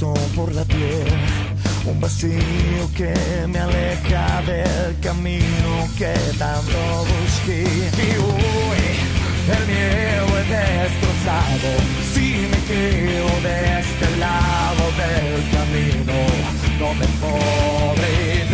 corazón 0.00 0.14
por 0.34 0.54
la 0.54 0.64
piel, 0.64 1.06
un 1.86 2.00
vacío 2.00 2.30
que 2.96 3.14
me 3.46 3.58
aleja 3.58 4.42
del 4.42 4.98
camino 5.00 5.88
que 5.98 6.14
tanto 6.38 6.78
busqué. 7.04 7.62
Y 7.62 8.10
hoy 8.16 8.82
el 9.56 9.66
miedo 9.66 10.38
es 10.38 10.48
destrozado, 10.48 11.70
si 12.14 12.48
me 12.50 12.58
quedo 12.68 13.40
de 13.42 13.80
este 13.80 14.16
lado 14.18 14.84
del 15.00 15.40
camino, 15.56 16.18
no 16.78 16.94
me 16.94 17.06
podré 17.20 18.49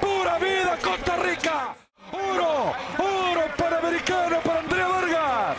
Pura 0.00 0.38
vida, 0.38 0.78
Costa 0.82 1.16
Rica. 1.16 1.74
Oro, 2.12 2.74
oro 2.98 3.42
panamericano 3.56 4.40
para 4.40 4.60
Andrea 4.60 4.86
Vargas. 4.86 5.56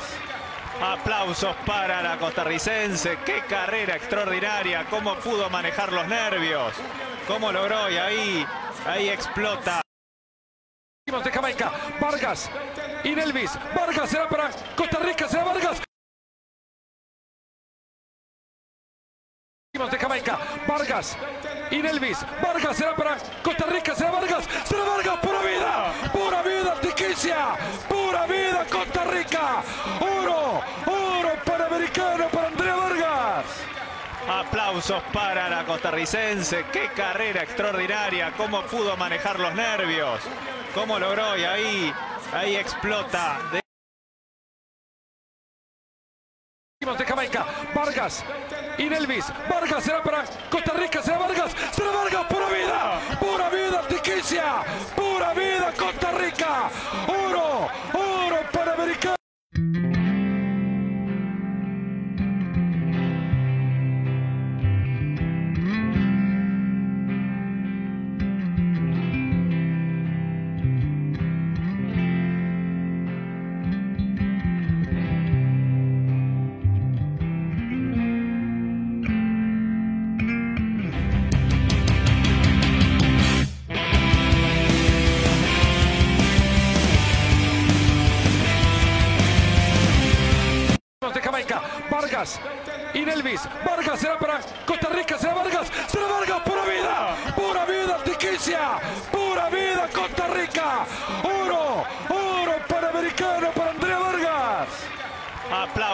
Aplausos 0.82 1.56
para 1.66 2.02
la 2.02 2.18
costarricense. 2.18 3.18
Qué 3.26 3.42
carrera 3.50 3.96
extraordinaria. 3.96 4.86
Cómo 4.90 5.16
pudo 5.16 5.50
manejar 5.50 5.92
los 5.92 6.08
nervios. 6.08 6.74
Cómo 7.28 7.52
logró 7.52 7.90
y 7.90 7.98
ahí, 7.98 8.46
ahí 8.86 9.10
explota. 9.10 9.82
de 11.06 11.32
Jamaica, 11.32 11.72
Vargas 12.00 12.50
y 13.04 13.16
Nelvis. 13.16 13.52
Vargas 13.76 14.10
será 14.10 14.30
para 14.30 14.50
Costa 14.76 15.00
Rica, 15.00 15.28
será 15.28 15.44
Vargas. 15.46 15.87
De 19.86 20.00
Jamaica, 20.00 20.40
Vargas 20.68 21.16
y 21.70 21.78
Nelvis. 21.78 22.26
Vargas 22.42 22.76
será 22.76 22.96
para 22.96 23.16
Costa 23.44 23.68
Rica, 23.68 23.94
será 23.94 24.10
Vargas, 24.10 24.44
será 24.66 24.84
Vargas, 24.84 25.20
pura 25.20 25.40
vida, 25.42 25.94
pura 26.12 26.42
vida, 26.42 26.82
Tiquicia, 26.82 27.56
pura 27.88 28.26
vida, 28.26 28.66
Costa 28.72 29.04
Rica. 29.04 29.62
Oro, 30.00 30.62
oro 30.88 31.30
panamericano 31.46 32.28
para 32.30 32.48
Andrea 32.48 32.76
Vargas. 32.76 33.46
Aplausos 34.28 35.04
para 35.14 35.48
la 35.48 35.64
costarricense. 35.64 36.66
Qué 36.74 36.90
carrera 36.96 37.44
extraordinaria. 37.44 38.34
Cómo 38.36 38.64
pudo 38.64 38.98
manejar 38.98 39.40
los 39.40 39.54
nervios. 39.54 40.22
Cómo 40.74 40.98
logró 40.98 41.38
y 41.38 41.44
ahí, 41.44 41.94
ahí 42.34 42.56
explota. 42.56 43.38
De 43.52 43.62
Jamaica, 47.06 47.46
Vargas 47.76 48.24
y 48.78 48.90
Nelvis. 48.90 49.26
Vargas 49.50 49.84
será 49.84 50.02
para 50.04 50.24
Costa 50.50 50.74
Rica, 50.74 51.02
será 51.02 51.18
Vargas, 51.18 51.52
será 51.72 51.92
Vargas, 51.92 52.26
pura 52.28 52.48
vida, 52.48 53.00
pura 53.20 53.50
vida, 53.50 53.84
Tiquicia, 53.88 54.64
pura 54.96 55.34
vida, 55.34 55.74
Costa 55.78 56.12
Rica. 56.12 56.70
Oro 57.08 57.70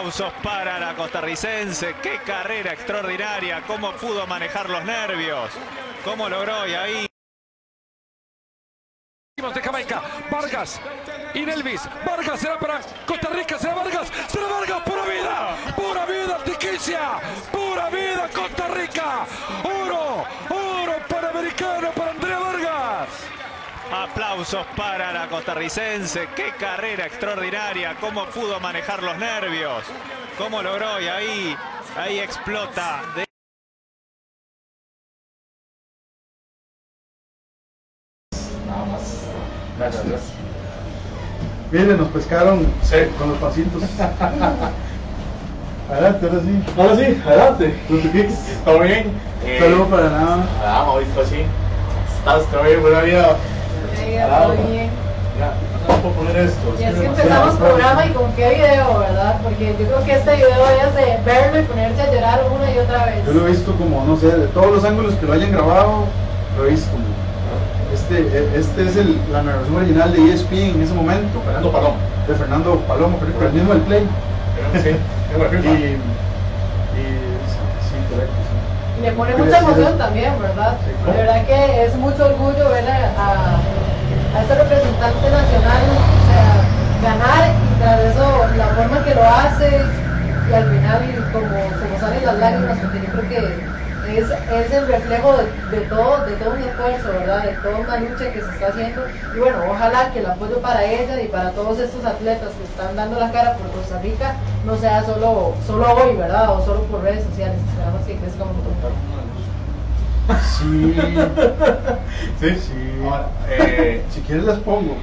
Aplausos 0.04 0.32
para 0.42 0.78
la 0.78 0.94
costarricense. 0.94 1.94
Qué 2.02 2.18
carrera 2.26 2.74
extraordinaria. 2.74 3.62
Cómo 3.66 3.90
pudo 3.92 4.26
manejar 4.26 4.68
los 4.68 4.84
nervios. 4.84 5.50
Cómo 6.04 6.28
logró 6.28 6.68
y 6.68 6.74
ahí. 6.74 7.06
de 9.36 9.62
Jamaica, 9.62 10.02
Vargas 10.30 10.80
y 11.32 11.40
Nelvis. 11.40 11.88
Vargas 12.04 12.38
será 12.38 12.58
para 12.58 12.80
Costa 13.06 13.28
Rica, 13.30 13.58
será 13.58 13.74
Vargas, 13.74 14.12
será 14.28 14.46
Vargas, 14.46 14.82
pura 14.82 15.04
vida, 15.04 15.73
Aplausos 24.44 24.66
para 24.76 25.10
la 25.10 25.26
costarricense. 25.28 26.28
Qué 26.36 26.52
carrera 26.60 27.06
extraordinaria. 27.06 27.96
Cómo 27.98 28.26
pudo 28.26 28.60
manejar 28.60 29.02
los 29.02 29.16
nervios. 29.16 29.84
Cómo 30.36 30.60
logró 30.62 31.00
y 31.00 31.08
ahí, 31.08 31.56
ahí 31.96 32.18
explota. 32.18 33.00
De-. 33.16 33.24
Gracias. 39.78 40.20
Miren, 41.70 41.96
nos 41.96 42.08
pescaron 42.08 42.66
con 43.18 43.30
los 43.30 43.38
pasitos. 43.38 43.82
Adelante, 45.90 46.26
ahora 46.26 46.40
sí. 46.40 46.62
Ahora 46.76 46.96
sí, 46.96 47.22
adelante. 47.26 47.78
¿Todo 48.62 48.80
bien? 48.80 49.10
Eh, 49.46 49.58
Saludos 49.58 49.88
para 49.88 50.10
nada. 50.10 50.46
Ah, 50.62 50.90
hoy 50.90 51.06
pues 51.14 51.30
sí. 51.30 51.46
¿Estás? 52.18 52.46
¿Todo 52.50 52.62
bien? 52.64 52.82
Buena 52.82 53.00
vida. 53.00 53.38
Todo 53.88 54.52
bien. 54.68 54.90
Ya, 55.38 55.50
no 55.88 56.00
puedo 56.00 56.14
poner 56.14 56.36
esto. 56.36 56.74
Y 56.78 56.84
así 56.84 57.00
que 57.00 57.06
empezamos 57.06 57.54
programa 57.56 58.06
y 58.06 58.10
con 58.10 58.32
qué 58.32 58.48
video, 58.54 58.98
¿verdad? 59.00 59.34
Porque 59.42 59.74
yo 59.78 59.86
creo 59.86 60.04
que 60.04 60.12
este 60.12 60.36
video 60.36 60.66
es 60.86 60.94
de 60.94 61.18
verlo 61.24 61.60
y 61.60 61.64
ponerse 61.64 62.02
a 62.02 62.12
llorar 62.12 62.40
una 62.54 62.70
y 62.70 62.78
otra 62.78 63.04
vez. 63.06 63.26
Yo 63.26 63.32
lo 63.32 63.46
he 63.46 63.50
visto 63.50 63.72
como, 63.74 64.04
no 64.04 64.16
sé, 64.16 64.28
de 64.28 64.46
todos 64.48 64.70
los 64.72 64.84
ángulos 64.84 65.14
que 65.14 65.26
lo 65.26 65.32
hayan 65.32 65.50
grabado, 65.50 66.04
lo 66.56 66.66
he 66.66 66.70
visto. 66.70 66.90
Este, 67.92 68.58
este 68.58 68.88
es 68.88 68.96
el, 68.96 69.18
la 69.32 69.42
narración 69.42 69.76
original 69.76 70.12
de 70.12 70.32
ESPN 70.34 70.76
en 70.76 70.82
ese 70.82 70.94
momento, 70.94 71.40
Fernando 71.44 71.70
Palomo. 71.72 71.94
de 72.28 72.34
Fernando 72.34 72.76
Palomo, 72.88 73.18
creo 73.18 73.38
que 73.38 73.46
el 73.46 73.52
mismo 73.52 73.72
del 73.72 73.82
Play. 73.82 74.06
Sí, 74.82 74.90
Y, 74.90 75.66
y 75.66 75.96
sí, 77.02 77.58
sí, 77.90 77.96
correcto. 78.10 78.34
sí. 78.46 78.54
Y 78.54 78.83
le 79.02 79.12
pone 79.12 79.36
mucha 79.36 79.58
emoción 79.58 79.98
también, 79.98 80.32
¿verdad? 80.40 80.76
De 81.06 81.12
verdad 81.12 81.46
que 81.46 81.84
es 81.84 81.94
mucho 81.96 82.26
orgullo 82.26 82.70
ver 82.70 82.88
a, 82.88 83.58
a, 84.34 84.42
este 84.42 84.54
representante 84.54 85.30
nacional 85.30 85.82
ganar 87.02 87.50
y 87.50 87.80
tras 87.80 88.00
eso 88.00 88.46
la 88.56 88.66
forma 88.66 89.04
que 89.04 89.14
lo 89.14 89.22
hace 89.22 89.82
y 90.50 90.52
al 90.52 90.64
final 90.64 91.02
como, 91.32 91.48
como 91.48 92.00
salen 92.00 92.24
las 92.24 92.38
lágrimas, 92.38 92.78
porque 92.78 93.00
yo 93.00 93.12
creo 93.12 93.28
que 93.28 93.83
es, 94.06 94.30
es 94.30 94.72
el 94.72 94.86
reflejo 94.86 95.36
de, 95.36 95.76
de 95.76 95.84
todo, 95.86 96.24
de 96.24 96.32
todo 96.36 96.54
un 96.54 96.62
esfuerzo, 96.62 97.08
¿verdad? 97.12 97.42
De 97.44 97.52
toda 97.54 97.78
una 97.78 97.96
lucha 97.98 98.30
que 98.32 98.40
se 98.40 98.48
está 98.50 98.68
haciendo. 98.68 99.02
Y 99.34 99.38
bueno, 99.38 99.64
ojalá 99.68 100.10
que 100.12 100.20
el 100.20 100.26
apoyo 100.26 100.58
para 100.60 100.84
ella 100.84 101.20
y 101.20 101.28
para 101.28 101.50
todos 101.52 101.78
estos 101.78 102.04
atletas 102.04 102.50
que 102.50 102.64
están 102.64 102.96
dando 102.96 103.18
la 103.18 103.30
cara 103.32 103.56
por 103.56 103.70
Costa 103.80 103.98
Rica 104.00 104.36
no 104.66 104.76
sea 104.76 105.02
solo, 105.04 105.54
solo 105.66 105.86
hoy, 105.94 106.16
¿verdad? 106.16 106.56
O 106.56 106.64
solo 106.64 106.80
por 106.84 107.02
redes 107.02 107.24
sociales. 107.24 107.58
Esperamos 107.70 108.02
que 108.06 108.16
crezca 108.16 108.44
un 108.44 108.50
montón. 108.50 108.74
Sí, 110.58 110.94
Sí, 112.40 112.56
sí. 112.58 112.72
Ahora, 113.04 113.26
eh, 113.50 114.02
Si 114.10 114.20
quieres 114.22 114.44
las 114.44 114.58
pongo. 114.60 114.96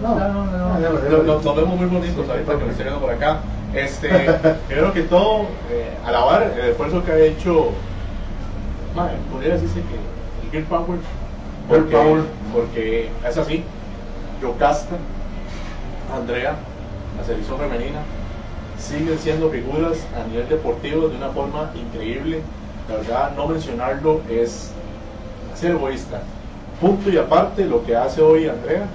No, 0.00 0.14
no, 0.14 0.28
no. 0.44 0.44
no, 0.46 0.78
Lo- 0.78 0.92
lo- 1.10 1.22
lo- 1.24 1.40
Nos 1.42 1.56
vemos 1.56 1.76
muy 1.76 1.86
bonitos 1.86 2.28
ahorita 2.28 2.56
que 2.56 2.64
me 2.64 2.70
estoy 2.70 2.84
viendo 2.84 3.00
por 3.00 3.10
acá. 3.12 3.38
Este, 3.74 4.08
primero 4.68 4.92
que 4.92 5.02
todo, 5.02 5.42
eh, 5.70 5.90
alabar 6.06 6.42
el 6.56 6.70
esfuerzo 6.70 7.04
que 7.04 7.12
ha 7.12 7.18
hecho, 7.18 7.72
madre, 8.94 9.14
podría 9.30 9.54
decirse 9.54 9.80
que 9.80 10.46
el 10.46 10.50
Girl 10.50 10.64
Power, 10.64 10.98
Girl 11.68 11.82
porque, 11.82 11.96
Power. 11.96 12.22
porque 12.52 13.10
es 13.26 13.36
así. 13.36 13.64
Yocasta, 14.42 14.96
Andrea, 16.14 16.56
la 17.18 17.24
selección 17.24 17.58
femenina, 17.58 18.00
siguen 18.78 19.18
siendo 19.18 19.50
figuras 19.50 19.98
a 20.16 20.26
nivel 20.26 20.48
deportivo 20.48 21.08
de 21.08 21.16
una 21.16 21.28
forma 21.28 21.70
increíble. 21.74 22.40
La 22.88 22.96
verdad, 22.96 23.32
no 23.36 23.46
mencionarlo 23.46 24.20
es 24.30 24.72
ser 25.54 25.72
egoísta. 25.72 26.22
Punto 26.80 27.10
y 27.10 27.18
aparte, 27.18 27.66
lo 27.66 27.84
que 27.84 27.94
hace 27.94 28.22
hoy 28.22 28.48
Andrea, 28.48 28.86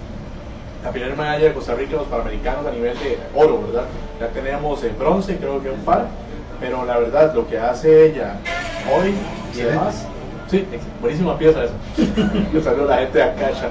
la 0.83 0.91
primera 0.91 1.15
medalla 1.15 1.45
de 1.45 1.53
Costa 1.53 1.75
Rica 1.75 1.97
los 1.97 2.07
Panamericanos 2.07 2.65
a 2.65 2.71
nivel 2.71 2.97
de 2.99 3.19
oro, 3.35 3.61
¿verdad? 3.67 3.85
Ya 4.19 4.27
tenemos 4.29 4.83
en 4.83 4.97
bronce, 4.97 5.37
creo 5.37 5.61
que 5.61 5.69
un 5.69 5.81
par, 5.81 6.07
pero 6.59 6.83
la 6.85 6.97
verdad, 6.97 7.33
lo 7.35 7.47
que 7.47 7.59
hace 7.59 8.07
ella 8.07 8.37
hoy 8.91 9.13
y 9.55 9.61
demás, 9.61 10.05
sí, 10.49 10.65
buenísima 11.01 11.37
pieza 11.37 11.63
esa. 11.63 11.73
Que 12.51 12.61
salió 12.61 12.85
la 12.85 12.97
gente 12.97 13.17
de 13.17 13.23
Acacha. 13.23 13.69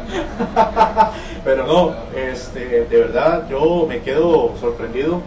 pero 1.45 1.67
no, 1.67 1.93
este, 2.17 2.85
de 2.85 2.99
verdad, 2.99 3.47
yo 3.49 3.87
me 3.89 4.01
quedo 4.01 4.55
sorprendido. 4.61 5.21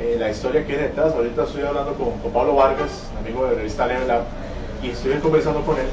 eh, 0.00 0.16
la 0.18 0.30
historia 0.30 0.64
que 0.64 0.74
hay 0.74 0.78
detrás, 0.82 1.12
ahorita 1.14 1.42
estoy 1.44 1.62
hablando 1.62 1.92
con, 1.94 2.10
con 2.20 2.32
Pablo 2.32 2.54
Vargas, 2.54 3.10
amigo 3.18 3.44
de 3.44 3.50
la 3.52 3.56
revista 3.56 3.86
Level 3.86 4.08
Up, 4.10 4.24
y 4.82 4.90
estoy 4.90 5.14
conversando 5.14 5.60
con 5.62 5.76
él 5.78 5.86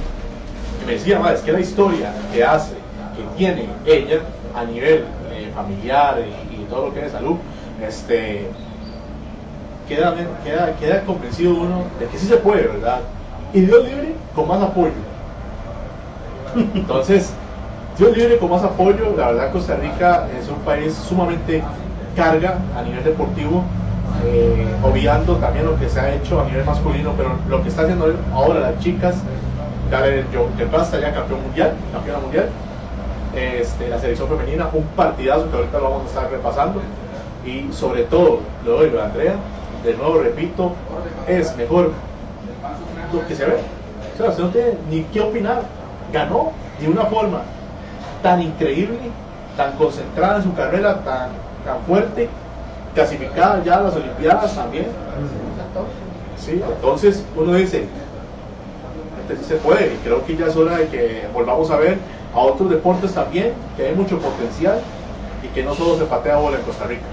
y 0.84 0.86
me 0.86 0.94
decía, 0.94 1.20
"Ma, 1.20 1.34
es 1.34 1.42
que 1.42 1.52
la 1.52 1.60
historia 1.60 2.12
que 2.32 2.44
hace, 2.44 2.74
que 3.16 3.24
tiene 3.38 3.66
ella 3.86 4.20
a 4.54 4.64
nivel 4.66 5.06
eh, 5.32 5.50
familiar 5.56 6.20
y, 6.20 6.56
y 6.62 6.66
todo 6.70 6.88
lo 6.88 6.94
que 6.94 7.06
es 7.06 7.12
salud, 7.12 7.38
este, 7.82 8.46
queda, 9.88 10.16
queda, 10.44 10.76
queda 10.80 11.02
convencido 11.02 11.56
uno 11.56 11.84
de 12.00 12.06
que 12.08 12.18
sí 12.18 12.28
se 12.28 12.38
puede, 12.38 12.68
¿verdad? 12.68 13.00
Y 13.56 13.62
Dios 13.62 13.86
libre 13.86 14.14
con 14.36 14.50
más 14.50 14.62
apoyo. 14.62 14.92
Entonces, 16.76 17.32
Dios 17.98 18.18
libre 18.18 18.38
con 18.38 18.50
más 18.50 18.62
apoyo, 18.64 19.16
la 19.18 19.28
verdad 19.28 19.52
Costa 19.54 19.78
Rica 19.78 20.28
es 20.38 20.50
un 20.50 20.58
país 20.66 20.94
sumamente 20.94 21.64
carga 22.18 22.58
a 22.78 22.82
nivel 22.82 23.02
deportivo, 23.06 23.64
eh, 24.26 24.68
obviando 24.84 25.38
también 25.38 25.66
lo 25.66 25.80
que 25.80 25.88
se 25.88 26.02
ha 26.02 26.14
hecho 26.14 26.42
a 26.42 26.44
nivel 26.44 26.66
masculino, 26.66 27.14
pero 27.16 27.30
lo 27.48 27.64
que 27.64 27.70
está 27.70 27.84
haciendo 27.84 28.14
ahora 28.34 28.60
las 28.60 28.80
chicas, 28.80 29.16
Galen 29.90 30.26
Pasta 30.70 31.00
ya 31.00 31.14
campeón 31.14 31.42
mundial, 31.44 31.76
campeona 31.94 32.20
mundial, 32.20 32.50
este, 33.34 33.88
la 33.88 34.00
selección 34.00 34.28
femenina, 34.28 34.68
un 34.74 34.84
partidazo 34.98 35.50
que 35.50 35.56
ahorita 35.56 35.78
lo 35.78 35.84
vamos 35.86 36.04
a 36.04 36.08
estar 36.08 36.30
repasando, 36.30 36.82
y 37.46 37.72
sobre 37.72 38.04
todo, 38.04 38.42
lo 38.66 38.72
doy 38.74 38.92
a 38.98 39.06
Andrea, 39.06 39.36
de 39.82 39.94
nuevo 39.94 40.20
repito, 40.20 40.74
es 41.26 41.56
mejor 41.56 41.92
lo 43.16 43.28
que 43.28 43.36
se 43.36 43.46
ve. 43.46 43.58
O 44.20 44.42
no 44.42 44.50
tiene 44.50 44.74
ni 44.90 45.04
qué 45.04 45.22
opinar. 45.22 45.64
Ganó 46.14 46.52
de 46.80 46.88
una 46.88 47.06
forma 47.06 47.42
tan 48.22 48.42
increíble, 48.42 48.98
tan 49.58 49.74
concentrada 49.74 50.38
en 50.38 50.44
su 50.44 50.54
carrera, 50.54 51.04
tan, 51.04 51.30
tan 51.66 51.82
fuerte, 51.88 52.30
clasificada 52.94 53.64
ya 53.64 53.78
a 53.78 53.84
las 53.84 53.96
Olimpiadas 53.96 54.56
también. 54.56 54.88
Sí, 56.38 56.62
entonces 56.68 57.26
uno 57.36 57.54
dice, 57.54 57.86
este 59.22 59.44
sí 59.44 59.50
se 59.50 59.56
puede, 59.56 59.94
y 59.94 59.98
creo 60.04 60.26
que 60.26 60.36
ya 60.36 60.48
es 60.48 60.56
hora 60.56 60.78
de 60.78 60.88
que 60.88 61.28
volvamos 61.34 61.70
a 61.72 61.78
ver 61.78 61.98
a 62.34 62.40
otros 62.40 62.70
deportes 62.70 63.14
también, 63.14 63.54
que 63.76 63.88
hay 63.88 63.96
mucho 63.96 64.20
potencial 64.20 64.80
y 65.44 65.48
que 65.48 65.64
no 65.64 65.74
solo 65.74 65.98
se 65.98 66.06
patea 66.06 66.38
bola 66.38 66.58
en 66.58 66.64
Costa 66.64 66.86
Rica. 66.86 67.04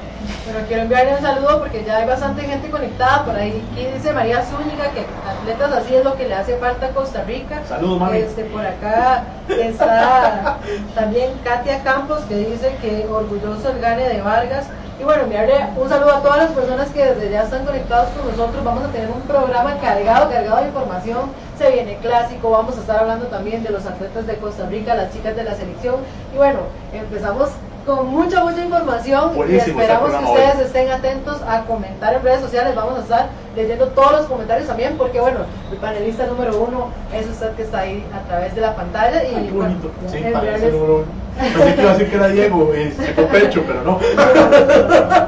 Pero 0.45 0.67
quiero 0.67 0.83
enviarle 0.83 1.15
un 1.17 1.23
saludo 1.23 1.61
porque 1.61 1.85
ya 1.85 1.99
hay 1.99 2.07
bastante 2.07 2.43
gente 2.43 2.69
conectada 2.71 3.25
por 3.25 3.37
ahí. 3.37 3.63
Aquí 3.73 3.87
dice 3.87 4.13
María 4.13 4.45
Zúñiga 4.45 4.91
que 4.91 5.07
atletas 5.29 5.73
así 5.73 5.95
es 5.95 6.05
lo 6.05 6.17
que 6.17 6.29
le 6.29 6.35
hace 6.35 6.57
falta 6.57 6.87
a 6.87 6.91
Costa 6.91 7.23
Rica. 7.25 7.63
Saludos, 7.69 8.01
mami. 8.01 8.19
Este, 8.19 8.45
por 8.45 8.67
acá 8.67 9.25
está 9.49 10.59
también 10.95 11.31
Katia 11.45 11.83
Campos 11.83 12.21
que 12.29 12.37
dice 12.37 12.75
que 12.81 13.07
orgulloso 13.09 13.71
el 13.71 13.81
gane 13.81 14.09
de 14.09 14.21
Vargas. 14.21 14.67
Y 15.01 15.05
bueno, 15.05 15.23
enviarle 15.25 15.55
un 15.77 15.89
saludo 15.89 16.13
a 16.13 16.23
todas 16.23 16.39
las 16.39 16.51
personas 16.53 16.89
que 16.91 17.05
desde 17.05 17.31
ya 17.31 17.43
están 17.43 17.65
conectados 17.65 18.11
con 18.11 18.31
nosotros. 18.31 18.63
Vamos 18.63 18.85
a 18.85 18.89
tener 18.89 19.11
un 19.11 19.23
programa 19.23 19.77
cargado, 19.79 20.31
cargado 20.31 20.61
de 20.61 20.69
información. 20.69 21.31
Se 21.59 21.71
viene 21.71 21.99
clásico, 21.99 22.51
vamos 22.51 22.77
a 22.77 22.81
estar 22.81 23.01
hablando 23.01 23.27
también 23.27 23.63
de 23.63 23.71
los 23.71 23.87
atletas 23.87 24.27
de 24.27 24.37
Costa 24.37 24.67
Rica, 24.67 24.95
las 24.95 25.13
chicas 25.13 25.35
de 25.35 25.45
la 25.45 25.55
selección. 25.55 25.97
Y 26.33 26.37
bueno, 26.37 26.61
empezamos 26.93 27.51
con 27.87 28.07
mucha, 28.09 28.45
mucha 28.45 28.65
información 28.65 29.35
Buenísimo 29.35 29.51
y 29.53 29.57
este 29.59 29.71
esperamos 29.71 30.11
que 30.11 30.25
ustedes 30.25 30.57
hoy. 30.57 30.63
estén 30.65 30.91
atentos 30.91 31.41
a 31.47 31.65
comentar 31.65 32.15
en 32.15 32.23
redes 32.23 32.41
sociales. 32.41 32.75
Vamos 32.75 32.99
a 32.99 33.03
estar 33.03 33.29
leyendo 33.57 33.89
todos 33.89 34.13
los 34.13 34.27
comentarios 34.27 34.69
también, 34.69 34.97
porque 34.97 35.21
bueno, 35.21 35.41
el 35.71 35.79
panelista 35.79 36.27
número 36.27 36.57
uno 36.59 36.89
es 37.13 37.27
usted 37.29 37.53
que 37.55 37.63
está 37.63 37.81
ahí 37.81 38.05
a 38.15 38.27
través 38.29 38.55
de 38.55 38.61
la 38.61 38.75
pantalla. 38.77 39.25
Y 39.25 39.35
Ay, 39.35 39.47
qué 39.47 39.53
bonito. 39.53 39.91
bueno, 40.01 40.13
Sí, 40.13 40.17
el 40.19 40.73
número 40.73 40.95
uno. 40.97 41.22
Pensé 41.39 41.75
que 41.75 41.81
iba 41.83 41.91
a 41.91 41.95
decir 41.95 42.11
que 42.11 42.17
era 42.17 42.29
Diego, 42.29 42.73
y 42.77 42.91
sacó 42.93 43.27
pecho, 43.29 43.63
pero 43.67 43.83
no. 43.83 43.99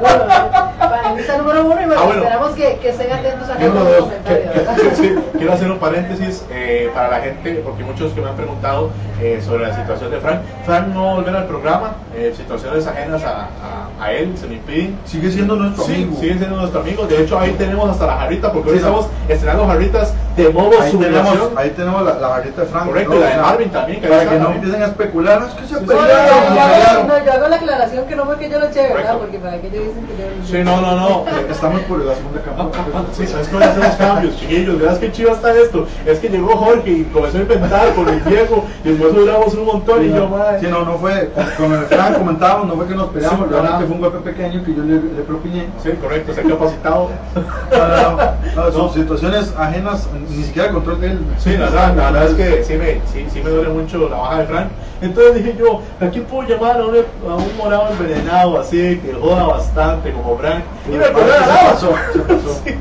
bueno, 0.00 0.24
panelista 0.78 1.38
número 1.38 1.64
uno 1.64 1.72
y 1.80 1.86
bueno, 1.86 1.94
Ah, 1.96 2.04
bueno. 2.04 2.22
esperamos 2.22 2.50
que, 2.52 2.76
que 2.78 2.88
estén 2.90 3.12
atentos 3.12 3.48
a 3.48 3.58
los 3.58 3.98
comentarios. 3.98 4.54
sí, 4.96 5.14
quiero 5.36 5.52
hacer 5.52 5.70
un 5.70 5.78
paréntesis 5.78 6.44
eh, 6.50 6.90
para 6.94 7.08
la 7.10 7.20
gente, 7.20 7.62
porque 7.64 7.84
muchos 7.84 8.12
que 8.12 8.20
me 8.20 8.28
han 8.28 8.36
preguntado 8.36 8.90
eh, 9.20 9.40
sobre 9.44 9.66
la 9.68 9.74
situación 9.74 10.10
de 10.10 10.18
Frank. 10.20 10.40
Frank 10.66 10.88
no 10.88 11.04
va 11.06 11.12
a 11.12 11.14
volver 11.14 11.36
al 11.36 11.46
programa, 11.46 11.92
eh, 12.14 12.32
situaciones 12.36 12.86
ajenas 12.86 13.22
a, 13.24 13.42
a- 13.44 13.88
a 14.00 14.12
él 14.12 14.36
se 14.36 14.46
me 14.48 14.54
impiden. 14.54 14.98
Sigue 15.04 15.30
siendo 15.30 15.54
nuestro 15.56 15.84
Sí, 15.84 15.94
amigo. 15.94 16.16
sigue 16.20 16.36
siendo 16.38 16.56
nuestro 16.56 16.80
amigo. 16.80 17.06
De 17.06 17.22
hecho, 17.22 17.38
ahí 17.38 17.52
tenemos 17.52 17.88
hasta 17.88 18.06
la 18.06 18.16
jarrita, 18.16 18.52
porque 18.52 18.70
hoy 18.70 18.74
Sí, 18.78 18.82
estamos 18.84 19.06
estrenando 19.28 19.66
jarritas 19.68 20.12
de 20.36 20.48
modo 20.48 20.80
Ahí 20.80 20.90
sublimación. 20.90 21.32
tenemos, 21.36 21.52
ahí 21.56 21.70
tenemos 21.70 22.02
la, 22.04 22.14
la 22.14 22.28
barrita 22.28 22.62
de 22.62 22.66
Frank. 22.66 22.86
Correcto, 22.86 23.14
¿no? 23.14 23.20
la 23.20 23.28
de 23.30 23.36
Marvin 23.38 23.70
también, 23.70 24.00
que 24.00 24.08
Para 24.08 24.20
que 24.28 24.34
está 24.34 24.38
no 24.48 24.50
empiecen 24.52 24.82
a 24.82 24.86
especular, 24.86 25.40
no, 25.40 25.46
es 25.46 25.54
que 25.54 25.66
se 25.66 25.74
No, 25.94 27.02
no, 27.02 27.04
no, 27.18 27.24
yo 27.24 27.32
hago 27.32 27.48
la 27.48 27.56
aclaración 27.56 28.06
que 28.06 28.16
no 28.16 28.24
fue 28.24 28.38
que 28.38 28.50
yo 28.50 28.58
lo 28.58 28.66
eché, 28.66 28.92
¿verdad? 28.92 29.18
Porque 29.18 29.38
para 29.38 29.60
que 29.60 29.68
ellos 29.68 29.84
dicen 29.86 30.06
que 30.06 30.22
yo 30.22 30.28
lo 30.38 30.46
Sí, 30.46 30.58
no, 30.64 30.80
no, 30.80 30.96
no. 30.96 31.24
Eh, 31.28 31.46
Estamos 31.50 31.80
por 31.82 32.04
la 32.04 32.14
segunda 32.14 32.40
Ah, 32.46 32.50
capa. 32.56 32.70
ah, 32.74 32.84
ah, 32.94 33.04
Sí, 33.12 33.26
sabes 33.26 33.48
que 33.48 33.54
voy 33.54 33.64
a 33.64 33.70
hacer 33.70 33.84
los 33.84 33.94
cambios, 33.96 34.36
chiquillos. 34.36 34.78
Verás 34.80 34.98
que 34.98 35.12
chido 35.12 35.32
está 35.32 35.52
esto. 35.54 35.86
Es 36.06 36.18
que 36.18 36.28
llegó 36.28 36.56
Jorge 36.56 36.90
y 36.90 37.04
comenzó 37.04 37.38
a 37.38 37.40
inventar 37.42 37.94
con 37.94 38.08
el 38.08 38.24
Diego 38.24 38.64
y 38.84 38.88
después 38.90 39.14
duramos 39.14 39.54
un 39.54 39.64
montón 39.66 40.04
y 40.04 40.12
yo, 40.12 40.28
madre. 40.28 40.60
Sí, 40.60 40.66
no, 40.68 40.84
no 40.84 40.98
fue, 40.98 41.30
con 41.56 41.72
el 41.72 41.84
Frank 41.86 42.18
comentábamos, 42.18 42.66
no 42.68 42.74
fue 42.76 42.86
que 42.86 42.94
nos 42.94 43.08
peleamos, 43.08 43.48
Sí, 43.48 43.52
realmente 43.54 43.86
fue 43.86 43.94
un 43.96 44.00
golpe 44.00 44.18
pequeño 44.30 44.64
que 44.64 44.74
yo 44.74 44.82
le, 44.82 44.94
le 44.96 45.22
propiné. 45.26 45.66
Sí, 45.82 45.90
correcto, 46.00 46.34
se 46.34 46.40
ha 46.40 46.44
capacitado. 46.44 47.10
No, 47.70 47.78
no, 47.78 48.10
no, 48.16 48.64
no, 48.66 48.72
son 48.72 48.86
No. 48.86 48.92
situaciones 48.92 49.54
ajenas, 49.58 50.08
ni 50.28 50.42
siquiera 50.44 50.68
al 50.68 50.74
control 50.74 51.00
de 51.00 51.06
él. 51.12 51.18
Sí, 51.38 51.50
la 51.56 51.66
verdad, 51.66 51.94
la 51.96 52.10
verdad 52.10 52.24
es 52.30 52.34
que 52.34 52.64
sí 52.64 52.74
me, 52.74 53.00
sí, 53.12 53.26
sí 53.32 53.40
me 53.42 53.50
duele 53.50 53.70
mucho 53.70 54.08
la 54.08 54.16
baja 54.16 54.38
de 54.40 54.46
Frank. 54.46 54.66
Entonces 55.00 55.34
dije 55.34 55.54
yo, 55.58 55.82
¿a 56.00 56.08
quién 56.10 56.24
puedo 56.24 56.48
llamar 56.48 56.80
a 56.80 56.84
un, 56.86 56.96
a 56.96 57.34
un 57.36 57.56
morado 57.56 57.88
envenenado 57.92 58.58
así, 58.60 59.00
que 59.04 59.12
joda 59.12 59.44
bastante 59.44 60.12
como 60.12 60.36
Frank? 60.38 60.64
Y 60.88 60.92
me 60.96 61.04
acordé 61.04 61.26
de. 61.26 61.34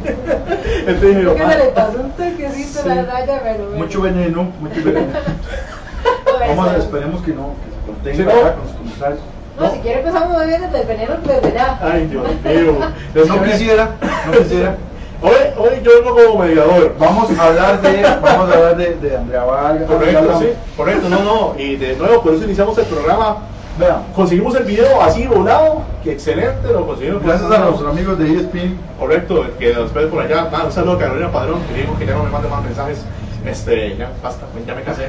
Entonces 0.87 1.01
dije, 1.01 1.33
que 1.33 1.37
se 1.39 1.45
"Ma, 1.45 1.55
le 1.55 1.65
pasó 1.69 1.99
un 1.99 2.11
toquecito 2.11 2.81
Sí. 2.81 2.87
la 2.89 3.03
raya, 3.03 3.39
pero. 3.43 3.69
Mucho 3.75 4.01
veneno, 4.01 4.43
mucho 4.59 4.83
veneno. 4.83 5.07
Vamos 6.47 6.67
a 6.67 6.77
esperemos 6.77 7.21
que 7.23 7.31
no, 7.33 7.53
que 7.63 7.69
se 7.71 7.85
contenga 7.85 8.17
Sí, 8.17 8.23
no. 8.23 8.31
con 8.53 8.63
los 8.63 8.73
comentarios. 8.77 9.19
No, 9.59 9.71
si 9.71 9.77
quiere 9.79 9.99
empezamos 9.99 10.35
a 10.35 10.39
ver 10.45 10.61
desde 10.61 10.81
el 10.81 10.87
veneno 10.87 11.13
desde 11.25 11.53
ya. 11.53 11.79
Ay, 11.81 12.07
Dios 12.07 12.23
mío. 12.43 12.77
No 13.27 13.43
quisiera, 13.43 13.91
no 14.25 14.31
quisiera. 14.39 14.75
Hoy, 15.23 15.31
hoy 15.57 15.81
yo 15.81 15.91
vengo 16.03 16.15
como 16.15 16.43
mediador. 16.43 16.95
Vamos 16.99 17.39
a 17.39 17.47
hablar 17.47 17.81
de, 17.81 18.01
vamos 18.21 18.49
a 18.49 18.57
hablar 18.57 18.75
de, 18.75 18.95
de 18.95 19.15
Andrea 19.15 19.45
Vargas. 19.45 19.89
Correcto, 19.89 20.39
sí. 20.39 20.47
Correcto, 20.75 21.07
no, 21.07 21.23
no. 21.23 21.55
Y 21.57 21.77
de 21.77 21.95
nuevo, 21.95 22.21
por 22.21 22.33
eso 22.33 22.43
iniciamos 22.43 22.77
el 22.77 22.85
programa. 22.85 23.37
Vean, 23.79 24.03
Conseguimos 24.13 24.53
el 24.55 24.65
video 24.65 25.01
así 25.01 25.25
volado. 25.25 25.81
Que 26.03 26.11
excelente, 26.11 26.67
lo 26.67 26.85
conseguimos. 26.85 27.23
gracias 27.23 27.49
a 27.49 27.57
nuestros 27.59 27.89
amigos 27.89 28.19
de 28.19 28.33
ESPN. 28.33 28.77
Correcto, 28.99 29.45
que 29.57 29.73
después 29.73 30.07
por 30.07 30.23
allá, 30.23 30.49
ah, 30.51 30.63
un 30.65 30.71
saludo 30.73 30.95
a 30.95 30.99
Carolina 30.99 31.31
Padrón, 31.31 31.61
que 31.69 31.81
dijo 31.81 31.97
que 31.97 32.05
ya 32.05 32.15
no 32.15 32.23
me 32.23 32.29
mande 32.29 32.49
más 32.49 32.61
mensajes, 32.61 33.05
este, 33.45 33.95
ya 33.95 34.11
basta, 34.21 34.45
ya 34.67 34.75
me 34.75 34.83
casé. 34.83 35.07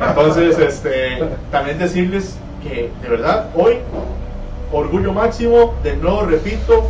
Entonces, 0.00 0.58
este, 0.60 1.28
también 1.50 1.76
decirles 1.78 2.36
que 2.62 2.92
de 3.02 3.08
verdad, 3.08 3.46
hoy, 3.56 3.78
orgullo 4.72 5.12
máximo, 5.12 5.74
de 5.82 5.96
nuevo 5.96 6.22
repito, 6.22 6.84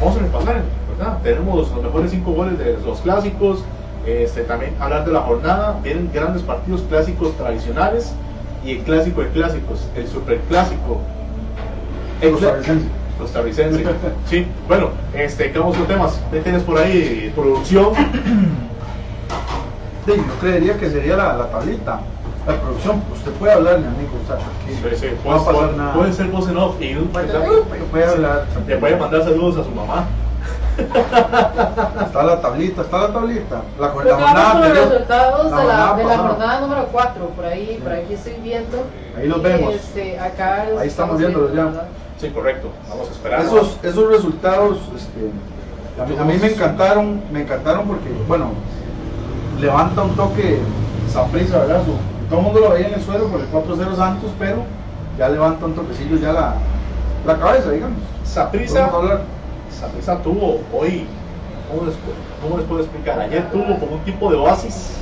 vamos 0.00 0.16
a 0.16 0.20
repasar, 0.20 0.62
¿verdad? 0.98 1.18
Tenemos 1.22 1.70
los 1.72 1.82
mejores 1.82 2.10
cinco 2.10 2.32
goles 2.32 2.58
de 2.58 2.76
los 2.84 3.00
clásicos, 3.00 3.60
este, 4.06 4.42
también 4.42 4.74
hablar 4.80 5.04
de 5.04 5.12
la 5.12 5.20
jornada, 5.20 5.78
vienen 5.82 6.10
grandes 6.12 6.42
partidos 6.42 6.82
clásicos 6.82 7.36
tradicionales 7.36 8.12
y 8.64 8.72
el 8.72 8.78
clásico 8.84 9.20
de 9.20 9.28
clásicos, 9.30 9.86
el 9.96 10.06
superclásico. 10.08 11.00
El 12.20 12.32
Costarricense. 12.32 12.86
costarricense. 13.18 13.84
Sí, 14.28 14.46
bueno, 14.68 14.88
este, 15.14 15.50
¿qué 15.52 15.58
vamos 15.58 15.76
con 15.76 15.86
temas? 15.86 16.20
¿Qué 16.30 16.40
tienes 16.40 16.62
por 16.62 16.78
ahí? 16.78 17.30
Producción. 17.34 17.92
Sí, 20.06 20.12
yo 20.16 20.34
creería 20.40 20.76
que 20.78 20.88
sería 20.88 21.16
la, 21.16 21.36
la 21.36 21.50
tablita, 21.50 22.00
la 22.46 22.54
producción. 22.60 23.02
Usted 23.12 23.32
puede 23.32 23.52
hablar, 23.54 23.80
mi 23.80 23.86
amigo, 23.86 24.10
o 24.22 24.26
sea, 24.26 24.36
tranquilo. 24.36 24.88
Sí, 24.90 24.96
sí, 25.00 25.06
no 25.24 25.30
va 25.30 25.36
a 25.36 25.44
pasar 25.44 25.54
puede, 25.66 25.76
nada. 25.76 25.94
puede 25.94 26.12
ser 26.12 26.26
voz 26.28 26.48
en 26.48 26.56
off 26.56 26.80
y 26.80 26.94
un- 26.94 27.08
Puede 27.08 27.32
hablar. 28.06 28.46
le 28.66 28.76
puede 28.76 28.96
mandar 28.96 29.24
saludos 29.24 29.56
a 29.58 29.64
su 29.64 29.70
mamá. 29.72 30.06
Está 30.78 32.22
la 32.22 32.40
tablita, 32.40 32.82
está 32.82 32.98
la 32.98 33.12
tablita. 33.12 33.62
La, 33.78 33.86
la 33.86 33.92
jornada 33.92 34.54
los 34.68 34.78
resultados 34.78 35.50
la 35.50 35.60
de 35.60 35.66
la, 35.66 35.74
jornada 35.74 35.96
de 35.96 36.04
la 36.04 36.18
jornada 36.18 36.60
número 36.60 36.88
4, 36.92 37.26
por 37.28 37.44
ahí, 37.46 37.80
por 37.82 37.92
aquí 37.92 38.14
estoy 38.14 38.34
viendo. 38.42 38.84
Ahí 39.16 39.26
los 39.28 39.38
Y, 39.38 39.40
vemos. 39.40 39.74
Este, 39.74 40.18
acá 40.18 40.66
los 40.70 40.80
Ahí 40.80 40.88
estamos 40.88 41.18
viéndolos 41.18 41.54
ya. 41.54 41.64
¿verdad? 41.64 41.86
Sí, 42.18 42.30
correcto. 42.30 42.68
Vamos 42.88 43.08
a 43.08 43.12
esperar. 43.12 43.40
Esos, 43.40 43.78
esos 43.82 44.10
resultados, 44.10 44.78
este, 44.96 45.30
a, 46.02 46.06
mí, 46.06 46.16
a 46.18 46.24
mí 46.24 46.38
me 46.40 46.52
encantaron, 46.52 47.22
me 47.32 47.42
encantaron 47.42 47.86
porque, 47.86 48.08
bueno, 48.28 48.50
levanta 49.60 50.02
un 50.02 50.14
toque 50.16 50.58
Saprissa, 51.12 51.58
¿verdad? 51.60 51.82
Su- 51.84 52.28
todo 52.28 52.40
el 52.40 52.44
mundo 52.44 52.60
lo 52.60 52.70
veía 52.70 52.88
en 52.88 52.94
el 52.94 53.02
suelo 53.02 53.26
por 53.28 53.40
el 53.40 53.46
4-0 53.50 53.96
Santos, 53.96 54.30
pero 54.38 54.56
ya 55.18 55.28
levanta 55.28 55.64
un 55.66 55.74
toquecillo 55.74 56.16
ya 56.16 56.32
la, 56.32 56.54
la 57.26 57.36
cabeza, 57.38 57.70
digamos. 57.70 57.98
Saprissa, 58.24 58.90
Vamos 59.66 59.82
a 59.82 59.86
hablar. 59.86 60.02
Saprissa 60.02 60.22
tuvo 60.22 60.60
hoy, 60.72 61.06
¿cómo 61.68 61.86
les, 61.86 61.94
¿cómo 62.42 62.58
les 62.58 62.66
puedo 62.66 62.80
explicar? 62.82 63.20
Ayer 63.20 63.50
tuvo 63.50 63.78
como 63.78 63.96
un 63.96 64.04
tipo 64.04 64.30
de 64.30 64.36
oasis, 64.36 64.92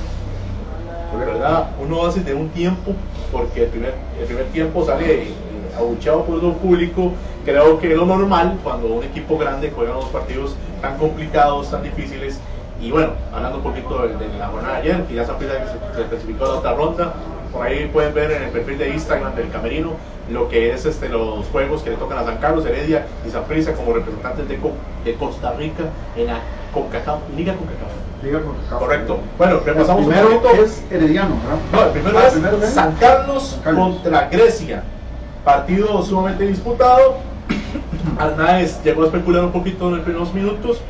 ¿verdad? 1.18 1.68
Un 1.80 1.92
oasis 1.92 2.24
de 2.24 2.34
un 2.34 2.48
tiempo, 2.50 2.94
porque 3.30 3.64
el 3.64 3.70
primer, 3.70 3.94
el 4.18 4.26
primer 4.26 4.46
tiempo 4.46 4.84
sale 4.84 5.28
abucheado 5.76 6.24
por 6.24 6.42
el 6.42 6.52
público. 6.52 7.12
Creo 7.44 7.78
que 7.78 7.92
es 7.92 7.96
lo 7.96 8.06
normal 8.06 8.58
cuando 8.62 8.88
un 8.88 9.04
equipo 9.04 9.36
grande 9.36 9.70
juega 9.74 9.92
unos 9.92 10.10
partidos 10.10 10.56
tan 10.80 10.96
complicados, 10.98 11.70
tan 11.70 11.82
difíciles. 11.82 12.40
Y 12.80 12.90
bueno, 12.90 13.12
hablando 13.32 13.58
un 13.58 13.64
poquito 13.64 14.08
de, 14.08 14.38
la 14.38 14.48
jornada 14.48 14.80
de 14.80 14.92
ayer, 14.92 15.04
que 15.04 15.14
ya 15.14 15.24
Saprissa 15.24 15.54
se, 15.94 16.26
se 16.26 16.32
la 16.38 16.46
otra 16.46 16.74
ronda, 16.74 17.14
por 17.54 17.66
ahí 17.66 17.88
pueden 17.92 18.12
ver 18.12 18.32
en 18.32 18.42
el 18.42 18.50
perfil 18.50 18.76
de 18.78 18.90
Instagram 18.90 19.34
del 19.36 19.48
Camerino 19.50 19.92
lo 20.30 20.48
que 20.48 20.72
es 20.72 20.84
este, 20.86 21.08
los 21.08 21.46
juegos 21.48 21.82
que 21.82 21.90
le 21.90 21.96
tocan 21.96 22.18
a 22.18 22.24
San 22.24 22.38
Carlos, 22.38 22.64
Heredia 22.66 23.06
y 23.26 23.30
Saprissa 23.30 23.72
como 23.74 23.92
representantes 23.92 24.48
de, 24.48 24.56
Co- 24.58 24.72
de 25.04 25.14
Costa 25.14 25.52
Rica 25.52 25.84
en 26.16 26.26
la 26.26 26.38
CONCACAF, 26.72 27.18
Liga 27.36 27.54
CONCACAF. 27.54 27.88
Calma. 28.24 28.78
Correcto. 28.78 29.18
Bueno, 29.36 29.58
El 29.58 29.64
repasamos 29.66 30.02
un 30.06 30.08
primero 30.10 30.40
poquito. 30.40 30.64
es 30.64 30.82
Herediano, 30.90 31.36
¿verdad? 31.42 31.58
No, 31.72 31.84
el 31.84 31.90
primero 31.90 32.18
Ah, 32.18 32.26
es 32.26 32.32
primero 32.32 32.56
es 32.62 32.70
San 32.70 32.92
Carlos, 32.94 33.48
San 33.48 33.60
Carlos. 33.62 33.96
contra 33.96 34.28
Grecia. 34.30 34.82
Partido 35.44 36.02
sumamente 36.02 36.46
disputado. 36.46 37.16
Arnaez 38.18 38.82
llegó 38.82 39.02
a 39.02 39.06
especular 39.06 39.44
un 39.44 39.52
poquito 39.52 39.88
en 39.88 39.96
los 39.96 40.04
primeros 40.04 40.32
minutos. 40.32 40.80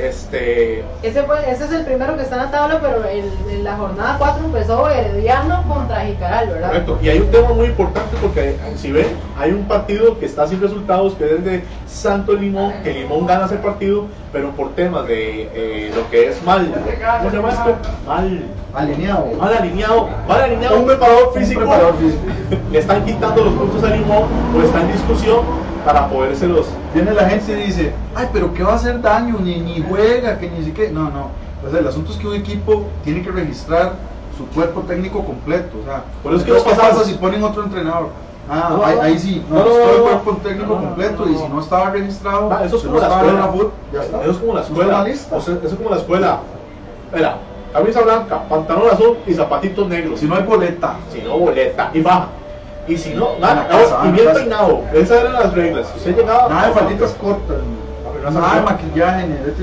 Este, 0.00 0.84
Ese, 1.02 1.22
fue, 1.22 1.38
ese 1.50 1.64
es 1.64 1.72
el 1.72 1.84
primero 1.84 2.16
que 2.16 2.22
está 2.22 2.36
en 2.36 2.42
la 2.42 2.50
tabla, 2.50 2.80
pero 2.80 3.04
el, 3.04 3.30
en 3.50 3.64
la 3.64 3.76
jornada 3.76 4.16
4 4.18 4.44
empezó 4.44 4.88
Herediano 4.90 5.62
contra 5.68 6.00
Jicaral, 6.00 6.48
¿verdad? 6.48 6.68
Correcto. 6.68 6.98
Y 7.02 7.08
hay 7.08 7.18
un 7.20 7.30
tema 7.30 7.48
muy 7.50 7.66
importante 7.66 8.16
porque 8.20 8.56
si 8.76 8.92
ven, 8.92 9.06
hay 9.38 9.52
un 9.52 9.66
partido 9.68 10.18
que 10.18 10.26
está 10.26 10.46
sin 10.46 10.60
resultados, 10.60 11.14
que 11.14 11.24
es 11.24 11.30
el 11.32 11.44
de 11.44 11.64
Santo 11.86 12.32
Limón, 12.32 12.72
que 12.82 12.92
Limón 12.92 13.26
gana 13.26 13.46
ese 13.46 13.56
partido, 13.56 14.06
pero 14.32 14.50
por 14.50 14.74
temas 14.74 15.06
de 15.06 15.48
eh, 15.54 15.92
lo 15.94 16.10
que 16.10 16.28
es 16.28 16.42
mal, 16.42 16.72
¿cómo 17.18 17.30
se 17.30 17.36
llama 17.36 17.50
esto? 17.50 17.76
Mal, 18.06 18.42
Alineado. 18.74 19.26
mal 19.38 19.54
alineado, 19.54 20.08
mal 20.26 20.40
alineado, 20.40 20.78
un 20.80 20.86
preparador 20.86 21.28
Un 21.28 21.34
físico, 21.34 21.60
preparador 21.60 21.94
físico. 21.96 22.22
le 22.72 22.78
están 22.78 23.04
quitando 23.04 23.44
los 23.44 23.54
puntos 23.54 23.84
a 23.84 23.94
Limón 23.94 24.24
o 24.56 24.62
está 24.62 24.80
en 24.80 24.92
discusión 24.92 25.63
para 25.84 26.08
podérselos. 26.08 26.66
Viene 26.94 27.12
la 27.12 27.28
gente 27.28 27.52
y 27.52 27.66
dice, 27.66 27.92
ay, 28.14 28.28
pero 28.32 28.52
¿qué 28.54 28.62
va 28.62 28.72
a 28.72 28.76
hacer 28.76 29.00
daño? 29.00 29.36
Ni, 29.40 29.60
ni 29.60 29.84
juega, 29.88 30.38
que 30.38 30.48
ni 30.50 30.64
siquiera. 30.64 30.92
No, 30.92 31.10
no. 31.10 31.28
O 31.66 31.70
sea, 31.70 31.80
el 31.80 31.86
asunto 31.88 32.12
es 32.12 32.18
que 32.18 32.26
un 32.26 32.34
equipo 32.34 32.84
tiene 33.04 33.22
que 33.22 33.30
registrar 33.30 33.92
su 34.36 34.46
cuerpo 34.48 34.80
técnico 34.82 35.24
completo. 35.24 35.76
O 35.82 35.84
sea, 35.84 36.04
Por 36.22 36.32
eso 36.34 36.40
es 36.44 36.44
que 36.50 36.52
¿qué 36.52 36.70
pasamos- 36.70 36.98
pasa 36.98 37.04
si 37.04 37.14
ponen 37.14 37.42
otro 37.42 37.64
entrenador? 37.64 38.08
Ah, 38.50 38.68
No, 38.76 38.84
ahí, 38.84 38.96
no. 38.96 39.02
ahí 39.02 39.18
sí, 39.18 39.42
no, 39.48 39.56
No, 39.58 39.64
no, 39.64 39.70
todo 39.70 39.90
el 39.90 39.96
no, 39.98 40.02
cuerpo 40.04 40.32
no. 40.32 40.36
técnico 40.38 40.66
No, 40.74 40.80
no, 40.80 40.86
completo 40.88 41.24
no, 41.24 41.30
y 41.30 41.34
no. 41.34 41.38
si 41.38 41.48
no 41.48 41.60
estaba 41.60 41.90
registrado, 41.90 42.48
Va, 42.48 42.64
eso 42.64 42.76
es 42.76 42.82
si 42.82 42.88
como 42.88 43.00
no 43.00 43.08
la 43.08 43.14
escuela. 43.16 43.50
ya 43.92 44.02
está. 44.02 44.20
Eso 44.22 44.30
es 44.30 44.36
como 44.38 44.54
la 44.54 44.60
escuela. 44.60 45.00
O 45.00 45.40
sea, 45.40 45.54
eso 45.54 45.66
es 45.66 45.74
como 45.74 45.90
la 45.90 45.96
escuela. 45.96 46.38
Mira, 47.14 47.36
camisa 47.72 48.00
blanca, 48.02 48.42
pantalón 48.48 48.90
azul 48.92 49.16
y 49.26 49.32
zapatitos 49.32 49.88
negros. 49.88 50.20
Si 50.20 50.26
no 50.26 50.34
hay 50.36 50.42
boleta, 50.42 50.96
Si 51.10 51.22
no, 51.22 51.38
boleta 51.38 51.90
y 51.94 52.00
baja. 52.00 52.28
Y 52.86 52.96
si 52.98 53.14
no, 53.14 53.38
nada, 53.40 53.66
casa, 53.66 54.00
y 54.04 54.08
en 54.08 54.12
bien 54.14 54.32
peinado. 54.34 54.82
Esas 54.92 55.20
eran 55.20 55.32
las 55.34 55.54
reglas. 55.54 55.86
Si 55.92 55.98
usted 55.98 56.16
llegaba. 56.16 56.48
nada 56.48 56.68
de 56.68 56.74
falditas 56.74 57.12
cortas, 57.14 57.56
no 58.22 58.30
nada 58.30 58.54
de 58.56 58.60
maquillaje, 58.62 59.26
ni 59.26 59.34
de 59.34 59.48
este. 59.50 59.62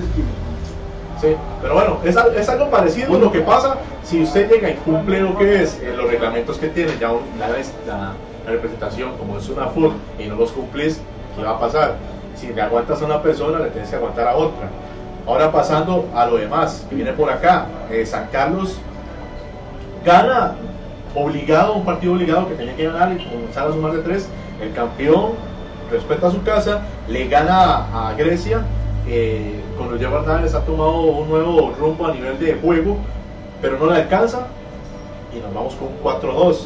Sí, 1.22 1.36
pero 1.62 1.76
bueno, 1.76 1.98
es, 2.04 2.16
es 2.16 2.50
algo 2.50 2.70
parecido 2.72 3.20
lo 3.20 3.32
que 3.32 3.42
pasa 3.42 3.76
si 4.04 4.24
usted 4.24 4.50
llega 4.50 4.72
y 4.72 4.74
cumple 4.78 5.22
lo 5.22 5.38
que 5.38 5.62
es 5.62 5.80
eh, 5.80 5.94
los 5.96 6.10
reglamentos 6.10 6.58
que 6.58 6.68
tiene 6.70 6.94
ya 7.00 7.12
un- 7.12 7.22
la, 7.40 7.48
la- 7.50 8.14
la 8.44 8.52
representación, 8.52 9.12
como 9.20 9.38
es 9.38 9.48
una 9.50 9.68
FUT, 9.68 9.94
y 10.18 10.26
no 10.26 10.34
los 10.36 10.52
cumplís, 10.52 11.00
¿qué 11.38 11.44
va 11.44 11.52
a 11.52 11.60
pasar? 11.60 11.94
Si 12.36 12.48
le 12.48 12.60
aguantas 12.60 13.04
a 13.04 13.06
una 13.06 13.22
persona, 13.22 13.60
le 13.60 13.70
tienes 13.70 13.92
que 13.92 13.98
aguantar 13.98 14.28
a 14.30 14.36
otra. 14.36 14.68
Ahora 15.28 15.52
pasando 15.52 16.08
a 16.16 16.26
lo 16.26 16.38
demás, 16.38 16.88
que 16.90 16.96
viene 16.96 17.12
por 17.14 17.30
acá, 17.30 17.68
eh, 17.92 18.04
San 18.04 18.26
Carlos 18.32 18.80
gana 20.04 20.56
obligado, 21.16 21.74
un 21.74 21.86
partido 21.86 22.14
obligado 22.14 22.48
que 22.48 22.56
tenía 22.56 22.76
que 22.76 22.86
ganar 22.86 23.12
y 23.14 23.24
comenzar 23.26 23.68
a 23.68 23.72
sumar 23.72 23.94
de 23.94 24.00
tres. 24.00 24.28
El 24.62 24.74
campeón 24.74 25.32
respeta 25.92 26.32
su 26.32 26.42
casa, 26.44 26.82
le 27.08 27.28
gana 27.28 28.10
a 28.10 28.14
Grecia. 28.14 28.62
Eh, 29.08 29.60
con 29.78 29.92
los 29.92 30.00
Hernández 30.00 30.54
ha 30.54 30.62
tomado 30.62 31.02
un 31.02 31.28
nuevo 31.28 31.74
rumbo 31.80 32.06
a 32.06 32.14
nivel 32.14 32.38
de 32.40 32.54
juego, 32.56 32.98
pero 33.62 33.78
no 33.80 33.88
le 33.88 33.96
alcanza 34.02 34.48
y 35.36 35.40
nos 35.40 35.54
vamos 35.54 35.76
con 35.76 35.90
4-2. 36.04 36.22
4-2. 36.22 36.66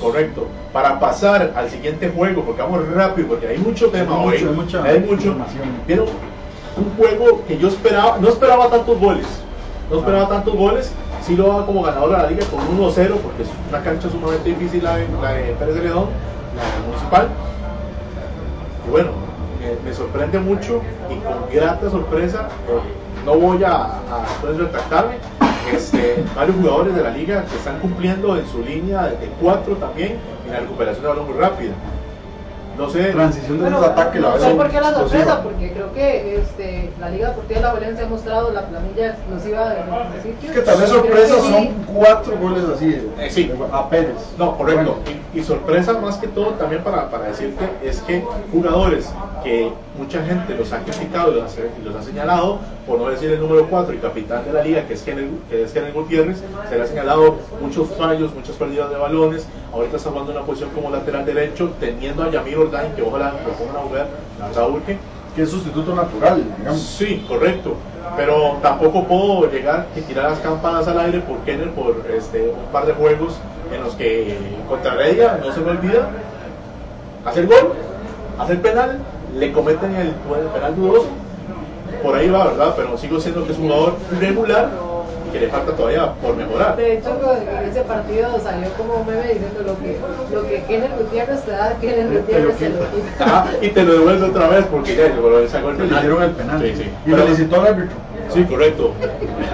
Correcto. 0.00 0.46
Para 0.72 0.98
pasar 0.98 1.52
al 1.56 1.70
siguiente 1.70 2.10
juego, 2.14 2.42
porque 2.42 2.62
vamos 2.62 2.86
rápido, 2.88 3.28
porque 3.28 3.48
hay 3.48 3.58
mucho 3.58 3.88
tema 3.88 4.20
Hay 4.20 4.26
hoy. 4.26 4.32
mucho, 4.34 4.48
hay 4.48 4.54
mucha 4.54 4.82
hay 4.84 5.00
mucho. 5.00 5.34
Vieron 5.86 6.06
un 6.76 6.96
juego 6.96 7.42
que 7.46 7.58
yo 7.58 7.68
esperaba, 7.68 8.18
no 8.20 8.28
esperaba 8.28 8.68
tantos 8.68 8.98
goles. 8.98 9.26
No 9.90 9.98
esperaba 9.98 10.28
tantos 10.28 10.54
goles. 10.54 10.92
Sí 11.26 11.34
lo 11.34 11.48
daba 11.48 11.66
como 11.66 11.82
ganador 11.82 12.14
a 12.14 12.22
la 12.22 12.30
liga 12.30 12.46
con 12.46 12.60
1-0, 12.78 13.16
porque 13.18 13.42
es 13.42 13.48
una 13.68 13.82
cancha 13.82 14.08
sumamente 14.08 14.48
difícil 14.48 14.84
la 14.84 14.96
de, 14.96 15.08
la 15.20 15.32
de 15.32 15.54
Pérez 15.54 15.74
de 15.74 15.82
León, 15.82 16.06
la 16.54 16.86
municipal. 16.86 17.28
Y 18.86 18.90
bueno, 18.92 19.10
me, 19.84 19.92
sorprende 19.92 20.38
mucho 20.38 20.82
y 21.10 21.16
con 21.16 21.50
grata 21.52 21.90
sorpresa, 21.90 22.48
no 23.24 23.34
voy 23.34 23.64
a, 23.64 23.86
a 23.86 24.20
después 24.28 24.56
retractarme, 24.56 25.16
este, 25.74 26.22
varios 26.36 26.56
jugadores 26.58 26.94
de 26.94 27.02
la 27.02 27.10
liga 27.10 27.44
que 27.46 27.56
están 27.56 27.80
cumpliendo 27.80 28.36
en 28.36 28.46
su 28.46 28.62
línea 28.62 29.08
de 29.08 29.28
4 29.40 29.74
también 29.78 30.18
en 30.46 30.52
la 30.52 30.60
recuperación 30.60 31.02
de 31.02 31.08
balón 31.08 31.26
muy 31.26 31.36
rápida. 31.38 31.72
No 32.76 32.90
sé, 32.90 33.04
Transición 33.12 33.56
de 33.56 33.62
Bueno, 33.62 33.78
esos 33.78 33.90
ataques, 33.90 34.20
la 34.20 34.28
no 34.28 34.34
sé 34.36 34.40
verdad, 34.42 34.56
por 34.56 34.70
qué 34.70 34.80
la 34.80 34.92
sorpresa, 34.94 35.42
porque 35.42 35.72
creo 35.72 35.92
que 35.94 36.36
este, 36.36 36.90
la 37.00 37.08
Liga 37.10 37.28
Deportiva 37.28 37.60
de 37.60 37.66
la 37.66 37.72
Valencia 37.72 38.04
ha 38.04 38.08
mostrado 38.08 38.52
la 38.52 38.66
planilla 38.66 39.06
explosiva 39.08 39.68
de 39.70 39.76
los 39.86 40.22
sitios. 40.22 40.44
Es 40.44 40.50
que 40.50 40.60
tal 40.60 40.80
vez 40.80 40.90
sorpresa 40.90 41.34
sí. 41.40 41.52
son 41.52 41.68
cuatro 41.94 42.36
goles 42.36 42.64
así 42.74 42.88
de- 42.90 43.08
Eh, 43.26 43.30
sí. 43.30 43.52
a 43.72 43.88
Pérez. 43.88 44.14
No, 44.38 44.56
correcto. 44.58 44.96
Y 45.34 45.42
sorpresa 45.42 45.94
más 45.94 46.16
que 46.18 46.28
todo 46.28 46.50
también 46.50 46.82
para, 46.84 47.08
para 47.10 47.24
decirte 47.28 47.66
es 47.82 48.00
que 48.02 48.22
jugadores 48.52 49.10
que 49.42 49.72
mucha 49.98 50.22
gente 50.24 50.54
los 50.54 50.72
ha 50.72 50.78
criticado 50.80 51.32
y 51.32 51.40
los, 51.40 51.56
ha- 51.56 51.80
y 51.80 51.84
los 51.84 51.94
ha 51.96 52.02
señalado, 52.02 52.58
por 52.86 52.98
no 53.00 53.08
decir 53.08 53.30
el 53.32 53.40
número 53.40 53.66
4 53.68 53.94
y 53.94 53.98
capitán 53.98 54.44
de 54.44 54.52
la 54.52 54.62
liga, 54.62 54.86
que 54.86 54.94
es 54.94 55.02
Kenneth, 55.02 55.48
que 55.50 55.64
es 55.64 55.72
Kenneth 55.72 55.92
Gutiérrez, 55.92 56.42
se 56.68 56.76
le 56.76 56.82
ha 56.82 56.86
señalado 56.86 57.36
muchos 57.60 57.88
fallos, 57.90 58.32
muchas 58.34 58.54
pérdidas 58.56 58.90
de 58.90 58.96
balones. 58.96 59.46
Ahorita 59.72 59.96
está 59.96 60.10
jugando 60.10 60.30
en 60.30 60.38
una 60.38 60.46
posición 60.46 60.70
como 60.70 60.90
lateral 60.90 61.26
derecho, 61.26 61.70
teniendo 61.80 62.22
a 62.22 62.30
Yamir 62.30 62.58
Ordain, 62.58 62.92
que 62.92 63.02
ojalá 63.02 63.34
lo 63.44 63.52
pongan 63.54 63.76
a 63.76 63.80
jugar, 63.80 64.06
la 64.38 64.48
verdad 64.48 64.70
urge. 64.70 64.98
Que 65.34 65.42
es 65.42 65.50
sustituto 65.50 65.94
natural, 65.94 66.42
digamos. 66.58 66.80
Sí, 66.80 67.22
correcto. 67.28 67.74
Pero 68.16 68.56
tampoco 68.62 69.04
puedo 69.04 69.50
llegar 69.50 69.86
y 69.94 70.00
tirar 70.00 70.30
las 70.30 70.38
campanas 70.38 70.88
al 70.88 70.98
aire 71.00 71.20
por 71.20 71.38
Kenner 71.40 71.70
por 71.72 72.06
este, 72.10 72.48
un 72.48 72.72
par 72.72 72.86
de 72.86 72.94
juegos 72.94 73.34
en 73.70 73.82
los 73.82 73.94
que 73.96 74.38
contra 74.68 74.94
Heredia 74.94 75.38
no 75.44 75.52
se 75.52 75.60
me 75.60 75.72
olvida 75.72 76.08
hacer 77.26 77.46
gol, 77.46 77.74
hacer 78.38 78.62
penal, 78.62 78.98
le 79.34 79.52
cometen 79.52 79.94
el 79.96 80.12
penal 80.54 80.76
dudoso. 80.76 81.08
Por 82.02 82.14
ahí 82.16 82.28
va, 82.30 82.46
¿verdad? 82.48 82.74
Pero 82.76 82.96
sigo 82.98 83.20
siendo 83.20 83.44
que 83.46 83.52
es 83.52 83.58
un 83.58 83.68
jugador 83.68 83.94
regular 84.20 84.68
y 85.28 85.32
que 85.32 85.40
le 85.40 85.48
falta 85.48 85.72
todavía 85.72 86.12
por 86.14 86.36
mejorar. 86.36 86.76
De 86.76 86.98
hecho, 86.98 87.10
en 87.32 87.68
ese 87.68 87.80
partido 87.82 88.38
salió 88.42 88.68
como 88.74 88.94
un 88.96 89.06
meme 89.06 89.22
diciendo 89.34 89.62
lo 89.66 89.78
que, 89.78 89.98
lo 90.32 90.42
que 90.48 90.62
Kenneth 90.64 90.98
Gutiérrez 90.98 91.42
te 91.42 91.50
da, 91.52 91.76
Kenneth 91.80 92.12
Gutiérrez 92.12 92.56
se 92.58 92.68
lo 92.70 92.78
quita. 92.78 92.86
Ah, 93.20 93.46
y 93.60 93.68
te 93.68 93.82
lo 93.82 93.92
devuelve 93.94 94.26
otra 94.26 94.48
vez 94.48 94.64
porque 94.70 94.94
ya 94.96 95.08
le 95.08 95.48
sacó 95.48 95.70
el 95.70 95.78
Le 95.78 95.84
penal. 95.84 95.98
hicieron 95.98 96.22
el 96.22 96.30
penal. 96.30 96.60
Sí, 96.62 96.72
sí. 96.76 96.90
Y 97.06 97.10
Pero- 97.10 97.22
felicitó 97.24 97.60
al 97.60 97.66
árbitro. 97.66 97.96
Sí, 98.32 98.44
correcto. 98.44 98.92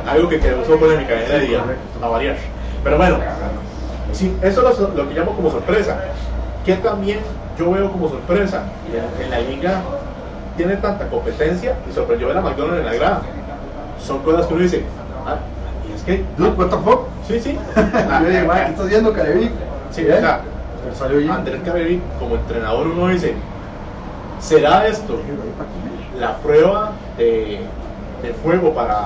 Algo 0.09 0.29
que 0.29 0.39
causó 0.41 0.77
polémica 0.79 1.13
en 1.25 1.31
el 1.31 1.47
día, 1.49 1.61
a 2.03 2.09
variar. 2.09 2.37
Pero 2.83 2.97
bueno, 2.97 3.19
sí, 4.13 4.35
eso 4.43 4.69
es 4.71 4.79
lo, 4.79 4.89
lo 4.89 5.09
que 5.09 5.15
llamo 5.15 5.37
como 5.37 5.51
sorpresa. 5.51 5.99
Que 6.65 6.75
también 6.77 7.19
yo 7.59 7.71
veo 7.71 7.91
como 7.93 8.09
sorpresa 8.09 8.65
en 9.23 9.31
la 9.31 9.39
liga 9.41 9.81
tiene 10.57 10.77
tanta 10.77 11.09
competencia 11.09 11.77
y 11.89 11.93
sorprendió 11.93 12.29
ver 12.29 12.39
a 12.39 12.41
McDonald's 12.43 12.81
en 12.81 12.87
la 12.87 12.95
grada. 12.95 13.23
Son 14.05 14.19
cosas 14.21 14.47
que 14.47 14.55
uno 14.55 14.63
dice, 14.63 14.83
ah, 15.27 15.37
y 15.89 15.95
es 15.95 16.03
que, 16.03 16.25
Dude, 16.37 16.51
what 16.51 16.67
the 16.69 16.77
fuck? 16.79 17.01
sí, 17.29 17.41
sí. 17.41 17.59
Yo 17.77 18.47
"Ma, 18.47 18.55
¿qué 18.65 18.71
estás 18.71 18.87
haciendo, 18.87 19.13
Carevic? 19.13 19.51
Sí, 19.91 20.03
o 20.09 20.21
sea, 20.21 20.41
salió. 20.99 21.33
Andrés 21.33 21.61
Cabevi, 21.65 22.01
como 22.19 22.35
entrenador, 22.37 22.87
uno 22.89 23.09
dice, 23.09 23.35
¿será 24.41 24.87
esto 24.87 25.19
la 26.19 26.37
prueba 26.39 26.93
de, 27.17 27.61
de 28.23 28.33
fuego 28.43 28.75
para, 28.75 29.05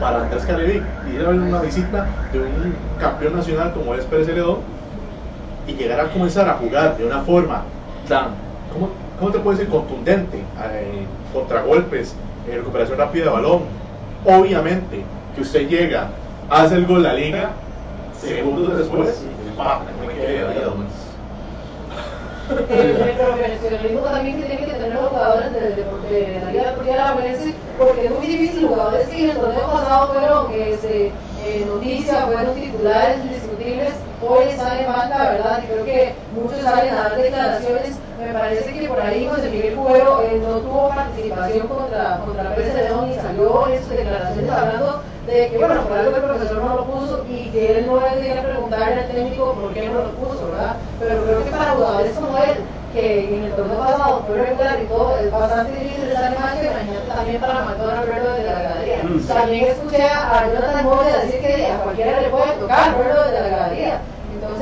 para 0.00 0.22
Andrés 0.22 0.44
Carevic 0.44 0.82
ir 1.12 1.20
a 1.24 1.28
ver 1.28 1.38
una 1.40 1.60
visita 1.60 2.06
de 2.32 2.38
un 2.40 2.74
campeón 3.00 3.36
nacional 3.36 3.72
como 3.74 3.94
es 3.94 4.04
Pérez 4.04 4.26
Celedón 4.26 4.58
y 5.66 5.72
llegar 5.74 6.00
a 6.00 6.08
comenzar 6.10 6.48
a 6.48 6.54
jugar 6.54 6.96
de 6.96 7.06
una 7.06 7.20
forma 7.20 7.62
tan, 8.08 8.28
¿cómo, 8.72 8.90
cómo 9.22 9.32
te 9.32 9.38
puedo 9.38 9.56
decir? 9.56 9.70
Contundente, 9.70 10.38
eh, 10.38 11.06
contragolpes, 11.32 12.16
eh, 12.48 12.56
recuperación 12.56 12.98
rápida 12.98 13.26
de 13.26 13.30
balón. 13.30 13.60
Obviamente 14.24 15.04
que 15.34 15.40
usted 15.40 15.68
llega, 15.68 16.08
hace 16.50 16.74
el 16.74 16.86
gol 16.86 17.04
la 17.04 17.14
liga, 17.14 17.52
segundos 18.20 18.76
después, 18.76 19.22
¡pam! 19.56 19.82
me 20.06 20.12
quedé 20.14 20.66
hombre. 20.66 20.88
el, 22.68 22.90
el 22.90 23.16
profesionalismo 23.16 24.00
también 24.00 24.36
que 24.40 24.46
tienen 24.46 24.64
que 24.66 24.72
tener 24.72 24.94
los 24.94 25.08
jugadores 25.08 25.52
de, 25.52 25.60
de, 25.60 26.26
de 26.26 26.40
la 26.44 26.50
Liga 26.50 26.64
Deportiva 26.70 26.94
Alajuelense, 26.96 27.54
porque 27.78 28.04
es 28.06 28.10
muy 28.10 28.26
difícil, 28.26 28.66
jugadores 28.66 29.08
que 29.08 29.24
en 29.24 29.30
el 29.30 29.36
torneo 29.36 29.72
pasado 29.72 30.12
fueron 30.12 30.52
este, 30.52 31.12
eh, 31.44 31.64
noticias, 31.66 32.24
fueron 32.24 32.54
titulares 32.54 33.18
indiscutibles, 33.24 33.92
hoy 34.22 34.44
están 34.48 34.78
en 34.78 34.86
banca, 34.86 35.30
¿verdad? 35.30 35.62
Y 35.62 35.66
creo 35.66 35.84
que 35.84 36.14
muchos 36.34 36.60
salen 36.60 36.94
a 36.94 37.02
dar 37.02 37.16
declaraciones. 37.16 37.96
Me 38.18 38.32
parece 38.32 38.72
que 38.72 38.88
por 38.88 39.00
ahí 39.00 39.28
José 39.28 39.50
Miguel 39.50 39.74
Cuero 39.74 40.22
eh, 40.22 40.40
no 40.46 40.58
tuvo 40.58 40.88
participación 40.90 41.66
contra, 41.66 42.20
contra 42.24 42.54
Pérez 42.54 42.74
de 42.74 42.82
León 42.84 43.10
y 43.10 43.14
salió 43.14 43.68
en 43.68 43.80
sus 43.80 43.90
declaraciones 43.90 44.50
hablando 44.50 45.02
de 45.26 45.48
que, 45.50 45.58
bueno, 45.58 45.82
por 45.82 45.98
algo 45.98 46.16
el 46.16 46.22
profesor 46.22 46.56
no 46.58 46.76
lo 46.76 46.84
puso 46.84 47.24
y 47.28 47.50
que 47.50 47.78
él 47.78 47.86
no 47.86 47.98
debería 47.98 48.42
preguntarle 48.42 49.00
al 49.02 49.08
técnico 49.08 49.54
por 49.54 49.72
qué 49.72 49.88
no 49.88 49.94
lo 50.02 50.10
puso, 50.12 50.46
¿verdad? 50.50 50.76
Pero 51.00 51.24
creo 51.24 51.44
que 51.44 51.50
para 51.50 51.72
jugadores 51.72 52.12
como 52.12 52.38
él, 52.38 52.54
que 52.92 53.34
en 53.34 53.44
el 53.44 53.52
torneo 53.52 53.78
pasado 53.78 54.24
fue 54.26 54.36
regular 54.36 54.78
y 54.82 54.86
todo, 54.86 55.18
es 55.18 55.30
bastante 55.30 55.78
difícil 55.78 56.08
estar 56.08 56.32
en 56.32 56.40
marcha, 56.40 56.62
imagínate 56.62 57.08
también 57.08 57.40
para 57.40 57.64
McDonald's 57.64 58.06
verlo 58.08 58.30
desde 58.32 58.44
la 58.44 58.52
ganadería. 58.52 58.98
También 59.28 59.64
escuché 59.66 60.02
a 60.02 60.46
Jonathan 60.46 60.84
Moya 60.84 61.18
decir 61.18 61.40
que 61.40 61.66
a 61.66 61.78
cualquiera 61.78 62.20
le 62.20 62.28
puede 62.28 62.52
tocar 62.52 62.98
verlo 62.98 63.22
desde 63.22 63.40
la 63.40 63.48
ganadería. 63.48 64.00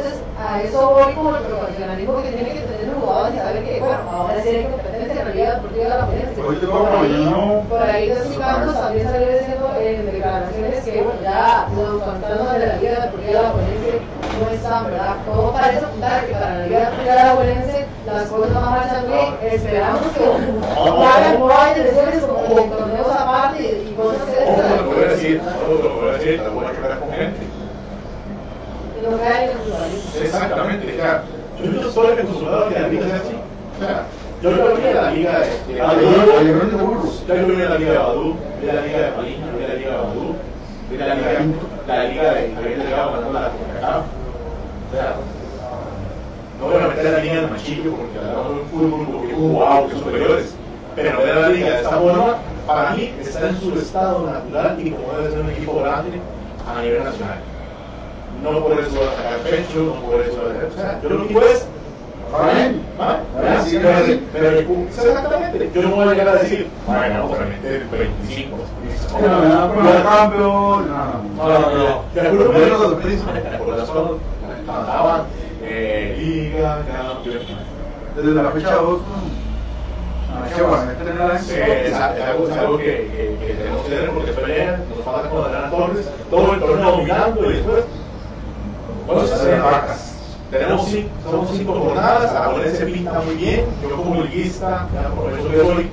Entonces, 0.01 0.23
a 0.41 0.63
eso 0.63 0.91
voy 0.91 1.13
como 1.13 1.37
el 1.37 1.43
profesionalismo 1.43 2.23
que 2.23 2.31
tiene 2.31 2.55
que 2.55 2.61
tener 2.61 2.87
los 2.89 3.05
jugadores 3.05 3.35
y 3.35 3.39
saber 3.39 3.65
que, 3.65 3.81
bueno, 3.81 3.99
ahora 4.11 4.43
sí 4.43 4.49
hay 4.49 4.65
competencia 4.65 5.21
en 5.21 5.29
la 5.29 5.35
Liga 5.35 5.55
Deportiva 5.57 5.85
de 5.85 5.91
la 5.91 7.31
no. 7.31 7.65
Por 7.69 7.83
ahí 7.83 8.09
de 8.09 8.25
sus 8.25 8.39
campos 8.39 8.81
también 8.81 9.07
salió 9.07 9.29
diciendo 9.29 9.75
en 9.79 10.07
declaraciones 10.07 10.85
que 10.85 11.03
bueno, 11.03 11.21
ya 11.23 11.69
los 11.77 12.03
fantasmas 12.03 12.53
de 12.59 12.67
la 12.67 12.77
Liga 12.77 13.01
Deportiva 13.01 13.29
de 13.29 13.43
la 13.43 13.51
Juelense 13.51 14.01
no 14.41 14.51
están, 14.51 14.85
¿verdad? 14.87 15.17
Todo 15.27 15.53
parece 15.53 15.85
apuntar 15.85 16.27
que 16.27 16.33
para 16.33 16.59
la 16.59 16.67
Liga 16.67 16.81
Deportiva 16.81 17.13
de 17.13 17.23
la 17.23 17.35
Juelense 17.35 17.87
las 18.07 18.25
cosas 18.29 18.51
no 18.53 18.61
marchan 18.63 19.07
bien. 19.07 19.53
Esperamos 19.53 20.01
que 20.17 20.25
no 20.25 21.03
hagan 21.05 21.51
hay 21.61 21.83
lesiones 21.83 22.25
como 22.25 22.63
torneos 22.63 23.13
aparte 23.13 23.85
y 23.87 23.93
cosas 23.93 24.27
de 24.27 24.77
lo 24.77 24.89
que 24.89 24.95
voy 24.95 25.05
a 25.05 25.09
decir, 25.09 25.43
lo 25.69 26.01
que 26.01 26.13
decir, 26.13 26.43
te 26.43 26.49
voy 26.49 26.65
a 26.65 26.75
chocar 26.75 27.01
con 27.01 27.13
gente. 27.13 27.60
El. 29.07 30.23
Exactamente, 30.23 30.93
o 30.93 30.97
sea, 30.97 31.23
yo 31.59 31.91
acostumbrado 32.13 32.65
a 32.65 32.69
que 32.69 32.81
la 32.81 32.89
liga 32.89 33.07
sea 33.07 33.17
así. 33.17 33.35
O 33.77 33.85
sea, 33.85 34.07
yo 34.43 34.51
lo 34.51 34.77
vi 34.77 34.87
en 34.87 34.95
la 34.95 35.11
liga 35.11 35.41
de, 35.41 36.77
burros. 36.77 37.25
Ya 37.27 37.35
yo 37.37 37.47
vi 37.47 37.55
en 37.55 37.71
la 37.71 37.79
liga 37.79 37.93
de 37.93 37.99
Badú, 37.99 38.37
vi 38.61 38.67
la 38.67 38.81
liga 38.83 38.99
de 38.99 39.11
Malín, 39.17 39.37
vi 39.57 39.67
la 39.67 39.75
liga 39.75 39.91
de 39.91 39.97
Badú, 39.97 40.37
vi 40.91 40.97
la 40.97 41.15
liga 41.15 41.29
de 41.29 41.71
la 41.87 42.05
liga 42.05 42.35
de 42.35 42.55
Javier 42.55 42.79
Delgado 42.79 43.33
la 43.33 43.51
CONCACAF. 43.51 44.05
O 44.91 44.95
sea, 44.95 45.17
no 46.59 46.67
voy 46.67 46.77
a 46.77 46.89
meter 46.89 47.07
a 47.07 47.11
la 47.11 47.19
liga 47.21 47.41
de 47.41 47.47
Machillo 47.47 47.97
porque 47.97 48.19
hablamos 48.19 48.49
de 48.49 48.61
un 48.61 48.69
fútbol 48.69 49.09
porque 49.13 49.35
wow, 49.35 49.89
que 49.89 49.97
superiores. 49.97 50.55
Pero 50.95 51.19
ver 51.19 51.31
a 51.31 51.41
la 51.41 51.49
liga 51.49 51.71
de 51.71 51.77
esta 51.77 51.91
forma, 51.91 52.37
para 52.67 52.91
mí 52.91 53.15
está 53.21 53.49
en 53.49 53.61
su 53.61 53.79
estado 53.79 54.27
natural 54.27 54.77
y 54.85 54.91
como 54.91 55.13
debe 55.19 55.31
ser 55.31 55.41
un 55.41 55.51
equipo 55.51 55.81
grande 55.81 56.21
a 56.67 56.83
nivel 56.83 57.05
nacional. 57.05 57.39
No 58.43 58.63
por 58.63 58.73
eso 58.73 59.03
a 59.03 59.17
sacar 59.17 59.39
pecho, 59.41 59.79
no 59.79 59.95
por 60.11 60.21
eso 60.21 60.41
a 60.41 60.67
o 60.67 60.75
sea, 60.75 61.01
yo 61.03 61.09
lo 61.11 61.23
que 61.23 61.29
digo 61.29 61.41
es 61.43 61.67
bien. 62.39 62.83
¿Ah? 62.99 63.19
Ah, 63.37 63.65
sí, 63.65 63.79
pero, 64.33 64.49
exactamente, 64.89 65.71
yo 65.75 65.83
no 65.83 65.97
voy 65.97 66.09
a 66.09 66.13
llegar 66.13 66.29
a 66.29 66.35
decir, 66.43 66.69
bueno, 66.87 67.23
vamos 67.23 67.39
a 67.41 67.45
meter 67.45 67.87
25. 67.91 68.57
No, 69.21 69.29
no, 69.29 69.45
no, 69.45 69.83
no, 69.83 70.05
campeón. 70.05 70.89
No, 70.89 71.49
No, 71.49 71.59
no. 71.59 72.05
Te 72.15 72.21
acuerdo 72.21 72.53
que 72.53 72.67
no 72.67 72.79
lo 72.79 72.99
pienso. 72.99 73.25
por 73.59 73.77
cosas 73.77 73.91
cantaban 74.67 75.23
eh, 75.63 76.17
Liga 76.19 76.85
Campeón. 76.87 77.41
Desde 78.17 78.43
la 78.43 78.51
fecha 78.51 78.75
2. 78.75 79.01
Ah, 80.33 81.39
Sí, 81.41 81.55
es, 81.55 81.95
algo, 81.95 82.79
que, 82.79 82.85
que, 82.85 83.47
que 83.47 83.55
tenemos 83.55 83.83
que 83.83 83.91
tener 83.91 84.11
porque 84.11 84.33
pelean, 84.33 84.85
nos 84.89 85.05
falta 85.05 85.29
con 85.29 85.71
Torres, 85.71 86.09
todo 86.31 86.55
el 86.55 86.61
torneo 86.61 86.91
dominando 86.93 87.51
y 87.51 87.55
después. 87.55 87.85
Hacen 89.19 89.63
vacas. 89.63 90.15
Tenemos 90.53 90.87
cinco, 90.87 91.11
somos 91.29 91.51
cinco 91.57 91.75
jornadas, 91.75 92.33
la 92.33 92.41
Juelense 92.47 92.87
pinta 92.87 93.21
muy 93.21 93.35
bien, 93.35 93.67
yo 93.83 93.97
como 93.97 94.23
liguista, 94.23 94.89
ya 94.95 95.09
por 95.11 95.33
eso 95.33 95.49
que 95.49 95.61
soy, 95.61 95.91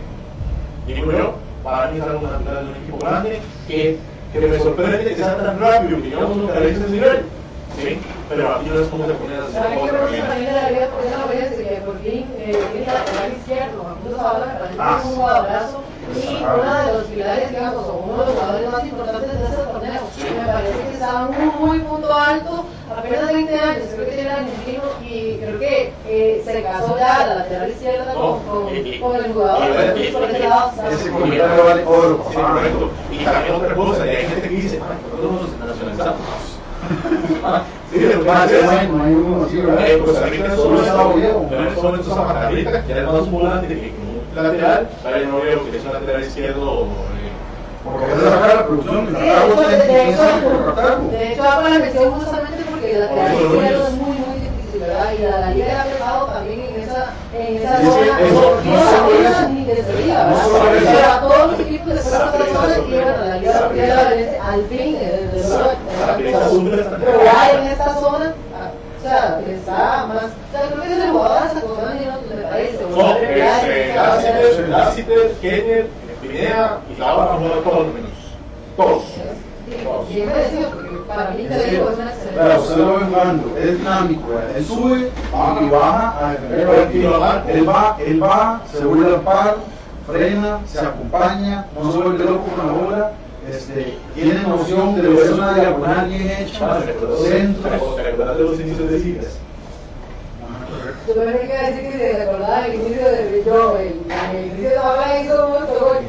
digo 0.88 1.12
yo, 1.12 1.34
para 1.64 1.92
mí 1.92 1.98
es 1.98 2.04
algo 2.04 2.28
natural 2.28 2.66
de 2.66 2.72
un 2.72 2.78
equipo 2.78 2.98
grande, 2.98 3.40
que, 3.68 3.98
que 4.34 4.40
me 4.40 4.60
sorprende 4.60 5.04
que 5.04 5.16
sea 5.16 5.38
tan 5.38 5.60
rápido, 5.60 6.02
que 6.02 6.10
llevamos 6.10 6.38
un 6.38 6.48
carril 6.48 6.70
ese 6.70 6.90
nivel, 6.90 7.26
¿sí? 7.80 8.00
pero 8.30 8.56
aquí 8.56 8.70
no 8.70 8.80
es 8.80 8.88
como 8.88 9.06
se 9.06 9.12
a 9.12 9.16
¿Saben 9.18 9.80
qué 9.80 9.86
hacer 9.86 9.94
me 9.94 10.00
cosas 10.00 10.10
gusta 10.10 10.28
también 10.28 10.54
de 10.54 11.58
de 11.58 11.78
eh, 12.08 12.64
tiene 12.72 12.88
lateral 12.88 13.34
izquierdo, 13.38 13.86
es 14.08 15.06
un 15.06 15.12
jugadorazo 15.16 15.84
y 16.16 16.36
uno 16.38 16.86
de 16.86 16.94
los 16.94 17.04
pilares, 17.04 17.50
digamos, 17.50 17.86
o 17.86 17.94
uno 17.94 18.18
de 18.18 18.26
los 18.26 18.36
jugadores 18.36 18.72
más 18.72 18.84
importantes 18.86 19.34
de 19.34 19.64
torneo. 19.64 20.02
Me 20.18 20.52
parece 20.52 20.80
que 20.80 20.94
está 20.94 21.28
en 21.30 21.42
un 21.42 21.68
muy 21.68 21.80
punto 21.80 22.14
alto, 22.14 22.66
apenas 22.98 23.32
20 23.34 23.60
años, 23.60 23.84
creo 23.94 24.06
que 24.10 24.16
tiene 24.16 24.30
argentino 24.30 24.84
y 25.02 25.38
creo 25.38 25.60
que 25.60 25.94
eh, 26.08 26.42
se 26.46 26.64
casó 26.64 26.98
ya 26.98 27.28
la 27.28 27.36
lateral 27.36 27.70
izquierda 27.70 28.14
con, 28.14 28.40
con, 28.44 28.66
con 29.02 29.16
el 29.26 29.34
jugador. 29.34 29.64
Ese 29.98 30.08
está 30.08 31.12
comentario 31.12 31.64
vale 31.64 31.86
oro. 31.86 32.26
Sí, 32.30 32.36
correcto. 32.36 32.90
Y 33.12 33.18
también 33.24 33.56
otra 33.56 33.76
cosa, 33.76 34.06
y 34.06 34.10
hay 34.10 34.16
gente 34.26 34.42
que 34.42 34.56
dice, 34.56 34.80
"Ay, 34.82 34.98
nosotros 35.12 35.42
nos 35.60 35.68
nacionalizamos. 35.70 36.22
Ah, 37.44 37.64
sí, 37.92 38.00
Ah, 38.30 38.48
bueno, 38.66 39.04
hay 39.04 39.14
uno 39.14 39.46
así, 39.46 39.58
¿verdad? 39.58 39.88
Eh, 39.90 40.00
Costa 40.00 40.26
Rica 40.28 40.56
solo 40.56 40.80
está 40.82 40.92
está 40.92 41.50
pero 41.50 41.82
solo 41.82 41.96
estos 42.02 42.18
Matarrita, 42.18 42.84
que 42.84 42.90
ya 42.90 42.98
es 42.98 43.06
más 43.06 43.22
un 43.22 43.32
volante 43.32 43.68
que 43.68 43.94
un 43.98 44.36
lateral, 44.44 44.88
yo 45.04 45.28
no 45.28 45.42
veo 45.42 45.72
que 45.72 45.78
es 45.78 45.84
un 45.86 45.94
lateral 45.94 46.22
izquierdo. 46.24 46.84
eh, 46.84 46.88
Porque 47.84 48.06
vas 48.14 48.24
a 48.24 48.30
sacar 48.30 48.56
la 48.58 48.66
producción. 48.68 49.08
Sí, 49.08 49.28
el 49.28 49.88
de 49.88 50.10
hecho, 50.10 50.24
de 51.12 51.34
hecho 51.34 51.44
hago 51.44 51.68
la 51.68 51.80
mención 51.80 52.12
justamente 52.12 52.57
porque 52.80 53.00
lateral 53.00 53.34
izquierdo 53.34 53.88
es 53.88 53.94
muy, 53.94 54.18
muy 54.18 54.40
difícil, 54.40 54.80
¿verdad? 54.82 55.14
Y 55.18 55.22
la, 55.22 55.40
la 55.40 55.52
liga 55.52 55.82
ha 55.82 55.86
pegado 55.86 56.26
también 56.28 56.60
en 56.62 56.82
esa, 56.82 57.14
en 57.34 57.58
esa 57.58 57.82
zona, 57.82 58.22
eso. 58.22 59.50
ni 59.50 59.66
de 59.66 59.84
salida, 59.84 60.26
¿verdad? 60.26 60.46
Pero 60.84 61.12
a 61.12 61.22
todos 61.22 61.52
los 61.52 61.60
equipos 61.60 61.88
les 61.88 62.04
cuesta 62.04 62.46
zona 62.54 62.78
y 62.78 62.92
bueno, 62.92 63.26
la 63.26 63.38
Liga 63.38 63.70
de 63.70 63.96
Valencia, 63.96 64.44
al 64.46 64.66
fin, 64.66 64.96
eh, 64.96 65.30
de 65.34 65.42
verdad, 65.42 65.78
Para 66.00 66.18
pero 66.18 67.24
ya 67.24 67.52
en 67.52 67.64
esta 67.68 67.94
zona, 67.96 68.34
o 68.98 69.02
sea, 69.02 69.42
está 69.48 70.06
más, 70.08 70.24
o 70.24 70.52
sea, 70.52 70.62
creo 70.70 70.82
que 70.82 70.94
es 70.94 71.04
el 71.04 71.12
jugador 71.12 71.38
hasta 71.44 71.62
con 71.62 71.78
me 71.78 72.44
parece, 72.44 72.86
o 72.86 72.96
sea, 72.96 74.68
Lassiter, 74.68 75.32
Kenner, 75.42 75.88
Pineda 76.22 76.80
y 76.90 77.00
Laura 77.00 77.34
han 77.34 77.40
jugado 77.40 77.62
todos 77.62 77.86
los 77.86 77.94
minutos. 77.94 78.18
Todos. 78.76 79.04
Porque 79.86 80.28
para 81.08 81.32
mí 81.32 81.44
te 81.44 81.70
digo, 81.70 81.90
es 81.90 81.98
una 81.98 82.14
Pero 82.36 82.62
usted 82.62 82.78
lo 82.78 83.00
ve 83.00 83.06
jugando, 83.06 83.58
es 83.58 83.78
dinámico, 83.78 84.28
él 84.56 84.66
sube 84.66 85.10
y 85.10 85.70
baja 85.70 86.28
a 86.28 86.32
defender. 86.32 86.90
Él 87.50 87.70
va, 87.70 87.98
él 88.00 88.24
va, 88.24 88.62
se 88.72 88.86
vuelve 88.86 89.16
al 89.16 89.22
par, 89.22 89.56
frena, 90.06 90.60
se 90.66 90.80
acompaña, 90.80 91.66
no 91.82 91.92
se 91.92 91.98
vuelve 91.98 92.26
loco 92.26 92.46
con 92.56 92.68
la 92.68 92.74
bola, 92.74 93.12
este, 93.50 93.98
tiene 94.14 94.42
noción 94.42 94.96
de 94.96 95.04
lo 95.04 95.16
que 95.16 95.24
es 95.24 95.32
una 95.32 95.54
diagonal 95.54 96.10
bien 96.10 96.30
hecha, 96.30 96.82
centro. 97.24 97.70
¿Te 97.96 98.04
recuerdas 98.04 98.38
de 98.38 98.44
los 98.44 98.60
inicios 98.60 98.92
de 98.92 99.00
Sirias? 99.00 99.38
Yo 101.08 101.14
pensé 101.16 101.40
que 101.40 101.46
iba 101.46 101.60
a 101.60 101.72
decir 101.72 101.92
que 101.92 101.98
se 101.98 102.26
recordaba 102.26 102.66
el 102.66 102.76
inicio 102.76 103.04
de 103.06 103.44
yo, 103.46 103.78
el, 103.78 103.86
el 104.36 104.46
inicio 104.48 104.70
de 104.70 104.76
la 104.76 104.84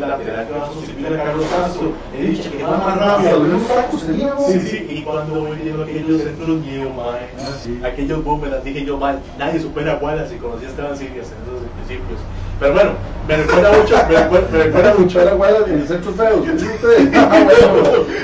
la 0.00 0.08
lateral 0.08 0.46
que 0.46 0.52
va 0.52 0.66
a 0.66 0.72
sustituir 0.72 1.06
a 1.20 1.24
Carlos 1.24 1.46
Castro. 1.50 1.92
He 2.16 2.22
dicho 2.26 2.50
que 2.50 2.62
va 2.62 2.76
más 2.78 2.98
rápido. 2.98 3.38
Los 3.44 4.06
tenía, 4.06 4.34
weón. 4.34 4.52
Sí, 4.52 4.60
sí, 4.60 4.86
y 4.90 5.02
cuando 5.02 5.40
voy 5.40 5.56
viendo 5.56 5.82
aquellos 5.82 6.22
centros 6.22 6.64
llevo, 6.64 6.90
mae, 6.94 7.28
Ah, 7.38 7.52
sí. 7.62 7.80
aquellos 7.84 8.24
boomerangs, 8.24 8.64
dije 8.64 8.84
yo 8.84 8.96
mal, 8.96 9.20
nadie 9.38 9.60
supera 9.60 9.94
a 9.94 9.96
Wallace 9.96 10.34
y 10.36 10.38
conocía 10.38 10.68
a 10.68 10.70
Esteban 10.70 10.96
Sirias 10.96 11.26
en 11.32 11.42
esos 11.42 11.68
principios. 11.76 12.20
Pero 12.60 12.72
bueno, 12.72 12.90
me 13.28 13.36
recuerda 13.36 13.72
mucho, 13.72 13.96
me 14.08 14.16
recuerda, 14.16 14.48
me 14.50 14.64
recuerda 14.64 14.94
mucho. 14.94 15.20
a 15.20 15.24
la 15.24 15.32
guarda 15.34 15.66
en 15.66 15.80
el 15.80 15.86
centro 15.86 16.12
feo. 16.12 16.42
¿qué 16.42 16.52
dice 16.52 16.66
usted? 16.74 17.12
Ah, 17.14 17.44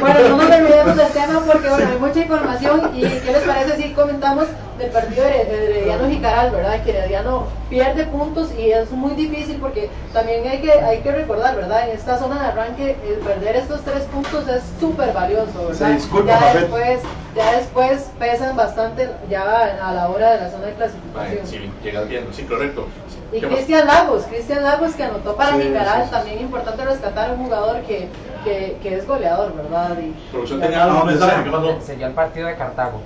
bueno. 0.00 0.28
No 0.28 0.36
nos 0.36 0.56
olvidemos 0.56 0.96
del 0.96 1.12
tema 1.12 1.42
porque 1.46 1.68
bueno, 1.68 1.86
hay 1.92 1.98
mucha 1.98 2.20
información 2.20 2.90
y 2.94 3.00
¿qué 3.02 3.32
les 3.32 3.42
parece 3.42 3.76
si 3.76 3.92
comentamos 3.92 4.46
del 4.78 4.90
partido 4.90 5.24
de 5.24 5.44
de 5.44 5.64
Herediano 5.70 6.08
Jicaral, 6.08 6.50
verdad? 6.50 6.82
Que 6.82 6.90
Herediano 6.90 7.46
pierde 7.70 8.06
puntos 8.06 8.50
y 8.58 8.70
es 8.72 8.90
muy 8.90 9.12
difícil 9.14 9.58
porque 9.60 9.88
también 10.12 10.48
hay 10.48 10.60
que, 10.60 10.72
hay 10.72 11.00
que 11.00 11.12
recordar, 11.12 11.54
¿verdad? 11.54 11.88
En 11.88 11.96
esta 11.96 12.18
zona 12.18 12.40
de 12.40 12.46
arranque, 12.48 12.96
el 13.06 13.16
perder 13.16 13.56
estos 13.56 13.82
tres 13.82 14.04
puntos 14.04 14.48
es 14.48 14.62
súper 14.80 15.12
valioso, 15.12 15.68
¿verdad? 15.68 15.74
Se 15.74 15.94
disculpa, 15.94 16.32
ya 16.32 16.38
Jafet. 16.38 16.60
después, 16.62 17.00
ya 17.36 17.56
después 17.58 18.10
pesan 18.18 18.56
bastante 18.56 19.08
ya 19.30 19.76
a 19.80 19.92
la 19.92 20.08
hora 20.08 20.32
de 20.32 20.40
la 20.40 20.50
zona 20.50 20.66
de 20.66 20.72
clasificación. 20.74 21.46
sí, 21.46 21.70
llegas 21.84 22.08
viendo, 22.08 22.32
sí, 22.32 22.42
correcto. 22.42 22.86
Y. 23.32 23.40
Cristian 23.40 23.87
Lagos, 23.87 24.24
Cristian 24.24 24.62
Lagos 24.62 24.94
que 24.94 25.04
anotó 25.04 25.37
para 25.37 25.56
Sí, 25.56 25.62
Jicaral, 25.62 26.02
sí, 26.02 26.06
sí. 26.06 26.10
también 26.10 26.40
importante 26.40 26.84
rescatar 26.84 27.32
un 27.32 27.44
jugador 27.44 27.80
que, 27.82 28.08
que, 28.44 28.76
que 28.82 28.96
es 28.96 29.06
goleador, 29.06 29.54
¿verdad? 29.54 29.96
Y, 29.98 30.60
tenía 30.60 30.84
algún 30.84 31.06
mensaje, 31.06 31.44
¿qué 31.44 31.50
pasó? 31.50 31.80
Selló 31.80 32.06
el 32.06 32.12
partido 32.12 32.46
de 32.46 32.56
Cartago. 32.56 33.00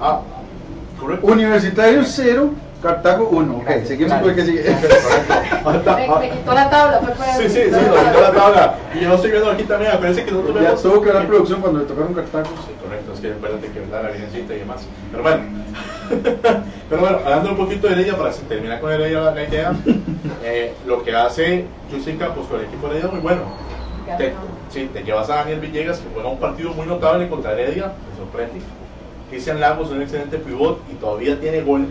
Ah, 0.00 0.20
correcto. 0.98 1.26
Universitario 1.26 2.02
0, 2.04 2.50
Cartago 2.82 3.28
1. 3.28 3.56
Ok, 3.56 3.70
seguimos 3.84 4.20
con 4.20 4.30
el 4.30 4.36
que 4.36 4.44
sigue. 4.44 4.64
Me, 5.68 6.08
me 6.20 6.30
quitó 6.30 6.54
la 6.54 6.70
tabla, 6.70 7.00
fue 7.00 7.12
para 7.14 7.36
Sí, 7.36 7.48
sí, 7.48 7.64
sí, 7.64 7.70
nos 7.70 7.98
quitó 7.98 8.20
la 8.20 8.32
tabla. 8.32 8.74
Y 8.94 9.00
yo 9.00 9.14
estoy 9.14 9.30
viendo 9.32 9.50
aquí 9.50 9.64
también, 9.64 9.92
acuérdense 9.92 10.24
que 10.24 10.30
nosotros 10.30 10.62
Ya 10.62 10.74
tuvo 10.76 11.02
que 11.02 11.08
hablar 11.10 11.26
producción 11.26 11.60
cuando 11.60 11.80
le 11.80 11.84
tocaron 11.84 12.14
Cartago. 12.14 12.46
Sí, 12.46 12.72
correcto, 13.08 13.12
es 13.12 13.20
que 13.20 13.32
acuérdate 13.32 13.72
que 13.72 13.80
verdad 13.80 14.02
la 14.04 14.10
virgencita 14.10 14.54
y 14.54 14.58
demás. 14.58 14.86
Pero 15.10 15.22
bueno, 15.22 15.42
pero 16.88 17.00
bueno, 17.00 17.18
hablando 17.24 17.50
un 17.50 17.56
poquito 17.56 17.88
de 17.88 18.02
ella 18.02 18.16
para 18.16 18.30
terminar 18.32 18.80
con 18.80 18.92
ella 18.92 19.20
la, 19.20 19.34
la 19.34 19.44
idea, 19.48 19.72
eh, 20.42 20.74
lo 20.84 21.02
que 21.02 21.14
hace 21.14 21.68
Yusica 21.90 22.34
pues 22.34 22.46
con 22.46 22.60
el 22.60 22.66
equipo 22.66 22.86
de 22.88 22.98
Heredia 22.98 23.06
es 23.08 23.12
muy 23.12 23.22
bueno. 23.22 23.42
Te, 24.16 24.34
sí, 24.68 24.88
te 24.92 25.02
llevas 25.04 25.28
a 25.30 25.36
Daniel 25.36 25.60
Villegas 25.60 25.98
que 26.00 26.08
juega 26.08 26.28
un 26.28 26.38
partido 26.40 26.70
muy 26.72 26.86
notable 26.86 27.28
contra 27.28 27.52
Heredia, 27.52 27.92
me 28.08 28.16
sorprende. 28.16 28.60
Cristian 29.28 29.60
Lagos, 29.60 29.90
un 29.90 30.00
excelente 30.00 30.38
pivot 30.38 30.84
y 30.90 30.94
todavía 30.94 31.38
tiene 31.38 31.60
gol. 31.62 31.88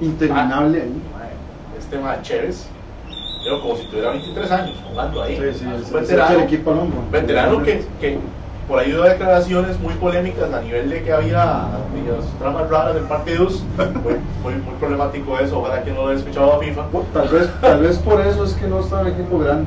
Interminable 0.00 0.82
ahí. 0.82 1.02
Este 1.76 1.98
más 1.98 2.22
Chévez, 2.22 2.68
pero 3.42 3.60
como 3.60 3.76
si 3.76 3.84
tuviera 3.84 4.10
23 4.10 4.50
años 4.50 4.76
jugando 4.88 5.22
ahí. 5.22 5.36
Sí, 5.36 5.58
sí, 5.58 5.64
es- 5.74 5.82
es 5.82 5.92
veterano, 5.92 6.38
el 6.38 6.44
equipo 6.44 6.70
hombro. 6.70 7.04
veterano 7.10 7.62
que, 7.62 7.86
que 8.00 8.18
por 8.68 8.78
ahí 8.78 8.90
dio 8.90 9.02
declaraciones 9.02 9.78
muy 9.80 9.94
polémicas 9.94 10.52
a 10.52 10.60
nivel 10.60 10.88
de 10.90 11.02
que 11.02 11.12
había 11.12 11.64
digamos, 11.94 12.24
tramas 12.38 12.68
raras 12.70 12.94
del 12.94 13.04
partidos. 13.04 13.62
Muy, 13.76 14.14
muy, 14.54 14.62
muy 14.62 14.74
problemático 14.78 15.38
eso, 15.38 15.58
ojalá 15.60 15.82
que 15.82 15.90
no 15.90 16.02
lo 16.02 16.08
haya 16.08 16.18
escuchado 16.18 16.54
a 16.54 16.58
FIFA. 16.58 16.82
Bueno, 16.92 17.08
Tal 17.12 17.28
vez, 17.28 17.50
tal 17.60 17.80
vez 17.80 17.98
por 17.98 18.20
eso 18.20 18.44
es 18.44 18.52
que 18.54 18.66
no 18.66 18.80
está 18.80 19.00
en 19.00 19.06
el 19.08 19.12
equipo 19.14 19.38
grande. 19.38 19.66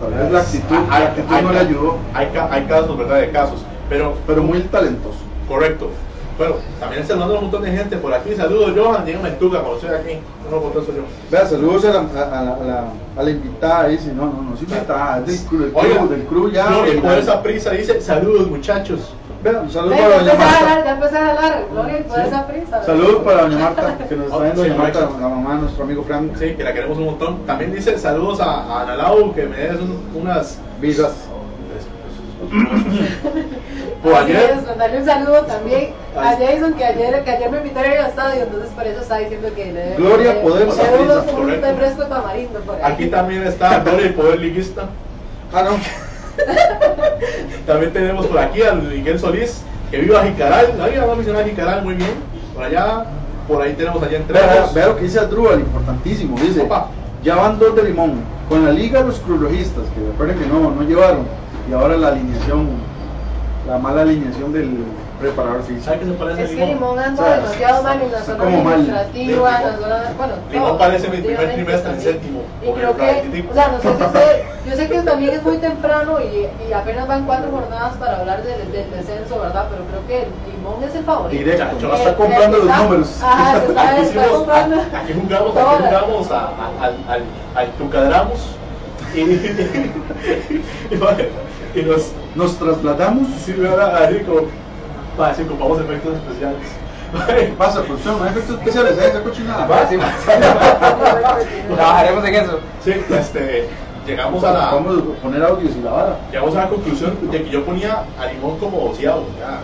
Tal 0.00 0.12
vez- 0.14 0.30
la 0.32 0.40
actitud, 0.40 0.76
Hay- 0.90 1.02
la 1.02 1.08
actitud 1.08 1.34
hay- 1.34 1.44
no 1.44 1.52
le 1.52 1.58
ayudó, 1.58 1.96
hay 2.14 2.64
casos, 2.66 2.96
¿verdad? 2.98 3.20
De 3.20 3.30
casos, 3.30 3.64
pero 3.88 4.14
pero 4.26 4.42
muy 4.42 4.60
talentoso. 4.60 5.18
correcto. 5.48 5.90
Bueno, 6.36 6.56
también 6.80 7.06
saludando 7.06 7.34
a 7.34 7.38
un 7.38 7.42
montón 7.44 7.62
de 7.62 7.70
gente 7.70 7.96
por 7.96 8.12
aquí. 8.12 8.34
Saludos, 8.34 8.72
Johan, 8.76 9.04
dígame 9.04 9.30
Tuca, 9.32 9.60
cuando 9.60 9.76
estoy 9.78 9.90
aquí. 9.96 10.18
No 10.50 10.60
contesto 10.60 10.92
yo. 10.92 11.02
Vea, 11.30 11.46
saludos 11.46 11.84
a 11.84 11.88
la, 11.92 11.98
a, 12.00 12.40
a 12.40 12.42
la, 12.42 12.54
a 12.54 12.58
la, 12.64 12.84
a 13.16 13.22
la 13.22 13.30
invitada, 13.30 13.88
dice, 13.88 14.12
no, 14.12 14.26
no, 14.26 14.42
no, 14.42 14.54
es 14.54 14.60
invitada, 14.62 15.18
es 15.20 15.26
del 15.26 15.38
club, 15.48 15.70
Oiga, 15.74 15.96
club, 15.98 16.10
del 16.10 16.22
club 16.24 16.52
ya. 16.52 16.66
Gloria, 16.66 17.00
por 17.02 17.12
esa 17.12 17.42
prisa 17.42 17.70
dice, 17.70 18.00
saludos 18.00 18.48
muchachos. 18.50 19.14
Vea, 19.44 19.60
un 19.60 19.70
saludo 19.70 19.90
para 19.90 20.08
ya 20.08 20.16
doña 20.18 20.34
Marta. 20.34 20.58
hablar, 20.58 20.84
ya 20.84 20.90
empecé 20.92 21.16
a 21.18 21.30
hablar, 21.30 21.64
Gloria, 21.70 22.04
por 22.06 22.18
esa 22.20 22.46
prisa. 22.46 22.82
Saludos 22.84 23.22
para 23.24 23.42
doña 23.42 23.58
Marta, 23.58 23.98
que 24.08 24.16
nos 24.16 24.26
está 24.26 24.38
viendo 24.42 24.62
Sí, 24.62 24.68
doña 24.70 24.82
Marta, 24.82 25.00
la 25.20 25.28
mamá 25.28 25.54
de 25.54 25.60
nuestro 25.62 25.84
amigo 25.84 26.02
Frank. 26.04 26.32
Sí, 26.38 26.54
que 26.56 26.64
la 26.64 26.72
queremos 26.74 26.98
un 26.98 27.04
montón. 27.04 27.46
También 27.46 27.72
dice 27.74 27.96
saludos 27.98 28.40
a, 28.40 28.44
a 28.50 28.82
Ana 28.82 28.96
Lau, 28.96 29.32
que 29.34 29.44
me 29.46 29.56
des 29.56 29.80
un- 29.80 30.02
unas... 30.20 30.58
Visas. 30.80 31.12
Así 34.04 34.32
ayer, 34.32 34.50
es, 34.58 34.66
mandarle 34.66 34.98
un 34.98 35.04
saludo 35.06 35.42
también 35.46 35.90
a. 36.16 36.36
Jason, 36.36 36.74
que 36.74 36.84
ayer, 36.84 37.24
que 37.24 37.30
ayer 37.30 37.50
me 37.50 37.56
invitaron 37.58 37.92
al 37.92 38.06
estadio, 38.10 38.42
entonces 38.42 38.70
por 38.70 38.86
eso 38.86 39.00
está 39.00 39.18
diciendo 39.18 39.48
que 39.54 39.72
le 39.72 39.94
Gloria, 39.96 40.34
le- 40.34 40.40
poder, 40.40 40.68
unos- 41.00 41.32
un 41.32 41.48
refresco 41.62 42.02
tamarindo 42.04 42.60
por 42.60 42.74
ahí. 42.76 42.80
aquí 42.92 43.06
también 43.06 43.46
está 43.46 43.78
Gloria, 43.80 44.06
el 44.06 44.14
poder 44.14 44.40
liguista. 44.40 44.84
Ah, 45.52 45.62
no. 45.62 45.70
También 47.66 47.92
tenemos 47.92 48.26
por 48.26 48.38
aquí 48.38 48.62
al 48.62 48.82
Miguel 48.82 49.18
Solís, 49.18 49.62
que 49.90 49.98
vive 49.98 50.16
a 50.16 50.24
Jicaral. 50.24 50.74
Nadie 50.76 50.98
va 50.98 51.12
a 51.12 51.16
mencionar 51.16 51.42
a 51.42 51.46
Jicaral 51.46 51.82
muy 51.84 51.94
bien. 51.94 52.10
Por 52.52 52.64
allá, 52.64 53.04
por 53.48 53.62
ahí 53.62 53.72
tenemos 53.74 54.02
allá 54.02 54.16
entre 54.18 54.38
vea 54.74 54.86
lo 54.88 54.96
que 54.96 55.02
dice 55.02 55.18
Adrúbal, 55.20 55.60
importantísimo. 55.60 56.36
Dice: 56.40 56.62
Opa. 56.62 56.88
Ya 57.22 57.36
van 57.36 57.58
dos 57.58 57.74
de 57.76 57.84
limón. 57.84 58.20
Con 58.48 58.64
la 58.64 58.70
liga, 58.72 59.00
los 59.00 59.18
cruzrojistas, 59.20 59.84
que 59.94 60.00
recuerden 60.10 60.38
que 60.38 60.46
no, 60.46 60.70
no 60.72 60.82
llevaron. 60.82 61.26
Y 61.68 61.72
ahora 61.72 61.96
la 61.96 62.08
alineación, 62.08 62.68
la 63.66 63.78
mala 63.78 64.02
alineación 64.02 64.52
del 64.52 64.70
preparador 65.20 65.62
físico. 65.62 65.84
¿Sabe 65.84 66.00
qué 66.00 66.04
se 66.06 66.12
parece 66.12 66.40
a 66.40 66.44
Es 66.44 66.50
que 66.50 66.56
Limón? 66.56 66.74
Limón 66.74 66.98
anda 66.98 67.22
O 67.22 67.24
sea, 67.26 67.36
demasiado 67.36 67.82
mal 67.82 68.02
en 68.02 68.12
la 68.12 68.18
está 68.18 68.32
zona 68.32 68.44
como 68.44 68.62
mal. 68.64 68.72
administrativa, 68.74 69.56
en 69.62 69.66
la 69.66 69.76
zona, 69.78 70.12
bueno, 70.18 70.32
Limón 70.52 70.78
parece 70.78 71.08
mi 71.08 71.16
primer 71.18 71.54
trimestre 71.54 71.92
en 71.92 72.00
séptimo, 72.00 72.40
Y 72.62 72.70
creo 72.72 72.96
que, 72.96 73.10
Atlético. 73.10 73.50
o 73.50 73.54
sea, 73.54 73.68
no 73.68 73.80
sé 73.80 73.96
si 73.96 74.02
usted, 74.02 74.42
yo 74.66 74.76
sé 74.76 74.88
que 74.88 75.00
también 75.02 75.34
es 75.34 75.42
muy 75.42 75.56
temprano 75.58 76.18
y, 76.20 76.48
y 76.68 76.72
apenas 76.72 77.06
van 77.08 77.24
cuatro 77.24 77.50
jornadas 77.50 77.96
para 77.96 78.18
hablar 78.18 78.42
del, 78.42 78.70
del 78.72 78.90
descenso, 78.90 79.38
¿verdad? 79.40 79.66
Pero 79.70 79.84
creo 79.86 80.06
que 80.08 80.26
Limón 80.50 80.82
es 80.86 80.94
el 80.94 81.04
favorito. 81.04 81.38
Directo. 81.44 81.86
Eh, 81.92 81.96
estar 81.96 82.16
comprando 82.16 82.56
eh, 82.56 82.60
los 82.60 82.68
está- 82.68 82.82
números. 82.82 83.22
Ajá, 83.22 83.60
se 83.60 83.66
está, 83.68 83.90
Aquí, 83.92 84.00
está 84.02 84.20
hicimos- 84.20 84.36
comprando. 84.38 84.76
a- 84.76 84.98
aquí 85.00 85.12
jugamos, 85.14 85.56
aquí 85.56 85.84
jugamos 85.86 86.30
a- 86.30 86.40
a- 86.40 86.84
al, 86.84 86.94
al, 87.08 87.22
al 87.54 87.70
Tucadramos 87.78 88.40
y, 89.14 89.20
y, 89.20 90.96
y 91.74 91.82
nos, 91.82 92.12
Nos 92.34 92.58
trasladamos. 92.58 93.28
sí. 93.44 93.52
Así 93.52 94.18
como, 94.24 94.42
para 95.16 95.30
decir, 95.30 95.46
ocupamos 95.48 95.80
efectos 95.80 96.14
especiales. 96.14 96.66
¿Qué 97.26 97.54
pasa, 97.56 97.82
producción? 97.82 98.18
No 98.18 98.24
hay 98.24 98.30
efectos 98.30 98.56
especiales, 98.58 98.98
¿eh? 98.98 99.08
Esa 99.08 99.22
cochinada. 99.22 99.66
Va, 99.66 99.88
sí, 99.88 99.96
Trabajaremos 101.74 102.24
en 102.24 102.34
eso. 102.34 102.58
Sí, 102.84 102.92
este, 103.10 103.68
llegamos 104.06 104.42
a 104.44 104.52
la, 104.52 104.58
Vamos 104.72 104.98
a 104.98 105.22
poner 105.22 105.42
audios 105.44 105.72
y 105.76 105.82
la 105.82 105.90
vara. 105.92 106.16
llegamos 106.30 106.56
a 106.56 106.60
la 106.62 106.68
conclusión 106.68 107.16
de 107.30 107.42
que 107.44 107.50
yo 107.50 107.64
ponía 107.64 108.04
a 108.20 108.26
Limón 108.26 108.58
como 108.58 108.84
ociado. 108.90 109.24
Ya. 109.38 109.60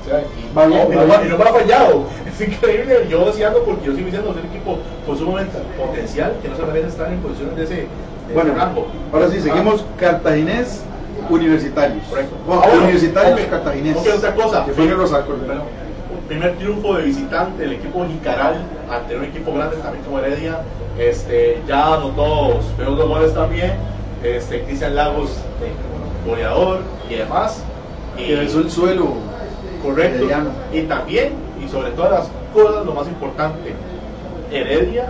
O 0.00 0.06
sea, 0.06 0.20
y, 0.20 0.54
no, 0.54 0.92
y 0.92 0.94
va 0.96 1.02
no, 1.02 1.06
bien. 1.06 1.26
y 1.26 1.28
no 1.30 1.38
me 1.38 1.44
ha 1.44 1.52
fallado. 1.52 2.04
Es 2.34 2.40
increíble. 2.40 3.06
Yo 3.08 3.24
ociando 3.26 3.62
porque 3.64 3.86
yo 3.86 3.92
sigo 3.94 4.06
diciendo 4.06 4.32
que 4.32 4.40
es 4.40 4.44
un 4.44 4.50
equipo 4.50 4.78
con 5.06 5.16
sumamente 5.18 5.56
potencial 5.78 6.32
que 6.42 6.48
no 6.48 6.56
se 6.56 6.62
merece 6.64 6.88
estar 6.88 7.08
en 7.12 7.20
posiciones 7.20 7.56
de 7.56 7.62
ese, 7.64 7.74
de 7.74 8.34
Bueno, 8.34 8.50
ese 8.52 8.60
rango. 8.60 8.86
ahora 9.12 9.28
sí, 9.28 9.36
Ah. 9.38 9.42
seguimos 9.44 9.84
cartaginés 10.00 10.82
universitarios. 11.30 12.04
Correcto. 12.08 12.36
Bueno, 12.46 12.62
universitarios 12.82 13.40
ok. 13.40 13.50
cartaginés. 13.50 13.96
Ok, 13.96 14.06
otra 14.16 14.34
cosa. 14.34 14.64
Que 14.64 14.72
fue 14.72 14.84
el 14.84 14.94
primer 16.28 16.56
triunfo 16.56 16.94
de 16.96 17.02
visitante 17.02 17.62
del 17.62 17.72
equipo 17.74 18.06
Jicaral 18.06 18.62
ante 18.90 19.16
un 19.16 19.24
equipo 19.24 19.52
grande 19.52 19.76
también 19.76 20.04
como 20.04 20.18
Heredia. 20.20 20.60
Este, 20.98 21.60
ya 21.66 21.94
anotó 21.94 22.60
primeros 22.76 22.98
dos 22.98 23.08
goles 23.08 23.34
también. 23.34 23.72
Este, 24.22 24.62
Cristian 24.62 24.94
Lagos, 24.94 25.30
eh, 25.62 26.28
goleador 26.28 26.80
y 27.10 27.14
demás. 27.14 27.62
Y 28.18 28.32
el 28.32 28.48
su- 28.48 28.70
suelo. 28.70 29.14
Correcto. 29.82 30.16
Herediano. 30.18 30.50
Y 30.72 30.82
también, 30.82 31.34
y 31.62 31.68
sobre 31.68 31.90
todas 31.90 32.10
las 32.12 32.28
cosas, 32.54 32.86
lo 32.86 32.94
más 32.94 33.06
importante, 33.06 33.74
Heredia 34.50 35.06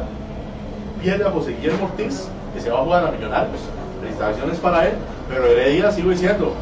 pierde 1.01 1.25
a 1.25 1.31
José 1.31 1.53
Guillermo 1.61 1.85
Ortiz, 1.85 2.29
que 2.55 2.61
se 2.61 2.71
va 2.71 2.81
a 2.81 2.83
jugar 2.83 3.07
a 3.07 3.11
Millonarios. 3.13 3.61
Felicitaciones 4.01 4.59
para 4.59 4.87
él, 4.89 4.95
pero 5.35 5.47
Heredia, 5.47 5.91
sigo 5.91 6.11
diciendo, 6.11 6.53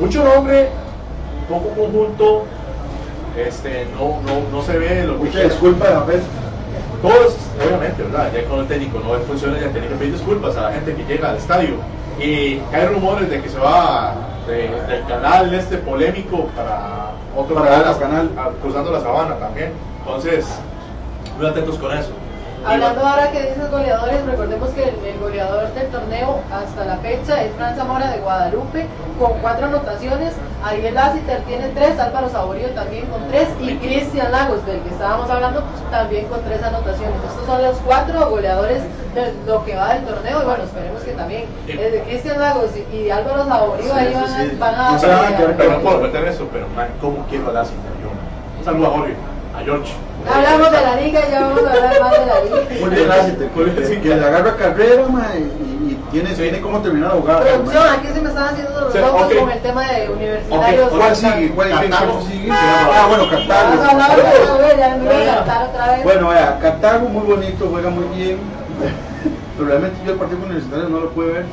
mucho 0.00 0.24
nombre, 0.24 0.68
poco 1.48 1.68
conjunto, 1.70 2.44
este, 3.36 3.86
no, 3.98 4.20
no, 4.22 4.48
no 4.50 4.62
se 4.64 4.78
ve 4.78 5.04
lo 5.04 5.18
que 5.18 5.24
Mucha 5.24 5.40
disculpa 5.40 5.88
de 5.88 5.94
la 5.94 6.00
vez. 6.04 6.22
todos, 7.02 7.36
obviamente, 7.64 8.02
¿verdad? 8.02 8.30
Ya 8.34 8.44
con 8.48 8.60
el 8.60 8.66
técnico 8.66 8.98
no 9.00 9.12
funciona, 9.26 9.58
ya 9.60 9.68
tiene 9.68 9.88
que 9.88 9.94
pedir 9.96 10.12
disculpas 10.14 10.56
a 10.56 10.62
la 10.62 10.72
gente 10.72 10.94
que 10.94 11.04
llega 11.04 11.30
al 11.30 11.36
estadio. 11.36 11.74
Y 12.18 12.60
hay 12.72 12.86
rumores 12.92 13.28
de 13.28 13.42
que 13.42 13.48
se 13.48 13.58
va 13.58 14.14
de- 14.46 14.70
del 14.86 15.04
canal 15.06 15.52
este 15.52 15.76
polémico 15.78 16.46
para 16.56 17.10
otro 17.36 17.54
Para 17.56 17.92
canal, 17.98 18.30
cruzando 18.62 18.90
la 18.92 19.00
sabana 19.00 19.34
también. 19.36 19.72
Entonces, 19.98 20.46
muy 21.36 21.46
atentos 21.46 21.76
con 21.78 21.92
eso. 21.96 22.10
Hablando 22.66 23.06
ahora 23.06 23.30
que 23.30 23.42
dices 23.42 23.70
goleadores, 23.70 24.24
recordemos 24.26 24.70
que 24.70 24.84
el, 24.84 25.04
el 25.04 25.18
goleador 25.18 25.72
del 25.74 25.88
torneo 25.88 26.40
hasta 26.50 26.84
la 26.84 26.96
fecha 26.98 27.42
es 27.42 27.52
Fran 27.54 27.76
Zamora 27.76 28.10
de 28.10 28.18
Guadalupe 28.20 28.86
con 29.18 29.32
cuatro 29.40 29.66
anotaciones, 29.66 30.34
Ariel 30.64 30.94
Lassiter 30.94 31.42
tiene 31.42 31.68
tres, 31.68 31.98
Álvaro 32.00 32.28
Saborío 32.30 32.70
también 32.70 33.06
con 33.06 33.28
tres 33.28 33.48
y 33.60 33.76
Cristian 33.76 34.32
Lagos, 34.32 34.64
del 34.66 34.80
que 34.80 34.88
estábamos 34.88 35.28
hablando, 35.30 35.62
también 35.90 36.26
con 36.26 36.42
tres 36.42 36.62
anotaciones. 36.62 37.16
Estos 37.28 37.46
son 37.46 37.62
los 37.62 37.76
cuatro 37.78 38.30
goleadores 38.30 38.82
de 39.14 39.34
lo 39.46 39.62
que 39.64 39.76
va 39.76 39.94
del 39.94 40.04
torneo 40.04 40.42
y 40.42 40.44
bueno, 40.46 40.64
esperemos 40.64 41.02
que 41.02 41.12
también 41.12 41.44
desde 41.66 42.02
Cristian 42.02 42.40
Lagos 42.40 42.70
y, 42.76 42.96
y 42.96 43.10
Álvaro 43.10 43.44
Saborío 43.46 43.84
Sí, 43.92 43.98
ahí 43.98 44.14
van, 44.14 44.24
a- 44.24 44.26
sí. 44.28 44.56
van 44.58 44.74
a... 44.74 44.90
No 44.90 45.54
Pero 45.56 45.70
no 45.72 45.78
puedo 45.80 45.98
meter 46.00 46.24
eso, 46.24 46.48
pero 46.52 46.66
man, 46.74 46.88
¿cómo 47.00 47.24
quiero 47.28 47.50
a 47.50 47.52
Lassie? 47.52 47.76
Yo, 48.02 48.08
Un 48.58 48.64
saludo 48.64 48.86
a 48.86 48.90
Jorge, 48.90 49.14
a 49.54 49.58
George. 49.62 49.92
Hablamos 50.32 50.70
de 50.70 50.80
la 50.80 50.96
liga 50.96 51.20
y 51.26 51.30
ya 51.30 51.40
vamos 51.40 51.64
a 51.64 51.72
hablar 51.72 52.00
más 52.00 52.12
de 52.12 52.26
la 52.26 52.40
liga. 52.40 52.56
Muy 52.80 53.04
gracias, 53.04 53.38
te 53.38 54.00
que 54.00 54.08
le 54.08 54.24
agarra 54.24 54.56
carrera, 54.56 55.06
ma, 55.08 55.26
y, 55.36 55.90
y 55.90 55.98
tiene, 56.10 56.30
tiene 56.34 56.60
cómo 56.60 56.80
terminar 56.80 57.10
la 57.10 57.20
jugada. 57.20 57.40
Producción, 57.40 57.88
aquí 57.88 58.08
se 58.08 58.20
me 58.20 58.28
están 58.28 58.44
haciendo 58.44 58.80
los 58.80 58.94
ojos 58.94 59.22
ok. 59.22 59.38
con 59.38 59.50
el 59.50 59.62
tema 59.62 59.92
de 59.92 60.10
universitarios. 60.10 60.92
Ok, 60.92 60.98
¿Cuál 60.98 61.16
sigue? 61.16 61.50
¿Cuál 61.50 61.68
sigue? 61.68 61.90
Cartago. 61.90 62.12
¿Cuál 62.12 62.24
sigue? 62.24 62.48
Ah, 62.50 63.06
bueno, 63.08 63.24
Vamos 63.26 63.50
a 63.80 63.90
hablar 63.90 64.08
Cartago. 64.08 64.58
de 64.58 64.74
voy 65.04 65.22
a 65.28 65.34
cantar 65.34 65.68
otra 65.68 65.86
vez. 65.92 66.04
Bueno, 66.04 66.28
vea, 66.28 66.58
Cartago 66.60 67.08
muy 67.08 67.26
bonito, 67.26 67.68
juega 67.70 67.90
muy 67.90 68.04
bien. 68.16 68.38
Pero 69.56 69.68
realmente 69.68 69.98
yo 70.04 70.12
el 70.12 70.18
partido 70.18 70.44
universitario 70.44 70.88
no 70.88 71.00
lo 71.00 71.10
pude 71.10 71.32
ver. 71.32 71.44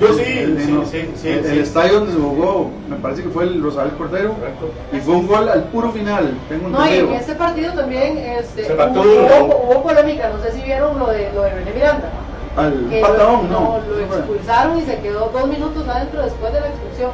Yo 0.00 0.12
sí, 0.14 0.22
El- 0.26 0.60
sí, 0.62 0.72
no, 0.72 0.84
sí, 0.84 1.10
sí, 1.16 1.28
el, 1.28 1.44
sí. 1.44 1.50
el 1.52 1.58
estadio 1.60 2.00
donde 2.00 2.12
se 2.12 2.18
jugó, 2.20 2.70
me 2.88 2.96
parece 2.96 3.22
que 3.22 3.28
fue 3.30 3.44
el 3.44 3.62
Rosal 3.62 3.90
Cordero. 3.96 4.34
Correcto. 4.34 4.70
Y 4.92 4.98
fue 5.00 5.14
un 5.14 5.26
gol 5.26 5.48
al 5.48 5.64
puro 5.64 5.90
final. 5.92 6.34
Tengo 6.48 6.66
un 6.66 6.72
No, 6.72 6.86
y 6.86 6.98
en 6.98 7.12
este 7.12 7.34
partido 7.34 7.72
también 7.72 8.18
este, 8.18 8.64
Se 8.66 8.74
hubo, 8.74 8.84
hubo, 8.84 9.56
hubo 9.70 9.82
polémica, 9.82 10.28
no 10.28 10.42
sé 10.42 10.52
si 10.52 10.62
vieron 10.62 10.98
lo 10.98 11.06
de, 11.06 11.32
lo 11.32 11.42
de 11.42 11.50
René 11.50 11.72
Miranda. 11.72 12.10
Al 12.56 12.86
que 12.90 13.00
patadón, 13.00 13.50
lo, 13.50 13.60
no. 13.60 13.78
lo 13.88 14.00
expulsaron 14.16 14.78
y 14.78 14.82
se 14.82 14.98
quedó 15.00 15.30
dos 15.32 15.46
minutos 15.48 15.86
adentro 15.88 16.22
después 16.22 16.52
de 16.52 16.60
la 16.60 16.66
expulsión. 16.68 17.10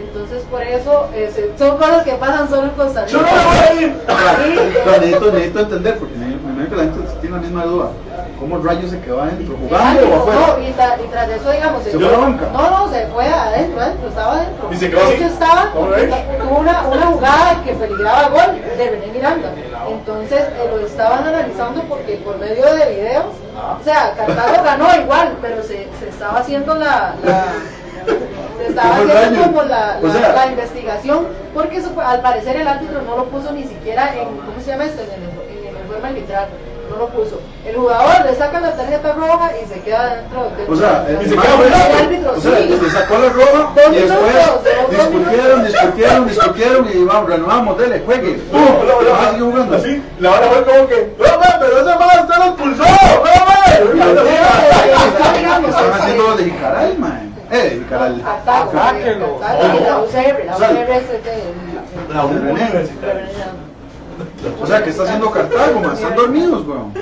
Entonces, 0.00 0.42
por 0.50 0.62
eso, 0.62 1.08
eh, 1.14 1.30
se- 1.34 1.56
son 1.58 1.76
cosas 1.78 2.04
que 2.04 2.12
pasan 2.14 2.48
solo 2.48 2.64
en 2.64 2.70
Costa 2.70 3.04
Rica. 3.04 3.12
Yo 3.18 3.22
no 3.22 3.26
me 3.26 3.44
voy 3.44 3.56
a 3.58 3.82
ir. 3.82 5.00
Necesito, 5.00 5.60
entender, 5.60 5.98
porque 5.98 6.14
me 6.16 6.26
me 6.26 6.32
imagino 6.34 6.68
que 6.70 6.76
la 6.76 6.82
gente 6.82 7.00
tiene 7.20 7.36
la 7.36 7.42
misma 7.42 7.64
duda. 7.64 7.90
¿Cómo 8.44 8.58
rayos 8.62 8.90
se 8.90 9.00
quedó 9.00 9.22
adentro? 9.22 9.56
¿Jugando 9.56 10.02
o 10.04 10.08
No, 10.08 10.16
afuera? 10.16 10.68
y, 10.68 10.72
tra- 10.74 11.02
y 11.02 11.08
tras 11.08 11.28
eso, 11.30 11.50
digamos, 11.50 11.82
¿Se 11.82 11.90
fue 11.98 12.06
a 12.08 12.10
la 12.12 12.18
banca? 12.18 12.46
No, 12.52 12.70
no, 12.70 12.92
se 12.92 13.06
fue 13.06 13.24
adentro, 13.26 13.80
adentro, 13.80 14.08
estaba 14.10 14.32
adentro. 14.34 14.68
¿Y 14.70 14.76
se 14.76 14.90
quedó 14.90 15.08
de 15.08 15.14
hecho, 15.14 15.24
estaba, 15.24 15.70
¿Cómo 15.72 15.88
ves? 15.88 16.14
tuvo 16.42 16.58
una, 16.58 16.82
una 16.88 17.06
jugada 17.06 17.62
que 17.64 17.72
peligraba 17.72 18.28
gol 18.28 18.60
de 18.76 18.90
René 18.90 19.06
Miranda. 19.14 19.48
Entonces, 19.88 20.40
eh, 20.42 20.68
lo 20.70 20.86
estaban 20.86 21.26
analizando 21.26 21.82
porque 21.84 22.16
por 22.16 22.36
medio 22.38 22.66
de 22.74 22.86
videos, 22.90 23.24
Ah. 23.56 23.78
o 23.80 23.84
sea, 23.84 24.12
Cartago 24.14 24.62
ganó 24.62 24.88
igual, 25.00 25.38
pero 25.40 25.62
se, 25.62 25.88
se 25.98 26.08
estaba 26.10 26.40
haciendo 26.40 26.74
la... 26.74 27.14
la 27.24 27.44
se 28.58 28.66
estaba 28.68 28.90
¿Cómo 28.98 29.02
el 29.04 29.16
haciendo 29.16 29.42
como 29.44 29.62
la, 29.62 29.98
O 30.02 30.06
la- 30.06 30.12
sea- 30.12 30.32
la 30.34 30.46
investigación, 30.48 31.28
porque 31.54 31.76
eso 31.78 31.88
fue- 31.94 32.04
al 32.04 32.20
parecer 32.20 32.56
el 32.56 32.68
árbitro 32.68 33.00
no 33.02 33.16
lo 33.16 33.24
puso 33.26 33.52
ni 33.52 33.62
siquiera 33.64 34.12
en, 34.14 34.28
¿cómo 34.36 34.60
se 34.60 34.66
llama 34.72 34.84
esto? 34.84 35.00
En 35.02 35.22
el, 35.22 35.58
en 35.60 35.76
el 35.76 35.82
informe 35.82 36.08
arbitral, 36.08 36.48
no 36.90 36.96
lo 36.96 37.08
puso. 37.08 37.40
El 37.66 37.76
jugador 37.76 38.26
le 38.26 38.34
saca 38.36 38.60
la 38.60 38.72
tarjeta 38.76 39.12
roja 39.14 39.50
y 39.62 39.66
se 39.66 39.80
queda 39.80 40.16
dentro 40.16 40.50
del 40.56 40.70
O 40.72 40.76
sea, 40.76 41.06
el, 41.08 41.18
se 41.28 41.34
queda 41.34 41.42
fuera. 41.42 41.86
el 41.86 42.04
árbitro, 42.06 42.32
o 42.36 42.40
sea, 42.40 42.58
sí. 42.58 42.78
le 42.82 42.90
sacó 42.90 43.18
la 43.18 43.28
roja 43.30 43.72
y 43.90 43.94
después 43.94 44.34
discutieron, 44.90 45.64
discutieron, 45.66 46.26
discutieron 46.28 46.88
y 46.94 47.04
vamos, 47.04 47.30
renovamos, 47.30 47.78
dele, 47.78 48.02
juegue. 48.04 48.40
No, 48.52 48.58
no, 48.60 49.14
Ah, 49.14 49.32
jugando. 49.38 49.76
Así, 49.76 50.02
la 50.18 50.30
hora 50.32 50.46
fue 50.48 50.64
como 50.64 50.88
que, 50.88 51.14
no, 51.18 51.38
man, 51.38 51.56
pero 51.60 51.76
ese 51.80 51.98
man 51.98 52.08
usted 52.22 52.36
lo 52.36 52.44
expulsó, 52.44 52.82
no, 52.84 53.24
man. 53.46 53.54
Están 55.68 55.92
haciendo 55.92 56.22
lo 56.28 56.36
de 56.36 56.44
Jicaral, 56.44 56.98
man. 56.98 57.34
Eh, 57.50 57.78
Jicaral. 57.84 58.22
Ataco, 58.26 58.72
la 58.74 59.98
UCR, 60.00 60.44
la 60.46 60.56
UCR 60.56 60.90
es 60.92 61.08
de- 61.24 61.54
La 62.12 62.24
universitaria. 62.24 63.46
O 64.60 64.66
sea, 64.66 64.82
que 64.82 64.90
está 64.90 65.04
haciendo 65.04 65.30
Cartago, 65.30 65.80
man. 65.80 65.94
Están 65.94 66.16
dormidos, 66.16 66.66
weón. 66.66 66.92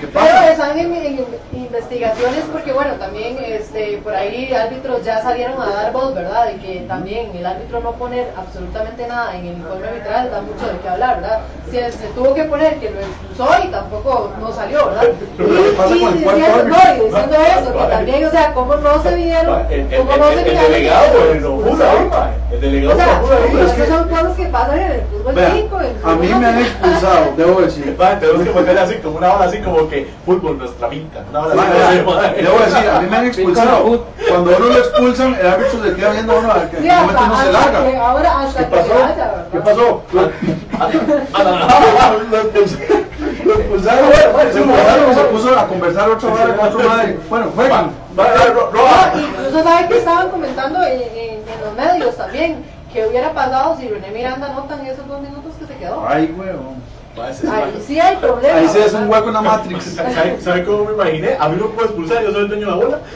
¿Qué 0.00 0.06
Pero 0.06 0.52
están 0.52 0.78
en, 0.78 0.94
en 0.94 1.26
investigaciones 1.52 2.44
porque 2.52 2.72
bueno, 2.72 2.92
también 2.94 3.36
este 3.42 3.98
por 4.04 4.14
ahí 4.14 4.52
árbitros 4.54 5.04
ya 5.04 5.20
salieron 5.22 5.60
a 5.60 5.68
dar 5.70 5.92
voz, 5.92 6.14
¿verdad? 6.14 6.46
De 6.46 6.56
que 6.56 6.80
también 6.88 7.30
el 7.34 7.44
árbitro 7.46 7.80
no 7.80 7.92
poner 7.92 8.32
absolutamente 8.36 9.06
nada 9.06 9.36
en 9.36 9.46
el 9.46 9.52
informe 9.58 9.88
arbitral 9.88 10.30
da 10.30 10.40
mucho 10.42 10.66
de 10.72 10.78
qué 10.80 10.88
hablar, 10.88 11.20
¿verdad? 11.20 11.40
Se, 11.70 11.92
se 11.92 12.06
tuvo 12.08 12.34
que 12.34 12.44
poner 12.44 12.76
que 12.78 12.90
lo 12.90 13.00
expulsó 13.00 13.48
y 13.64 13.68
tampoco 13.68 14.32
no 14.40 14.52
salió, 14.52 14.86
¿verdad? 14.86 15.02
Pero 15.36 15.48
¿qué 15.48 15.70
pasa 15.76 15.96
Y, 15.96 16.00
con 16.00 16.08
el 16.08 16.14
y 16.14 16.18
diciendo, 16.18 16.46
árbitro? 16.54 16.68
no, 16.68 16.94
y 16.94 17.06
diciendo 17.08 17.36
eso, 17.58 17.72
que 17.78 17.84
también, 17.94 18.24
o 18.24 18.30
sea, 18.30 18.52
cómo 18.54 18.74
no 18.76 19.02
se 19.02 19.14
vieron, 19.14 19.66
El, 19.70 19.80
el, 19.92 19.98
cómo 19.98 20.16
no 20.16 20.28
se 20.30 20.40
el, 20.40 20.46
el 20.48 20.58
delegado, 20.58 21.18
man. 22.10 22.30
El 22.50 22.60
delegado 22.60 22.94
O 22.94 22.96
sea, 23.28 23.64
es 23.66 23.72
que- 23.72 23.86
son 23.86 24.08
cosas 24.08 24.32
que 24.36 24.46
pasan 24.46 24.78
en 24.80 24.92
el 24.92 25.00
fútbol 25.02 25.34
Vea, 25.34 25.50
5. 25.54 25.80
en 25.80 25.86
el 25.86 25.92
a 26.04 26.14
mí 26.16 26.28
me 26.28 26.46
han 26.46 26.58
expulsado, 26.58 27.32
debo 27.36 27.60
decir. 27.60 27.96
Tenemos 28.20 28.42
que 28.44 28.50
ponerle 28.50 28.80
así, 28.80 28.94
como 28.96 29.18
una 29.18 29.34
hora 29.34 29.44
así, 29.44 29.58
como 29.58 29.77
que 29.86 30.08
fútbol, 30.24 30.56
nuestra 30.58 30.88
finca. 30.88 31.20
Así, 31.32 31.56
vea, 31.56 32.02
man. 32.04 32.34
Debo 32.36 32.58
decir, 32.58 32.88
a 32.90 33.00
mí 33.00 33.06
me 33.10 33.16
han 33.18 33.26
expulsado. 33.26 34.06
Cuando 34.28 34.56
uno 34.56 34.66
lo 34.66 34.78
expulsan, 34.78 35.36
el 35.40 35.46
árbitro 35.46 35.82
se 35.84 35.94
queda 35.94 36.10
viendo 36.12 36.32
a 36.32 36.36
uno 36.38 36.50
a 36.52 36.70
que 36.70 36.76
Sí, 36.78 36.88
momento 36.88 37.26
no 37.26 37.36
se 37.38 37.52
larga. 37.52 38.06
ahora 38.08 38.40
hasta 38.40 38.58
¿Qué 38.58 38.64
que 38.70 38.76
pasó? 38.76 38.92
¿Qué 39.52 39.58
pasó? 39.60 40.02
Lo 43.44 43.54
expulsaron, 43.54 44.12
se 44.12 44.20
expulsaron 44.20 45.10
y 45.10 45.14
se 45.14 45.24
puso 45.24 45.58
a 45.58 45.66
conversar 45.66 46.10
otra 46.10 46.32
hora 46.32 46.56
con 46.56 46.68
otro 46.68 46.88
madre. 46.88 47.18
Bueno, 47.28 47.46
juegan. 47.54 47.90
Va, 48.18 48.24
va, 48.24 48.46
ro- 48.52 48.70
roja. 48.72 49.12
No, 49.14 49.20
incluso 49.20 49.62
sabe 49.62 49.88
que 49.88 49.98
estaban 49.98 50.28
comentando 50.30 50.82
en, 50.84 51.00
en- 51.00 51.38
en 51.48 51.60
los 51.64 51.74
medios 51.76 52.16
también 52.16 52.64
que 52.92 53.06
hubiera 53.06 53.32
pasado 53.32 53.76
si 53.78 53.88
René 53.88 54.10
Miranda 54.10 54.48
anotan 54.48 54.84
esos 54.86 55.06
dos 55.06 55.20
minutos 55.20 55.52
que 55.58 55.66
se 55.66 55.74
quedó. 55.78 56.04
Ay, 56.08 56.34
weón. 56.36 56.82
Es 57.30 57.44
Ahí 57.44 57.82
sí 57.86 57.98
hay 57.98 58.16
problema. 58.16 58.58
Ahí 58.58 58.68
se 58.68 58.84
hace 58.84 58.96
un 58.96 59.08
hueco 59.10 59.28
en 59.28 59.34
la 59.34 59.40
Matrix. 59.42 59.84
¿Sabe, 59.96 60.40
¿Sabe 60.40 60.64
cómo 60.64 60.84
me 60.84 60.92
imaginé? 60.92 61.36
A 61.38 61.48
mí 61.48 61.56
no 61.58 61.66
me 61.68 61.74
puedo 61.74 61.86
expulsar, 61.88 62.22
yo 62.22 62.30
soy 62.32 62.42
el 62.42 62.48
dueño 62.48 62.66
de 62.66 62.70
la 62.72 62.76
bola. 62.76 62.98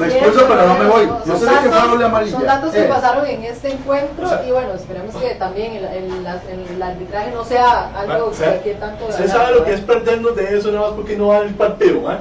Me 0.00 0.06
expulso, 0.08 0.46
pero 0.48 0.66
no 0.66 0.74
me 0.78 0.86
voy. 0.86 1.06
Yo 1.06 1.36
Son 1.38 1.48
sé 1.48 1.68
doble 1.68 2.04
amarilla. 2.04 2.32
Son 2.32 2.44
datos 2.46 2.72
que 2.72 2.84
Eh. 2.84 2.88
pasaron 2.88 3.24
en 3.26 3.44
este 3.44 3.72
encuentro 3.72 4.26
O 4.26 4.28
sea- 4.28 4.44
y 4.44 4.50
bueno, 4.50 4.72
esperemos 4.74 5.14
que 5.14 5.34
también 5.36 5.74
el, 5.76 5.84
el- 5.84 6.24
la- 6.24 6.40
el 6.50 6.82
arbitraje 6.82 7.30
no 7.30 7.44
sea 7.44 7.90
algo 7.96 8.30
que, 8.30 8.36
¿Sabe- 8.36 8.60
que 8.62 8.74
tanto... 8.74 9.06
Usted 9.06 9.28
sabe 9.28 9.54
lo 9.54 9.64
que 9.64 9.74
es 9.74 9.80
perdernos 9.80 10.34
de 10.34 10.58
eso, 10.58 10.72
nada 10.72 10.86
más 10.88 10.94
porque 10.96 11.16
no 11.16 11.28
va 11.28 11.38
el 11.40 11.54
partido, 11.54 12.10
¿eh? 12.10 12.16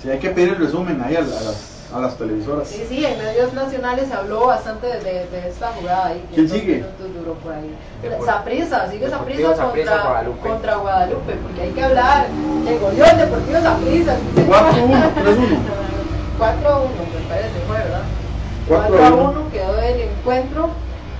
Sí, 0.00 0.08
hay 0.10 0.18
que 0.20 0.30
pedir 0.30 0.50
el 0.50 0.56
resumen 0.56 1.02
ahí 1.04 1.16
a 1.16 1.20
las, 1.20 1.28
a 1.94 2.00
las 2.00 2.16
televisoras. 2.16 2.68
Sí, 2.68 2.84
sí, 2.88 3.04
en 3.04 3.18
medios 3.18 3.52
nacionales 3.52 4.08
se 4.08 4.14
habló 4.14 4.46
bastante 4.46 4.86
de, 4.86 5.00
de- 5.00 5.26
de 5.28 5.48
esta 5.48 5.68
jugada 5.72 6.06
ahí. 6.06 6.24
que 6.30 6.34
¿Quién 6.36 6.48
sigue? 6.48 6.84
duró 7.14 7.34
por 7.34 7.52
ahí. 7.52 7.76
Saprissa, 8.24 8.90
sigue 8.90 9.08
Saprissa, 9.10 9.54
contra, 9.54 10.02
Guadalupe. 10.02 10.48
contra 10.48 10.76
Guadalupe, 10.76 11.32
porque 11.42 11.60
hay 11.62 11.70
que 11.70 11.84
hablar 11.84 12.26
de 12.64 12.78
goleón 12.78 13.18
Deportivo 13.18 13.60
Saprissa. 13.60 14.16
4-1, 14.36 15.14
3-1. 15.14 15.58
4-1, 16.38 16.88
me 17.14 17.28
parece, 17.28 17.60
fue, 17.66 17.76
¿verdad? 17.76 18.02
4 18.68 18.86
4 18.88 19.04
a 19.04 19.08
a 19.08 19.12
1. 19.12 19.30
1 19.30 19.50
quedó 19.52 19.78
el 19.80 20.00
encuentro. 20.00 20.70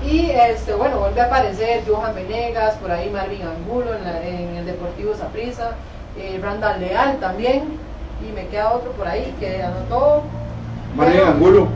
Y 0.04 0.30
este, 0.30 0.74
bueno, 0.74 0.98
vuelve 0.98 1.20
a 1.20 1.26
aparecer 1.26 1.84
Johan 1.86 2.14
Venegas, 2.14 2.74
por 2.76 2.90
ahí 2.90 3.08
Marvin 3.10 3.42
Angulo 3.42 3.94
en, 3.94 4.02
la- 4.04 4.26
en 4.26 4.56
el 4.56 4.66
Deportivo 4.66 5.14
Saprissa, 5.14 5.72
eh, 6.18 6.40
Randall 6.42 6.80
Leal 6.80 7.18
también, 7.18 7.78
y 8.28 8.32
me 8.32 8.46
queda 8.48 8.72
otro 8.72 8.90
por 8.92 9.06
ahí 9.06 9.32
que 9.38 9.62
anotó. 9.62 10.22
Pero 10.98 11.26
Angulo. 11.26 11.68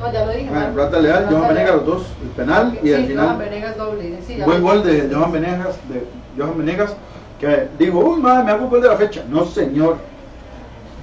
No, 0.00 0.12
ya 0.12 0.24
lo 0.26 0.32
dije. 0.32 0.50
Ah, 0.52 0.68
¿no? 0.74 0.82
Rata 0.82 0.98
Leal, 1.00 1.26
Johan 1.30 1.48
Venegas, 1.48 1.74
los 1.76 1.86
dos, 1.86 2.02
el 2.22 2.28
penal 2.30 2.78
y 2.82 2.86
sí, 2.88 2.94
al 2.94 3.04
final 3.06 3.26
Johan 3.26 3.38
Venegas 3.38 3.76
doble. 3.76 4.18
Sí, 4.26 4.40
buen 4.44 4.62
gol 4.62 4.82
de 4.82 5.14
Johan 5.14 5.32
Venegas, 5.32 5.76
de 5.88 6.06
Johan 6.36 6.58
Venegas, 6.58 6.94
que 7.38 7.68
dijo, 7.78 7.98
uy 8.00 8.20
madre, 8.20 8.44
me 8.44 8.50
hago 8.52 8.68
gol 8.68 8.82
de 8.82 8.88
la 8.88 8.96
fecha. 8.96 9.22
No 9.28 9.44
señor, 9.44 9.98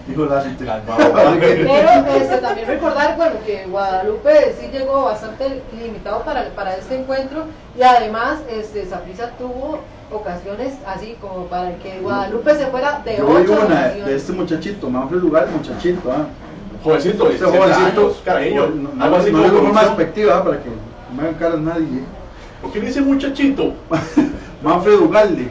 dijo 0.06 0.26
la 0.26 0.42
gente. 0.42 0.66
Pero 0.66 2.16
este, 2.18 2.38
también 2.40 2.68
recordar 2.68 3.16
bueno, 3.16 3.36
que 3.46 3.66
Guadalupe 3.68 4.56
sí 4.60 4.68
llegó 4.72 5.04
bastante 5.06 5.62
limitado 5.80 6.24
para, 6.24 6.50
para 6.50 6.76
este 6.76 7.00
encuentro 7.00 7.46
y 7.78 7.82
además 7.84 8.40
este, 8.50 8.86
Saprissa 8.86 9.30
tuvo 9.38 9.80
ocasiones 10.12 10.74
así 10.88 11.16
como 11.22 11.46
para 11.46 11.76
que 11.76 12.00
Guadalupe 12.02 12.56
se 12.56 12.66
fuera 12.68 13.00
de 13.06 13.18
Yo 13.18 13.28
ocho 13.30 13.52
una 13.54 13.64
ocasiones. 13.64 14.06
de 14.08 14.16
este 14.16 14.34
muchachito, 14.34 14.90
Manfred 14.90 15.20
Lugar, 15.22 15.48
muchachito, 15.50 16.12
ah. 16.12 16.26
Jovencito, 16.84 17.30
Este 17.30 17.46
17 17.46 17.58
jovencito, 17.58 18.02
años, 18.02 18.22
cariño. 18.24 18.68
no, 18.70 18.90
no, 18.96 19.04
Algo 19.04 19.16
así 19.18 19.32
no 19.32 19.54
como 19.54 19.74
despectiva 19.80 20.38
ah, 20.38 20.44
para 20.44 20.58
que 20.62 20.70
no 20.70 21.16
me 21.16 21.22
hagan 21.24 21.34
caras 21.36 21.60
nadie. 21.60 22.04
¿Por 22.62 22.72
qué 22.72 22.80
dice 22.82 23.02
muchachito? 23.02 23.74
Manfred 24.64 25.00
Ugalde, 25.00 25.48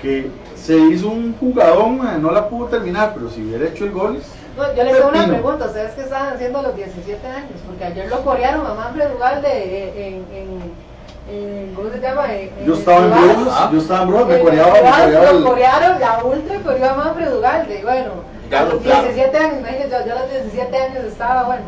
que 0.00 0.30
se 0.56 0.76
hizo 0.76 1.08
un 1.08 1.34
jugadón, 1.38 2.00
eh, 2.06 2.18
no 2.20 2.30
la 2.30 2.48
pudo 2.48 2.66
terminar, 2.66 3.12
pero 3.14 3.28
si 3.30 3.42
hubiera 3.42 3.66
hecho 3.66 3.84
el 3.84 3.90
gol, 3.92 4.18
No, 4.56 4.74
yo 4.74 4.84
les 4.84 4.94
hago 5.00 5.08
una 5.08 5.26
pregunta, 5.26 5.66
¿ustedes 5.66 5.92
qué 5.94 6.02
estaban 6.02 6.34
haciendo 6.34 6.58
a 6.58 6.62
los 6.62 6.76
17 6.76 7.26
años? 7.26 7.50
Porque 7.66 7.84
ayer 7.84 8.08
lo 8.08 8.22
corearon 8.24 8.66
a 8.66 8.74
Manfred 8.74 9.14
Ugalde 9.16 9.96
en, 9.96 10.24
en, 10.34 11.34
en, 11.34 11.74
¿cómo 11.74 11.90
se 11.90 12.00
llama? 12.00 12.32
En- 12.34 12.50
en 12.58 12.66
yo 12.66 12.74
estaba 12.74 13.06
en 13.06 13.12
Ah. 13.12 13.70
yo 13.72 13.78
estaba 13.78 14.02
en 14.02 14.08
Bros, 14.10 14.26
me 14.28 14.34
En 14.36 14.42
coreaba, 14.44 14.72
me 14.74 14.80
coreaba 14.80 15.32
Lo 15.32 15.44
corearon, 15.44 16.00
la 16.00 16.24
ultra 16.24 16.56
coreó 16.60 16.90
a 16.90 16.94
Manfred 16.94 17.36
Ugalde, 17.36 17.78
y 17.78 17.82
bueno, 17.82 18.10
Claro. 18.50 18.78
17 18.78 19.36
años, 19.38 19.58
imagínate, 19.60 19.90
yo, 19.90 20.06
yo 20.06 20.16
a 20.16 20.20
los 20.20 20.30
17 20.30 20.76
años 20.76 21.04
estaba, 21.04 21.44
bueno, 21.44 21.62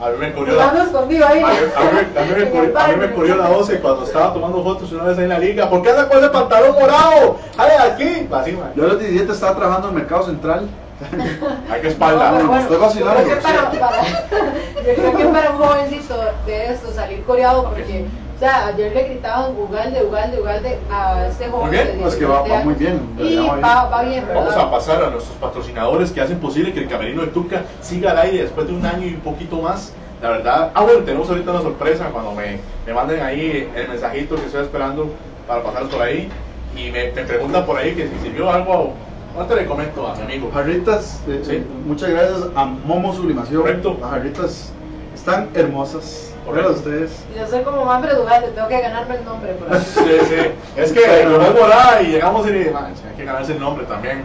A 0.00 0.10
mí 0.10 0.16
me 0.18 0.32
corrió 0.32 0.54
jugando 0.54 0.78
la... 0.78 0.84
escondido 0.84 1.26
ahí. 1.26 1.42
A 1.42 1.46
mí, 1.46 1.52
a 1.54 1.80
mí- 1.80 2.18
a 2.18 2.22
mí 2.22 2.44
me 2.44 2.50
corrió, 2.50 2.78
a 2.78 2.86
mí 2.88 2.92
me 2.96 2.98
parque. 2.98 3.14
corrió 3.14 3.36
la 3.36 3.48
12 3.48 3.80
cuando 3.80 4.04
estaba 4.04 4.32
tomando 4.34 4.62
fotos 4.62 4.92
una 4.92 5.04
vez 5.04 5.18
ahí 5.18 5.24
en 5.24 5.30
la 5.30 5.38
liga. 5.38 5.68
¿Por 5.70 5.82
qué 5.82 5.90
anda 5.90 6.08
con 6.08 6.18
ese 6.18 6.28
pantalón 6.28 6.72
morado? 6.78 7.36
¡Ay, 7.56 7.70
aquí! 7.90 8.28
Así, 8.32 8.52
man. 8.52 8.72
Yo 8.76 8.84
a 8.84 8.88
los 8.88 8.98
17 9.00 9.32
estaba 9.32 9.56
trabajando 9.56 9.88
en 9.88 9.94
el 9.94 10.00
mercado 10.00 10.24
central. 10.26 10.68
Hay 11.70 11.80
que 11.80 11.88
espalda. 11.88 12.30
No, 12.30 12.36
pero 12.36 12.48
bueno, 12.48 12.62
estoy 12.62 12.76
vacilando, 12.78 13.20
yo 13.22 13.26
creo 13.28 13.36
que 13.38 13.42
para, 13.42 13.70
para- 13.70 14.02
yo 14.86 14.94
creo 14.94 15.16
que 15.16 15.24
para 15.26 15.50
un 15.52 15.58
jovencito 15.58 16.14
de 16.46 16.66
esto 16.72 16.92
salir 16.92 17.22
coreado 17.24 17.64
porque 17.64 18.04
o 18.38 18.40
sea, 18.40 18.68
ayer 18.68 18.94
le 18.94 19.02
gritaban 19.08 19.50
Ugalde, 19.58 20.04
Ugalde, 20.04 20.40
Ugalde 20.40 20.78
a 20.92 21.26
este 21.26 21.48
joven 21.48 21.66
Muy 21.66 21.70
bien, 21.76 21.86
de 21.88 21.92
pues 22.04 22.14
que 22.14 22.24
va- 22.24 22.44
17 22.44 22.58
va 22.58 22.64
muy 22.64 22.74
bien, 22.74 23.00
y 23.18 23.36
va 23.36 23.54
bien. 23.54 23.64
va, 23.64 24.02
bien 24.04 24.24
Vamos 24.32 24.54
a 24.56 24.70
pasar 24.70 25.02
a 25.02 25.10
nuestros 25.10 25.36
patrocinadores 25.38 26.12
que 26.12 26.20
hacen 26.20 26.38
posible 26.38 26.72
que 26.72 26.78
el 26.80 26.88
Camerino 26.88 27.22
de 27.22 27.28
Tuca 27.28 27.64
siga 27.80 28.12
al 28.12 28.18
aire 28.18 28.42
después 28.44 28.68
de 28.68 28.74
un 28.74 28.86
año 28.86 29.04
y 29.06 29.14
un 29.14 29.20
poquito 29.22 29.56
más. 29.60 29.92
La 30.22 30.30
verdad, 30.30 30.70
ah 30.72 30.82
bueno, 30.82 31.00
tenemos 31.00 31.28
ahorita 31.28 31.50
una 31.50 31.62
sorpresa 31.62 32.10
cuando 32.12 32.30
me, 32.32 32.58
me 32.86 32.92
manden 32.92 33.22
ahí 33.22 33.68
el 33.74 33.88
mensajito 33.88 34.36
que 34.36 34.46
estoy 34.46 34.62
esperando 34.62 35.10
para 35.48 35.62
pasar 35.64 35.88
por 35.88 36.00
ahí 36.02 36.28
y 36.76 36.90
me, 36.92 37.10
me 37.12 37.22
preguntan 37.24 37.66
por 37.66 37.76
ahí 37.76 37.94
que 37.96 38.06
si 38.08 38.18
sirvió 38.22 38.50
algo, 38.52 38.92
ahorita 39.36 39.54
le 39.56 39.66
comento 39.66 40.06
a 40.06 40.14
mi 40.14 40.22
amigo. 40.22 40.48
Jarritas, 40.54 41.20
eh, 41.26 41.40
Sí. 41.44 41.52
eh, 41.56 41.66
muchas 41.84 42.10
gracias 42.10 42.38
a 42.54 42.64
Momo 42.66 43.12
Sublimación. 43.14 43.62
Correcto. 43.62 43.96
Las 44.00 44.10
jarritas 44.10 44.72
están 45.14 45.48
hermosas. 45.54 46.34
Correcto. 46.48 46.72
Ustedes. 46.72 47.24
Yo 47.36 47.46
soy 47.46 47.62
como 47.62 47.84
Manfred 47.84 48.18
Ugalde, 48.18 48.48
tengo 48.48 48.68
que 48.68 48.80
ganarme 48.80 49.16
el 49.16 49.24
nombre 49.24 49.52
por 49.54 49.72
ahí. 49.72 49.82
Sí, 49.94 50.18
sí. 50.28 50.36
Es 50.76 50.92
que 50.92 51.24
como 51.24 51.42
es 51.42 51.54
morada 51.54 52.02
y 52.02 52.06
llegamos 52.06 52.48
y 52.48 52.70
man, 52.70 52.86
hay 52.86 53.16
que 53.16 53.24
ganarse 53.24 53.52
el 53.52 53.60
nombre 53.60 53.84
también. 53.86 54.22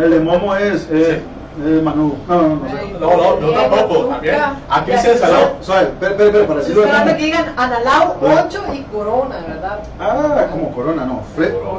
El 0.00 0.10
de 0.10 0.20
Momo 0.20 0.54
es, 0.54 0.88
eh, 0.90 1.20
es 1.60 1.82
Manu. 1.82 2.14
No, 2.28 2.42
no, 2.42 2.48
no 2.48 2.60
No, 3.00 3.16
no, 3.16 3.36
Diego, 3.36 3.52
tampoco, 3.52 4.04
también. 4.06 4.36
Aquí 4.68 4.92
se 4.98 5.18
saló. 5.18 5.52
Suave, 5.60 5.88
espera, 5.88 6.10
espera, 6.12 6.28
espera, 6.28 6.46
para 6.46 6.60
decirlo 6.60 6.82
de 6.82 6.86
esperando 6.88 7.16
que 7.16 7.24
digan 7.24 7.52
Analao 7.56 8.16
8 8.20 8.62
y 8.74 8.80
Corona, 8.82 9.36
¿verdad? 9.46 9.78
Ah, 10.00 10.46
como 10.50 10.72
Corona, 10.72 11.04
no. 11.04 11.20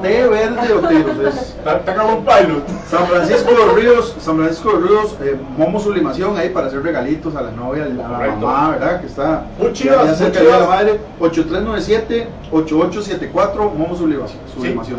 Té 0.02 0.28
verde 0.28 0.74
o 0.74 0.88
tiros. 0.88 1.18
Es 1.20 1.56
Está 1.66 1.96
como 1.96 2.18
un 2.18 2.26
pilot. 2.26 2.64
San 2.88 3.08
Francisco 3.08 3.52
de 3.52 3.58
los 3.58 3.74
Ríos, 3.76 4.16
San 4.20 4.36
Francisco 4.38 4.74
de 4.74 4.80
los 4.80 4.90
Ríos, 4.90 5.16
eh, 5.22 5.38
Momo 5.58 5.80
Sublimación 5.80 6.38
ahí 6.38 6.50
para 6.50 6.68
hacer 6.68 6.84
regalitos 6.84 7.36
a 7.36 7.42
la 7.42 7.52
novia, 7.52 7.84
a 7.84 7.88
la 7.88 8.08
mamá, 8.36 8.70
¿verdad? 8.72 9.02
Que 9.02 9.08
está 9.08 9.46
Muy 9.60 9.74
chivas, 9.74 10.06
ya 10.06 10.14
cerca 10.16 10.40
de 10.40 10.50
la 10.50 10.68
madre. 10.68 11.00
8397-8874, 11.20 13.74
Momo 13.74 13.96
Sublimación. 13.96 14.40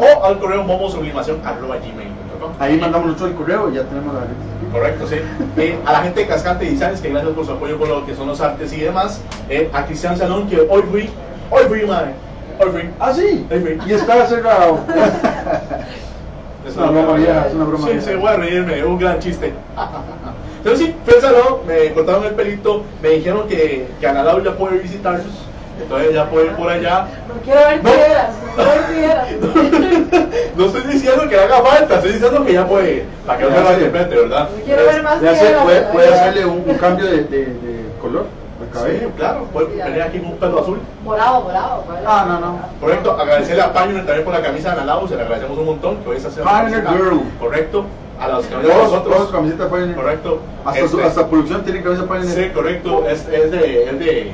O 0.01 0.25
al 0.25 0.39
correo 0.39 0.63
momosublimación 0.65 1.41
arroba 1.45 1.77
gmail.com. 1.77 2.53
Ahí 2.59 2.79
mandamos 2.79 3.07
nosotros 3.09 3.31
el 3.31 3.37
correo 3.37 3.71
y 3.71 3.75
ya 3.75 3.85
tenemos 3.85 4.15
la 4.15 4.21
Correcto, 4.75 5.07
sí. 5.07 5.17
Eh, 5.57 5.79
a 5.87 5.93
la 5.93 6.01
gente 6.01 6.19
de 6.19 6.27
Cascante 6.27 6.65
Designs, 6.65 7.01
que 7.01 7.09
gracias 7.09 7.33
por 7.33 7.47
su 7.47 7.53
apoyo 7.53 7.79
con 7.79 7.89
lo 7.89 8.05
que 8.05 8.17
son 8.17 8.27
los 8.27 8.41
artes 8.41 8.73
y 8.73 8.81
demás. 8.81 9.21
Eh, 9.49 9.71
a 9.73 9.87
Cristian 9.87 10.19
Salón, 10.19 10.49
que 10.49 10.67
hoy 10.69 10.83
fui, 10.91 11.11
hoy 11.49 11.63
fui, 11.69 11.87
madre. 11.87 12.11
Hoy 12.59 12.71
fui. 12.73 12.91
Ah, 12.99 13.13
sí. 13.15 13.47
Hoy 13.53 13.61
fui. 13.61 13.79
Y 13.87 13.93
está 13.93 14.27
cerrado. 14.27 14.81
Es 16.67 16.79
una 16.79 16.87
broma 16.87 17.13
vieja, 17.13 17.47
es 17.47 17.55
una 17.55 17.67
broma 17.67 17.87
Sí, 17.87 18.01
sí, 18.01 18.15
voy 18.15 18.29
a 18.29 18.37
reírme, 18.37 18.83
un 18.87 18.99
gran 18.99 19.19
chiste. 19.19 19.53
Entonces 20.57 20.87
sí, 20.87 20.95
fui 21.05 21.15
al 21.15 21.21
salón, 21.21 21.59
me 21.67 21.93
cortaron 21.93 22.25
el 22.25 22.33
pelito, 22.33 22.83
me 23.03 23.11
dijeron 23.11 23.47
que, 23.47 23.87
que 24.01 24.07
Ana 24.07 24.23
Laura 24.23 24.45
ya 24.45 24.57
puede 24.57 24.79
visitarlos, 24.79 25.27
entonces 25.81 26.13
ya 26.15 26.29
puede 26.31 26.47
ir 26.47 26.53
por 26.53 26.71
allá. 26.71 27.07
No 27.29 27.35
quiero 27.45 27.61
ver 27.61 27.83
No. 27.83 27.91
piedras, 27.91 28.31
no 28.47 28.55
quiero 28.55 28.71
ver 28.71 28.85
piedras. 28.95 29.29
No 30.57 30.67
estoy 30.67 30.83
diciendo 30.83 31.29
que 31.29 31.37
haga 31.37 31.63
falta, 31.63 31.95
estoy 31.97 32.13
diciendo 32.13 32.45
que 32.45 32.53
ya 32.53 32.67
puede 32.67 32.93
ir, 32.95 33.05
para 33.27 33.39
que 33.39 33.45
no 33.45 33.51
se 33.51 33.57
sí. 33.57 33.63
malinterprete, 33.65 34.17
¿verdad? 34.17 34.49
No 34.57 34.65
quiero 34.65 34.85
ver 34.87 35.03
más 35.03 35.21
Le 35.23 35.29
hace- 35.31 35.41
piedras. 35.41 35.65
puede, 35.65 35.81
la 35.81 35.93
puede 35.93 36.15
hacerle 36.15 36.47
un, 36.47 36.63
un 36.67 36.79
cambio 36.79 37.07
de, 37.07 37.25
de, 37.25 37.39
de 37.47 37.85
color 38.01 38.27
Sí, 38.65 38.71
cabello. 38.81 39.11
claro, 39.17 39.45
puede 39.53 39.67
venir 39.67 40.03
aquí 40.03 40.19
con 40.21 40.31
un 40.33 40.37
pelo 40.39 40.61
azul. 40.61 40.81
Morado, 41.05 41.41
morado. 41.43 41.85
¿vale? 41.89 42.01
Ah, 42.07 42.25
no, 42.29 42.41
no. 42.41 42.59
Correcto, 42.81 43.13
agradecerle 43.13 43.63
a 43.63 43.73
Pioneer 43.73 44.05
también 44.07 44.25
por 44.25 44.33
la 44.35 44.43
camisa 44.43 44.69
de 44.75 44.81
Analao, 44.81 45.07
se 45.09 45.17
le 45.17 45.23
agradecemos 45.23 45.59
un 45.59 45.67
montón, 45.67 45.97
que 45.99 46.11
hoy 46.11 46.21
se 46.21 46.29
hace 46.29 46.41
Pioneer 46.43 46.87
Girl. 46.89 47.21
Correcto, 47.39 47.85
a 48.21 48.29
los 48.29 48.47
que 48.47 48.55
Todos, 48.55 48.77
nosotros. 48.85 49.17
todos 49.17 49.31
camiseta 49.33 49.69
Pioneer. 49.69 49.95
Correcto. 49.97 50.39
Hasta, 50.65 50.81
su, 50.89 50.97
Este, 50.99 51.05
hasta 51.09 51.27
producción 51.27 51.63
tiene 51.65 51.83
cabeza 51.83 52.05
Pioneer. 52.05 52.29
Sí, 52.49 52.51
correcto, 52.55 53.05
es, 53.09 53.29
es 53.29 53.51
de, 53.51 53.85
es 53.85 53.99
de, 53.99 54.33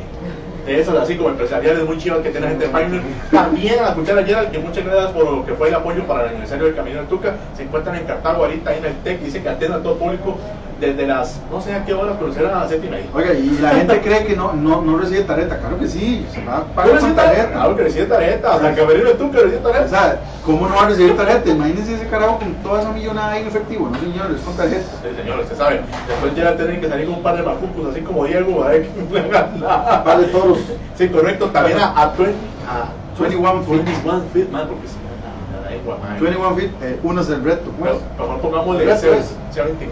de 0.74 0.80
esas 0.80 0.96
así 0.96 1.16
como 1.16 1.30
empresariales 1.30 1.84
muy 1.84 1.98
chivas 1.98 2.20
que 2.20 2.30
tiene 2.30 2.48
gente 2.48 2.66
de 2.66 2.70
Pioneer. 2.70 3.02
También 3.30 3.78
a 3.80 3.82
la 3.82 3.94
cuchara 3.94 4.24
Gerald, 4.24 4.50
que 4.50 4.58
muchas 4.60 4.84
gracias 4.84 5.10
por 5.10 5.24
lo 5.24 5.44
que 5.44 5.54
fue 5.54 5.68
el 5.68 5.74
apoyo 5.74 6.06
para 6.06 6.22
el 6.24 6.28
aniversario 6.30 6.66
del 6.66 6.76
Camino 6.76 6.98
del 6.98 7.08
Tuca. 7.08 7.34
Se 7.56 7.64
encuentran 7.64 7.96
en 7.96 8.04
Cartago 8.04 8.44
ahorita, 8.44 8.70
ahí 8.70 8.78
en 8.78 8.84
el 8.84 8.94
TEC, 9.02 9.20
dice 9.20 9.42
que 9.42 9.48
atiende 9.48 9.78
a 9.78 9.82
todo 9.82 9.96
público 9.96 10.38
desde 10.80 11.06
las, 11.06 11.38
no 11.50 11.60
sé 11.60 11.74
a 11.74 11.84
qué 11.84 11.92
hora, 11.92 12.16
pero 12.18 12.32
será 12.32 12.56
a 12.56 12.60
las 12.60 12.68
7 12.70 12.86
y 12.86 12.90
media. 12.90 13.06
Oiga, 13.12 13.34
y 13.34 13.58
la 13.60 13.70
gente 13.70 14.00
cree 14.00 14.24
que 14.24 14.34
no, 14.34 14.52
no, 14.54 14.80
no 14.80 14.96
recibe 14.98 15.22
tarjeta. 15.22 15.58
Claro 15.58 15.78
que 15.78 15.86
sí, 15.86 16.26
se 16.32 16.44
va 16.44 16.58
a 16.58 16.64
pagar 16.64 16.98
con 17.00 17.14
tarjeta, 17.14 17.52
claro 17.52 17.76
que 17.76 17.82
recibe 17.82 18.06
tarjeta, 18.06 18.54
hasta 18.54 18.70
el 18.70 18.76
Camerino 18.76 19.08
del 19.08 19.18
Tuca 19.18 19.38
recibe 19.40 19.58
O 19.58 19.70
tarjeta. 19.70 19.88
sea, 19.88 20.20
¿cómo 20.44 20.66
no 20.68 20.74
va 20.74 20.82
a 20.82 20.88
recibir 20.88 21.16
tarjeta? 21.16 21.50
Imagínense 21.50 21.94
ese 21.94 22.06
carajo 22.08 22.38
con 22.38 22.54
toda 22.54 22.80
esa 22.80 22.92
millonada 22.92 23.32
ahí 23.32 23.42
en 23.42 23.48
efectivo. 23.48 23.88
No, 23.90 23.98
señor, 24.00 24.30
es 24.34 24.40
con 24.42 24.56
tarjeta. 24.56 24.82
Sí, 25.02 25.08
señor, 25.16 25.40
usted 25.40 25.56
sabe. 25.56 25.80
Después 26.08 26.34
ya 26.34 26.56
tienen 26.56 26.80
que 26.80 26.88
salir 26.88 27.06
con 27.06 27.16
un 27.16 27.22
par 27.22 27.36
de 27.36 27.42
macucos, 27.42 27.90
así 27.92 28.00
como 28.00 28.24
Diego, 28.24 28.64
a 28.64 28.68
ver 28.68 28.86
que 28.88 29.20
no 29.20 29.36
hagan 29.36 29.60
nada. 29.60 30.02
Par 30.04 30.18
de 30.18 30.26
toros. 30.28 30.58
Sí, 30.96 31.08
correcto. 31.08 31.46
También 31.50 31.78
a, 31.78 31.88
a, 32.02 32.06
20 32.16 32.34
a 32.68 33.20
21 33.20 33.62
feet. 33.64 33.84
21 33.84 34.22
feet, 34.32 34.48
man, 34.50 34.66
porque 34.68 34.88
se 34.88 34.96
me 34.96 35.04
da 35.10 35.62
la 35.64 35.70
lengua, 35.70 35.79
man. 35.79 35.79
21 36.20 36.54
feet, 36.56 36.70
eh, 36.82 36.98
uno 37.02 37.20
es 37.20 37.28
el 37.30 37.42
reto. 37.44 37.70
¿cómo 37.78 37.90
es? 37.90 37.96
Pero 38.16 38.28
Mejor 38.28 38.40
pongámosle 38.42 38.84
Reto 38.84 38.96
ese- 38.96 39.18
es. 39.18 39.34
ese 39.50 39.62
20. 39.62 39.88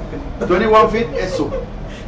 21 0.48 0.88
feet, 0.88 1.06
eso. 1.18 1.48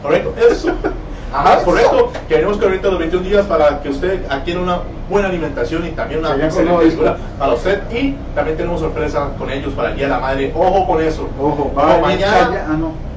Correcto, 0.02 0.34
eso. 0.50 0.72
Ajá, 1.32 1.62
correcto. 1.62 2.10
Queremos 2.28 2.58
que 2.58 2.64
ahorita 2.64 2.88
los 2.88 2.98
21 2.98 3.24
días 3.28 3.46
para 3.46 3.80
que 3.80 3.88
usted 3.88 4.24
adquiera 4.28 4.60
una 4.60 4.80
buena 5.08 5.28
alimentación 5.28 5.86
y 5.86 5.90
también 5.90 6.20
una 6.20 6.34
excelente 6.34 6.88
escuela 6.88 7.16
para 7.38 7.52
usted. 7.54 7.80
Y 7.92 8.16
también 8.34 8.56
tenemos 8.56 8.80
sorpresa 8.80 9.28
con 9.38 9.48
ellos 9.48 9.72
para 9.74 9.90
el 9.90 9.96
Día 9.96 10.06
de 10.06 10.10
la 10.12 10.18
Madre. 10.18 10.52
Ojo 10.56 10.86
con 10.88 11.00
eso. 11.02 11.28
Ojo, 11.40 11.70
va 11.76 11.86
venir 11.86 12.00
mañana. 12.02 12.66
Ah, 12.68 12.76
no. 12.76 13.09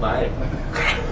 Madre. 0.00 0.30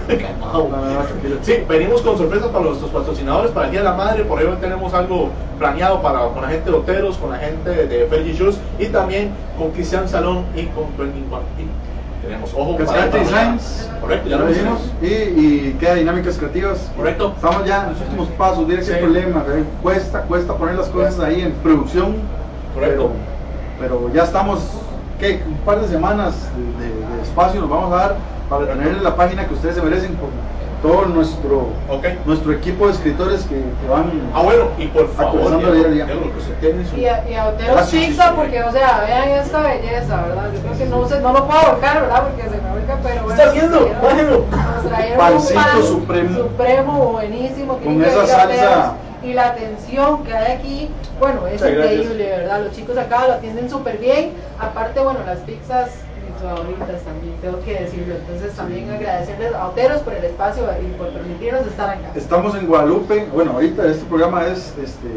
No, 0.07 0.17
Calmado. 0.17 0.67
no, 0.69 0.77
no, 0.93 0.99
tranquilo. 1.01 1.35
Sí, 1.43 1.53
venimos 1.67 2.01
con 2.01 2.17
sorpresas 2.17 2.47
para 2.49 2.65
nuestros 2.65 2.89
patrocinadores 2.89 3.51
para 3.51 3.67
el 3.67 3.71
Día 3.71 3.81
de 3.81 3.85
la 3.85 3.93
Madre, 3.93 4.23
por 4.23 4.41
ello 4.41 4.57
tenemos 4.57 4.93
algo 4.93 5.29
planeado 5.59 6.01
para, 6.01 6.21
con 6.29 6.41
la 6.41 6.47
gente 6.49 6.71
de 6.71 6.77
Oteros, 6.77 7.17
con 7.17 7.31
la 7.31 7.37
gente 7.37 7.69
de 7.87 8.05
Fergie 8.07 8.33
Shoes 8.33 8.57
y 8.79 8.87
también 8.87 9.31
con 9.57 9.69
Cristian 9.71 10.09
Salón 10.09 10.45
y 10.55 10.63
con 10.67 10.85
21 10.97 11.37
Feet. 11.55 11.67
Tenemos 12.23 12.51
ojo 12.53 12.73
para 12.75 12.85
Cascante 12.85 13.17
para- 13.19 13.23
Designs. 13.53 13.89
Correcto, 14.01 14.29
ya 14.29 14.37
lo 14.37 14.47
dijimos. 14.47 14.79
Y, 15.01 15.05
y 15.05 15.77
queda 15.79 15.93
dinámicas 15.95 16.37
creativas. 16.37 16.91
Correcto. 16.97 17.33
Estamos 17.35 17.65
ya 17.65 17.83
en 17.83 17.89
los 17.91 18.01
últimos 18.01 18.27
pasos. 18.29 18.67
Mire 18.67 18.83
Sí. 18.83 18.91
problema. 18.99 19.43
¿eh? 19.49 19.63
Cuesta, 19.81 20.23
cuesta 20.23 20.53
poner 20.55 20.75
las 20.75 20.87
cosas 20.89 21.19
ahí 21.21 21.41
en 21.41 21.53
producción. 21.53 22.15
Correcto. 22.73 23.11
Pero, 23.79 23.99
pero 23.99 24.13
ya 24.13 24.23
estamos, 24.23 24.59
¿qué? 25.19 25.41
Un 25.47 25.57
par 25.59 25.79
de 25.81 25.87
semanas 25.87 26.35
de, 26.77 26.85
de- 26.85 27.15
de 27.17 27.21
espacio 27.23 27.61
nos 27.61 27.69
vamos 27.69 27.93
a 27.93 27.95
dar 27.95 28.15
para 28.49 28.65
tener 28.67 29.01
la 29.01 29.15
página 29.15 29.47
que 29.47 29.53
ustedes 29.53 29.75
se 29.75 29.81
merecen 29.81 30.15
con 30.15 30.29
todo 30.81 31.05
nuestro, 31.07 31.67
nuestro 32.25 32.53
equipo 32.53 32.87
de 32.87 32.93
escritores 32.93 33.41
que, 33.43 33.55
que 33.55 33.87
van. 33.89 34.09
Ah, 34.33 34.41
bueno, 34.43 34.69
y 34.77 34.87
por 34.87 35.09
favor, 35.09 35.51
lo 35.51 35.75
Y 36.97 37.05
a, 37.05 37.29
y 37.29 37.33
a 37.35 37.47
Otero 37.47 37.75
Pizza, 37.91 38.33
porque, 38.35 38.63
o 38.63 38.71
sea, 38.71 39.03
vean 39.05 39.29
esta 39.29 39.61
belleza, 39.61 40.21
¿verdad? 40.21 40.49
Yo 40.53 40.61
creo 40.61 40.77
que 40.77 40.85
no, 40.85 41.07
se, 41.07 41.19
no 41.19 41.33
lo 41.33 41.45
puedo 41.47 41.71
volcar, 41.73 42.01
¿verdad? 42.01 42.23
Porque 42.23 42.43
se 42.43 42.49
me 42.49 42.61
fábrica, 42.69 42.97
pero 43.03 43.23
bueno. 43.23 43.31
está 43.41 43.49
haciendo? 43.49 43.77
trajeron- 43.87 44.01
Bájelo. 44.01 44.45
Pancito 45.17 45.59
pan 45.59 45.83
supremo. 45.83 46.37
Supremo, 46.37 46.93
buenísimo. 47.11 47.77
Con 47.77 48.03
esa 48.03 48.25
salsa. 48.25 48.93
Y 49.21 49.33
la 49.33 49.47
atención 49.47 50.23
que 50.23 50.33
hay 50.33 50.53
aquí, 50.53 50.89
bueno, 51.19 51.45
es 51.47 51.55
Muchas 51.61 51.71
gracias. 51.75 51.93
increíble, 52.03 52.29
¿verdad? 52.29 52.63
Los 52.63 52.71
chicos 52.73 52.97
acá 52.97 53.27
lo 53.27 53.33
atienden 53.33 53.69
súper 53.69 53.97
bien. 53.97 54.31
Aparte, 54.57 55.01
bueno, 55.01 55.19
las 55.25 55.39
pizzas 55.39 55.89
mis 56.39 56.49
favoritas 56.49 57.03
también, 57.03 57.35
tengo 57.41 57.59
que 57.61 57.79
decirlo. 57.79 58.15
Entonces, 58.15 58.53
también 58.53 58.89
agradecerles 58.89 59.53
a 59.53 59.67
Oteros 59.67 60.01
por 60.01 60.13
el 60.13 60.23
espacio 60.23 60.63
y 60.81 60.91
por 60.97 61.09
permitirnos 61.09 61.65
estar 61.67 61.89
acá. 61.89 62.11
Estamos 62.15 62.55
en 62.55 62.67
Guadalupe. 62.67 63.27
Bueno, 63.33 63.51
ahorita 63.53 63.85
este 63.85 64.05
programa 64.05 64.47
es 64.47 64.73
este, 64.81 65.07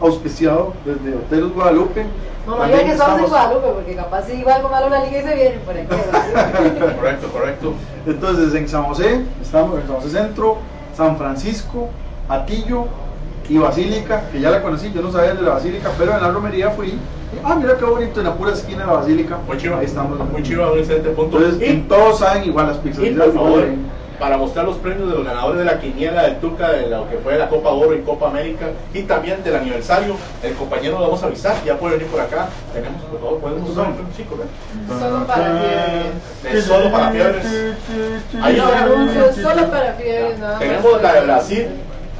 auspiciado 0.00 0.74
desde 0.84 1.16
Hoteles 1.16 1.54
Guadalupe. 1.54 2.06
No, 2.46 2.58
no 2.58 2.64
digan 2.64 2.84
que 2.84 2.92
estamos 2.92 3.20
en 3.20 3.26
Guadalupe, 3.28 3.68
porque 3.74 3.94
capaz 3.96 4.26
si 4.26 4.32
igual 4.34 4.56
algo 4.56 4.68
malo 4.68 4.88
la 4.88 5.04
liga 5.04 5.18
y 5.18 5.22
se 5.22 5.34
vienen 5.34 5.60
por 5.60 5.76
aquí. 5.76 5.86
Correcto, 6.96 7.28
correcto. 7.32 7.74
Entonces 8.06 8.54
en 8.54 8.68
San 8.68 8.84
José, 8.84 9.22
estamos 9.42 9.80
en 9.80 9.86
San 9.86 9.96
José 9.96 10.10
Centro, 10.10 10.58
San 10.96 11.16
Francisco, 11.16 11.88
Atillo 12.28 12.86
y 13.48 13.58
Basílica, 13.58 14.22
que 14.32 14.40
ya 14.40 14.50
la 14.50 14.62
conocí, 14.62 14.92
yo 14.92 15.02
no 15.02 15.12
sabía 15.12 15.34
de 15.34 15.42
la 15.42 15.50
Basílica, 15.54 15.90
pero 15.98 16.14
en 16.14 16.22
la 16.22 16.30
romería 16.30 16.70
fui. 16.70 16.88
y, 16.88 16.98
Ah, 17.44 17.54
mira 17.54 17.76
qué 17.76 17.84
bonito, 17.84 18.20
en 18.20 18.26
la 18.26 18.34
pura 18.34 18.52
esquina 18.52 18.80
de 18.80 18.86
la 18.86 18.92
Basílica. 18.94 19.36
Muy 19.46 19.56
chiva. 19.58 19.78
Ahí 19.78 19.84
estamos. 19.86 20.18
Muy 20.30 20.42
chiva, 20.42 20.70
un 20.72 20.78
excelente 20.78 21.10
punto. 21.10 21.38
Entonces, 21.38 21.68
Y- 21.70 21.80
todos 21.82 22.18
saben 22.20 22.44
igual 22.44 22.68
las 22.68 22.78
pizzas. 22.78 23.04
Y 23.04 23.10
Ya 23.14 23.16
por 23.24 23.26
lo 23.26 23.32
favor, 23.34 23.60
ven. 23.62 23.86
para 24.18 24.38
mostrar 24.38 24.64
los 24.64 24.76
premios 24.78 25.10
de 25.10 25.16
los 25.16 25.24
ganadores 25.26 25.58
de 25.58 25.64
la 25.66 25.78
quiniela 25.78 26.22
del 26.22 26.36
Tuca, 26.38 26.70
de 26.72 26.88
lo 26.88 27.06
que 27.10 27.18
fue 27.18 27.36
la 27.36 27.48
Copa 27.50 27.68
Oro 27.68 27.94
y 27.94 28.00
Copa 28.00 28.28
América, 28.28 28.68
y 28.94 29.02
también 29.02 29.44
del 29.44 29.56
aniversario, 29.56 30.16
el 30.42 30.54
compañero 30.54 30.94
lo 30.98 31.04
vamos 31.04 31.22
a 31.22 31.26
avisar, 31.26 31.54
ya 31.66 31.76
puede 31.78 31.96
venir 31.98 32.10
por 32.10 32.20
acá. 32.20 32.48
Tenemos, 32.72 33.02
por 33.02 33.20
favor, 33.20 33.38
podemos 33.40 33.68
usar 33.70 33.88
Sí, 34.16 34.22
correcto. 34.24 34.54
Solo 34.98 35.26
para 35.26 35.58
fiebres. 35.58 36.64
Solo 36.64 36.90
para 36.92 37.10
fiebres. 37.10 37.46
Ahí 38.42 38.58
anuncios 38.58 39.36
solo 39.36 39.66
para 39.70 39.92
fiebres, 39.94 40.38
nada. 40.38 40.58
Tenemos 40.58 41.02
la 41.02 41.12
de 41.12 41.20
Brasil, 41.20 41.66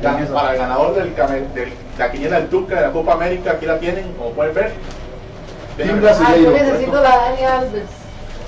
la- 0.02 0.16
para 0.34 0.52
el 0.52 0.58
ganador 0.58 0.94
del, 0.94 1.14
del- 1.54 1.72
la 1.98 2.10
quiniela 2.10 2.40
del 2.40 2.48
Tuca, 2.48 2.74
de 2.76 2.80
la 2.82 2.92
Copa 2.92 3.12
América, 3.14 3.52
aquí 3.52 3.66
la 3.66 3.78
tienen, 3.78 4.12
como 4.14 4.30
pueden 4.30 4.54
ver. 4.54 4.72
Team 5.76 5.88
Ah, 5.90 5.94
yo 5.94 6.00
brasileiro. 6.00 6.50
necesito 6.52 7.02
la 7.02 7.16
Dani 7.16 7.42
Alves. 7.44 7.84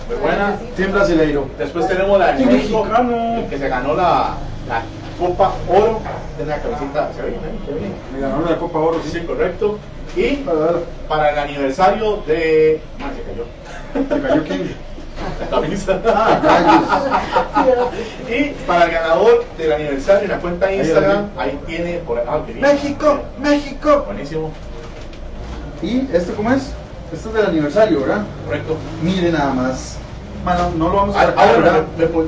Muy 0.09 0.17
buena. 0.17 0.57
Team 0.77 0.93
brasileiro. 0.93 1.47
Después 1.59 1.87
tenemos 1.89 2.19
la 2.19 2.33
de 2.33 2.47
México, 2.47 2.87
el 2.87 3.47
que 3.51 3.59
se 3.59 3.69
ganó 3.69 3.95
la, 3.95 4.35
la 4.69 4.83
Copa 5.19 5.53
Oro, 5.69 6.01
tiene 6.37 6.51
la 6.53 6.59
camiseta, 6.63 7.11
se 7.15 7.23
ve 7.23 7.29
bien, 7.31 7.41
¿eh? 7.43 7.59
se 7.67 7.73
ve 7.73 7.81
bien. 7.81 7.95
Me 8.15 8.21
ganaron 8.21 8.51
la 8.51 8.57
Copa 8.57 8.79
Oro, 8.79 9.01
Sí, 9.05 9.11
sí. 9.13 9.21
correcto. 9.21 9.79
Y 10.17 10.45
para 11.09 11.31
el 11.33 11.39
aniversario 11.39 12.23
de. 12.27 12.81
Ah, 13.01 13.11
se 13.15 13.23
cayó. 13.23 14.17
¿Se 14.17 14.23
cayó 14.29 14.45
quién? 14.45 14.88
La 15.41 15.47
camisa. 15.61 16.01
Ah, 16.07 17.91
y 18.29 18.51
para 18.67 18.85
el 18.87 18.91
ganador 18.93 19.45
del 19.57 19.73
aniversario 19.73 20.23
en 20.25 20.31
la 20.31 20.39
cuenta 20.39 20.67
de 20.67 20.77
Instagram, 20.77 21.27
ahí 21.37 21.59
tiene. 21.67 21.95
Por, 21.99 22.19
ah, 22.27 22.41
qué 22.47 22.53
bien. 22.53 22.63
México, 22.63 23.21
México. 23.39 24.03
Buenísimo, 24.07 24.51
¿Y 25.83 26.09
este 26.13 26.33
cómo 26.35 26.51
es? 26.53 26.73
Este 27.13 27.29
es 27.29 27.35
del 27.35 27.47
aniversario, 27.47 28.01
¿verdad? 28.01 28.23
correcto. 28.45 28.77
Mire 29.03 29.31
nada 29.33 29.53
más. 29.53 29.97
Bueno, 30.45 30.71
no 30.77 30.89
lo 30.89 30.97
vamos 30.97 31.17
a 31.17 31.27
sacar, 31.27 31.57
¿verdad? 31.63 31.83
me- 31.97 32.05
me 32.07 32.13
pu- 32.13 32.27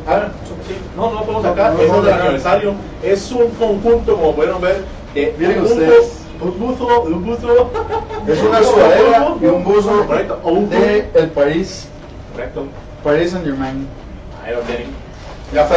sí. 0.66 0.76
No, 0.96 1.08
no 1.10 1.20
lo 1.20 1.22
podemos 1.22 1.42
sacar. 1.44 1.72
No, 1.74 1.80
es 1.80 1.88
no, 1.92 2.02
del 2.02 2.14
aniversario. 2.14 2.74
Es 3.02 3.30
un 3.32 3.48
conjunto, 3.50 4.16
como 4.16 4.34
pudieron 4.34 4.60
ver, 4.60 4.84
de 5.14 5.34
Miren 5.38 5.56
un 5.58 5.62
buzo, 5.62 5.74
ustedes. 5.74 6.18
un 6.40 6.58
buzo, 6.58 7.02
un 7.02 7.24
buzo. 7.24 7.70
Es 8.26 8.42
una 8.42 8.58
un 8.58 8.64
sudadera 8.64 9.34
y 9.40 9.46
un 9.46 9.64
buzo 9.64 10.06
Correcto. 10.06 10.40
O 10.42 10.50
un 10.50 10.70
de 10.70 11.08
el 11.14 11.30
París, 11.30 11.88
Correcto. 12.32 12.66
Saint 13.04 13.44
Germain. 13.44 13.86
Ahí 14.44 14.54
lo 14.54 14.60
tienen. 14.60 14.88
Ya 15.52 15.62
está. 15.62 15.76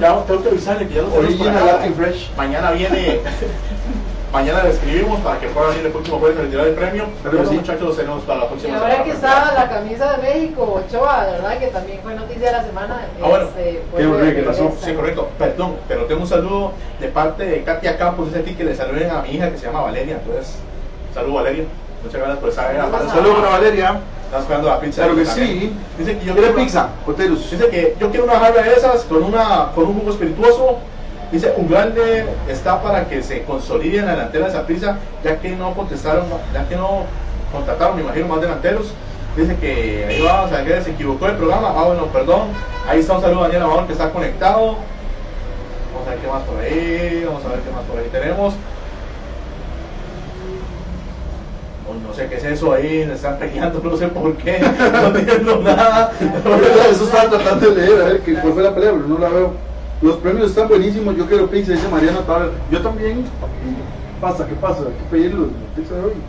Ya 0.00 0.24
tengo 0.24 0.42
que 0.42 0.48
avisarle 0.48 0.86
que 0.86 0.94
ya 0.94 1.02
lo 1.02 1.08
tenemos 1.08 1.34
por 1.34 1.46
Original. 1.46 1.66
Latin 1.66 1.94
Fresh. 1.94 2.30
Mañana 2.36 2.70
viene. 2.70 3.20
mañana 4.32 4.64
le 4.64 4.70
escribimos 4.70 5.20
para 5.20 5.38
que 5.38 5.46
pueda 5.48 5.68
venir 5.68 5.86
el 5.86 5.92
próximo 5.92 6.18
jueves 6.18 6.38
a 6.38 6.42
retirar 6.42 6.66
el 6.66 6.74
premio. 6.74 7.04
Los 7.30 7.48
sí. 7.48 7.54
muchachos 7.54 7.82
los 7.82 7.96
tenemos 7.96 8.22
para 8.24 8.40
la 8.40 8.44
Y 8.44 8.48
próxima 8.48 8.76
ahora 8.76 8.90
semana. 8.90 9.04
que 9.04 9.10
estaba 9.10 9.52
la 9.52 9.68
camisa 9.68 10.16
de 10.16 10.22
México, 10.22 10.82
Ochoa, 10.86 11.24
¿verdad? 11.26 11.58
Que 11.58 11.66
también 11.68 12.00
fue 12.02 12.14
noticia 12.14 12.46
de 12.46 12.52
la 12.52 12.64
semana. 12.64 13.00
Ah, 13.22 13.28
bueno. 13.28 13.44
este, 13.46 13.82
Qué 13.96 14.06
regreso. 14.06 14.72
Sí, 14.80 14.92
correcto. 14.92 15.28
Perdón, 15.38 15.76
pero 15.88 16.04
tengo 16.06 16.22
un 16.22 16.28
saludo 16.28 16.72
de 17.00 17.08
parte 17.08 17.44
de 17.44 17.62
Katia 17.62 17.96
Campos. 17.96 18.26
Dice 18.26 18.40
aquí 18.40 18.54
que 18.54 18.64
le 18.64 18.74
saluden 18.74 19.10
a 19.10 19.22
mi 19.22 19.30
hija 19.30 19.50
que 19.50 19.58
se 19.58 19.66
llama 19.66 19.82
Valeria. 19.82 20.16
Entonces, 20.20 20.56
saludo 21.14 21.34
Valeria. 21.34 21.64
Muchas 22.04 22.20
gracias 22.20 22.38
por 22.38 22.48
estar 22.50 22.70
en 22.70 22.78
la 22.78 23.08
Saludos 23.08 23.36
para 23.38 23.48
Valeria. 23.50 24.00
Estás 24.26 24.42
esperando 24.42 24.68
la 24.68 24.80
pizza. 24.80 25.02
Claro 25.02 25.16
que 25.16 25.24
también. 25.24 25.48
sí. 25.48 25.72
Dice 25.98 26.18
que 26.18 26.24
yo 26.26 26.32
¿Quiere 26.34 26.48
quiero- 26.52 26.64
pizza? 26.64 26.88
Dice 27.50 27.68
que 27.68 27.96
yo 28.00 28.10
quiero 28.10 28.24
una 28.24 28.38
jarra 28.38 28.62
de 28.62 28.74
esas 28.74 29.02
con, 29.04 29.22
una, 29.22 29.70
con 29.74 29.84
un 29.86 29.94
jugo 30.00 30.10
espirituoso. 30.10 30.78
Dice, 31.32 31.52
un 31.56 31.68
grande 31.68 32.26
está 32.48 32.80
para 32.82 33.08
que 33.08 33.22
se 33.22 33.42
consolide 33.44 33.98
en 33.98 34.06
la 34.06 34.12
delantera 34.12 34.44
de 34.44 34.50
esa 34.52 34.66
prisa, 34.66 34.98
ya 35.24 35.40
que 35.40 35.50
no 35.56 35.74
contestaron, 35.74 36.26
ya 36.52 36.68
que 36.68 36.76
no 36.76 37.04
contrataron, 37.50 37.96
me 37.96 38.02
imagino, 38.02 38.28
más 38.28 38.40
delanteros. 38.40 38.92
Dice 39.36 39.56
que 39.56 40.04
ahí 40.08 40.22
va, 40.22 40.42
o 40.42 40.48
sea, 40.48 40.64
que 40.64 40.80
se 40.80 40.90
equivocó 40.90 41.26
el 41.26 41.36
programa. 41.36 41.72
Ah, 41.76 41.84
bueno, 41.86 42.06
perdón. 42.06 42.48
Ahí 42.88 43.00
está 43.00 43.14
un 43.14 43.20
saludo 43.22 43.40
a 43.40 43.42
Daniel 43.44 43.62
Amador 43.62 43.86
que 43.86 43.92
está 43.92 44.10
conectado. 44.10 44.76
Vamos 45.92 46.06
a 46.06 46.10
ver 46.10 46.18
qué 46.20 46.28
más 46.28 46.42
por 46.42 46.60
ahí. 46.60 47.24
Vamos 47.26 47.44
a 47.44 47.48
ver 47.48 47.58
qué 47.60 47.70
más 47.70 47.82
por 47.84 47.98
ahí 47.98 48.08
tenemos. 48.12 48.54
Oh, 51.86 51.94
no 52.08 52.14
sé 52.14 52.26
qué 52.28 52.36
es 52.36 52.44
eso 52.44 52.72
ahí, 52.72 53.04
me 53.06 53.12
están 53.14 53.36
peleando, 53.38 53.78
no 53.82 53.96
sé 53.96 54.08
por 54.08 54.34
qué, 54.36 54.58
no 54.92 55.16
entiendo 55.18 55.60
nada. 55.62 56.12
Eso 56.90 57.04
estaba 57.04 57.28
tratando 57.28 57.70
de 57.70 57.76
leer, 57.82 58.00
a 58.00 58.04
ver 58.06 58.20
qué- 58.20 58.34
cuál 58.34 58.54
fue 58.54 58.62
la 58.62 58.74
pelea, 58.74 58.92
pero 58.92 59.06
no 59.06 59.18
la 59.18 59.28
veo. 59.28 59.52
Los 60.00 60.16
premios 60.16 60.50
están 60.50 60.68
buenísimos, 60.68 61.14
yo 61.16 61.26
quiero 61.26 61.46
pizza, 61.48 61.72
dice 61.72 61.88
Mariana 61.88 62.20
Tabler. 62.26 62.50
Yo 62.70 62.80
también. 62.80 63.22
¿Qué 63.24 64.20
pasa? 64.20 64.46
¿Qué 64.46 64.54
pasa? 64.54 64.80
Hay 64.80 64.94
que 64.94 65.10
pedirlo, 65.10 65.46
la 65.46 65.76
pizza 65.76 65.94
de 65.94 66.00
hoy. 66.04 66.12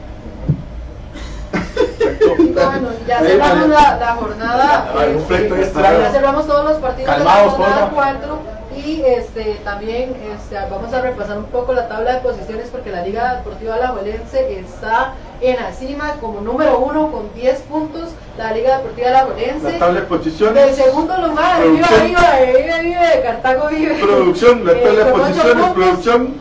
Bueno, 2.56 2.90
ya 3.08 3.20
cerramos 3.20 3.70
la, 3.70 3.98
la 3.98 4.16
jornada. 4.16 4.94
Extra. 5.30 6.00
ya 6.00 6.12
cerramos 6.12 6.48
todos 6.48 6.66
los 6.66 6.78
partidos 6.80 7.14
Calmaos, 7.16 7.38
de 7.38 7.46
la 7.46 7.50
jornada 7.66 7.90
porfa. 7.90 8.14
4 8.20 8.40
y 8.76 9.02
este 9.06 9.56
también 9.64 10.16
este, 10.36 10.56
vamos 10.70 10.94
a 10.94 11.02
repasar 11.02 11.38
un 11.38 11.46
poco 11.46 11.74
la 11.74 11.88
tabla 11.88 12.14
de 12.16 12.20
posiciones 12.20 12.70
porque 12.70 12.92
la 12.92 13.02
Liga 13.04 13.36
Deportiva 13.36 13.76
Alajuelense 13.76 14.60
está 14.60 15.14
en 15.42 15.56
la 15.56 15.72
cima 15.72 16.14
como 16.20 16.42
número 16.42 16.80
uno 16.80 17.12
con 17.12 17.34
10 17.34 17.60
puntos. 17.62 18.10
La 18.38 18.52
Liga 18.52 18.78
Deportiva 18.78 19.08
Alajuelense. 19.10 19.72
La 19.74 19.80
tabla 19.80 19.94
de 19.94 20.00
Del 20.02 20.08
posiciones. 20.08 20.76
segundo 20.76 21.18
lugar, 21.18 21.64
viva, 21.70 21.88
viva, 22.04 22.22
vive, 22.46 22.82
vive, 22.82 23.22
Cartago 23.24 23.68
vive. 23.70 23.96
Producción, 23.96 24.66
la 24.66 24.72
Eh, 24.74 24.76
tabla 24.84 25.04
de 25.06 25.12
con 25.12 25.22
ocho 25.22 25.28
posiciones, 25.30 25.66
puntos. 25.66 25.74
producción. 25.86 26.34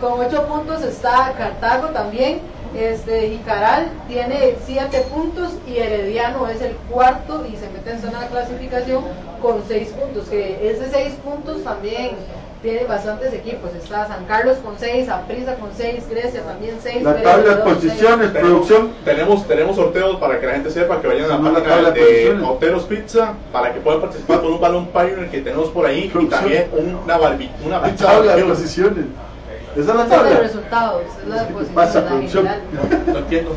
Con 0.00 0.12
8 0.20 0.46
puntos 0.46 0.82
está 0.82 1.32
Cartago 1.36 1.88
también. 1.88 2.40
Este, 2.76 3.28
Jicaral 3.30 3.88
tiene 4.08 4.54
7 4.64 5.06
puntos 5.12 5.54
y 5.66 5.78
Herediano 5.78 6.48
es 6.48 6.62
el 6.62 6.72
cuarto 6.90 7.44
y 7.46 7.56
se 7.56 7.68
mete 7.70 7.90
en 7.90 8.00
zona 8.00 8.20
de 8.22 8.26
clasificación 8.28 9.04
con 9.42 9.62
6 9.66 9.88
puntos. 9.88 10.28
Que 10.28 10.70
ese 10.70 10.88
6 10.90 11.14
puntos 11.24 11.64
también 11.64 12.10
tiene 12.62 12.84
bastantes 12.84 13.32
equipos. 13.32 13.70
Está 13.74 14.06
San 14.06 14.24
Carlos 14.26 14.58
con 14.58 14.78
6, 14.78 15.08
Aprisa 15.08 15.54
con 15.56 15.70
6, 15.76 16.04
Grecia 16.10 16.42
también 16.42 16.76
6. 16.80 17.02
La 17.02 17.20
tabla 17.22 17.56
de 17.56 17.62
posiciones, 17.62 18.28
producción. 18.30 18.90
Tenemos, 19.04 19.48
tenemos 19.48 19.76
sorteos 19.76 20.16
para 20.16 20.38
que 20.38 20.46
la 20.46 20.52
gente 20.52 20.70
sepa 20.70 21.00
que 21.00 21.08
vayan 21.08 21.30
a 21.30 21.38
la 21.38 21.50
la 21.50 21.62
tabla 21.64 21.90
de 21.90 22.34
de. 22.34 22.44
Hoteros 22.44 22.84
Pizza 22.84 23.32
para 23.52 23.72
que 23.72 23.80
puedan 23.80 24.00
participar 24.00 24.42
con 24.42 24.52
un 24.52 24.60
balón 24.60 24.86
Pioneer 24.88 25.28
que 25.30 25.40
tenemos 25.40 25.70
por 25.70 25.86
ahí 25.86 26.12
y 26.14 26.26
también 26.26 26.66
una, 27.04 27.18
barbi- 27.18 27.50
una 27.64 27.80
La 27.80 27.94
tabla 27.96 28.36
de 28.36 28.44
posiciones. 28.44 29.06
Esa 29.76 29.80
es 29.80 29.86
la 29.86 29.92
Ese 29.94 30.02
es 30.02 30.10
el 30.12 30.24
tabla. 30.24 30.40
resultado, 30.40 31.00
esa 31.00 31.18
es 31.22 31.28
la 31.28 31.46
¿Qué 31.46 31.52
posición 31.52 31.74
pasa, 31.74 32.06
producción? 32.06 32.48
No 33.06 33.18
entiendo. 33.18 33.56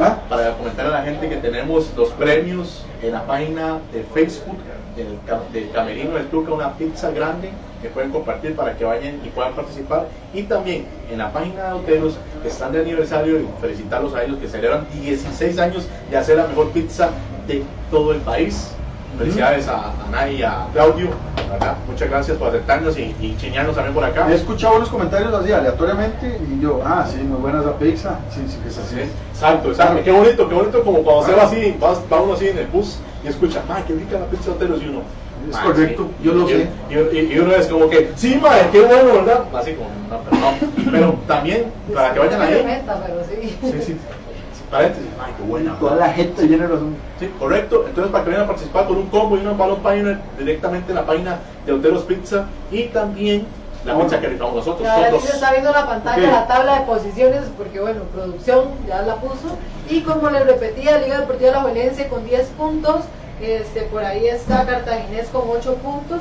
¿Ah? 0.00 0.16
Para 0.28 0.56
comentar 0.56 0.86
a 0.86 0.90
la 0.90 1.02
gente 1.02 1.28
que 1.28 1.36
tenemos 1.36 1.90
los 1.96 2.08
premios 2.10 2.84
en 3.02 3.12
la 3.12 3.26
página 3.26 3.78
de 3.92 4.02
Facebook 4.14 4.56
del, 4.96 5.18
ca- 5.26 5.40
del 5.52 5.70
Camerino 5.72 6.14
del 6.14 6.26
Tuca, 6.28 6.52
una 6.52 6.72
pizza 6.74 7.10
grande 7.10 7.50
que 7.82 7.88
pueden 7.88 8.10
compartir 8.10 8.54
para 8.56 8.76
que 8.76 8.84
vayan 8.84 9.20
y 9.24 9.28
puedan 9.28 9.52
participar. 9.52 10.06
Y 10.32 10.42
también 10.44 10.86
en 11.10 11.18
la 11.18 11.30
página 11.32 11.68
de 11.68 11.72
Hotelos 11.74 12.16
que 12.42 12.48
están 12.48 12.72
de 12.72 12.80
aniversario 12.80 13.40
y 13.40 13.48
felicitarlos 13.60 14.14
a 14.14 14.24
ellos 14.24 14.38
que 14.38 14.48
celebran 14.48 14.86
16 14.92 15.58
años 15.58 15.86
de 16.10 16.16
hacer 16.16 16.36
la 16.38 16.46
mejor 16.46 16.70
pizza 16.70 17.10
de 17.46 17.62
todo 17.90 18.12
el 18.12 18.20
país. 18.20 18.72
Felicidades 19.24 19.68
a, 19.68 19.90
a 19.90 20.10
Nay 20.10 20.36
y 20.36 20.42
a 20.42 20.66
Claudio, 20.72 21.08
¿verdad? 21.50 21.76
Muchas 21.86 22.08
gracias 22.08 22.38
por 22.38 22.48
aceptarnos 22.48 22.96
y, 22.98 23.14
y 23.20 23.36
chiñarnos 23.38 23.74
también 23.74 23.94
por 23.94 24.02
acá. 24.02 24.26
He 24.30 24.34
escuchado 24.34 24.76
unos 24.76 24.88
comentarios 24.88 25.34
así 25.34 25.52
aleatoriamente 25.52 26.40
y 26.50 26.62
yo, 26.62 26.80
ah, 26.86 27.06
sí, 27.06 27.18
muy 27.18 27.38
buena 27.38 27.60
esa 27.60 27.76
pizza. 27.76 28.18
Sí, 28.34 28.40
sí, 28.48 28.56
que 28.62 28.68
es 28.70 28.78
así. 28.78 28.96
Exacto, 29.34 29.68
exacto. 29.68 30.02
Qué 30.02 30.10
bonito, 30.10 30.48
qué 30.48 30.54
bonito 30.54 30.82
como 30.84 31.02
cuando 31.02 31.26
se 31.26 31.34
va 31.34 31.42
así, 31.42 31.76
va, 31.82 31.92
va 32.10 32.22
uno 32.22 32.32
así 32.32 32.48
en 32.48 32.56
el 32.56 32.66
bus 32.68 32.96
y 33.22 33.28
escucha, 33.28 33.60
¡ay, 33.68 33.84
qué 33.86 33.92
rica 33.92 34.18
la 34.18 34.24
pizza 34.24 34.52
de! 34.58 34.64
Y 34.64 34.88
uno, 34.88 35.02
Es 35.50 35.54
"Mae, 35.54 35.64
correcto, 35.66 36.08
sí". 36.18 36.24
yo 36.24 36.32
lo 36.32 36.48
Y- 36.48 36.52
sé. 36.52 36.68
Y, 36.88 36.94
y- 37.18 37.32
y 37.34 37.38
uno 37.40 37.54
es 37.54 37.66
como 37.66 37.90
que, 37.90 38.12
sí, 38.16 38.38
madre, 38.40 38.68
qué 38.72 38.80
bueno, 38.80 39.12
¿verdad? 39.16 39.44
Así 39.54 39.74
como, 39.74 39.90
no, 40.08 40.20
pero 40.24 40.40
no. 40.40 40.90
Pero 40.92 41.14
también, 41.26 41.64
para 41.92 42.14
que 42.14 42.18
vayan 42.20 42.40
ahí, 42.40 42.62
meta, 42.64 43.02
pero 43.06 43.22
sí. 43.24 43.58
sí, 43.70 43.82
sí. 43.84 43.96
paréntesis, 44.70 45.08
ay, 45.20 45.32
qué 45.36 45.42
buena. 45.42 45.78
Toda 45.78 45.96
la 45.96 46.12
gente 46.12 46.46
tiene 46.46 46.66
razón. 46.66 46.96
Sí, 47.18 47.30
correcto. 47.38 47.84
Entonces, 47.86 48.12
para 48.12 48.24
que 48.24 48.30
vayan 48.30 48.44
a 48.44 48.48
participar 48.48 48.86
con 48.86 48.96
un 48.96 49.06
combo 49.08 49.36
y 49.36 49.46
un 49.46 49.58
balón 49.58 49.80
pioneer 49.80 50.18
directamente 50.38 50.90
en 50.90 50.96
la 50.96 51.06
página 51.06 51.38
de 51.66 51.72
Oteros 51.72 52.02
Pizza 52.04 52.46
y 52.70 52.84
también 52.84 53.46
la 53.84 53.98
pizza 53.98 54.20
que 54.20 54.28
rifamos 54.28 54.54
nosotros. 54.56 54.82
Y 54.82 54.86
ahora 54.86 55.10
Son 55.10 55.20
sí 55.20 55.26
se 55.26 55.34
está 55.34 55.52
viendo 55.52 55.72
la 55.72 55.86
pantalla, 55.86 56.26
Ok. 56.26 56.32
la 56.32 56.46
tabla 56.46 56.78
de 56.80 56.86
posiciones, 56.86 57.42
porque 57.56 57.80
bueno, 57.80 58.02
producción 58.14 58.66
ya 58.86 59.02
la 59.02 59.16
puso. 59.16 59.56
Y 59.88 60.02
como 60.02 60.30
les 60.30 60.46
repetía, 60.46 60.98
Liga 60.98 61.20
Deportiva 61.20 61.52
La 61.52 61.62
Juelense 61.62 62.08
con 62.08 62.24
10 62.24 62.46
puntos. 62.58 63.02
Este, 63.40 63.82
por 63.82 64.04
ahí 64.04 64.26
está 64.26 64.66
Cartaginés 64.66 65.28
con 65.28 65.42
8 65.48 65.76
puntos. 65.76 66.20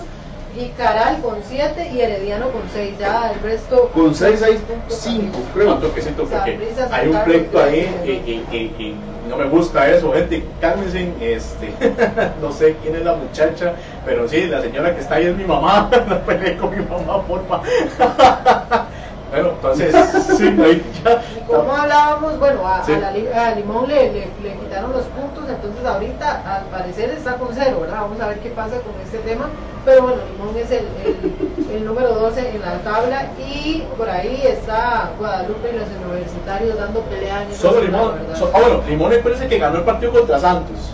Y 0.59 0.67
Caral 0.77 1.21
con 1.21 1.37
7 1.47 1.89
y 1.93 2.01
Herediano 2.01 2.49
con 2.51 2.61
6. 2.73 2.95
Ya 2.99 3.31
el 3.31 3.39
resto. 3.39 3.89
Con 3.93 4.13
6 4.13 4.41
hay 4.43 4.55
puntos 4.57 4.97
5, 4.99 5.37
Un 5.37 5.43
creo. 5.53 5.75
toquecito 5.75 6.25
porque 6.25 6.51
Saprissa, 6.53 6.89
San 6.89 6.99
hay 6.99 7.07
un 7.07 7.23
pleito 7.23 7.63
ahí 7.63 7.89
y, 8.05 8.09
y- 8.09 8.45
y- 8.51 8.83
y 8.83 8.95
no 9.29 9.37
me 9.37 9.45
gusta 9.45 9.89
eso, 9.89 10.11
gente. 10.11 10.43
Cálmense, 10.59 11.13
este, 11.21 11.71
no 12.41 12.51
sé 12.51 12.75
quién 12.83 12.95
es 12.97 13.03
la 13.05 13.15
muchacha, 13.15 13.73
pero 14.05 14.27
sí, 14.27 14.47
la 14.47 14.61
señora 14.61 14.93
que 14.93 14.99
está 15.01 15.15
ahí 15.15 15.27
es 15.27 15.35
mi 15.37 15.45
mamá. 15.45 15.89
No 16.09 16.19
peleé 16.25 16.57
con 16.57 16.71
mi 16.77 16.83
mamá, 16.85 17.21
porfa. 17.25 17.61
bueno, 19.31 19.49
entonces, 19.49 19.95
sí, 20.37 20.47
ahí 20.63 20.83
ya. 21.03 21.21
Como 21.47 21.71
hablábamos, 21.71 22.39
bueno, 22.39 22.67
a, 22.67 22.83
Sí. 22.83 22.93
a 22.93 22.99
la 22.99 23.09
a 23.47 23.55
Limón 23.55 23.87
le, 23.87 24.11
le- 24.11 24.27
le 24.41 24.53
quitaron 24.59 24.91
los 24.91 25.03
puntos, 25.05 25.47
entonces 25.49 25.85
ahorita 25.85 26.55
al 26.57 26.63
parecer 26.65 27.09
está 27.11 27.35
con 27.35 27.49
cero, 27.53 27.79
¿verdad? 27.81 28.01
Vamos 28.01 28.19
a 28.19 28.27
ver 28.27 28.39
qué 28.39 28.49
pasa 28.49 28.75
con 28.81 28.99
este 29.03 29.17
tema. 29.19 29.47
Pero 29.85 30.01
bueno, 30.03 30.17
Limón 30.31 30.57
es 30.57 30.71
el, 30.71 30.85
el- 31.05 31.75
el 31.75 31.85
número 31.85 32.13
12 32.15 32.49
en 32.55 32.61
la 32.61 32.79
tabla 32.79 33.27
y 33.39 33.83
por 33.97 34.09
ahí 34.09 34.41
está 34.43 35.11
Guadalupe 35.17 35.69
y 35.73 35.77
los 35.79 35.87
universitarios 36.09 36.77
dando 36.77 36.99
pelea 37.01 37.43
en 37.43 37.53
Solo 37.53 37.81
Limón. 37.81 38.13
so- 38.35 38.51
ah, 38.53 38.59
bueno, 38.61 38.81
Limón 38.87 39.09
me 39.11 39.17
parece 39.19 39.47
que 39.47 39.57
ganó 39.59 39.77
el 39.77 39.83
partido 39.83 40.11
contra 40.11 40.39
Santos, 40.39 40.93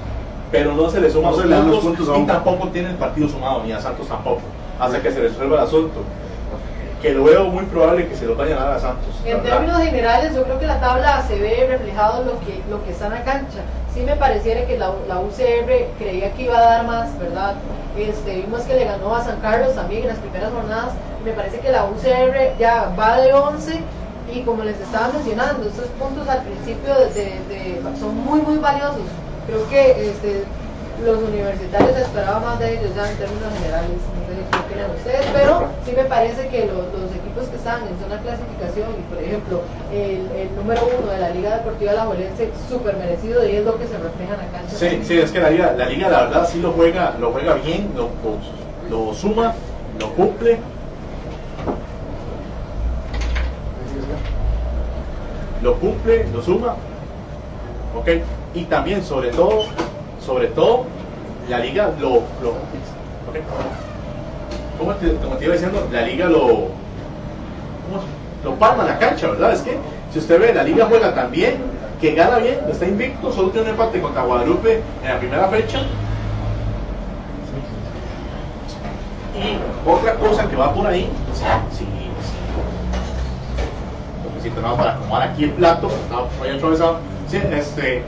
pero 0.51 0.73
no 0.73 0.89
se 0.89 0.99
le 1.01 1.09
suman 1.09 1.31
No 1.31 1.43
los, 1.43 1.65
los 1.67 1.79
puntos, 1.79 2.17
y 2.17 2.23
tampoco 2.25 2.67
tiene 2.69 2.89
el 2.91 2.95
partido 2.95 3.27
sumado, 3.29 3.63
ni 3.63 3.71
a 3.71 3.79
Santos 3.81 4.07
tampoco, 4.07 4.41
hasta 4.79 5.01
que 5.01 5.11
se 5.11 5.19
resuelva 5.21 5.57
el 5.57 5.63
asunto. 5.63 6.01
Que 7.01 7.13
lo 7.13 7.23
veo 7.23 7.45
muy 7.45 7.65
probable 7.65 8.07
que 8.07 8.15
se 8.15 8.25
lo 8.25 8.35
vayan 8.35 8.57
a 8.57 8.63
dar 8.65 8.73
a 8.77 8.79
Santos. 8.79 9.21
En 9.25 9.41
términos 9.43 9.79
generales, 9.81 10.33
yo 10.33 10.43
creo 10.43 10.59
que 10.59 10.65
la 10.65 10.79
tabla 10.79 11.23
se 11.27 11.37
ve 11.37 11.67
reflejado 11.69 12.23
lo 12.23 12.39
que, 12.39 12.61
lo 12.69 12.83
que 12.83 12.91
está 12.91 13.07
en 13.07 13.13
la 13.13 13.23
cancha. 13.23 13.59
Sí 13.93 14.01
me 14.01 14.15
pareciera 14.15 14.65
que 14.65 14.77
la, 14.77 14.91
la 15.07 15.19
UCR 15.19 15.69
creía 15.99 16.33
que 16.33 16.43
iba 16.43 16.57
a 16.57 16.61
dar 16.61 16.85
más, 16.87 17.17
¿verdad? 17.19 17.55
Este, 17.97 18.35
vimos 18.37 18.61
que 18.63 18.73
le 18.73 18.85
ganó 18.85 19.15
a 19.15 19.23
San 19.23 19.39
Carlos 19.39 19.75
también 19.75 20.01
en 20.03 20.07
las 20.09 20.17
primeras 20.17 20.51
jornadas. 20.51 20.93
Me 21.23 21.31
parece 21.31 21.59
que 21.59 21.71
la 21.71 21.85
UCR 21.85 22.57
ya 22.59 22.91
va 22.99 23.19
de 23.21 23.33
11 23.33 23.79
y 24.33 24.41
como 24.41 24.63
les 24.63 24.79
estaba 24.79 25.09
mencionando, 25.09 25.67
estos 25.69 25.85
puntos 25.99 26.27
al 26.27 26.41
principio 26.41 26.93
de, 26.95 27.05
de- 27.13 27.39
de- 27.49 27.99
son 27.99 28.17
muy, 28.17 28.41
muy 28.41 28.57
valiosos. 28.57 29.01
Creo 29.47 29.67
que 29.69 30.09
este, 30.09 30.43
los 31.03 31.17
universitarios 31.23 31.97
esperaban 31.97 32.43
más 32.43 32.59
de 32.59 32.77
ellos 32.77 32.95
ya 32.95 33.09
en 33.09 33.17
términos 33.17 33.53
generales. 33.57 33.89
No 33.91 34.21
sé 34.25 34.41
qué 34.51 34.57
opinan 34.57 34.91
ustedes, 34.95 35.25
pero 35.33 35.67
sí 35.85 35.91
me 35.95 36.03
parece 36.05 36.47
que 36.47 36.65
los, 36.65 37.11
equipos 37.15 37.47
que 37.49 37.55
están 37.57 37.81
en 37.87 37.99
zona 37.99 38.15
de 38.15 38.21
clasificación 38.21 38.89
y 38.97 39.13
por 39.13 39.23
ejemplo 39.23 39.61
el, 39.91 40.55
número 40.55 40.81
uno 40.99 41.11
de 41.11 41.19
la 41.19 41.29
Liga 41.29 41.57
Deportiva 41.57 41.93
La 41.93 42.05
Juelense 42.05 42.49
súper 42.69 42.95
merecido 42.97 43.47
y 43.47 43.55
es 43.57 43.65
lo 43.65 43.77
que 43.77 43.87
se 43.87 43.97
refleja 43.97 44.33
en 44.33 44.39
la 44.39 44.47
cancha. 44.51 44.75
Sí, 44.75 45.01
sí, 45.03 45.17
es 45.19 45.31
que 45.31 45.39
la 45.39 45.49
liga, 45.49 45.73
la 45.73 45.85
liga 45.87 46.09
la 46.09 46.25
verdad 46.25 46.49
sí 46.49 46.61
lo 46.61 46.71
juega, 46.71 47.15
lo 47.19 47.31
juega 47.31 47.55
bien, 47.55 47.91
lo, 47.95 48.09
lo 48.89 49.13
suma, 49.13 49.53
lo 49.99 50.09
cumple. 50.13 50.59
Lo 55.61 55.73
cumple, 55.75 56.27
lo 56.31 56.41
suma. 56.43 56.75
Ok. 57.97 58.09
Y 58.53 58.65
también, 58.65 59.03
sobre 59.03 59.29
todo, 59.31 59.65
sobre 60.25 60.47
todo, 60.47 60.85
la 61.49 61.59
liga 61.59 61.91
lo. 61.99 62.09
lo. 62.41 62.55
Como 64.77 64.93
te, 64.95 65.07
te 65.09 65.45
iba 65.45 65.53
diciendo, 65.53 65.87
la 65.91 66.01
liga 66.01 66.25
lo. 66.27 66.39
¿cómo 66.41 67.99
se- 68.01 68.43
Lo 68.45 68.55
palma 68.55 68.83
la 68.83 68.97
cancha, 68.99 69.27
¿verdad? 69.29 69.53
Es 69.53 69.61
que 69.61 69.77
si 70.11 70.19
usted 70.19 70.39
ve, 70.39 70.53
la 70.53 70.63
liga 70.63 70.85
juega 70.89 71.13
tan 71.13 71.31
bien, 71.31 71.55
que 72.01 72.13
gana 72.13 72.37
bien, 72.37 72.59
está 72.69 72.85
invicto, 72.85 73.31
solo 73.31 73.49
tiene 73.49 73.67
un 73.67 73.71
empate 73.73 74.01
contra 74.01 74.23
Guadalupe 74.23 74.81
en 75.03 75.09
la 75.09 75.19
primera 75.19 75.47
fecha. 75.47 75.79
Y 79.35 79.57
otra 79.89 80.15
cosa 80.15 80.47
que 80.47 80.55
va 80.55 80.73
por 80.73 80.87
ahí, 80.87 81.09
sí, 81.33 81.43
sí, 81.71 81.85
sí. 81.85 82.35
Necesito 84.35 84.61
nada 84.61 84.77
para 84.77 84.91
acomodar 84.93 85.29
aquí 85.29 85.43
el 85.45 85.51
plato, 85.51 85.89
no, 86.09 86.27
vaya 86.39 86.55
atravesado. 86.55 86.99
Sí, 87.29 87.37
este. 87.51 88.03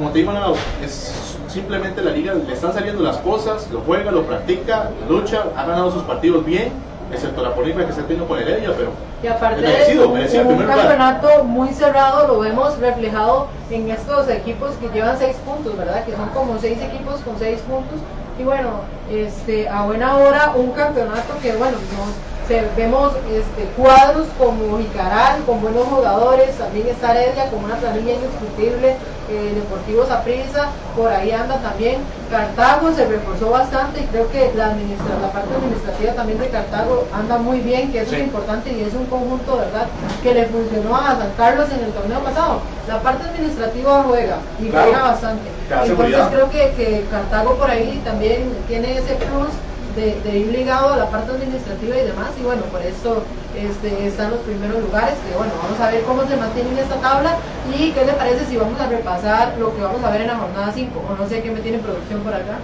Como 0.00 0.12
te 0.12 0.20
digo, 0.20 0.32
no, 0.32 0.54
es 0.82 1.12
simplemente 1.48 2.00
la 2.00 2.12
liga, 2.12 2.32
le 2.32 2.54
están 2.54 2.72
saliendo 2.72 3.02
las 3.02 3.18
cosas, 3.18 3.68
lo 3.70 3.80
juega, 3.82 4.10
lo 4.10 4.22
practica, 4.22 4.88
lucha, 5.10 5.44
ha 5.54 5.64
ganado 5.66 5.92
sus 5.92 6.04
partidos 6.04 6.42
bien, 6.42 6.72
excepto 7.12 7.42
la 7.42 7.54
polémica 7.54 7.86
que 7.86 7.92
se 7.92 8.00
ha 8.00 8.04
tenido 8.04 8.26
con 8.26 8.38
Heredia, 8.38 8.70
pero 8.74 8.92
Y 9.22 9.26
aparte 9.26 9.60
Merecido, 9.60 10.08
un, 10.08 10.14
merecido 10.14 10.46
un 10.48 10.62
lugar. 10.62 10.78
campeonato 10.78 11.44
muy 11.44 11.68
cerrado, 11.74 12.26
lo 12.28 12.38
vemos 12.38 12.78
reflejado 12.78 13.48
en 13.70 13.90
estos 13.90 14.26
equipos 14.30 14.70
que 14.80 14.88
llevan 14.88 15.18
seis 15.18 15.36
puntos, 15.44 15.76
¿verdad? 15.76 16.02
Que 16.06 16.12
son 16.16 16.30
como 16.30 16.58
seis 16.58 16.78
equipos 16.80 17.20
con 17.20 17.38
seis 17.38 17.60
puntos. 17.68 17.98
Y 18.38 18.44
bueno, 18.44 18.70
este, 19.10 19.68
a 19.68 19.82
buena 19.82 20.16
hora 20.16 20.52
un 20.56 20.70
campeonato 20.70 21.34
que, 21.42 21.52
bueno, 21.56 21.76
se- 21.76 22.29
vemos 22.76 23.12
este, 23.30 23.64
cuadros 23.76 24.26
como 24.38 24.78
Jicaral, 24.78 25.42
con 25.44 25.60
buenos 25.60 25.84
jugadores, 25.84 26.56
también 26.58 26.88
está 26.88 27.12
Heredia 27.14 27.48
con 27.50 27.62
una 27.64 27.76
planilla 27.76 28.14
indiscutible, 28.14 28.96
eh, 29.30 29.52
Deportivo 29.54 30.04
Saprissa, 30.06 30.68
por 30.96 31.12
ahí 31.12 31.30
anda 31.30 31.58
también. 31.58 31.98
Cartago 32.30 32.92
se 32.92 33.06
reforzó 33.06 33.50
bastante 33.50 34.00
y 34.00 34.04
creo 34.06 34.28
que 34.32 34.50
la, 34.56 34.70
administra- 34.72 35.18
la 35.22 35.30
parte 35.32 35.54
administrativa 35.54 36.12
también 36.14 36.38
de 36.40 36.48
Cartago 36.48 37.06
anda 37.14 37.38
muy 37.38 37.60
bien, 37.60 37.92
que 37.92 38.00
eso 38.00 38.10
Sí. 38.10 38.16
es 38.16 38.22
importante 38.22 38.72
y 38.72 38.82
es 38.82 38.94
un 38.94 39.06
conjunto, 39.06 39.56
¿verdad?, 39.56 39.86
que 40.22 40.34
le 40.34 40.46
funcionó 40.46 40.96
a 40.96 41.16
San 41.16 41.30
Carlos 41.36 41.68
en 41.72 41.84
el 41.84 41.92
torneo 41.92 42.18
pasado. 42.20 42.60
La 42.88 43.00
parte 43.00 43.28
administrativa 43.28 44.02
juega 44.08 44.38
y 44.58 44.66
Claro. 44.68 44.90
juega 44.90 45.04
bastante. 45.10 45.48
Entonces 45.68 45.88
seguridad. 45.88 46.30
creo 46.32 46.50
que, 46.50 46.70
que 46.74 47.04
Cartago 47.10 47.54
por 47.54 47.70
ahí 47.70 48.00
también 48.04 48.52
tiene 48.66 48.98
ese 48.98 49.14
plus 49.14 49.50
de, 49.96 50.38
ir 50.38 50.52
ligado 50.52 50.94
a 50.94 50.96
la 50.96 51.10
parte 51.10 51.32
administrativa 51.32 51.96
y 51.96 52.06
demás 52.06 52.28
y 52.38 52.44
bueno, 52.44 52.62
por 52.70 52.80
eso 52.82 53.22
este, 53.56 54.06
están 54.06 54.30
los 54.30 54.40
primeros 54.40 54.82
lugares, 54.82 55.14
que 55.18 55.36
bueno, 55.36 55.52
vamos 55.62 55.80
a 55.80 55.90
ver 55.90 56.02
cómo 56.02 56.22
se 56.26 56.36
mantiene 56.36 56.70
en 56.70 56.78
esta 56.78 56.96
tabla 56.96 57.36
y 57.76 57.90
qué 57.92 58.04
le 58.04 58.12
parece 58.12 58.46
si 58.46 58.56
vamos 58.56 58.80
a 58.80 58.86
repasar 58.86 59.54
lo 59.58 59.74
que 59.74 59.82
vamos 59.82 60.02
a 60.04 60.10
ver 60.10 60.22
en 60.22 60.28
la 60.28 60.36
jornada 60.36 60.72
5 60.72 60.90
o 60.98 61.16
no 61.16 61.28
sé 61.28 61.42
qué 61.42 61.50
me 61.50 61.60
tiene 61.60 61.78
producción 61.78 62.20
por 62.20 62.34
acá. 62.34 62.58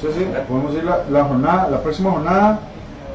Sí, 0.00 0.08
sí, 0.14 0.26
podemos 0.48 0.74
ir 0.74 0.84
la 0.84 1.24
jornada, 1.24 1.68
la 1.70 1.80
próxima 1.80 2.10
jornada, 2.10 2.60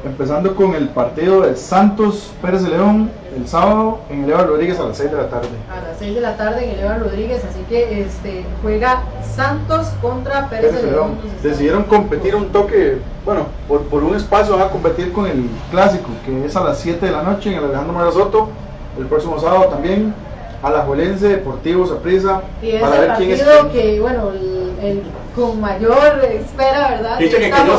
empezando 0.04 0.54
con 0.54 0.74
el 0.74 0.88
partido 0.88 1.42
de 1.42 1.56
Santos 1.56 2.32
Pérez 2.42 2.62
de 2.64 2.70
León 2.70 3.10
el 3.36 3.46
sábado 3.46 4.00
en 4.10 4.24
el 4.24 4.30
Eva 4.30 4.44
Rodríguez 4.44 4.78
a 4.78 4.84
las 4.84 4.96
6 4.96 5.10
de 5.10 5.16
la 5.16 5.28
tarde. 5.28 5.48
A 5.70 5.88
las 5.88 5.98
6 5.98 6.14
de 6.14 6.20
la 6.20 6.36
tarde 6.36 6.64
en 6.64 6.70
el 6.70 6.80
Eva 6.80 6.98
Rodríguez, 6.98 7.42
así 7.44 7.60
que 7.68 8.02
este, 8.02 8.44
juega 8.62 9.02
Santos 9.34 9.86
contra 10.02 10.48
Pérez, 10.48 10.70
Pérez 10.70 10.84
de 10.84 10.90
León. 10.90 11.12
Decidieron 11.42 11.84
competir 11.84 12.34
un 12.34 12.48
toque, 12.50 12.98
bueno, 13.24 13.46
por, 13.68 13.82
por 13.82 14.02
un 14.02 14.16
espacio 14.16 14.56
van 14.56 14.66
a 14.68 14.70
competir 14.70 15.12
con 15.12 15.26
el 15.26 15.48
clásico, 15.70 16.08
que 16.26 16.44
es 16.46 16.56
a 16.56 16.64
las 16.64 16.78
7 16.78 17.06
de 17.06 17.12
la 17.12 17.22
noche 17.22 17.50
en 17.50 17.58
el 17.58 17.64
Alejandro 17.64 17.92
Mora 17.92 18.10
Soto, 18.12 18.48
el 18.98 19.06
próximo 19.06 19.38
sábado 19.38 19.66
también, 19.66 20.14
a 20.62 20.70
la 20.70 20.80
Juelense, 20.82 21.28
Deportivo, 21.28 21.86
Saprissa, 21.86 22.42
Y 22.60 22.72
es 22.72 22.80
para 22.80 22.96
el 22.96 23.00
ver 23.08 23.16
quién 23.16 23.30
es 23.30 23.42
partido 23.42 23.70
quién. 23.70 23.82
que, 23.82 24.00
bueno, 24.00 24.30
el, 24.30 24.72
el 24.84 25.02
con 25.34 25.60
mayor 25.60 26.24
espera, 26.24 26.90
¿verdad? 26.90 27.18
Dice 27.18 27.38
que 27.38 27.50
cayó 27.50 27.78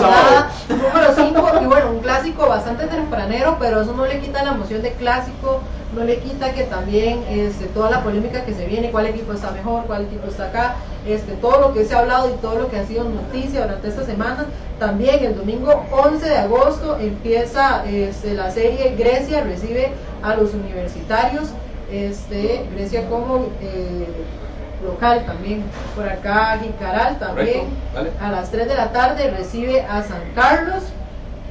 número 0.70 1.14
5, 1.16 1.49
y 1.62 1.66
bueno, 1.66 1.91
un 1.91 1.99
clásico 1.99 2.47
bastante 2.47 2.88
tempranero, 2.88 3.58
pero 3.60 3.82
eso 3.82 3.93
no 3.93 4.06
le 4.06 4.20
quita 4.20 4.43
la 4.43 4.51
emoción 4.51 4.82
de 4.82 4.91
clásico, 4.93 5.62
no 5.95 6.04
le 6.04 6.20
quita 6.20 6.54
que 6.54 6.64
también 6.64 7.24
este, 7.30 7.66
toda 7.66 7.91
la 7.91 8.04
polémica 8.04 8.43
que 8.45 8.54
se 8.54 8.66
viene, 8.66 8.91
cuál 8.91 9.06
equipo 9.08 9.34
está 9.34 9.51
mejor, 9.51 9.86
cuál 9.86 10.04
equipo 10.04 10.28
está 10.28 10.45
acá, 10.45 10.76
este, 11.08 11.34
todo 11.34 11.60
lo 11.60 11.74
que 11.74 11.86
se 11.86 11.93
ha 11.93 11.99
hablado 11.99 12.30
y 12.30 12.34
todo 12.41 12.56
lo 12.56 12.70
que 12.70 12.78
ha 12.78 12.86
sido 12.86 13.04
noticia 13.04 13.62
durante 13.62 13.89
esta 13.89 14.04
semana. 14.04 14.45
También 14.80 15.24
el 15.24 15.36
domingo 15.36 15.86
11 15.91 16.28
de 16.28 16.38
agosto 16.38 16.97
empieza 16.99 17.86
este, 17.86 18.34
la 18.34 18.49
serie 18.49 18.95
Grecia, 18.97 19.43
recibe 19.43 19.91
a 20.24 20.36
los 20.36 20.54
universitarios, 20.54 21.49
este, 21.91 22.66
Grecia 22.74 23.08
como... 23.08 23.49
eh, 23.62 24.08
local 24.84 25.24
también. 25.26 25.64
Por 25.96 26.08
acá 26.08 26.58
Jicaral 26.62 27.18
también. 27.20 27.68
Dale. 27.94 28.12
A 28.22 28.32
las 28.32 28.52
3 28.52 28.68
de 28.68 28.76
la 28.76 28.92
tarde 28.92 29.32
recibe 29.32 29.82
a 29.82 30.04
San 30.04 30.22
Carlos. 30.36 30.84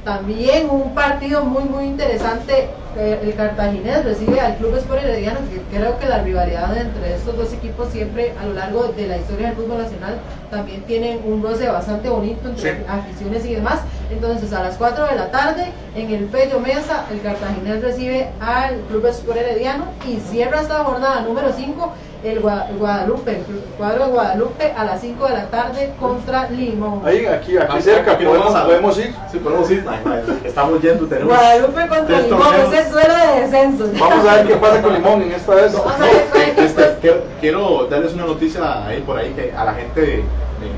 También 0.03 0.69
un 0.69 0.93
partido 0.93 1.45
muy 1.45 1.63
muy 1.63 1.85
interesante. 1.85 2.67
eh, 2.97 3.19
El 3.23 3.33
Cartaginés 3.35 4.03
recibe 4.05 4.39
al 4.41 4.55
Club 4.57 4.75
Sport 4.77 5.01
Herediano, 5.01 5.39
que 5.49 5.75
creo 5.75 5.97
que 5.97 6.05
la 6.07 6.19
rivalidad 6.19 6.75
entre 6.77 7.15
estos 7.15 7.35
dos 7.37 7.51
equipos 7.53 7.87
siempre 7.89 8.33
a 8.39 8.45
lo 8.45 8.53
largo 8.53 8.83
de 8.95 9.07
la 9.07 9.17
historia 9.17 9.47
del 9.47 9.55
fútbol 9.55 9.79
nacional 9.79 10.17
también 10.51 10.81
tienen 10.83 11.19
un 11.25 11.41
roce 11.41 11.67
bastante 11.69 12.09
bonito 12.09 12.49
entre 12.49 12.73
Sí. 12.75 12.83
aficiones 12.87 13.45
y 13.45 13.55
demás. 13.55 13.79
Entonces 14.11 14.51
a 14.53 14.61
las 14.61 14.75
4 14.75 15.07
de 15.07 15.15
la 15.15 15.31
tarde 15.31 15.71
en 15.95 16.11
el 16.11 16.25
Pello 16.25 16.59
Mesa 16.59 17.05
el 17.11 17.21
Cartaginés 17.21 17.81
recibe 17.81 18.27
al 18.41 18.75
Club 18.89 19.05
Sport 19.07 19.37
Herediano 19.37 19.85
y 20.05 20.17
cierra 20.19 20.61
esta 20.61 20.83
jornada 20.83 21.21
número 21.21 21.51
5 21.51 21.93
el 22.23 22.41
Gua- 22.41 22.67
Guadalupe, 22.77 23.31
el 23.31 23.43
cuadro 23.77 24.05
de 24.05 24.11
Guadalupe 24.11 24.71
a 24.77 24.85
las 24.85 25.01
5 25.01 25.27
de 25.27 25.33
la 25.33 25.45
tarde 25.47 25.93
contra 25.99 26.49
Limón. 26.49 27.01
Ahí, 27.05 27.25
aquí, 27.25 27.57
aquí 27.57 27.73
Aquí 27.73 27.81
cerca, 27.81 28.13
aquí 28.13 28.25
podemos, 28.25 28.53
podemos 28.53 28.97
ir. 28.97 29.13
Sí, 29.31 29.37
podemos 29.39 29.69
ir. 29.71 29.85
Ay, 29.87 29.99
madre, 30.05 30.23
Estamos 30.45 30.81
yendo, 30.81 31.05
tenemos. 31.07 31.33
Guadalupe 31.33 31.87
contra 31.87 32.19
Limón, 32.21 32.39
torneos. 32.39 32.73
ese 32.73 32.81
es 32.81 32.91
duelo 32.91 33.13
de 33.15 33.41
descenso. 33.41 33.89
Vamos 33.99 34.27
a 34.27 34.35
ver 34.35 34.47
qué 34.47 34.55
pasa 34.55 34.81
con 34.81 34.93
Limón 34.93 35.21
en 35.23 35.31
esta 35.33 35.55
vez. 35.55 35.73
Cuál 35.73 36.03
equipo 36.09 36.61
Este, 36.61 36.81
es. 36.83 36.91
quiero, 37.01 37.23
quiero 37.41 37.87
darles 37.89 38.13
una 38.13 38.25
noticia 38.25 38.85
ahí 38.87 39.01
por 39.01 39.17
ahí 39.17 39.31
que 39.33 39.51
a 39.55 39.65
la 39.65 39.73
gente 39.73 39.99
de- 40.01 40.07
de- 40.07 40.23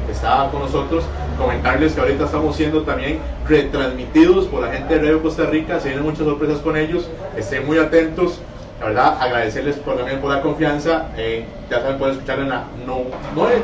que 0.07 0.11
está 0.11 0.49
con 0.51 0.61
nosotros, 0.61 1.03
comentarles 1.37 1.93
que 1.93 2.01
ahorita 2.01 2.25
estamos 2.25 2.55
siendo 2.55 2.81
también 2.81 3.19
retransmitidos 3.47 4.45
por 4.47 4.61
la 4.61 4.71
gente 4.71 4.95
de 4.95 4.99
Radio 5.01 5.21
Costa 5.21 5.43
Rica, 5.45 5.79
se 5.79 5.89
vienen 5.89 6.05
muchas 6.05 6.25
sorpresas 6.25 6.57
con 6.59 6.75
ellos, 6.77 7.07
estén 7.37 7.65
muy 7.67 7.77
atentos. 7.77 8.39
La 8.85 8.89
verdad, 8.89 9.17
agradecerles 9.19 9.77
por, 9.77 9.97
también 9.97 10.19
por 10.19 10.31
la 10.31 10.41
confianza. 10.41 11.07
eh, 11.17 11.43
ya 11.71 11.81
saben, 11.81 11.97
pueden 11.97 12.13
escuchar 12.13 12.39
en 12.39 12.49
la 12.49 12.65
no, 12.85 12.99
9, 13.33 13.63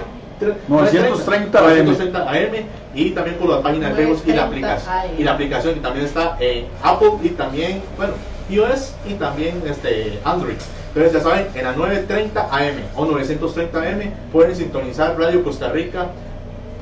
930 0.67 1.59
AM. 1.59 1.63
930 1.85 2.29
AM 2.31 2.65
y 2.95 3.11
también 3.11 3.37
por 3.37 3.49
la 3.49 3.61
página 3.61 3.89
de 3.89 3.95
Facebook 3.95 4.23
y 4.25 4.33
la 4.33 4.47
930 4.47 4.73
aplicación 4.73 5.19
y 5.19 5.23
la 5.23 5.31
aplicación 5.33 5.73
que 5.75 5.79
también 5.79 6.05
está 6.07 6.37
en 6.39 6.65
Apple 6.81 7.11
y 7.21 7.29
también, 7.29 7.83
bueno, 7.97 8.13
iOS 8.49 8.95
y 9.07 9.13
también 9.13 9.61
este 9.67 10.19
Android. 10.25 10.55
Entonces 10.87 11.13
ya 11.13 11.19
saben, 11.19 11.47
en 11.53 11.65
la 11.65 11.73
930 11.73 12.41
AM 12.51 12.75
o 12.95 13.05
930 13.05 13.79
AM 13.79 14.11
pueden 14.31 14.55
sintonizar 14.55 15.17
Radio 15.19 15.43
Costa 15.43 15.69
Rica. 15.69 16.07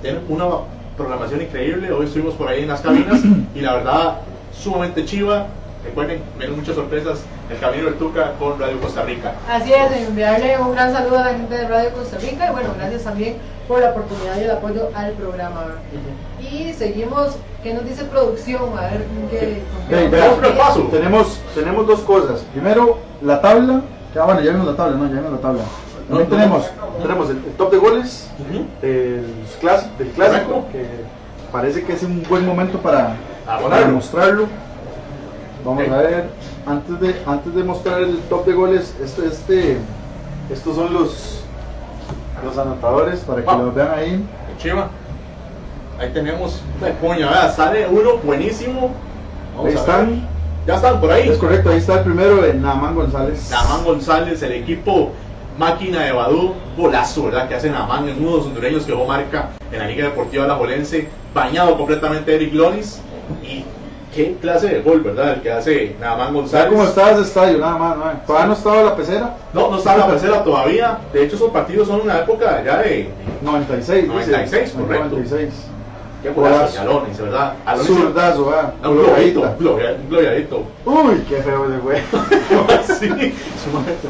Tienen 0.02 0.22
una 0.30 0.46
programación 0.96 1.42
increíble. 1.42 1.92
Hoy 1.92 2.06
estuvimos 2.06 2.36
por 2.36 2.48
ahí 2.48 2.62
en 2.62 2.70
las 2.70 2.80
cabinas 2.80 3.20
y 3.56 3.60
la 3.60 3.76
verdad, 3.76 4.22
sumamente 4.58 5.04
chiva. 5.04 5.48
Recuerden, 5.84 6.22
vienen 6.38 6.58
muchas 6.58 6.76
sorpresas. 6.76 7.22
El 7.50 7.58
Camino 7.60 7.86
del 7.86 7.96
Tuca 7.96 8.34
con 8.38 8.60
Radio 8.60 8.80
Costa 8.80 9.02
Rica. 9.04 9.34
Así 9.50 9.74
es, 9.74 10.08
enviarle 10.08 10.58
un 10.60 10.72
gran 10.74 10.94
saludo 10.94 11.18
a 11.20 11.24
la 11.26 11.32
gente 11.34 11.56
de 11.56 11.68
Radio 11.68 11.92
Costa 11.94 12.18
Rica 12.20 12.48
y 12.48 12.52
bueno, 12.52 12.70
gracias 12.78 13.04
también 13.04 13.38
por 13.68 13.82
la 13.82 13.90
oportunidad 13.90 14.38
y 14.38 14.44
el 14.44 14.52
apoyo 14.52 14.90
al 14.94 15.14
programa. 15.14 15.66
Y 16.40 16.74
seguimos, 16.74 17.38
¿qué 17.64 17.74
nos 17.74 17.86
dice 17.86 18.04
producción? 18.06 18.78
A 18.78 18.82
ver, 18.82 19.04
¿qué? 19.32 19.64
Repaso. 20.42 20.82
Tenemos, 20.92 21.40
tenemos 21.56 21.88
dos 21.88 22.02
cosas. 22.02 22.42
Primero, 22.54 23.00
la 23.24 23.42
tabla. 23.42 23.82
Ya, 24.14 24.26
bueno, 24.26 24.42
ya 24.42 24.52
vimos 24.52 24.68
la 24.68 24.76
tabla, 24.76 24.98
no, 24.98 25.06
ya 25.08 25.16
vimos 25.16 25.32
la 25.32 25.38
tabla. 25.40 25.64
También 26.08 26.10
No, 26.10 26.20
no. 26.20 26.26
tenemos, 26.26 26.66
tenemos 27.02 27.30
el, 27.30 27.38
el 27.38 27.54
top 27.58 27.72
de 27.72 27.78
goles 27.78 28.28
del, 28.82 29.26
clas- 29.62 29.88
del 29.98 30.08
clásico, 30.10 30.48
Correcto. 30.52 30.68
que 30.72 30.86
parece 31.52 31.84
que 31.84 31.94
es 31.94 32.04
un 32.04 32.24
buen 32.30 32.46
momento 32.46 32.78
para, 32.80 33.16
Abonarlo. 33.48 33.70
para 33.70 33.88
mostrarlo. 33.88 34.46
Vamos 35.64 35.88
a 35.90 35.98
ver, 35.98 36.26
antes 36.70 37.00
de, 37.00 37.16
antes 37.26 37.56
de 37.56 37.64
mostrar 37.64 38.02
el 38.02 38.20
top 38.30 38.46
de 38.46 38.54
goles, 38.54 38.96
este, 39.04 39.26
este, 39.28 39.78
estos 40.52 40.76
son 40.76 40.94
los, 40.94 41.42
los 42.44 42.58
anotadores 42.58 43.22
para 43.22 43.42
que 43.42 43.48
Wow. 43.48 43.66
los 43.66 43.76
vean 43.76 43.92
ahí. 43.96 44.24
Chiva. 44.60 44.90
Ahí 46.00 46.12
tenemos 46.14 46.62
una 46.80 46.92
puña, 46.94 47.30
vea, 47.30 47.52
sale 47.52 47.88
uno 47.90 48.18
buenísimo. 48.24 48.92
Vamos 49.56 49.72
Ahí 49.72 49.76
están. 49.76 50.28
Ya 50.68 50.76
están 50.76 51.02
por 51.02 51.12
ahí. 51.12 51.30
Es 51.30 51.38
correcto, 51.38 51.72
ahí 51.72 51.78
está 51.78 51.96
el 51.96 52.04
primero 52.04 52.42
de 52.42 52.54
Naman 52.54 52.94
González. 52.94 53.50
Namán 53.50 53.84
González, 53.84 54.42
el 54.44 54.52
equipo 54.52 55.12
máquina 55.58 56.04
de 56.04 56.12
Badú, 56.12 56.54
golazo, 56.78 57.26
¿verdad? 57.26 57.50
Que 57.50 57.56
hace 57.56 57.70
Namán, 57.70 58.08
es 58.08 58.18
uno 58.18 58.32
de 58.32 58.38
los 58.38 58.46
hondureños 58.46 58.84
que 58.86 58.96
marca 58.96 59.50
en 59.72 59.80
la 59.80 59.88
Liga 59.88 60.06
Deportiva 60.06 60.46
Alajuelense, 60.46 61.10
bañado 61.34 61.76
completamente 61.78 62.36
Eric 62.36 62.54
Lonis. 62.54 63.02
Y 63.44 63.66
qué 64.14 64.36
clase 64.42 64.68
de 64.68 64.82
gol, 64.82 65.02
¿verdad? 65.02 65.34
El 65.36 65.42
que 65.42 65.52
hace 65.52 65.96
Namán 66.00 66.28
¿Sabes 66.28 66.34
González. 66.34 66.70
cómo 66.70 66.84
está 66.84 67.12
ese 67.12 67.22
estadio? 67.22 67.58
Nada 67.60 67.78
más, 67.78 67.98
¿no? 67.98 68.04
Todavía 68.26 68.48
no 68.48 68.54
estaba 68.54 68.84
la 68.84 68.96
pecera. 68.96 69.36
No, 69.54 69.70
no 69.72 69.78
está 69.78 69.94
en 69.94 70.00
la 70.00 70.08
tercera 70.08 70.44
todavía. 70.44 70.98
De 71.14 71.24
hecho, 71.24 71.36
esos 71.36 71.52
partidos 71.52 71.88
son 71.88 72.02
una 72.02 72.20
época 72.20 72.64
ya 72.64 72.78
de. 72.78 73.10
96, 73.42 74.02
dice. 74.04 74.08
96, 74.12 74.72
correcto. 74.72 75.10
96. 75.16 75.50
Qué 76.22 76.30
golazo, 76.32 76.74
de 76.74 76.80
Alonis, 76.80 77.18
¿verdad? 77.18 77.54
Zurdazo, 77.82 78.52
ah. 78.54 78.74
Un 78.84 78.98
gloriadito, 78.98 79.42
un 79.42 79.58
gloria- 79.58 79.96
un 80.04 80.10
gloriadito. 80.10 80.64
Uy, 80.86 81.24
qué 81.30 81.38
feo 81.42 81.66
ese 81.66 81.78
güey. 81.78 82.02
sí, 83.00 83.34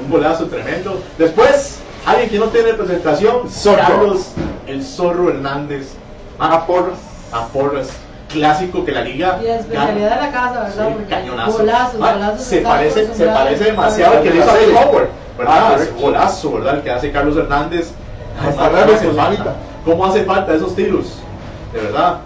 un 0.04 0.10
golazo 0.12 0.48
tremendo. 0.48 1.00
Después, 1.20 1.80
alguien 2.08 2.30
que 2.32 2.40
no 2.40 2.46
tiene 2.46 2.74
presentación, 2.74 3.48
Zorro. 3.50 3.78
Carlos 3.78 4.32
el 4.66 4.84
Zorro 4.84 5.30
Hernández. 5.30 5.94
Ah, 6.40 6.66
por. 6.66 6.94
a 7.32 7.46
Porras, 7.50 7.90
clásico 8.30 8.86
que 8.86 8.92
la 8.92 9.02
liga 9.02 9.40
Y 9.42 9.48
la 9.48 9.56
especialidad 9.56 10.16
de 10.16 10.22
la 10.22 10.32
casa, 10.32 10.60
¿verdad? 10.62 10.88
Sí, 10.88 10.94
Porque 10.94 11.10
cañonazo. 11.10 11.52
golazos, 11.58 12.02
Ah, 12.02 12.14
golazos 12.14 12.42
se 12.46 12.58
parece 12.62 13.14
se 13.14 13.26
parece 13.26 13.64
demasiado 13.66 14.18
al 14.18 14.24
que 14.24 14.30
le 14.30 14.38
hizo 14.40 14.50
a 14.50 14.84
Howard 14.86 15.08
Ah, 15.08 15.38
verdad 15.38 15.70
correcto. 15.72 15.96
Es 15.96 16.02
golazo 16.02 16.52
verdad 16.54 16.76
el 16.76 16.82
que 16.84 16.92
hace 16.92 17.12
Carlos 17.12 17.38
Hernández 17.38 17.92
Hasta 18.40 18.52
¿Cómo 18.66 18.76
raro 18.78 18.94
hace 18.94 19.10
falta? 19.12 19.56
Cómo 19.86 20.06
hace 20.06 20.24
falta 20.24 20.54
esos 20.54 20.76
tiros 20.76 21.16
de 21.74 21.80
verdad 21.82 22.18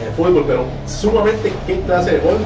en 0.00 0.06
el 0.08 0.12
fútbol 0.14 0.44
pero 0.46 0.64
sumamente 0.86 1.52
qué 1.66 1.80
clase 1.82 2.12
de 2.12 2.18
gol 2.18 2.38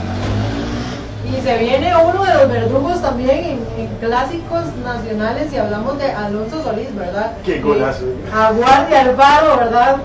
Y 1.27 1.41
se 1.43 1.59
viene 1.59 1.93
uno 1.97 2.25
de 2.25 2.35
los 2.35 2.49
verdugos 2.49 3.01
también 3.03 3.31
en, 3.39 3.59
en 3.79 3.87
clásicos 4.01 4.65
nacionales 4.85 5.53
y 5.53 5.57
hablamos 5.57 5.99
de 5.99 6.11
Alonso 6.13 6.63
Solís, 6.63 6.95
¿verdad? 6.95 7.33
Qué 7.45 7.55
Que 7.55 7.61
golazo. 7.61 8.05
Aguardia 8.35 9.01
Alfaro, 9.03 9.57
¿verdad? 9.57 9.97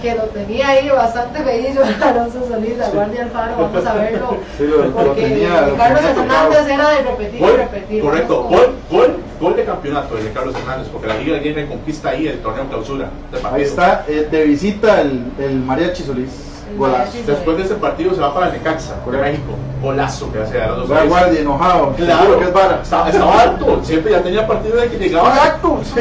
Que 0.00 0.14
lo 0.14 0.22
tenía 0.24 0.68
ahí 0.68 0.88
bastante 0.88 1.42
feillo 1.42 1.82
Alonso 2.02 2.40
Solís, 2.48 2.80
Aguardia 2.80 3.24
Alfaro, 3.24 3.52
vamos 3.58 3.86
a 3.86 3.92
verlo. 3.94 4.36
Sí, 4.58 4.64
lo- 4.66 4.84
lo 4.84 4.90
porque 4.92 5.22
tenía- 5.22 5.60
lo 5.66 5.76
Carlos 5.76 6.00
Hernández 6.04 6.68
era 6.68 6.88
de 6.90 7.02
repetir 7.02 7.34
y 7.34 7.38
Gol, 7.40 7.56
repetir. 7.56 8.02
correcto, 8.02 8.42
gol, 8.44 8.70
gol, 8.90 9.16
gol 9.40 9.56
de 9.56 9.64
campeonato 9.64 10.14
de 10.16 10.30
Carlos 10.32 10.54
Hernández, 10.54 10.88
porque 10.92 11.06
la 11.08 11.16
Liga 11.16 11.38
viene 11.38 11.66
conquista 11.66 12.10
ahí 12.10 12.28
el 12.28 12.38
torneo 12.40 12.64
clausura. 12.68 13.10
Ahí 13.52 13.62
está, 13.62 14.04
eh, 14.08 14.26
de 14.30 14.44
visita 14.44 15.00
el, 15.02 15.24
el 15.38 15.56
Mariachi 15.60 16.02
Solís. 16.02 16.46
Golazo. 16.76 17.18
Después 17.26 17.56
de 17.56 17.64
ese 17.64 17.74
partido 17.74 18.14
se 18.14 18.20
va 18.20 18.32
para 18.32 18.46
el 18.46 18.52
Necaxa, 18.52 18.94
de. 19.04 19.18
México. 19.18 19.52
Golazo 19.82 20.30
que 20.32 20.38
hace 20.38 20.62
a 20.62 20.68
los 20.68 20.90
Va 20.90 21.02
guardia 21.04 21.40
enojado. 21.40 21.92
Claro, 21.96 22.38
que 22.38 22.44
es 22.44 22.52
vara. 22.52 22.78
Estaba, 22.80 23.10
estaba 23.10 23.40
alto, 23.42 23.80
siempre 23.82 24.12
ya 24.12 24.22
tenía 24.22 24.46
partido 24.46 24.76
de 24.76 24.88
que 24.88 24.96
llegaba 24.98 25.34
Sí, 25.82 26.00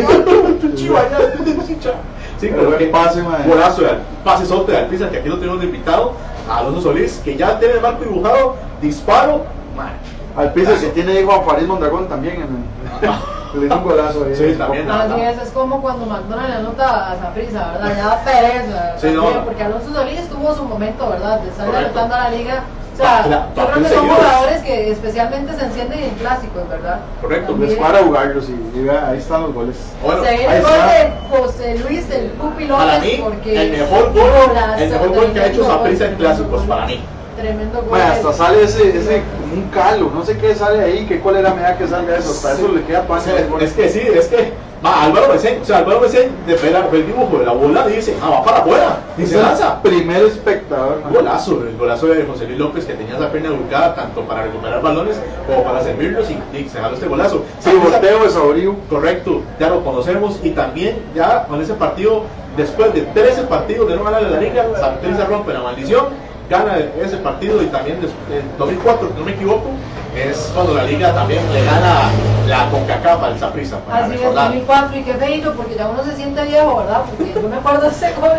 chiva, 0.75 1.01
ya. 1.09 1.93
Sí, 2.39 2.49
Pero 2.55 2.77
qué 2.77 2.85
pase, 2.87 3.21
mae. 3.21 3.47
Golazo, 3.47 3.81
de- 3.81 3.97
pase 4.23 4.45
sote 4.45 4.71
de 4.71 4.77
Alpiza, 4.77 5.09
que 5.09 5.17
aquí 5.17 5.27
lo 5.29 5.37
tenemos 5.37 5.59
de 5.59 5.65
invitado, 5.65 6.13
a 6.49 6.59
Alonso 6.59 6.81
Solís, 6.81 7.21
que 7.23 7.35
ya 7.35 7.59
tiene 7.59 7.75
el 7.75 7.81
marco 7.81 8.03
dibujado, 8.03 8.55
disparo, 8.81 9.43
man. 9.75 9.91
Al 10.37 10.53
piso 10.53 10.71
que 10.79 10.87
tiene 10.89 11.11
ahí 11.17 11.23
Juan 11.25 11.43
Farid 11.43 11.67
Mondragón 11.67 12.07
también. 12.07 12.35
En, 12.41 12.65
le 13.59 13.65
hizo 13.65 13.75
un 13.77 13.83
golazo 13.83 14.23
ahí. 14.25 14.35
Sí, 14.35 14.55
también. 14.57 14.89
Así 14.89 15.19
es, 15.21 15.41
es 15.41 15.49
como 15.49 15.81
cuando 15.81 16.05
McDonald's 16.05 16.49
le 16.49 16.55
anota 16.55 17.11
a 17.11 17.15
Zaprisa, 17.17 17.71
¿verdad? 17.73 17.97
Ya 17.97 18.05
da 18.05 18.23
pereza. 18.23 18.97
Sí, 18.97 19.07
no. 19.13 19.43
Porque 19.43 19.63
Alonso 19.63 19.91
Solís 19.93 20.29
tuvo 20.29 20.55
su 20.55 20.63
momento, 20.63 21.09
¿verdad? 21.09 21.41
De 21.41 21.49
estar 21.49 21.65
Correcto. 21.65 21.87
anotando 21.99 22.15
a 22.15 22.19
la 22.19 22.29
liga. 22.29 22.63
Sea, 22.99 23.25
la- 23.27 23.47
yo 23.55 23.65
creo 23.71 23.83
que 23.83 23.89
son 23.95 24.09
jugadores 24.09 24.61
que 24.61 24.91
especialmente 24.91 25.53
se 25.55 25.63
encienden 25.65 25.99
en 26.03 26.09
clásicos, 26.15 26.67
¿verdad? 26.69 26.99
Correcto. 27.21 27.51
Les 27.57 27.59
También. 27.69 27.79
para 27.79 28.03
jugarlos 28.03 28.45
y, 28.49 28.77
y 28.77 28.83
vea, 28.83 29.07
ahí 29.09 29.17
están 29.19 29.41
los 29.43 29.53
goles. 29.53 29.75
Bueno, 30.03 30.23
se 30.23 30.29
viene 30.31 30.47
ahí 30.47 30.57
el 30.57 30.61
gol 30.63 30.71
está. 30.73 30.93
de 30.93 31.11
José 31.29 31.79
Luis 31.79 32.09
del 32.09 32.25
Pupi 32.31 32.65
López 32.65 32.85
para 32.85 32.99
mí, 32.99 33.19
porque 33.23 33.61
el 33.61 33.71
mejor 33.71 34.13
gol, 34.13 34.31
el 34.77 34.89
mejor 34.89 35.09
gol 35.15 35.31
que 35.33 35.39
ha 35.39 35.47
hecho 35.47 35.65
Saprissa 35.65 36.05
en 36.07 36.15
clásicos, 36.15 36.61
para 36.63 36.85
mí. 36.87 37.01
Tremendo 37.37 37.81
gol. 37.83 37.91
Mae, 37.91 38.01
hasta 38.01 38.33
sale 38.33 38.63
ese, 38.63 38.97
ese 38.97 39.23
como 39.41 39.53
un 39.53 39.69
calo, 39.69 40.11
no 40.13 40.25
sé 40.25 40.37
qué 40.37 40.53
sale 40.53 40.83
ahí, 40.83 41.05
qué 41.07 41.21
cólera 41.21 41.53
me 41.53 41.61
da 41.61 41.77
que 41.77 41.87
salga 41.87 42.17
eso, 42.17 42.31
hasta 42.31 42.51
eso 42.53 42.67
le 42.67 42.83
queda 42.83 43.07
pan 43.07 43.21
Es 43.61 43.71
que 43.73 43.87
sí, 43.87 44.01
es 44.01 44.27
que 44.27 44.51
va 44.83 45.03
Álvaro 45.03 45.33
Becén, 45.33 45.61
o 45.61 45.65
sea, 45.65 45.79
Álvaro 45.79 45.99
Becén 46.01 46.31
de 46.45 46.55
ver 46.55 46.75
el 46.93 47.07
dibujo 47.07 47.37
de 47.37 47.45
la 47.45 47.51
bola 47.51 47.87
dice, 47.87 48.15
ah, 48.21 48.29
va 48.29 48.43
para 48.43 48.59
afuera, 48.59 48.97
y 49.17 49.25
se 49.25 49.41
lanza. 49.41 49.81
Primer 49.81 50.23
espectador. 50.23 51.01
Golazo, 51.11 51.63
el 51.67 51.77
golazo 51.77 52.07
de 52.07 52.23
José 52.23 52.45
Luis 52.45 52.59
López 52.59 52.85
que 52.85 52.93
tenía 52.93 53.15
esa 53.15 53.31
pierna 53.31 53.51
ubicada 53.51 53.95
tanto 53.95 54.21
para 54.21 54.43
recuperar 54.43 54.81
balones 54.81 55.19
como 55.47 55.63
para 55.63 55.83
servirlos 55.83 56.27
y, 56.29 56.57
y 56.57 56.69
se 56.69 56.79
jaló 56.79 56.95
este 56.95 57.07
golazo. 57.07 57.43
Sí, 57.59 57.71
volteo 57.81 58.23
de 58.23 58.29
Saurio. 58.29 58.75
Correcto, 58.89 59.41
ya 59.59 59.69
lo 59.69 59.83
conocemos 59.83 60.39
y 60.43 60.51
también 60.51 60.97
ya 61.15 61.45
con 61.45 61.61
ese 61.61 61.73
partido, 61.73 62.23
después 62.55 62.93
de 62.93 63.01
13 63.01 63.43
partidos 63.43 63.89
de 63.89 63.95
no 63.95 64.03
ganar 64.03 64.23
la 64.23 64.39
liga, 64.39 64.65
Saprissa 64.79 65.25
rompe 65.25 65.53
la 65.53 65.61
maldición, 65.61 66.05
gana 66.49 66.77
ese 67.01 67.17
partido 67.17 67.61
y 67.61 67.67
también 67.67 67.97
en 67.97 68.57
2004, 68.57 69.09
si 69.09 69.19
no 69.19 69.25
me 69.25 69.31
equivoco, 69.31 69.69
es 70.15 70.51
cuando 70.53 70.73
la 70.73 70.83
liga 70.83 71.13
también 71.13 71.41
le 71.53 71.63
gana 71.63 72.09
la 72.47 72.69
CONCACAF 72.69 73.23
al 73.23 73.39
Saprissa. 73.39 73.79
para 73.79 74.05
Así 74.05 74.15
es, 74.15 74.19
recordar. 74.21 74.47
2004 74.47 74.97
y 74.97 75.03
qué 75.03 75.13
feito 75.13 75.53
porque 75.55 75.75
ya 75.75 75.87
uno 75.87 76.03
se 76.03 76.15
siente 76.15 76.43
viejo, 76.45 76.77
¿verdad? 76.77 77.03
Porque 77.05 77.33
yo 77.33 77.47
me 77.47 77.55
acuerdo 77.55 77.81
de 77.81 77.87
ese 77.89 78.13
gol. 78.13 78.31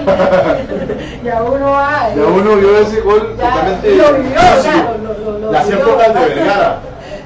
Ya, 1.24 1.42
uno 1.42 1.70
va. 1.70 2.08
Ya 2.14 2.22
uno 2.22 2.56
vio 2.56 2.78
ese 2.78 3.00
gol 3.00 3.36
ya 3.38 3.50
totalmente. 3.50 3.96
lo 3.96 4.12
vivió, 4.14 4.40
o 4.40 4.62
sea, 4.62 4.96
lo, 5.02 5.14
lo, 5.32 5.38
lo, 5.38 5.52
Las 5.52 5.70
épocas 5.70 6.14
de 6.14 6.20
Vergara. 6.20 6.78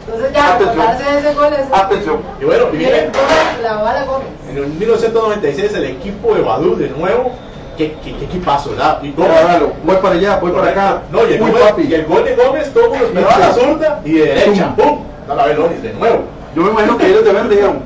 Entonces 0.07 0.32
ya, 0.34 0.55
acordarse 0.55 1.18
ese 1.18 1.34
gol 1.34 1.53
es. 1.55 1.66
Atención. 1.72 2.20
Y 2.40 2.45
bueno, 2.45 2.64
y 2.72 2.76
Miren 2.76 3.11
la 3.62 3.76
bala 3.76 4.05
Gómez. 4.05 4.28
En 4.51 4.59
el 4.59 4.66
1996 4.66 5.74
el 5.74 5.84
equipo 5.84 6.34
de 6.34 6.42
Badú 6.42 6.76
de 6.76 6.90
nuevo 6.90 7.32
qué, 7.77 7.97
qué, 8.05 8.14
qué 8.16 8.25
equipazo, 8.25 8.70
¿verdad? 8.70 8.99
Y 9.03 9.12
Gómez- 9.12 9.41
Claro, 9.45 9.72
voy 9.85 9.97
para 9.97 10.14
allá, 10.14 10.39
voy 10.41 10.53
para 10.53 10.70
acá. 10.70 11.03
No, 11.11 11.29
y 11.29 11.33
el, 11.35 11.43
Uy, 11.43 11.51
papi. 11.53 11.83
y 11.83 11.95
el 11.95 12.05
gol 12.07 12.25
de 12.25 12.35
Gómez, 12.37 12.72
todo 12.72 12.91
mundo 12.91 13.05
esperaba 13.07 13.39
la 13.39 13.53
zurda 13.53 14.01
y 14.05 14.12
de 14.12 14.25
derecha. 14.27 14.75
¡pum! 14.77 15.01
Da 15.29 15.35
la 15.35 15.47
Belonis 15.47 15.83
de 15.83 15.93
nuevo. 15.95 16.25
Yo 16.55 16.62
me 16.62 16.70
imagino 16.70 16.97
que 16.97 17.07
ellos 17.09 17.25
deben 17.25 17.49
dijeron, 17.49 17.81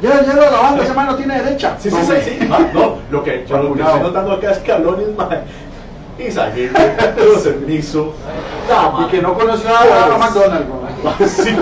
ya, 0.00 0.22
ya 0.24 0.34
la 0.34 0.50
banda, 0.50 0.82
ese 0.82 0.94
man 0.94 1.06
no 1.06 1.16
tiene 1.16 1.42
derecha. 1.42 1.76
Sí, 1.78 1.90
sí, 1.90 1.96
sí, 2.06 2.14
sí. 2.40 2.48
Ah, 2.50 2.60
no, 2.72 2.96
lo 3.10 3.22
que, 3.22 3.44
yo 3.46 3.62
lo 3.62 3.74
que 3.74 3.82
estoy 3.82 4.00
notando 4.00 4.32
acá 4.32 4.50
es 4.52 4.58
que 4.58 4.72
Alonis, 4.72 5.08
y 6.18 6.30
salir 6.30 6.72
los 7.18 7.42
permiso. 7.42 8.12
Y 9.00 9.10
que 9.10 9.20
no 9.20 9.34
conoció 9.34 9.68
a 9.76 9.84
Ronald 9.84 10.18
McDonald. 10.18 10.66
¿no? 10.68 11.26
Sí, 11.26 11.54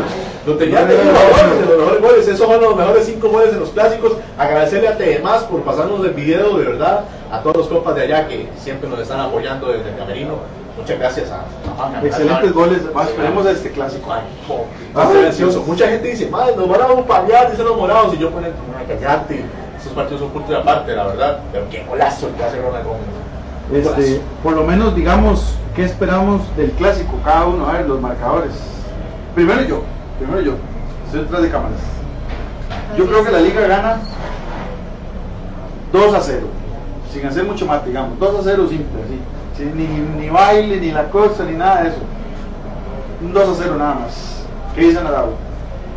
lo 0.47 0.55
tenía 0.57 0.85
de 0.85 0.97
los 0.97 1.05
mejores 1.05 2.01
goles. 2.01 2.29
Esos 2.29 2.47
son 2.47 2.61
los 2.61 2.77
mejores 2.77 3.07
cinco 3.07 3.29
goles 3.29 3.53
en 3.53 3.61
los 3.61 3.71
clásicos. 3.71 4.13
Agradecerle 4.39 4.89
a 4.89 4.97
Temas 4.97 5.45
por 5.45 5.63
pasarnos 5.63 6.05
el 6.05 6.13
video, 6.13 6.59
de 6.59 6.65
verdad. 6.65 7.05
A 7.31 7.41
todos 7.41 7.57
los 7.57 7.69
compas 7.69 7.95
de 7.95 8.03
allá 8.03 8.29
que 8.29 8.49
siempre 8.59 8.89
nos 8.89 8.99
están 8.99 9.21
apoyando 9.21 9.69
desde 9.69 9.91
el 9.91 9.97
camerino. 9.97 10.35
Muchas 10.77 10.99
gracias 10.99 11.31
a, 11.31 11.45
a 11.83 12.05
Excelentes 12.05 12.53
goles. 12.53 12.81
Va, 12.97 13.05
esperemos 13.05 13.47
a 13.47 13.51
este 13.53 13.71
clásico. 13.71 14.13
Ay, 14.13 14.23
po, 14.49 14.67
a 14.99 15.27
ansioso. 15.27 15.63
Mucha 15.63 15.89
gente 15.89 16.09
dice, 16.09 16.29
madre, 16.29 16.57
nos 16.57 16.69
van 16.69 16.83
a 16.83 16.87
bombardear, 16.87 17.51
dicen 17.51 17.67
los 17.67 17.77
morados. 17.77 18.15
Y 18.15 18.19
yo 18.19 18.31
ponen, 18.31 18.51
no, 18.51 18.87
callate. 18.87 19.45
Esos 19.79 19.93
partidos 19.93 20.21
son 20.23 20.31
punto 20.31 20.53
de 20.53 20.59
aparte, 20.59 20.95
la 20.95 21.07
verdad. 21.07 21.41
Pero 21.53 21.69
qué 21.71 21.85
golazo 21.89 22.29
el 22.29 22.35
que 22.35 22.45
hace 22.45 22.61
Ronald 22.61 22.87
Gómez. 22.87 23.23
Este, 23.73 24.21
por 24.43 24.53
lo 24.53 24.65
menos 24.65 24.95
digamos 24.95 25.55
qué 25.75 25.85
esperamos 25.85 26.43
del 26.57 26.73
clásico 26.73 27.19
cada 27.25 27.47
uno, 27.47 27.67
a 27.67 27.73
ver 27.75 27.89
los 27.89 28.01
marcadores. 28.01 28.53
Primero 29.35 29.63
yo, 29.63 29.83
primero 30.23 30.41
yo, 30.43 30.53
estoy 31.07 31.21
detrás 31.21 31.43
de 31.43 31.51
cámaras. 31.51 31.79
Yo 32.97 33.07
creo 33.07 33.25
que 33.25 33.31
la 33.31 33.41
liga 33.41 33.61
gana 33.67 33.99
2 35.93 36.15
a 36.15 36.21
0, 36.21 36.47
sin 37.13 37.27
hacer 37.27 37.45
mucho 37.45 37.67
más, 37.67 37.85
digamos, 37.85 38.19
2 38.19 38.41
a 38.41 38.43
0 38.43 38.67
simple, 38.69 39.03
así, 39.03 39.19
sin 39.57 39.77
ni, 39.77 39.87
ni 40.21 40.31
baile, 40.31 40.81
ni 40.81 40.91
la 40.91 41.05
cosa, 41.05 41.45
ni 41.45 41.57
nada 41.57 41.83
de 41.83 41.89
eso. 41.91 41.99
Un 43.23 43.33
2 43.33 43.49
a 43.49 43.55
0 43.63 43.77
nada 43.79 43.95
más. 43.95 44.45
¿Qué 44.75 44.83
dicen 44.83 45.07
Arau? 45.07 45.31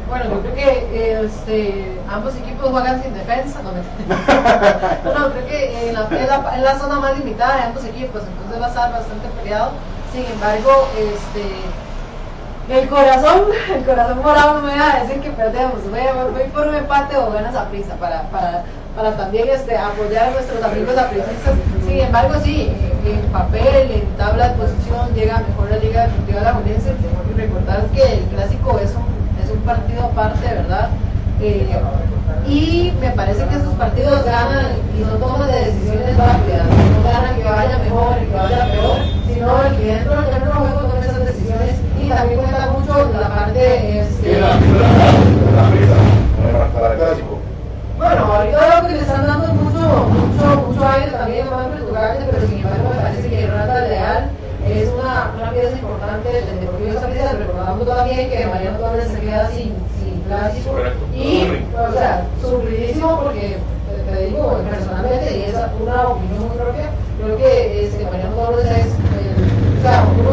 Bueno, 0.09 0.25
yo 0.25 0.41
creo 0.41 0.55
que 0.55 1.21
este, 1.25 1.97
ambos 2.09 2.35
equipos 2.35 2.69
juegan 2.69 3.01
sin 3.01 3.13
defensa. 3.13 3.59
No, 3.63 3.71
no, 5.19 5.31
creo 5.31 5.47
que 5.47 5.89
en 5.89 5.95
la, 5.95 6.07
la, 6.09 6.57
la 6.57 6.79
zona 6.79 6.99
más 6.99 7.17
limitada 7.17 7.57
de 7.57 7.63
ambos 7.63 7.83
equipos, 7.85 8.21
entonces 8.21 8.61
va 8.61 8.65
a 8.67 8.69
estar 8.69 8.91
bastante 8.91 9.27
peleado. 9.41 9.71
Sin 10.13 10.25
embargo, 10.25 10.87
este, 10.95 11.41
el 12.69 12.87
corazón, 12.89 13.41
el 13.75 13.83
corazón 13.83 14.21
morado 14.23 14.61
no 14.61 14.67
me 14.67 14.77
va 14.77 14.93
a 14.93 15.03
decir 15.03 15.21
que 15.21 15.29
perdemos. 15.31 15.75
Voy, 15.89 15.99
voy 16.33 16.49
por 16.49 16.67
un 16.67 16.75
empate 16.75 17.17
o 17.17 17.31
ganas 17.31 17.55
a 17.55 17.69
prisa 17.69 17.95
para, 17.95 18.23
para, 18.29 18.63
para 18.95 19.15
también 19.17 19.47
este, 19.49 19.77
apoyar 19.77 20.29
a 20.29 20.31
nuestros 20.31 20.63
amigos 20.63 20.97
aprisistas. 20.97 21.53
Sin 21.85 21.99
embargo, 21.99 22.35
sí, 22.43 22.71
en 23.05 23.21
papel, 23.31 23.91
en 23.91 24.05
tabla 24.17 24.49
de 24.49 24.55
posición, 24.55 25.13
llega 25.13 25.43
mejor 25.47 25.69
la 25.69 25.77
Liga 25.77 26.07
Deportiva 26.07 26.41
Alajuelense. 26.41 26.89
Tengo 26.89 27.23
que 27.27 27.41
recordar 27.41 27.85
que 27.93 28.01
el 28.01 28.23
clásico 28.33 28.79
es 28.79 28.95
un, 28.95 29.05
es 29.43 29.51
un 29.51 29.59
partido 29.59 30.05
aparte, 30.05 30.47
¿verdad? 30.47 30.89
Eh, 31.41 31.79
y 32.47 32.93
me 32.99 33.09
parece 33.11 33.45
que 33.47 33.55
esos 33.55 33.73
partidos 33.73 34.23
ganan 34.23 34.67
y 34.97 35.01
no 35.01 35.17
toman 35.17 35.47
de 35.51 35.65
decisiones 35.65 36.17
rápidas. 36.17 36.65
No 36.65 37.11
ganan 37.11 37.35
que 37.35 37.43
vaya 37.43 37.77
mejor, 37.79 38.17
que 38.17 38.35
vaya 38.35 38.71
peor, 38.71 38.97
sino 39.27 39.63
el 39.63 39.75
que 39.77 39.85
del 39.85 40.03
terreno 40.03 40.45
de 40.45 40.51
juego 40.51 40.79
tome 40.87 41.05
esas 41.05 41.25
decisiones. 41.25 41.75
Y 42.05 42.09
también 42.09 42.39
cuenta 42.39 42.69
mucho 42.69 43.09
la 43.19 43.29
parte. 43.29 43.99
Este, 43.99 44.39
Para 46.73 46.93
el 46.93 46.99
clásico. 46.99 47.39
bueno, 47.97 48.25
ahorita 48.25 48.81
lo 48.81 48.87
que 48.87 48.93
le 48.93 48.99
están 48.99 49.25
dando 49.25 49.47
es 49.47 49.53
mucho, 49.53 49.79
mucho, 49.79 50.67
mucho 50.67 50.87
aire 50.87 51.11
también 51.11 51.47
a 51.47 51.51
Manfred 51.51 51.89
Ugarte, 51.89 52.25
pero 52.29 52.47
sin 52.47 52.57
embargo 52.59 52.89
me 52.93 53.01
parece 53.01 53.27
que 53.27 53.47
Ronald 53.47 53.87
Leal 53.89 54.29
es 54.69 54.89
una, 54.89 55.31
una 55.35 55.51
pieza 55.51 55.71
importante 55.71 56.29
del 56.29 56.59
Deportivo 56.59 56.99
Saprissa. 56.99 57.33
Recordamos 57.33 57.87
también 57.87 58.29
que 58.29 58.45
Mariano 58.45 58.77
Torres 58.77 59.07
se 59.07 59.19
queda 59.21 59.49
sin, 59.49 59.73
sin 59.97 60.21
clásico. 60.27 60.71
Correcto. 60.73 61.05
Y, 61.15 61.65
o 61.73 61.91
sea, 61.91 62.27
sufridísimo 62.39 63.19
porque, 63.23 63.45
eh, 63.53 63.59
te 64.11 64.25
digo, 64.27 64.61
personalmente, 64.69 65.37
y 65.39 65.43
es 65.43 65.55
una 65.81 66.07
opinión 66.09 66.39
muy 66.49 66.55
propia, 66.55 66.91
creo 67.17 67.37
que 67.37 67.85
este, 67.85 68.03
Mariano 68.03 68.35
Torres 68.35 68.65
es 68.65 68.93
el. 69.85 70.25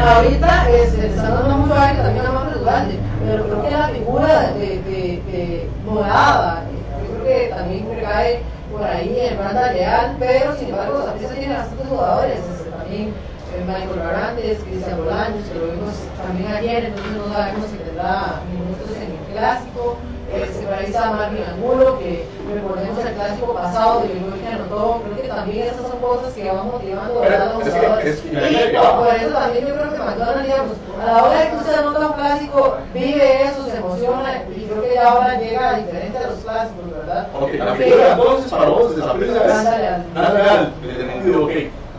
Ahorita 0.00 0.70
están 0.70 1.34
dando 1.34 1.56
mucho 1.58 1.74
aire 1.74 2.02
también 2.02 2.26
a 2.26 2.32
Manfred 2.32 2.62
Ugarte, 2.62 2.98
pero 3.26 3.44
creo 3.44 3.62
que 3.62 3.70
la 3.70 3.88
figura 3.88 4.52
de, 4.52 4.66
de, 4.82 5.22
de 5.30 5.70
morada, 5.84 6.64
yo 7.02 7.22
creo 7.22 7.24
que 7.24 7.48
también 7.54 7.88
recae 7.94 8.42
por 8.70 8.84
ahí 8.84 9.18
en 9.20 9.38
banda 9.38 9.72
leal, 9.72 10.16
pero 10.18 10.56
sin 10.56 10.68
embargo 10.68 11.02
Saprissa 11.04 11.34
tiene 11.34 11.54
bastantes 11.54 11.88
jugadores, 11.88 12.38
este, 12.38 12.70
también 12.70 13.08
eh, 13.08 13.64
Michael 13.66 13.98
Barantes, 13.98 14.58
Cristian 14.62 14.98
Bolaños, 14.98 15.44
que 15.48 15.58
lo 15.58 15.66
vimos 15.72 15.94
también 16.24 16.52
ayer, 16.52 16.84
entonces 16.84 17.12
no 17.16 17.32
sabemos 17.32 17.66
si 17.70 17.76
tendrá 17.78 18.40
minutos 18.52 18.96
en 18.96 19.10
el 19.10 19.36
clásico. 19.36 19.96
Por 20.30 20.74
ahí 20.74 20.84
está 20.86 21.10
Marvin 21.10 21.42
Angulo, 21.42 21.98
que 21.98 22.24
recordemos 22.54 23.04
el 23.04 23.14
clásico 23.14 23.52
pasado, 23.52 24.02
de 24.02 24.08
que 24.08 24.46
anotó, 24.46 25.02
creo 25.04 25.22
que 25.22 25.28
también 25.28 25.66
esas 25.66 25.88
son 25.88 25.98
cosas 25.98 26.32
que 26.34 26.52
motivando 26.52 27.20
¿verdad? 27.20 27.50
a 27.50 27.54
los 27.58 27.64
jugadores. 27.68 28.06
es- 28.06 28.24
Y 28.24 28.28
por 28.30 29.08
eso 29.08 29.34
también 29.34 29.66
yo 29.66 29.74
creo 29.74 29.90
que 29.92 29.98
McDonald's, 29.98 30.42
digamos, 30.46 30.72
a 31.02 31.06
la 31.06 31.24
hora 31.24 31.40
de 31.40 31.50
que 31.50 31.56
usted 31.56 31.74
anota 31.74 32.06
un 32.06 32.12
clásico, 32.12 32.76
vive 32.94 33.42
eso, 33.42 33.66
se 33.66 33.76
emociona, 33.78 34.44
y 34.56 34.60
creo 34.66 34.82
que 34.82 34.94
ya 34.94 35.10
ahora 35.10 35.38
llega 35.40 35.76
diferente 35.78 36.18
a 36.18 36.26
los 36.28 36.38
clásicos, 36.38 36.90
¿verdad? 36.96 37.28
Ok, 37.40 37.52
la 37.54 37.74
figura 37.74 38.12
entonces 38.12 38.50
para 38.52 38.68
vos 38.70 38.96
de 38.96 39.02
Saprissa 39.02 39.44
es 39.46 40.14
Nada 40.14 40.30
real. 40.30 40.72
sentido, 40.96 41.44
ok, 41.44 41.50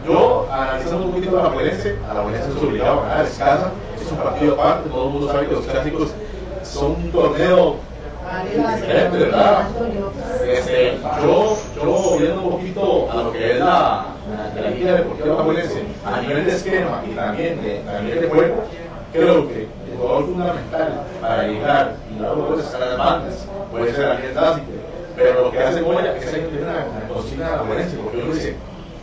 yo 0.07 0.47
analizando 0.49 1.05
un 1.07 1.11
poquito 1.11 1.37
a 1.39 1.43
la 1.43 1.49
Buenense, 1.49 1.97
a 2.09 2.13
la 2.13 2.21
Buenense 2.21 2.49
es 2.49 2.63
obligado 2.63 3.01
a 3.01 3.03
ganar, 3.07 3.25
es 3.25 3.37
casa, 3.37 3.71
es 4.01 4.09
un 4.09 4.17
partido 4.17 4.53
aparte, 4.53 4.89
todo 4.89 5.05
el 5.07 5.11
mundo 5.11 5.31
sabe 5.31 5.47
que 5.47 5.53
los 5.53 5.65
clásicos 5.65 6.09
son 6.63 6.91
un 6.91 7.11
torneo 7.11 7.75
diferente, 8.39 9.17
¿verdad? 9.17 9.67
Este, 10.47 10.97
yo, 11.21 11.57
yo 11.75 12.17
viendo 12.17 12.41
un 12.41 12.51
poquito 12.51 13.11
a 13.11 13.15
lo 13.23 13.31
que 13.31 13.51
es 13.51 13.59
la, 13.59 14.05
la, 14.55 14.61
la 14.61 14.69
Liga 14.69 14.93
Deportiva 14.93 15.35
Alajuelense, 15.35 15.83
a 16.05 16.21
nivel 16.21 16.45
de 16.45 16.51
esquema 16.51 17.03
y 17.09 17.13
también 17.13 17.61
de, 17.61 17.81
a 17.89 18.01
nivel 18.01 18.21
de 18.21 18.27
juego, 18.27 18.63
creo 19.11 19.47
que 19.47 19.61
el 19.63 19.97
jugador 19.97 20.25
fundamental 20.25 21.03
para 21.21 21.47
llegar 21.47 21.95
y 22.15 22.21
dar 22.21 22.35
goles 22.35 22.73
a 22.73 22.79
las 22.79 23.47
puede 23.69 23.93
ser 23.93 24.05
Ariel 24.05 24.33
Dácico, 24.33 24.67
pero 25.15 25.43
lo 25.43 25.51
que 25.51 25.59
hace 25.59 25.81
Moya 25.81 26.15
es 26.15 26.25
que 26.25 26.31
tener 26.31 26.63
una, 26.63 27.13
cocina 27.13 27.47
alajuelense, 27.53 27.97
porque 27.97 28.17
uno 28.17 28.33
dice, 28.33 28.55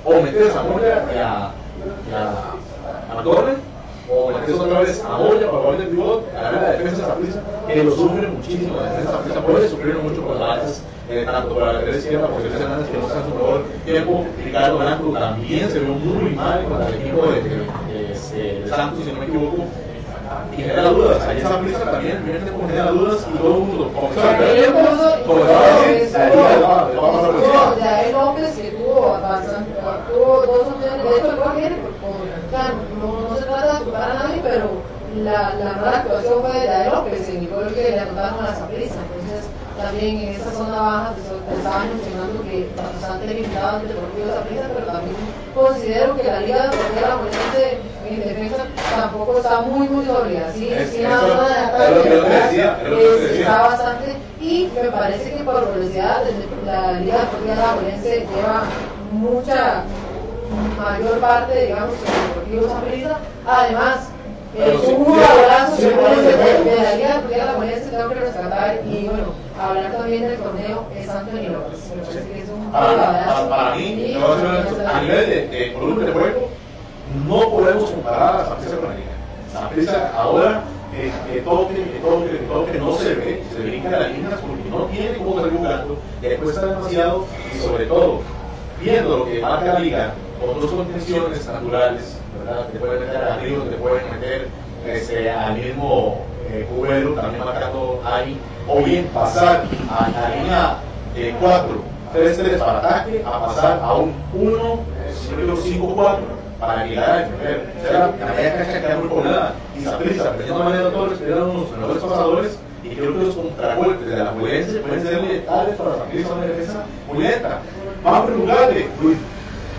o 0.04 0.22
metes 0.22 0.56
a 0.56 0.62
Moya 0.62 1.04
y 1.14 1.18
a, 1.18 1.44
a, 1.44 3.12
a 3.12 3.14
McDonald's, 3.14 3.60
o 4.10 4.30
metes 4.30 4.54
otra 4.58 4.80
vez 4.80 5.04
a 5.04 5.16
Moya 5.18 5.50
para 5.50 5.62
jugar 5.62 5.78
de 5.78 5.84
pivot, 5.86 6.24
a 6.36 6.52
la 6.52 6.70
defensa 6.72 7.02
de 7.02 7.08
Saprissa, 7.08 7.40
que 7.66 7.84
lo 7.84 7.90
sufre 7.92 8.26
muchísimo, 8.28 8.76
la 8.76 8.82
defensa 8.90 9.10
de 9.12 9.16
Saprissa 9.18 9.40
puede 9.42 9.68
sufrir 9.68 9.96
mucho 9.98 10.22
con 10.26 10.38
las 10.40 10.48
bases, 10.48 10.82
eh, 11.10 11.24
tanto 11.26 11.54
por 11.54 11.62
la 11.66 11.72
lateral 11.74 11.96
izquierda, 11.96 12.26
por 12.28 12.42
José 12.42 12.62
Hernández, 12.62 12.88
que 12.90 12.98
no 12.98 13.06
está 13.06 13.18
en 13.18 13.24
su 13.24 13.30
mejor 13.34 13.62
tiempo, 13.84 14.24
Ricardo 14.44 14.78
Blanco 14.78 15.12
también 15.18 15.70
se 15.70 15.78
vio 15.80 15.94
muy 15.94 16.30
mal 16.34 16.64
con 16.64 16.82
el 16.82 16.94
equipo 16.94 17.22
de, 17.26 17.42
de, 17.42 17.48
de- 18.38 18.60
de 18.62 18.68
Santos, 18.68 19.04
si 19.04 19.12
no 19.12 19.20
me 19.20 19.26
equivoco, 19.26 19.64
y 20.52 20.56
genera 20.60 20.90
dudas, 20.90 21.22
ahí 21.26 21.38
esa 21.38 21.58
prisa 21.60 21.90
también, 21.90 22.16
el 22.16 22.22
primer 22.22 22.42
tiempo 22.42 22.66
genera 22.68 22.90
dudas 22.90 23.26
y 23.34 23.38
todo 23.38 23.54
el 23.54 23.60
mundo 23.60 23.88
por 23.88 24.10
Tuvo 25.24 25.38
encima. 25.44 26.18
Yael 27.80 28.12
López 28.12 28.50
que 28.56 28.70
tuvo 28.72 29.00
bastante, 29.22 29.70
tuvo 30.12 30.42
dos 30.46 30.66
opciones, 30.68 31.02
de 31.04 31.10
hecho 31.16 31.30
el 31.30 31.36
gol 31.36 31.52
viene 31.56 31.76
por, 31.76 31.90
por 31.92 32.12
trata 33.60 33.78
de 33.78 33.84
culpar 33.84 34.10
a 34.10 34.14
nadie, 34.14 34.40
pero 34.42 34.82
la, 35.16 35.54
la 35.54 35.72
mala 35.74 35.98
actuación 35.98 36.40
fue 36.42 36.60
de 36.60 36.90
López, 36.90 37.28
en 37.28 37.36
el 37.38 37.48
gol 37.48 37.74
que 37.74 37.90
le 37.90 37.98
anotaron 38.00 38.44
a 38.44 38.68
prisa, 38.68 38.96
entonces 39.02 39.48
también 39.76 40.18
en 40.18 40.28
esa 40.34 40.50
zona 40.50 40.80
baja 40.80 41.14
te, 41.14 41.22
te 41.22 41.56
estaba 41.58 41.84
mencionando 41.84 42.42
que 42.42 42.70
bastante 42.76 43.26
limitado 43.26 43.80
el 43.80 43.88
Deportivo 43.88 44.26
de 44.26 44.74
pero 44.74 44.86
también 44.86 45.16
considero 45.54 46.16
que 46.16 46.24
la 46.24 46.40
Liga 46.40 46.62
Deportiva 46.64 47.08
la 47.08 47.16
Morense 47.16 47.78
en 48.08 48.20
defensa 48.20 48.64
tampoco 48.96 49.38
está 49.38 49.60
muy 49.62 49.88
muy 49.88 50.04
sólida, 50.04 50.52
sí, 50.54 50.68
Es- 50.72 50.90
sí, 50.90 51.02
la 51.02 51.18
zona 51.20 51.48
de 51.48 51.54
ataque 51.54 52.10
te 52.10 52.96
te 52.96 53.40
está 53.40 53.58
bastante 53.62 54.16
y 54.40 54.70
me 54.74 54.90
parece 54.90 55.32
que 55.32 55.44
por 55.44 55.74
velocidad 55.74 56.22
la 56.64 56.92
Liga 57.00 57.18
Deportiva 57.18 57.76
lleva 58.34 58.62
mucha 59.12 59.84
mayor 60.78 61.18
parte 61.20 61.66
digamos 61.66 61.94
que 61.94 62.08
el 62.10 62.28
Deportivo 62.28 62.74
Saprissa 62.74 63.18
además 63.46 64.08
sí, 64.54 64.92
un 64.92 65.04
jugadorazo 65.04 65.76
sí, 65.76 65.82
que 65.82 65.88
sí, 65.88 66.22
de, 66.22 66.70
de 66.70 66.82
la 66.82 66.94
Liga 66.94 67.14
Deportiva 67.14 67.42
Alajuelense 67.42 67.90
tengo 67.90 68.08
que 68.08 68.14
rescatar 68.14 68.80
y 68.86 69.04
bueno 69.06 69.48
hablar 69.60 69.92
también 69.92 70.22
del 70.22 70.38
torneo 70.38 70.86
es 70.96 71.08
Anthony 71.08 71.48
López. 71.52 71.92
Me 71.96 72.02
parece 72.02 72.30
que 72.30 72.38
es 72.42 72.48
un 72.48 72.70
Para, 72.70 72.96
para, 72.96 73.48
para 73.48 73.74
mí, 73.74 74.16
voy 74.16 74.86
a 74.86 75.00
nivel 75.02 75.30
de, 75.30 75.48
de 75.48 75.74
volumen 75.74 76.06
de 76.06 76.12
juego, 76.12 76.48
no 77.26 77.50
podemos 77.50 77.90
comparar 77.90 78.36
a 78.36 78.44
Saprissa 78.46 78.76
con 78.76 78.88
la 78.90 78.94
Liga. 78.94 79.10
Saprissa 79.52 80.12
ahora 80.16 80.62
que, 80.92 81.32
que 81.32 81.40
toque, 81.40 81.74
que 81.74 81.98
toque, 81.98 82.30
que 82.30 82.38
toque, 82.38 82.78
no 82.78 82.92
se 82.94 83.14
ve, 83.14 83.42
se 83.52 83.60
brinca 83.60 83.90
de 83.90 84.00
las 84.00 84.10
líneas 84.12 84.40
porque 84.40 84.70
no 84.70 84.84
tiene 84.84 85.18
cómo 85.18 85.40
salir 85.40 85.58
jugando, 85.58 85.98
le 86.22 86.36
cuesta 86.36 86.66
demasiado 86.66 87.26
y 87.52 87.58
sobre 87.58 87.86
todo, 87.86 88.20
viendo 88.80 89.18
lo 89.18 89.24
que 89.26 89.40
marca 89.40 89.74
la 89.74 89.80
liga, 89.80 90.12
otras 90.42 90.70
condiciones 90.70 91.46
naturales, 91.46 92.18
¿verdad? 92.38 92.66
Te 92.68 92.78
pueden 92.78 93.00
meter 93.00 93.24
a 93.24 93.36
Río, 93.38 93.62
te 93.62 93.76
pueden 93.76 94.10
meter 94.10 94.48
este, 94.86 95.30
al 95.30 95.56
mismo 95.56 96.24
eh, 96.50 96.66
también 97.16 97.44
marcando 97.44 98.00
ahí, 98.04 98.38
o 98.68 98.82
bien 98.82 99.06
pasar 99.06 99.64
a 99.90 100.08
la 100.08 100.36
línea 100.36 100.78
de 101.14 101.34
4, 101.40 101.68
3-3 102.14 102.58
para 102.58 102.78
ataque, 102.78 103.22
a 103.26 103.46
pasar 103.46 103.80
a 103.82 103.94
un 103.94 104.14
1, 104.34 104.80
5-4 105.36 106.18
para 106.60 106.86
llegar 106.86 107.10
a 107.10 107.18
defender. 107.18 107.72
O 107.78 107.88
sea, 107.88 108.14
la 108.18 108.32
media 108.34 108.56
cancha 108.56 108.80
queda 108.80 108.96
muy 108.96 109.08
poblada 109.08 109.54
y 109.78 109.84
Saprissa, 109.84 110.32
perdiendo 110.32 110.64
manera 110.64 110.90
Torres, 110.90 111.20
eran 111.20 111.42
unos 111.42 111.70
mejores 111.70 112.02
pasadores 112.02 112.58
y 112.82 112.88
creo 112.90 113.12
que 113.12 113.24
los 113.24 113.34
contragolpes 113.34 114.08
de 114.08 114.16
la 114.16 114.26
Juelense 114.26 114.78
pueden 114.80 115.02
ser 115.02 115.22
letales 115.22 115.76
para 115.76 115.96
Saprissa, 115.96 116.32
una 116.32 116.46
defensa 116.46 116.84
muy 117.12 117.22
lenta. 117.22 117.60
A 118.04 118.26
preguntarle, 118.26 118.88
Vamos 118.98 119.16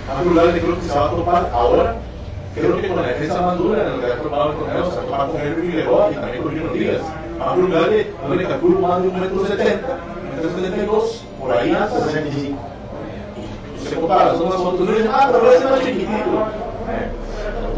a 0.09 0.19
preguntarle, 0.21 0.61
creo 0.61 0.75
que 0.75 0.87
se 0.87 0.99
va 0.99 1.05
a 1.05 1.09
topar 1.09 1.49
ahora 1.53 1.95
creo 2.55 2.81
que 2.81 2.87
con 2.87 2.97
la 2.97 3.07
defensa 3.09 3.41
más 3.41 3.57
dura 3.57 3.83
en 3.83 3.91
lo 3.91 3.99
que 3.99 4.11
ha 4.11 4.17
topado 4.17 4.51
el 4.51 4.57
torneo 4.57 4.91
se 4.91 4.95
va 4.97 5.01
a 5.01 5.05
topar 5.05 5.27
con 5.27 5.41
Henry 5.41 5.61
Figueroa 5.67 6.11
y 6.11 6.15
también 6.15 6.43
con 6.43 6.51
Gino 6.53 6.73
Díaz. 6.73 7.01
A 7.39 7.53
preguntarle, 7.53 8.11
no 8.27 8.35
le 8.35 8.47
calculo 8.47 8.79
más 8.79 9.01
de 9.01 9.07
un 9.07 9.19
metro 9.19 9.45
setenta, 9.45 9.97
un 10.21 10.35
metro 10.35 10.49
setenta 10.55 10.77
y 10.77 10.85
dos, 10.85 11.23
por 11.39 11.51
ahí 11.51 11.71
hasta 11.71 11.99
65 12.01 12.57
se 13.87 13.95
compara, 13.95 14.35
son 14.35 14.47
unas 14.47 14.57
fotos, 14.57 14.79
no 14.81 14.91
dicen, 14.91 15.11
ah, 15.13 15.29
pero 15.31 15.51
es 15.51 15.63
más 15.63 15.79
chiquitito. 15.79 16.09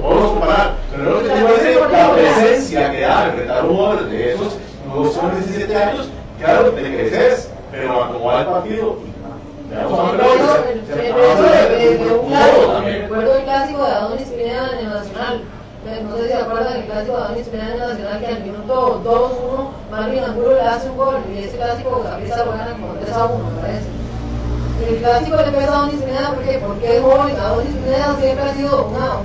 Podemos 0.01 0.31
comparar, 0.31 0.73
pero 0.91 1.03
lo 1.11 1.19
que 1.19 1.29
te 1.29 1.91
la 1.91 2.13
presencia 2.13 2.91
que 2.91 3.01
da 3.01 3.27
enfrentar 3.27 3.59
a 3.59 3.63
un 3.63 3.75
jugador 3.75 4.09
de 4.09 4.33
esos 4.33 4.57
nuevos 4.87 5.13
son 5.13 5.31
17 5.31 5.75
años, 5.75 6.09
claro, 6.39 6.71
te 6.71 6.81
creces, 6.81 7.51
pero 7.71 8.03
a 8.03 8.07
como 8.07 8.25
va 8.25 8.39
el 8.39 8.47
partido, 8.47 8.97
Recuerdo 13.01 13.35
el 13.35 13.43
clásico 13.43 13.85
de 13.85 13.91
Adonis 13.91 14.27
Pineda 14.27 14.69
el 14.77 14.89
Nacional. 14.89 15.43
No 16.03 16.17
sé 16.17 16.23
si 16.23 16.27
se 16.27 16.35
acuerdan 16.35 16.75
el 16.75 16.85
clásico 16.85 17.15
de 17.15 17.23
Adonis 17.23 17.47
Pineda 17.47 17.73
el 17.73 17.79
Nacional 17.79 18.19
que 18.19 18.27
al 18.27 18.43
minuto 18.43 19.01
2-1 19.03 19.91
Marvin 19.91 20.23
Angulo 20.23 20.53
le 20.55 20.61
hace 20.61 20.89
un 20.89 20.97
gol 20.97 21.21
y 21.33 21.37
ese 21.43 21.55
clásico 21.55 22.03
Gabriela 22.03 22.45
lo 22.45 22.51
gana 22.51 22.71
como 22.73 22.93
3 22.95 23.13
a 23.15 23.25
1, 23.25 23.49
me 23.49 23.61
parece. 23.61 23.87
El 24.89 24.97
clásico 24.97 25.37
le 25.37 25.51
pesa 25.51 25.71
a 25.71 25.77
Adonis 25.77 26.01
Pineda 26.01 26.31
¿por 26.31 26.43
qué? 26.43 26.59
porque 26.59 26.97
es 26.97 27.01
joven. 27.01 27.35
Adonis 27.39 27.75
Pineda 27.75 28.15
siempre 28.19 28.43
ha 28.43 28.53
sido 28.53 28.87
una, 28.87 29.17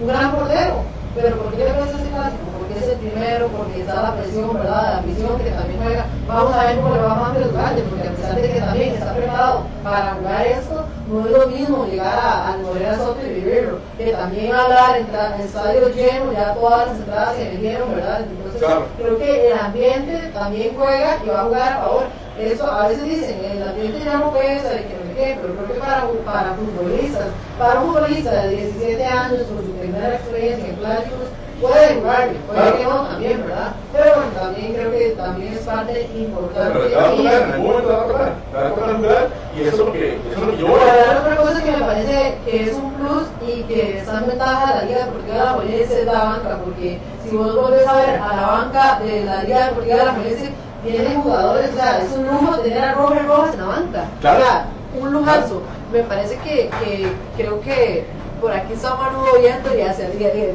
un 0.00 0.08
gran 0.08 0.34
portero. 0.34 0.82
Pero 1.14 1.36
¿por 1.36 1.52
qué 1.52 1.64
le 1.64 1.70
pesa 1.70 1.98
ese 2.00 2.10
clásico? 2.10 2.53
Es 2.78 2.88
el 2.88 2.96
primero, 2.98 3.48
porque 3.48 3.80
está 3.80 4.02
la 4.02 4.16
presión, 4.16 4.54
¿verdad? 4.54 4.96
La 4.96 5.02
presión 5.02 5.38
que 5.38 5.50
también 5.50 5.80
juega. 5.82 6.06
Vamos 6.26 6.54
a 6.54 6.64
ver 6.64 6.76
cómo 6.76 6.94
le 6.94 7.02
va 7.02 7.14
más 7.14 7.38
los 7.38 7.52
grandes, 7.52 7.84
porque 7.90 8.08
a 8.08 8.12
pesar 8.12 8.34
de 8.36 8.52
que 8.52 8.60
también 8.60 8.94
está 8.94 9.14
preparado 9.14 9.62
para 9.82 10.14
jugar 10.14 10.46
esto, 10.46 10.84
no 11.08 11.26
es 11.26 11.30
lo 11.32 11.46
mismo 11.48 11.86
llegar 11.86 12.18
a, 12.18 12.54
a 12.54 12.56
Morera 12.56 12.96
Soto 12.96 13.18
y 13.26 13.34
vivirlo, 13.34 13.78
que 13.98 14.12
también 14.12 14.54
hablar 14.54 14.96
en, 14.96 15.06
en 15.06 15.40
estadios 15.40 15.94
llenos, 15.94 16.34
ya 16.34 16.54
todas 16.54 16.88
las 16.88 16.98
entradas 16.98 17.36
se 17.36 17.44
vendieron, 17.44 17.94
¿verdad? 17.94 18.20
Entonces, 18.22 18.68
creo 18.98 19.18
que 19.18 19.50
el 19.52 19.58
ambiente 19.58 20.30
también 20.32 20.74
juega 20.76 21.18
y 21.24 21.28
va 21.28 21.40
a 21.40 21.44
jugar 21.44 21.72
a 21.72 21.78
favor. 21.78 22.04
Eso 22.38 22.68
a 22.68 22.88
veces 22.88 23.04
dicen, 23.04 23.44
el 23.44 23.62
ambiente 23.62 24.00
ya 24.04 24.18
no 24.18 24.32
pesa, 24.32 24.70
que 24.70 24.96
no 24.98 25.06
sé 25.06 25.14
qué, 25.14 25.38
pero 25.40 25.54
creo 25.54 25.74
que 25.74 25.80
para, 25.80 26.08
para 26.24 26.54
futbolistas, 26.54 27.26
para 27.58 27.80
un 27.80 27.92
futbolista 27.92 28.32
de 28.32 28.48
17 28.56 29.04
años, 29.04 29.42
con 29.42 29.64
su 29.64 29.72
primera 29.72 30.14
experiencia 30.16 30.66
en 30.66 30.76
clásicos, 30.76 31.28
puede 31.60 31.94
jugar, 31.94 32.28
puede 32.46 32.76
que 32.76 32.84
no 32.84 33.06
también, 33.06 33.42
¿verdad? 33.46 33.72
Pero 33.92 34.04
bueno, 34.16 34.30
también 34.38 34.74
creo 34.74 34.90
que 34.90 35.10
también 35.10 35.52
es 35.52 35.60
parte 35.60 36.10
importante. 36.16 36.72
Pero 36.72 36.88
te 36.88 36.96
va 36.96 37.04
a 37.04 37.10
tocar, 37.10 37.42
en 37.42 37.52
algún 37.52 37.66
momento 37.66 37.88
te 37.88 37.94
va 37.94 38.02
a 38.02 38.06
tocar, 38.06 38.32
te 38.50 38.56
va 38.56 38.66
a 38.66 38.70
tocar 38.70 38.96
jugar 38.96 39.28
y 39.56 39.60
eso 39.62 39.70
es 39.70 39.78
lo 39.78 39.92
que, 39.92 40.14
eso 40.14 40.32
es 40.32 40.38
lo 40.38 40.50
que 40.50 40.58
yo 40.58 40.66
voy 40.66 40.80
a 40.80 41.20
otra 41.20 41.36
cosa 41.36 41.62
que 41.62 41.70
me 41.70 41.84
parece 41.84 42.34
que 42.44 42.62
es 42.64 42.74
un 42.74 42.92
plus 42.94 43.22
y 43.46 43.62
que 43.62 43.98
está 43.98 44.18
en 44.18 44.26
ventaja 44.26 44.66
de 44.66 44.78
la 44.78 44.84
Liga 44.84 45.04
Deportiva 45.06 45.34
de 45.34 45.44
la 45.44 45.52
Juelense 45.52 46.00
es 46.00 46.06
la 46.06 46.24
banca, 46.24 46.58
porque 46.64 46.98
si 47.24 47.36
vos 47.36 47.54
volvés 47.54 47.86
a 47.86 47.96
ver 47.96 48.20
a 48.20 48.36
la 48.36 48.46
banca 48.46 49.00
de 49.00 49.24
la 49.24 49.42
Liga 49.42 49.66
Deportiva 49.66 49.96
de 49.96 50.04
la 50.04 50.12
Juelense, 50.12 50.50
tienen 50.84 51.22
jugadores, 51.22 51.70
o 51.70 51.76
sea, 51.76 52.00
es 52.00 52.12
un 52.16 52.26
lujo 52.26 52.58
tener 52.58 52.84
a 52.84 52.92
Roger 52.94 53.26
Rojas 53.26 53.54
en 53.54 53.60
la 53.60 53.66
banca. 53.66 54.04
Claro. 54.20 54.38
O 54.38 54.42
sea, 54.42 54.66
un 55.00 55.12
lujazo. 55.12 55.62
Me 55.92 56.00
parece 56.00 56.36
que, 56.38 56.70
que 56.80 57.12
creo 57.36 57.60
que 57.60 58.04
por 58.44 58.52
aquí 58.52 58.74
está 58.74 58.94
Manu 58.94 59.20
oyendo 59.34 59.74
y 59.74 59.80
hace, 59.80 60.06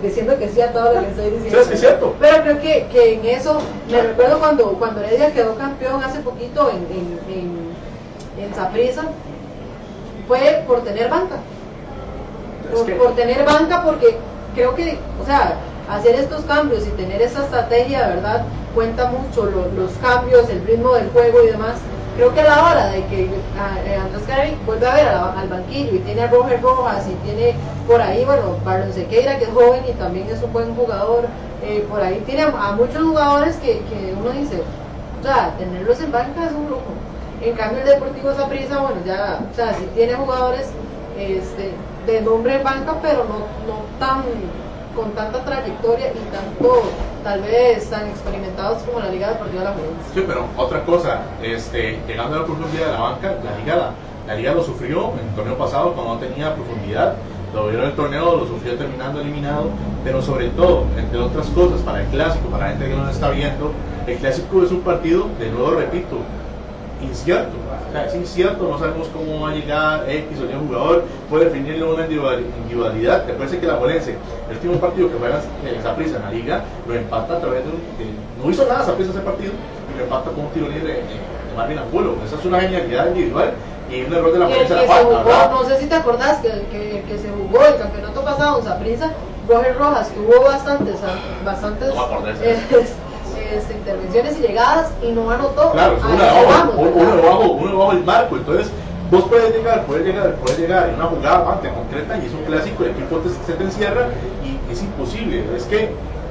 diciendo 0.04 0.38
que 0.38 0.48
sí 0.48 0.62
a 0.62 0.72
todo 0.72 0.94
lo 0.94 1.02
que 1.02 1.10
estoy 1.10 1.32
diciendo. 1.32 1.64
Sí, 1.64 1.74
es 1.74 1.80
cierto. 1.80 2.16
Pero 2.20 2.44
creo 2.44 2.62
que, 2.62 2.86
que 2.86 3.14
en 3.16 3.26
eso, 3.26 3.60
me 3.90 4.00
recuerdo 4.00 4.38
cuando, 4.38 4.74
cuando 4.74 5.02
Heredia 5.02 5.34
quedó 5.34 5.56
campeón 5.56 6.04
hace 6.04 6.20
poquito 6.20 6.70
en, 6.70 6.86
en, 7.34 8.44
en, 8.46 8.54
Zaprisa, 8.54 9.06
fue 10.28 10.64
por 10.68 10.84
tener 10.84 11.10
banca. 11.10 11.38
Por, 12.72 12.96
por 12.96 13.16
tener 13.16 13.44
banca 13.44 13.84
porque 13.84 14.20
creo 14.54 14.76
que, 14.76 15.00
o 15.20 15.26
sea, 15.26 15.56
hacer 15.90 16.14
estos 16.14 16.42
cambios 16.46 16.86
y 16.86 16.92
tener 16.92 17.24
esa 17.24 17.44
estrategia, 17.44 18.08
¿verdad? 18.08 18.46
Cuenta 18.76 19.08
mucho 19.08 19.46
los 19.48 19.94
cambios, 19.94 20.48
el 20.52 20.64
ritmo 20.64 20.94
del 20.94 21.10
juego 21.10 21.42
y 21.44 21.48
demás 21.48 21.78
creo 22.20 22.34
que 22.34 22.42
a 22.42 22.44
la 22.44 22.64
hora 22.66 22.88
de 22.88 23.06
que 23.06 23.24
eh, 23.24 23.96
Andrés 23.96 24.24
Carey 24.28 24.58
vuelve 24.66 24.86
a 24.86 24.94
ver 24.94 25.08
al 25.08 25.48
banquillo 25.48 25.96
y 25.96 26.00
tiene 26.00 26.24
a 26.24 26.28
Roger 26.28 26.62
Rojas 26.62 27.08
y 27.08 27.14
tiene 27.26 27.56
por 27.88 28.02
ahí, 28.02 28.26
bueno, 28.26 28.58
Barlon 28.66 28.92
Sequeira 28.92 29.40
que 29.40 29.46
es 29.46 29.52
joven 29.52 29.84
y 29.88 29.94
también 29.94 30.28
es 30.28 30.44
un 30.44 30.52
buen 30.52 30.76
jugador, 30.76 31.28
eh, 31.64 31.86
por 31.90 32.02
ahí 32.02 32.22
tiene 32.26 32.42
a, 32.42 32.74
muchos 32.74 33.02
jugadores 33.02 33.56
que, 33.58 33.80
que, 33.86 34.14
uno 34.20 34.32
dice, 34.32 34.62
o 35.18 35.24
sea, 35.24 35.56
tenerlos 35.58 36.02
en 36.02 36.12
banca 36.12 36.46
es 36.46 36.52
un 36.52 36.70
lujo. 36.70 36.92
En 37.42 37.56
cambio 37.56 37.80
el 37.84 37.88
Deportivo 37.88 38.34
Saprissa, 38.34 38.80
bueno, 38.80 38.98
ya, 39.06 39.40
o 39.50 39.56
sea, 39.56 39.74
sí 39.76 39.88
tiene 39.96 40.16
jugadores 40.16 40.72
este, 41.18 41.72
de 42.06 42.22
nombre 42.22 42.56
en 42.56 42.64
banca, 42.66 42.96
pero 43.02 43.24
no, 43.24 43.40
no 43.66 43.80
tan 43.98 44.24
con 45.00 45.12
tanta 45.12 45.46
trayectoria 45.46 46.12
y 46.12 46.36
tanto, 46.36 46.84
tal 47.24 47.42
vez, 47.42 47.90
tan 47.90 48.08
experimentados 48.08 48.84
como 48.84 49.00
la 49.00 49.08
Liga 49.08 49.30
Deportiva 49.30 49.62
de 49.62 49.70
la 49.70 49.74
Juventud. 49.74 50.04
Sí, 50.14 50.24
pero 50.28 50.46
otra 50.58 50.84
cosa, 50.84 51.22
este, 51.42 52.00
llegando 52.06 52.36
a 52.36 52.40
la 52.40 52.46
profundidad 52.46 52.88
de 52.88 52.92
la 52.92 53.00
banca, 53.00 53.36
la 53.44 53.58
Liga, 53.58 53.92
la, 54.28 54.36
Liga 54.36 54.54
lo 54.54 54.64
sufrió 54.64 55.14
en 55.14 55.30
el 55.30 55.36
torneo 55.36 55.58
pasado 55.58 55.94
cuando 55.94 56.16
no 56.16 56.20
tenía 56.20 56.54
profundidad, 56.54 57.16
lo 57.54 57.68
vieron 57.68 57.88
el 57.88 57.96
torneo, 57.96 58.36
lo 58.36 58.46
sufrió 58.46 58.76
terminando 58.76 59.22
eliminado, 59.22 59.70
pero 60.04 60.22
sobre 60.22 60.50
todo, 60.50 60.84
entre 60.98 61.18
otras 61.18 61.48
cosas, 61.48 61.80
para 61.82 62.02
el 62.02 62.08
clásico, 62.08 62.50
para 62.50 62.66
la 62.66 62.72
gente 62.72 62.90
que 62.90 62.96
no 62.96 63.06
lo 63.06 63.10
está 63.10 63.30
viendo, 63.30 63.72
el 64.06 64.18
clásico 64.18 64.64
es 64.64 64.72
un 64.72 64.82
partido, 64.82 65.28
de 65.40 65.50
nuevo 65.50 65.72
repito, 65.72 66.18
incierto. 67.02 67.56
Es 68.06 68.16
incierto, 68.16 68.68
no 68.68 68.78
sabemos 68.78 69.08
cómo 69.10 69.42
va 69.42 69.50
a 69.50 69.54
llegar 69.54 70.08
X 70.08 70.40
o 70.40 70.46
Y 70.46 70.68
jugador, 70.68 71.04
puede 71.30 71.46
definirlo 71.46 71.96
una 71.96 72.06
individualidad. 72.06 73.26
Recuerden 73.28 73.60
que 73.60 73.68
la 73.68 73.76
Molense, 73.76 74.16
el 74.50 74.56
último 74.56 74.76
partido 74.76 75.10
que 75.10 75.18
juega 75.18 75.42
esa 75.78 75.96
prisa 75.96 76.18
en 76.18 76.22
la 76.24 76.32
liga, 76.32 76.64
lo 76.88 76.94
empata 76.94 77.38
a 77.38 77.40
través 77.40 77.64
de 77.66 77.72
un. 77.72 77.82
no 78.44 78.52
hizo 78.52 78.66
nada 78.68 78.96
prisa 78.96 79.12
ese 79.12 79.22
partido, 79.22 79.54
y 79.94 79.98
lo 79.98 80.04
empata 80.04 80.30
con 80.32 80.46
un 80.46 80.52
tiro 80.52 80.68
libre 80.68 80.94
de, 80.94 81.00
de 81.00 81.56
Marvin 81.58 81.80
Angulo. 81.80 82.16
Esa 82.26 82.36
es 82.36 82.46
una 82.46 82.62
genialidad 82.62 83.08
individual 83.08 83.54
y 83.92 84.04
un 84.04 84.14
error 84.14 84.34
de 84.34 84.40
la 84.40 84.48
Molense 84.48 84.76
la 84.76 84.82
falta. 84.84 85.50
No 85.50 85.64
sé 85.66 85.80
si 85.80 85.86
te 85.88 85.96
acordás 85.96 86.38
que, 86.42 86.50
que, 86.72 87.04
que 87.08 87.18
se 87.18 87.30
jugó 87.30 87.66
el 87.66 87.78
campeonato 87.78 88.22
pasado 88.24 88.60
en 88.60 88.66
Saprissa, 88.66 89.12
Roger 89.48 89.78
Rojas 89.78 90.12
tuvo 90.14 90.44
bastantes, 90.44 90.96
bastantes. 91.44 91.96
No 91.96 92.06
este, 93.52 93.74
intervenciones 93.74 94.40
y 94.40 94.42
llegadas 94.42 94.92
y 95.02 95.12
no 95.12 95.30
anotó. 95.30 95.72
Claro, 95.72 95.98
uno 96.02 96.24
debajo, 96.24 96.74
uno, 96.78 97.52
uno 97.52 97.72
debajo 97.72 97.92
el 97.92 98.04
marco, 98.04 98.38
entonces 98.38 98.72
vos 99.12 99.24
puedes 99.30 99.54
llegar, 99.56 99.86
puedes 99.86 100.06
llegar, 100.06 100.36
puedes 100.36 100.60
llegar 100.60 100.90
en 100.90 100.96
una 100.96 101.06
jugada 101.06 101.40
bastante 101.40 101.70
concreta 101.70 102.18
y 102.18 102.26
es 102.28 102.34
un 102.34 102.44
clásico, 102.44 102.84
el 102.84 102.92
equipo 102.92 103.18
te, 103.18 103.30
se 103.30 103.54
te 103.54 103.64
encierra 103.64 104.08
y 104.44 104.72
es 104.72 104.82
imposible, 104.84 105.44
es 105.56 105.64
que 105.64 105.90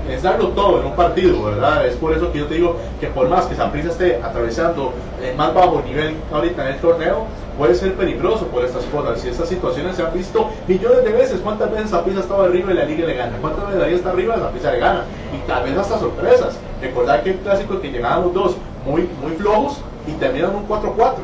es 0.09 0.23
darlo 0.23 0.49
todo 0.49 0.81
en 0.81 0.87
un 0.87 0.97
partido, 0.97 1.45
¿verdad? 1.45 1.87
Es 1.87 1.95
por 1.97 2.13
eso 2.13 2.33
que 2.33 2.39
yo 2.39 2.47
te 2.47 2.55
digo 2.55 2.77
que 3.01 3.09
por 3.09 3.29
más 3.29 3.47
que 3.47 3.55
Saprissa 3.55 3.91
esté 3.91 4.17
atravesando 4.23 4.93
el 5.23 5.37
más 5.37 5.53
bajo 5.53 5.83
nivel 5.83 6.17
ahorita 6.33 6.67
en 6.67 6.75
el 6.75 6.81
torneo, 6.81 7.27
puede 7.59 7.75
ser 7.75 7.95
peligroso 7.95 8.47
por 8.47 8.65
estas 8.65 8.85
cosas. 8.85 9.23
Y 9.25 9.29
estas 9.29 9.49
situaciones 9.49 9.97
se 9.97 10.03
han 10.03 10.15
visto 10.15 10.49
millones 10.67 11.05
de 11.05 11.13
veces. 11.13 11.41
¿Cuántas 11.41 11.71
veces 11.71 11.91
Saprissa 11.91 12.21
estaba 12.21 12.45
arriba 12.45 12.73
y 12.73 12.77
la 12.77 12.85
liga 12.85 13.07
le 13.07 13.15
gana? 13.15 13.37
¿Cuántas 13.41 13.67
veces 13.67 13.83
liga 13.83 13.97
está 13.97 14.11
arriba 14.11 14.37
y 14.37 14.41
Saprissa 14.41 14.73
le 14.73 14.79
gana? 14.79 15.05
Y 15.35 15.47
tal 15.49 15.65
vez 15.65 15.77
hasta 15.77 15.99
sorpresas. 15.99 16.57
Recordar 16.81 17.25
que 17.25 17.31
el 17.31 17.37
clásico 17.39 17.81
que 17.81 17.91
llegaban 17.91 18.23
los 18.23 18.33
dos 18.33 18.57
muy, 18.87 19.09
muy 19.21 19.33
flojos 19.33 19.81
y 20.07 20.13
terminan 20.13 20.55
un 20.55 20.67
4-4. 20.69 21.15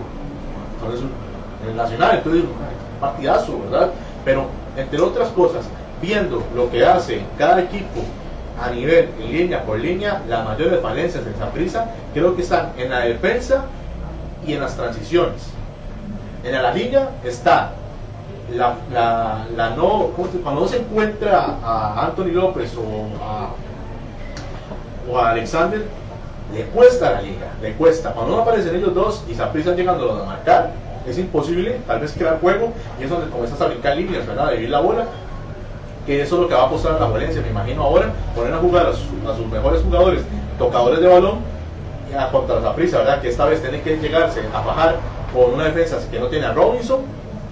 Entonces, 0.75 1.07
el 1.67 1.77
Nacional, 1.77 2.17
entonces, 2.17 2.43
un 2.43 3.01
partidazo, 3.01 3.59
¿verdad? 3.71 3.91
Pero, 4.25 4.47
entre 4.77 5.01
otras 5.01 5.29
cosas, 5.29 5.65
viendo 6.03 6.43
lo 6.55 6.71
que 6.71 6.85
hace 6.85 7.23
cada 7.39 7.63
equipo 7.63 8.01
a 8.61 8.71
nivel, 8.71 9.09
en 9.21 9.33
línea 9.33 9.63
por 9.63 9.79
línea, 9.79 10.23
las 10.29 10.45
mayores 10.45 10.81
falencias 10.81 11.25
de 11.25 11.33
Saprissa 11.35 11.91
creo 12.13 12.35
que 12.35 12.43
están 12.43 12.73
en 12.77 12.91
la 12.91 13.01
defensa 13.01 13.65
y 14.47 14.53
en 14.53 14.61
las 14.61 14.77
transiciones. 14.77 15.54
En 16.45 16.53
la 16.63 16.73
línea 16.73 17.09
está 17.25 17.73
la, 18.53 18.75
la, 19.57 19.71
no, 19.71 20.11
cuando 20.43 20.61
no 20.63 20.69
se 20.69 20.79
encuentra 20.79 21.57
a 21.65 22.07
Anthony 22.07 22.33
López 22.33 22.75
o 22.77 23.25
a 23.25 23.49
o 25.11 25.19
a 25.19 25.31
Alexander, 25.31 25.83
le 26.55 26.65
cuesta 26.67 27.09
a 27.09 27.13
la 27.13 27.23
liga, 27.23 27.47
le 27.61 27.73
cuesta. 27.75 28.13
Cuando 28.13 28.37
no 28.37 28.43
aparecen 28.43 28.75
ellos 28.77 28.95
dos 28.95 29.23
y 29.29 29.35
Saprissa 29.35 29.75
llegando 29.75 30.11
a 30.13 30.25
marcar, 30.25 30.71
es 31.07 31.19
imposible 31.19 31.81
tal 31.87 32.01
vez 32.01 32.13
crear 32.13 32.41
juego 32.41 32.73
y 32.99 33.05
es 33.05 33.11
donde 33.11 33.31
comienzas 33.31 33.61
a 33.61 33.67
brincar 33.67 33.97
líneas, 33.97 34.27
¿verdad? 34.27 34.49
De 34.49 34.55
vivir 34.57 34.71
la 34.71 34.81
bola, 34.81 35.05
que 36.07 36.23
eso 36.23 36.37
es 36.37 36.41
lo 36.43 36.49
que 36.49 36.55
va 36.55 36.63
a 36.63 36.67
apostar 36.67 36.93
a 36.97 37.01
la 37.01 37.07
Valencia, 37.07 37.43
me 37.43 37.51
imagino 37.51 37.83
ahora, 37.83 38.13
poner 38.35 38.55
a 38.55 38.59
jugar 38.59 38.87
a, 38.87 38.93
su- 38.93 39.29
a 39.31 39.37
sus 39.37 39.47
mejores 39.47 39.83
jugadores, 39.83 40.23
tocadores 40.59 41.01
de 41.01 41.09
balón, 41.09 41.39
y 42.11 42.15
a 42.15 42.31
contra 42.31 42.61
la 42.61 42.75
prisa, 42.75 42.99
¿verdad? 42.99 43.21
Que 43.21 43.29
esta 43.29 43.45
vez 43.47 43.61
tiene 43.61 43.81
que 43.83 43.97
llegarse 43.99 44.41
a 44.55 44.61
bajar 44.61 44.97
con 45.35 45.53
una 45.53 45.65
defensa 45.65 45.99
que 46.11 46.19
no 46.19 46.29
tiene 46.29 46.47
a 46.47 46.53
Robinson 46.53 47.01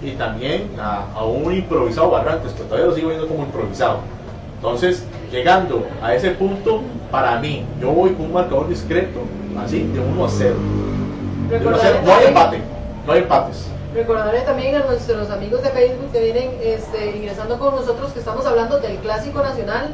y 0.01 0.11
también 0.11 0.71
a, 0.79 1.05
a 1.13 1.25
un 1.25 1.53
improvisado 1.53 2.09
Barrantes, 2.09 2.53
que 2.53 2.63
todavía 2.63 2.87
lo 2.87 2.95
sigo 2.95 3.09
viendo 3.09 3.27
como 3.27 3.43
improvisado. 3.43 3.99
Entonces, 4.55 5.03
llegando 5.29 5.85
a 6.01 6.15
ese 6.15 6.31
punto, 6.31 6.81
para 7.11 7.37
mí, 7.39 7.65
yo 7.81 7.91
voy 7.91 8.11
con 8.11 8.27
un 8.27 8.33
marcador 8.33 8.69
discreto, 8.69 9.19
así, 9.59 9.83
de 9.83 9.99
1 9.99 10.25
a 10.25 10.29
0. 10.29 10.55
De 11.49 11.57
1 11.57 11.75
a 11.75 11.79
0. 11.79 11.99
No 12.05 12.13
hay 12.13 12.25
empate, 12.27 12.61
no 13.05 13.13
hay 13.13 13.19
empates. 13.19 13.67
Recordarle 13.93 14.41
también 14.41 14.75
a 14.75 14.85
nuestros 14.85 15.29
amigos 15.29 15.61
de 15.61 15.69
Facebook 15.69 16.11
que 16.11 16.23
vienen 16.23 16.51
este, 16.63 17.17
ingresando 17.17 17.59
con 17.59 17.75
nosotros 17.75 18.11
que 18.13 18.19
estamos 18.19 18.45
hablando 18.45 18.79
del 18.79 18.97
Clásico 18.97 19.43
Nacional. 19.43 19.89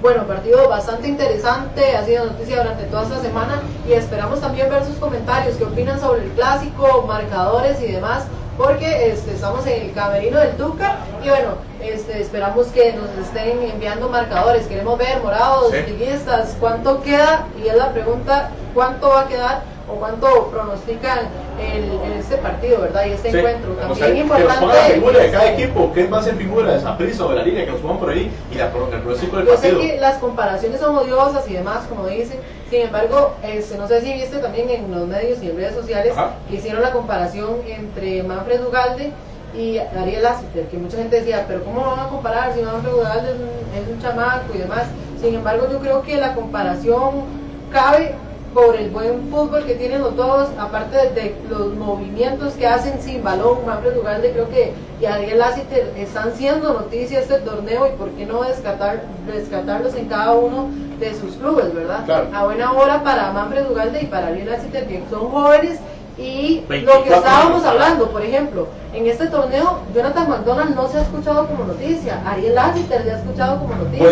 Bueno, 0.00 0.24
partido 0.28 0.68
bastante 0.68 1.08
interesante, 1.08 1.96
ha 1.96 2.04
sido 2.04 2.26
noticia 2.26 2.58
durante 2.58 2.84
toda 2.84 3.02
esta 3.02 3.20
semana 3.20 3.60
y 3.88 3.94
esperamos 3.94 4.40
también 4.40 4.70
ver 4.70 4.84
sus 4.84 4.96
comentarios, 4.96 5.56
qué 5.56 5.64
opinan 5.64 5.98
sobre 5.98 6.24
el 6.24 6.30
clásico, 6.32 7.02
marcadores 7.06 7.80
y 7.82 7.90
demás, 7.92 8.24
porque 8.56 9.10
este, 9.10 9.32
estamos 9.32 9.66
en 9.66 9.82
el 9.88 9.92
camerino 9.92 10.38
del 10.38 10.56
Tuca 10.56 10.98
y 11.24 11.28
bueno, 11.28 11.50
este, 11.80 12.20
esperamos 12.20 12.68
que 12.68 12.92
nos 12.92 13.10
estén 13.26 13.60
enviando 13.62 14.08
marcadores, 14.08 14.68
queremos 14.68 14.96
ver 14.98 15.20
morados, 15.20 15.72
Sí. 15.72 15.90
liguistas, 15.92 16.56
cuánto 16.60 17.02
queda 17.02 17.46
y 17.60 17.66
es 17.66 17.74
la 17.74 17.90
pregunta, 17.92 18.50
cuánto 18.74 19.08
va 19.08 19.22
a 19.22 19.26
quedar 19.28 19.62
o 19.88 19.94
cuánto 19.96 20.46
pronostican 20.48 21.28
el, 21.60 21.84
en 21.84 22.12
este 22.18 22.36
partido, 22.36 22.80
¿verdad? 22.80 23.06
Y 23.06 23.10
este 23.12 23.30
Sí. 23.30 23.36
encuentro. 23.38 23.72
O 23.72 23.74
También 23.76 23.96
sea, 23.98 24.06
que 24.06 24.12
nos 24.14 24.22
importante. 24.22 24.60
pongan 24.60 24.76
la 24.76 24.94
figura 24.94 25.18
de 25.20 25.30
cada 25.30 25.52
equipo, 25.52 25.92
que 25.92 26.00
es 26.04 26.10
más 26.10 26.26
en 26.26 26.36
figura 26.38 26.72
de 26.74 26.80
Saprissa 26.80 27.26
o 27.26 27.30
de 27.30 27.36
la 27.36 27.42
liga, 27.42 27.64
que 27.64 27.70
nos 27.72 27.80
pongan 27.80 27.98
por 27.98 28.10
ahí 28.10 28.30
y 28.50 28.54
la, 28.56 28.64
el 28.66 28.70
pronóstico 28.70 29.36
del 29.36 29.46
Yo 29.46 29.56
sé 29.56 29.68
partido. 29.72 29.80
que 29.80 30.00
las 30.00 30.18
comparaciones 30.18 30.80
son 30.80 30.96
odiosas 30.96 31.48
y 31.48 31.52
demás, 31.54 31.84
como 31.88 32.06
dicen. 32.06 32.38
Sin 32.70 32.82
embargo, 32.82 33.34
este, 33.42 33.78
no 33.78 33.88
sé 33.88 34.00
si 34.02 34.12
viste 34.12 34.36
también 34.38 34.68
en 34.70 34.90
los 34.90 35.06
medios 35.08 35.42
y 35.42 35.48
en 35.50 35.56
redes 35.56 35.74
sociales 35.74 36.12
Ajá. 36.12 36.32
que 36.50 36.56
hicieron 36.56 36.82
la 36.82 36.92
comparación 36.92 37.56
entre 37.66 38.22
Manfred 38.22 38.64
Ugalde 38.66 39.10
y 39.56 39.78
Ariel 39.78 40.22
Lassiter, 40.22 40.66
que 40.66 40.76
mucha 40.76 40.98
gente 40.98 41.16
decía, 41.20 41.46
pero 41.48 41.64
¿cómo 41.64 41.80
van 41.80 42.00
a 42.00 42.08
comparar 42.08 42.52
si 42.52 42.60
Manfred 42.60 42.92
Ugalde 42.92 43.30
es 43.30 43.36
un, 43.36 43.82
es 43.82 43.88
un 43.96 44.02
chamaco 44.02 44.54
y 44.54 44.58
demás? 44.58 44.82
Sin 45.18 45.34
embargo, 45.34 45.66
yo 45.72 45.78
creo 45.78 46.02
que 46.02 46.16
la 46.18 46.34
comparación 46.34 47.24
cabe 47.72 48.14
por 48.54 48.76
el 48.76 48.90
buen 48.90 49.28
fútbol 49.30 49.64
que 49.64 49.74
tienen 49.74 50.00
los 50.00 50.16
dos, 50.16 50.48
aparte 50.58 50.96
de, 51.10 51.36
los 51.48 51.74
movimientos 51.74 52.54
que 52.54 52.66
hacen 52.66 53.00
sin 53.00 53.22
balón, 53.22 53.64
Manfred 53.66 53.98
Ugalde 53.98 54.32
creo 54.32 54.48
que 54.48 54.72
y 55.00 55.04
Ariel 55.04 55.38
Lassiter 55.38 55.92
están 55.96 56.32
siendo 56.34 56.72
noticia 56.72 57.20
este 57.20 57.38
torneo 57.40 57.86
y 57.86 57.96
por 57.96 58.10
qué 58.10 58.26
no 58.26 58.42
descartar, 58.42 59.02
rescatarlos 59.26 59.94
en 59.94 60.06
cada 60.06 60.32
uno 60.32 60.70
de 60.98 61.14
sus 61.14 61.36
clubes, 61.36 61.72
¿verdad? 61.72 62.04
Claro. 62.04 62.28
A 62.34 62.44
buena 62.44 62.72
hora 62.72 63.04
para 63.04 63.30
Manfred 63.30 63.70
Ugalde 63.70 64.02
y 64.02 64.06
para 64.06 64.28
Ariel 64.28 64.50
Lassiter, 64.50 64.88
que 64.88 65.02
son 65.08 65.30
jóvenes 65.30 65.78
y 66.18 66.62
lo 66.62 66.68
24 66.68 67.04
que 67.04 67.14
estábamos 67.14 67.64
hablando, 67.64 68.10
por 68.10 68.22
ejemplo, 68.22 68.66
en 68.92 69.06
este 69.06 69.26
torneo, 69.28 69.78
Jonathan 69.94 70.28
McDonald 70.28 70.74
no 70.74 70.88
se 70.88 70.98
ha 70.98 71.02
escuchado 71.02 71.46
como 71.46 71.64
noticia, 71.64 72.20
Ariel 72.26 72.56
Lassiter 72.56 73.04
se 73.04 73.12
ha 73.12 73.18
escuchado 73.18 73.60
como 73.60 73.74
noticia. 73.76 74.10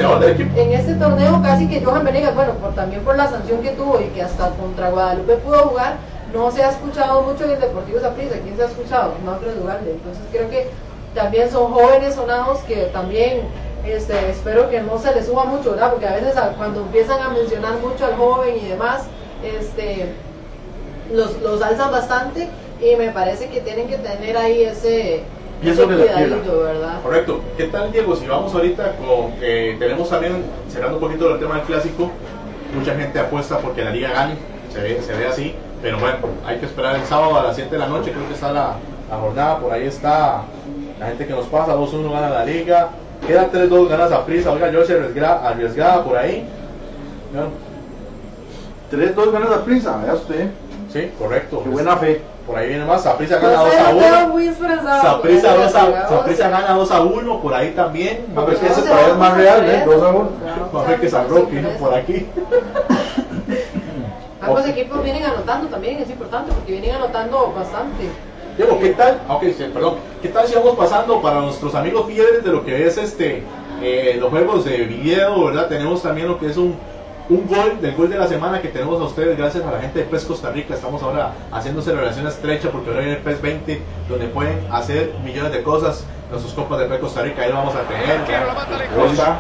En 0.57 0.73
este 0.73 0.95
torneo 0.95 1.43
casi 1.43 1.69
que 1.69 1.85
Johan 1.85 2.05
Venegas, 2.05 2.35
bueno, 2.35 2.53
por, 2.55 2.75
también 2.75 3.03
por 3.03 3.17
la 3.17 3.29
sanción 3.29 3.61
que 3.61 3.71
tuvo 3.71 4.01
y 4.01 4.05
que 4.15 4.23
hasta 4.23 4.51
contra 4.51 4.91
Guadalupe 4.91 5.37
pudo 5.37 5.59
jugar, 5.69 5.97
no 6.33 6.51
se 6.51 6.63
ha 6.63 6.71
escuchado 6.71 7.23
mucho 7.23 7.45
en 7.45 7.53
el 7.53 7.61
Deportivo 7.61 7.99
Saprissa. 7.99 8.37
¿Quién 8.43 8.57
se 8.57 8.63
ha 8.63 8.67
escuchado? 8.67 9.15
Manfred 9.25 9.61
Ugalde. 9.61 9.93
Entonces 9.93 10.23
creo 10.31 10.49
que 10.49 10.69
también 11.15 11.51
son 11.51 11.73
jóvenes 11.73 12.15
sonados 12.15 12.59
que 12.61 12.77
también 12.93 13.43
este, 13.85 14.31
espero 14.31 14.69
que 14.69 14.81
no 14.81 14.99
se 14.99 15.15
les 15.15 15.27
suba 15.27 15.45
mucho, 15.45 15.73
¿verdad? 15.73 15.91
Porque 15.91 16.07
a 16.07 16.15
veces 16.15 16.35
cuando 16.57 16.81
empiezan 16.81 17.21
a 17.21 17.31
mencionar 17.31 17.75
mucho 17.79 18.05
al 18.05 18.17
joven 18.17 18.57
y 18.57 18.69
demás, 18.69 19.07
este, 19.45 20.15
los, 21.13 21.41
los 21.43 21.63
alzan 21.63 21.91
bastante 21.91 22.49
y 22.81 22.97
me 22.97 23.11
parece 23.11 23.49
que 23.49 23.61
tienen 23.61 23.89
que 23.89 23.97
tener 23.99 24.37
ahí 24.37 24.65
ese, 24.65 25.23
Pienso 25.61 25.91
ese 25.91 26.05
que. 26.05 26.51
¿verdad? 26.51 27.03
Correcto. 27.03 27.41
¿Qué 27.57 27.65
tal, 27.65 27.93
Diego? 27.93 28.15
Si 28.17 28.27
vamos 28.27 28.55
ahorita 28.55 28.97
con. 28.97 29.33
eh, 29.41 29.77
tenemos 29.79 30.11
también, 30.11 30.45
cerrando 30.69 30.97
un 30.97 31.01
poquito 31.01 31.33
el 31.35 31.41
tema 31.41 31.57
del 31.57 31.65
clásico, 31.65 32.11
mucha 32.75 32.95
gente 32.95 33.19
apuesta 33.19 33.59
porque 33.59 33.83
la 33.85 33.91
liga 33.91 34.11
gane, 34.11 34.35
se 34.73 34.81
ve, 34.81 35.01
se 35.01 35.15
ve 35.15 35.27
así, 35.27 35.55
pero 35.81 35.99
bueno, 35.99 36.19
hay 36.47 36.59
que 36.59 36.67
esperar 36.67 36.97
el 36.97 37.05
sábado 37.05 37.39
a 37.39 37.45
las 37.45 37.57
7 37.57 37.71
de 37.71 37.79
la 37.79 37.87
noche, 37.87 38.13
creo 38.13 38.27
que 38.29 38.35
está 38.35 38.53
la, 38.53 38.77
la 39.11 39.17
jornada, 39.17 39.59
por 39.59 39.73
ahí 39.73 39.87
está 39.87 40.43
la 40.99 41.07
gente 41.07 41.27
que 41.27 41.33
nos 41.33 41.47
pasa, 41.47 41.75
2-1 41.75 42.13
gana 42.13 42.31
la 42.31 42.45
liga, 42.45 42.91
queda 43.27 43.51
3-2 43.51 43.89
ganas 43.89 44.13
a 44.13 44.25
prisa, 44.27 44.53
oiga, 44.53 44.71
yo 44.71 44.85
se 44.85 44.95
arriesgada, 44.95 45.49
arriesgada 45.49 46.05
por 46.05 46.17
ahí. 46.17 46.47
¿no? 47.33 47.49
3-2 48.97 49.33
ganas 49.33 49.51
a 49.51 49.65
prisa, 49.65 49.97
vea 49.99 50.15
usted. 50.15 50.51
Sí, 50.93 51.11
correcto. 51.19 51.63
Qué 51.63 51.69
buena 51.71 51.97
fe. 51.97 52.21
Por 52.47 52.57
ahí 52.57 52.69
viene 52.69 52.85
más, 52.85 53.03
Saprissa 53.03 53.41
Yo 53.41 53.49
gana 53.49 53.61
2 53.63 53.71
sé, 53.73 53.79
a 53.81 53.93
lo 53.93 53.99
tengo 53.99 54.17
1. 54.19 54.29
muy 54.29 54.49
expresado. 54.49 55.03
Saprissa 55.03 55.49
porque 55.49 55.63
2 55.65 55.75
a- 55.75 55.87
llegamos 55.87 56.09
Saprissa 56.11 56.49
gana 56.49 56.73
2 56.75 56.91
a 56.93 57.01
1, 57.03 57.41
por 57.43 57.55
ahí 57.55 57.71
también. 57.73 58.27
A 58.37 58.41
ver, 58.43 58.59
No 58.63 58.67
ese 58.69 58.75
se 58.83 58.83
todavía 58.89 59.09
es 59.09 59.17
más 59.17 59.37
real. 59.37 59.65
¿eh? 59.69 59.83
2 59.85 60.03
a 60.03 60.09
1. 60.11 60.31
No, 60.73 60.79
A 60.79 60.85
ver 60.85 61.01
que 61.01 61.09
San 61.09 61.29
Roque 61.29 61.53
viene 61.53 61.69
por 61.71 61.93
aquí. 61.93 62.27
Ambos 64.41 64.67
equipos 64.69 65.03
vienen 65.03 65.25
anotando 65.25 65.67
también, 65.69 65.99
es 65.99 66.09
importante 66.11 66.53
porque 66.53 66.73
vienen 66.73 66.93
anotando 66.95 67.53
bastante. 67.57 68.05
Diego, 68.57 68.79
¿qué 68.79 68.91
tal? 68.91 69.21
Ah, 69.29 69.35
ok, 69.37 69.43
sí, 69.57 69.65
perdón. 69.73 69.97
¿Qué 70.23 70.29
tal 70.29 70.47
si 70.47 70.55
vamos 70.55 70.77
pasando 70.77 71.21
para 71.21 71.41
nuestros 71.41 71.75
amigos 71.75 72.07
fieles 72.07 72.45
de 72.45 72.51
lo 72.53 72.65
que 72.65 72.87
es 72.87 72.97
este 72.97 73.43
eh, 73.83 74.17
los 74.21 74.31
juegos 74.31 74.65
de 74.65 74.79
video, 74.85 75.47
verdad? 75.47 75.67
Tenemos 75.69 76.03
también 76.03 76.29
lo 76.29 76.39
que 76.39 76.47
es 76.47 76.57
un, 76.57 76.77
un 77.29 77.47
gol, 77.47 77.81
del 77.81 77.95
gol 77.97 78.09
de 78.09 78.19
la 78.19 78.27
semana 78.29 78.61
que 78.61 78.69
tenemos 78.69 79.01
a 79.01 79.05
ustedes 79.05 79.37
gracias 79.37 79.65
a 79.65 79.71
la 79.73 79.81
gente 79.81 79.99
de 80.01 80.05
PES 80.05 80.25
Costa 80.25 80.51
Rica. 80.51 80.75
Estamos 80.75 81.03
ahora 81.03 81.33
haciendo 81.53 81.83
celebración 81.83 82.27
estrecha 82.27 82.71
porque 82.71 82.89
ahora 82.91 83.01
viene 83.01 83.17
el 83.17 83.23
PES 83.23 83.43
20 83.43 83.83
donde 84.09 84.27
pueden 84.29 84.61
hacer 84.71 85.13
millones 85.25 85.53
de 85.53 85.63
cosas 85.63 86.05
nuestros 86.31 86.55
copas 86.55 86.79
de 86.79 86.87
PES 86.87 87.01
Costa 87.01 87.23
Rica. 87.23 87.43
Ahí 87.43 87.51
lo 87.51 87.57
vamos 87.57 87.75
a 87.75 87.81
tener. 87.83 88.21
Vamos 88.97 89.19
a 89.19 89.39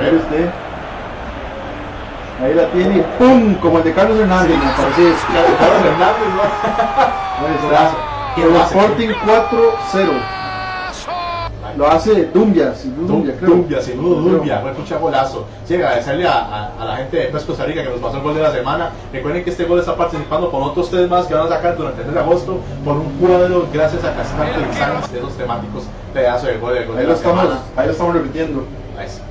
ver. 0.00 0.14
usted. 0.14 0.50
Ahí 2.42 2.54
la 2.54 2.66
tiene 2.68 3.02
¡pum! 3.18 3.54
Como 3.56 3.78
el 3.78 3.84
de 3.84 3.92
Carlos 3.94 4.18
Hernández, 4.18 4.56
me 4.58 4.70
parece. 4.70 5.14
Carlos 5.58 5.84
Hernández, 5.86 6.28
¿no? 6.36 6.42
Ahí 7.46 7.68
Brazo. 7.68 7.96
está. 7.96 8.34
¿Quién 8.34 8.46
El 8.48 8.52
lo 8.52 8.60
hace? 8.60 8.78
Sporting 8.78 9.08
4-0. 9.08 10.35
Lo 11.76 11.86
hace 11.88 12.26
Dumbia, 12.32 12.74
sin 12.74 12.96
duda 12.96 13.06
Dumbia, 13.12 13.34
creo. 13.38 13.50
Dumbia, 13.50 13.80
sin 13.82 14.00
duda 14.00 14.20
Dumbia, 14.20 14.60
fue 14.60 14.96
un 14.96 15.02
golazo. 15.02 15.46
Sí, 15.64 15.74
agradecerle 15.74 16.26
a, 16.26 16.32
a- 16.38 16.72
a 16.80 16.84
la 16.84 16.96
gente 16.96 17.16
de 17.18 17.24
PES 17.26 17.44
Costa 17.44 17.64
Rica 17.66 17.82
que 17.82 17.90
nos 17.90 18.00
pasó 18.00 18.16
el 18.16 18.22
gol 18.22 18.34
de 18.34 18.42
la 18.42 18.52
semana. 18.52 18.90
Recuerden 19.12 19.44
que 19.44 19.50
este 19.50 19.64
gol 19.64 19.78
está 19.80 19.96
participando 19.96 20.50
con 20.50 20.62
otros 20.62 20.90
tres 20.90 21.08
más 21.08 21.26
que 21.26 21.34
van 21.34 21.46
a 21.46 21.48
sacar 21.48 21.76
durante 21.76 22.00
el 22.00 22.06
mes 22.06 22.14
de 22.14 22.20
agosto 22.20 22.58
por 22.84 22.96
un 22.96 23.10
cuadro 23.18 23.66
gracias 23.72 24.02
a 24.04 24.14
Cascante 24.14 24.58
Designs 24.66 25.12
de 25.12 25.18
esos 25.18 25.36
temáticos 25.36 25.84
pedazo 26.14 26.46
de 26.46 26.56
gol, 26.58 26.74
del 26.74 26.86
gol 26.86 26.96
Ahí 26.96 27.02
de 27.02 27.06
lo 27.08 27.12
la 27.12 27.18
estamos, 27.18 27.42
semana. 27.42 27.60
ahí 27.76 27.86
lo 27.86 27.92
estamos 27.92 28.14
repitiendo. 28.14 28.64
Ahí 28.98 29.06
está. 29.06 29.22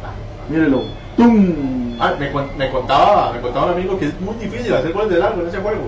Mírelo. 0.50 0.82
¡Tum! 1.18 1.98
Ah, 2.00 2.14
me, 2.20 2.30
me 2.58 2.70
contaba, 2.70 3.32
me 3.34 3.40
contaba 3.42 3.68
un 3.68 3.72
amigo 3.74 3.98
que 3.98 4.06
es 4.08 4.22
muy 4.22 4.36
difícil 4.36 4.74
hacer 4.74 4.92
goles 4.94 5.10
de 5.10 5.18
largo 5.20 5.42
en 5.42 5.48
ese 5.48 5.58
juego. 5.58 5.82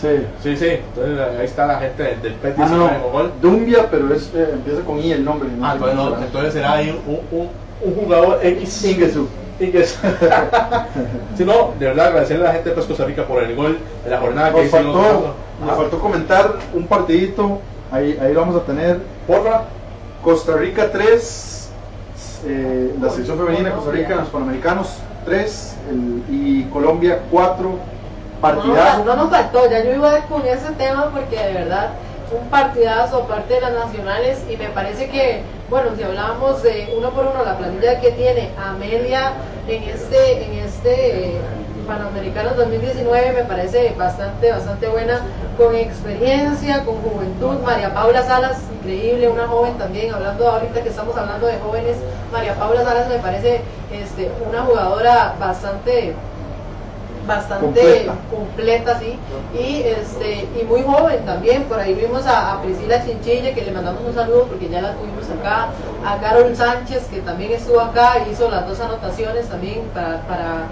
Sí. 0.00 0.08
Sí, 0.42 0.56
sí, 0.56 0.66
entonces 0.66 1.18
ahí 1.38 1.44
está 1.44 1.66
la 1.66 1.78
gente 1.78 2.02
del, 2.02 2.22
del 2.22 2.34
PES 2.34 2.54
Ah, 2.58 2.66
no. 2.70 2.76
19 2.88 3.10
gol. 3.12 3.32
Dumbia, 3.42 3.86
pero 3.90 4.14
es, 4.14 4.30
eh, 4.34 4.48
empieza 4.54 4.80
con 4.82 4.98
I 4.98 5.12
el 5.12 5.24
nombre. 5.24 5.48
no 5.56 5.66
Ah, 5.66 5.72
entonces, 5.74 5.96
no, 5.96 6.08
será. 6.10 6.22
entonces 6.24 6.52
será 6.54 6.72
ahí 6.72 7.02
un, 7.06 7.38
un, 7.38 7.48
un 7.82 7.94
jugador 7.94 8.38
X. 8.42 8.84
Ingesu. 8.84 9.28
Inges. 9.60 9.98
si 11.36 11.44
no, 11.44 11.74
de 11.78 11.86
verdad 11.86 12.06
agradecerle 12.08 12.44
a 12.44 12.48
la 12.48 12.54
gente 12.54 12.70
de 12.70 12.74
Costa 12.76 13.04
Rica 13.04 13.24
por 13.26 13.42
el 13.42 13.54
gol 13.54 13.78
de 14.04 14.10
la 14.10 14.18
jornada 14.18 14.50
que 14.52 14.56
Nos 14.56 14.66
hicimos. 14.66 14.84
faltó, 14.96 15.34
nos 15.60 15.70
Ah, 15.70 15.74
faltó 15.76 15.98
comentar 15.98 16.54
un 16.72 16.86
partidito. 16.86 17.60
Ahí, 17.92 18.18
ahí 18.22 18.32
lo 18.32 18.40
vamos 18.40 18.56
a 18.56 18.64
tener. 18.64 18.98
Porfa. 19.26 19.64
Costa 20.22 20.54
Rica 20.56 20.90
3, 20.92 21.70
eh, 22.46 22.94
la 23.00 23.08
selección 23.10 23.38
femenina 23.38 23.70
de 23.70 23.74
Costa 23.74 23.90
Rica 23.90 24.12
en 24.12 24.18
los 24.18 24.28
Panamericanos 24.28 24.96
3 25.24 25.76
el- 25.90 26.34
y 26.34 26.64
Colombia 26.72 27.20
4. 27.30 27.78
No, 28.42 28.48
Partidazo. 28.48 29.04
no 29.04 29.16
nos 29.16 29.30
faltó, 29.30 29.70
ya 29.70 29.84
yo 29.84 29.94
iba 29.94 30.18
con 30.22 30.46
ese 30.46 30.72
tema 30.72 31.10
porque 31.12 31.36
de 31.36 31.52
verdad 31.52 31.90
un 32.32 32.48
partidazo 32.48 33.24
aparte 33.24 33.54
de 33.54 33.60
las 33.60 33.72
nacionales 33.72 34.44
y 34.48 34.56
me 34.56 34.68
parece 34.68 35.10
que, 35.10 35.42
bueno, 35.68 35.90
si 35.96 36.02
hablábamos 36.02 36.62
de 36.62 36.94
uno 36.96 37.10
por 37.10 37.26
uno 37.26 37.44
la 37.44 37.58
plantilla 37.58 38.00
que 38.00 38.12
tiene 38.12 38.50
Amelia 38.56 39.32
en 39.68 39.82
este, 39.82 40.44
en 40.44 40.58
este 40.60 41.34
Panamericanos 41.86 42.56
2019 42.56 43.32
me 43.32 43.44
parece 43.44 43.94
bastante, 43.98 44.52
bastante 44.52 44.88
buena, 44.88 45.20
con 45.58 45.74
experiencia, 45.74 46.84
con 46.84 46.96
juventud, 47.02 47.58
María 47.64 47.92
Paula 47.92 48.22
Salas, 48.22 48.62
increíble, 48.78 49.28
una 49.28 49.48
joven 49.48 49.76
también, 49.76 50.14
hablando 50.14 50.48
ahorita 50.48 50.82
que 50.82 50.88
estamos 50.88 51.16
hablando 51.16 51.46
de 51.46 51.58
jóvenes, 51.58 51.96
María 52.32 52.54
Paula 52.54 52.84
Salas 52.84 53.08
me 53.08 53.18
parece 53.18 53.60
este, 53.92 54.30
una 54.48 54.62
jugadora 54.62 55.34
bastante 55.40 56.14
bastante 57.34 57.80
Completa. 57.80 58.14
completa, 58.30 58.98
sí, 58.98 59.18
y 59.58 59.82
este 59.82 60.48
y 60.60 60.64
muy 60.64 60.82
joven 60.82 61.24
también. 61.24 61.64
Por 61.64 61.78
ahí 61.78 61.94
vimos 61.94 62.26
a, 62.26 62.52
a 62.52 62.62
Priscila 62.62 63.04
Chinchilla, 63.04 63.54
que 63.54 63.62
le 63.62 63.72
mandamos 63.72 64.02
un 64.04 64.14
saludo 64.14 64.44
porque 64.46 64.68
ya 64.68 64.82
la 64.82 64.94
tuvimos 64.94 65.24
acá, 65.30 65.68
a 66.04 66.18
Carol 66.20 66.54
Sánchez, 66.56 67.06
que 67.10 67.20
también 67.20 67.52
estuvo 67.52 67.80
acá, 67.80 68.14
hizo 68.30 68.50
las 68.50 68.66
dos 68.66 68.80
anotaciones 68.80 69.48
también 69.48 69.82
para, 69.94 70.20
para, 70.22 70.64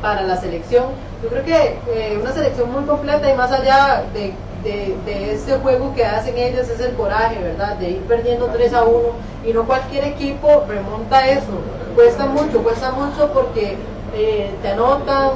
para 0.00 0.22
la 0.22 0.36
selección. 0.36 0.84
Yo 1.22 1.28
creo 1.30 1.44
que 1.44 1.78
eh, 1.94 2.18
una 2.20 2.32
selección 2.32 2.70
muy 2.72 2.84
completa 2.84 3.30
y 3.30 3.34
más 3.34 3.50
allá 3.50 4.04
de, 4.12 4.34
de, 4.62 4.94
de 5.06 5.32
este 5.34 5.56
juego 5.58 5.94
que 5.94 6.04
hacen 6.04 6.36
ellos 6.36 6.68
es 6.68 6.80
el 6.80 6.92
coraje, 6.94 7.38
¿verdad? 7.42 7.76
De 7.76 7.90
ir 7.90 8.02
perdiendo 8.02 8.46
3 8.46 8.74
a 8.74 8.84
1 8.84 8.98
y 9.46 9.52
no 9.52 9.64
cualquier 9.64 10.04
equipo 10.04 10.64
remonta 10.68 11.26
eso. 11.28 11.52
Cuesta 11.94 12.26
mucho, 12.26 12.62
cuesta 12.62 12.90
mucho 12.90 13.30
porque 13.32 13.76
eh, 14.14 14.50
te 14.62 14.68
anotan, 14.68 15.30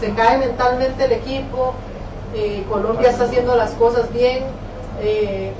se 0.00 0.14
cae 0.14 0.38
mentalmente 0.38 1.04
el 1.04 1.12
equipo, 1.12 1.74
eh, 2.34 2.64
Colombia 2.70 3.10
está 3.10 3.24
haciendo 3.24 3.56
las 3.56 3.70
cosas 3.72 4.12
bien, 4.12 4.44
eh, 5.00 5.54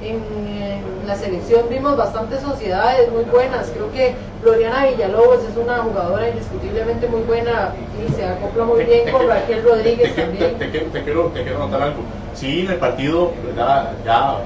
en, 0.00 0.08
en, 0.08 1.06
la 1.06 1.16
selección 1.16 1.66
vimos 1.68 1.96
bastantes 1.96 2.40
sociedades 2.40 3.10
muy 3.12 3.24
buenas, 3.24 3.70
creo 3.74 3.90
que 3.92 4.14
Floriana 4.40 4.86
Villalobos 4.86 5.44
es 5.44 5.56
una 5.56 5.78
jugadora 5.78 6.28
indiscutiblemente 6.30 7.06
muy 7.08 7.20
buena 7.22 7.72
y 8.08 8.12
se 8.12 8.24
acopla 8.24 8.64
muy 8.64 8.78
Te- 8.78 8.84
bien 8.86 9.04
te 9.04 9.10
con 9.12 9.20
quiero- 9.20 9.34
Raquel 9.34 9.62
Rodríguez 9.64 10.14
te, 10.14 10.22
también. 10.22 10.58
te- 10.58 10.68
te- 10.68 10.80
te 10.80 11.02
quiero, 11.04 11.24
te 11.26 11.42
quiero 11.42 11.58
notar 11.58 11.82
algo. 11.82 12.02
Sí, 12.34 12.60
en 12.60 12.70
el 12.72 12.78
partido, 12.78 13.32
¿verdad? 13.44 13.92
Ya 14.04 14.38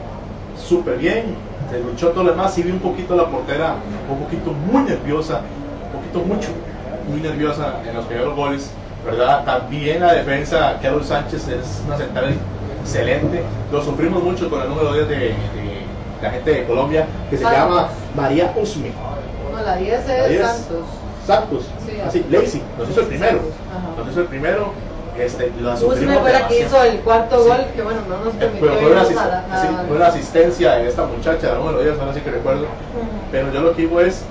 súper 0.57 0.99
bien, 0.99 1.37
se 1.71 1.81
luchó 1.81 2.09
todo 2.11 2.25
lo 2.25 2.31
demás. 2.33 2.55
Sí, 2.55 2.63
vi 2.63 2.73
un 2.73 2.81
poquito 2.81 3.15
la 3.17 3.27
portera, 3.31 3.77
un 4.09 4.19
poquito 4.19 4.51
muy 4.51 4.83
nerviosa, 4.83 5.43
un 5.93 5.99
poquito 5.99 6.21
mucho, 6.21 6.51
muy 7.07 7.21
nerviosa 7.21 7.81
en 7.89 7.95
los 7.95 8.05
primeros 8.07 8.35
goles, 8.37 8.75
¿verdad? 9.05 9.45
También 9.45 10.01
la 10.01 10.13
defensa, 10.15 10.79
Carol 10.83 11.05
Sánchez 11.05 11.49
es 11.49 11.83
una 11.87 11.97
central 11.97 12.35
excelente. 12.83 13.43
Lo 13.73 13.83
sufrimos 13.83 14.23
mucho 14.23 14.49
con 14.51 14.63
el 14.63 14.69
número 14.69 14.93
10 14.93 15.09
de, 15.09 15.17
de 15.17 15.35
la 16.23 16.31
gente 16.31 16.51
de 16.51 16.65
Colombia, 16.67 17.07
que 17.31 17.37
se 17.37 17.43
Santos. 17.45 17.61
llama 17.63 17.89
María 18.15 18.53
Usme. 18.57 18.93
No, 19.53 19.63
la 19.63 19.77
10 19.77 20.07
La 20.07 20.17
es 20.25 20.29
10. 20.31 20.47
Santos. 20.47 20.85
Santos, 21.27 21.65
Sí, 21.87 21.93
así, 22.01 22.19
así. 22.21 22.27
Lazy, 22.31 22.63
nos 22.79 22.89
hizo 22.91 23.01
el 23.01 23.07
primero. 23.07 23.39
Ajá. 23.71 24.01
Nos 24.03 24.11
hizo 24.11 24.21
el 24.21 24.27
primero, 24.29 24.73
este, 25.19 25.53
la 25.61 25.75
Usme 25.75 25.89
sufrimos 25.89 26.19
fue 26.21 26.33
la 26.33 26.49
que 26.49 26.61
hizo 26.65 26.83
el 26.83 27.01
cuarto 27.01 27.43
Sí. 27.43 27.49
gol, 27.49 27.59
que 27.77 27.83
bueno, 27.83 28.01
no 28.09 28.25
nos 28.25 28.35
Eh, 28.35 28.37
permitió 28.39 28.67
Pero 28.69 28.81
fue 28.81 28.93
una, 28.93 29.03
asist- 29.03 29.15
la- 29.15 29.39
a 29.55 29.61
sí, 29.63 29.69
la- 29.75 29.83
fue 29.87 29.97
una 29.97 30.07
asistencia 30.07 30.73
de 30.73 30.89
esta 30.89 31.05
muchacha, 31.05 31.49
la 31.49 31.55
número 31.59 31.83
10, 31.83 31.99
ahora 32.01 32.15
sí 32.15 32.21
que 32.21 32.31
recuerdo. 32.31 32.67
Pero 33.31 33.53
yo 33.53 33.61
lo 33.61 33.75
que 33.77 33.83
digo 33.83 34.01
es 34.01 34.23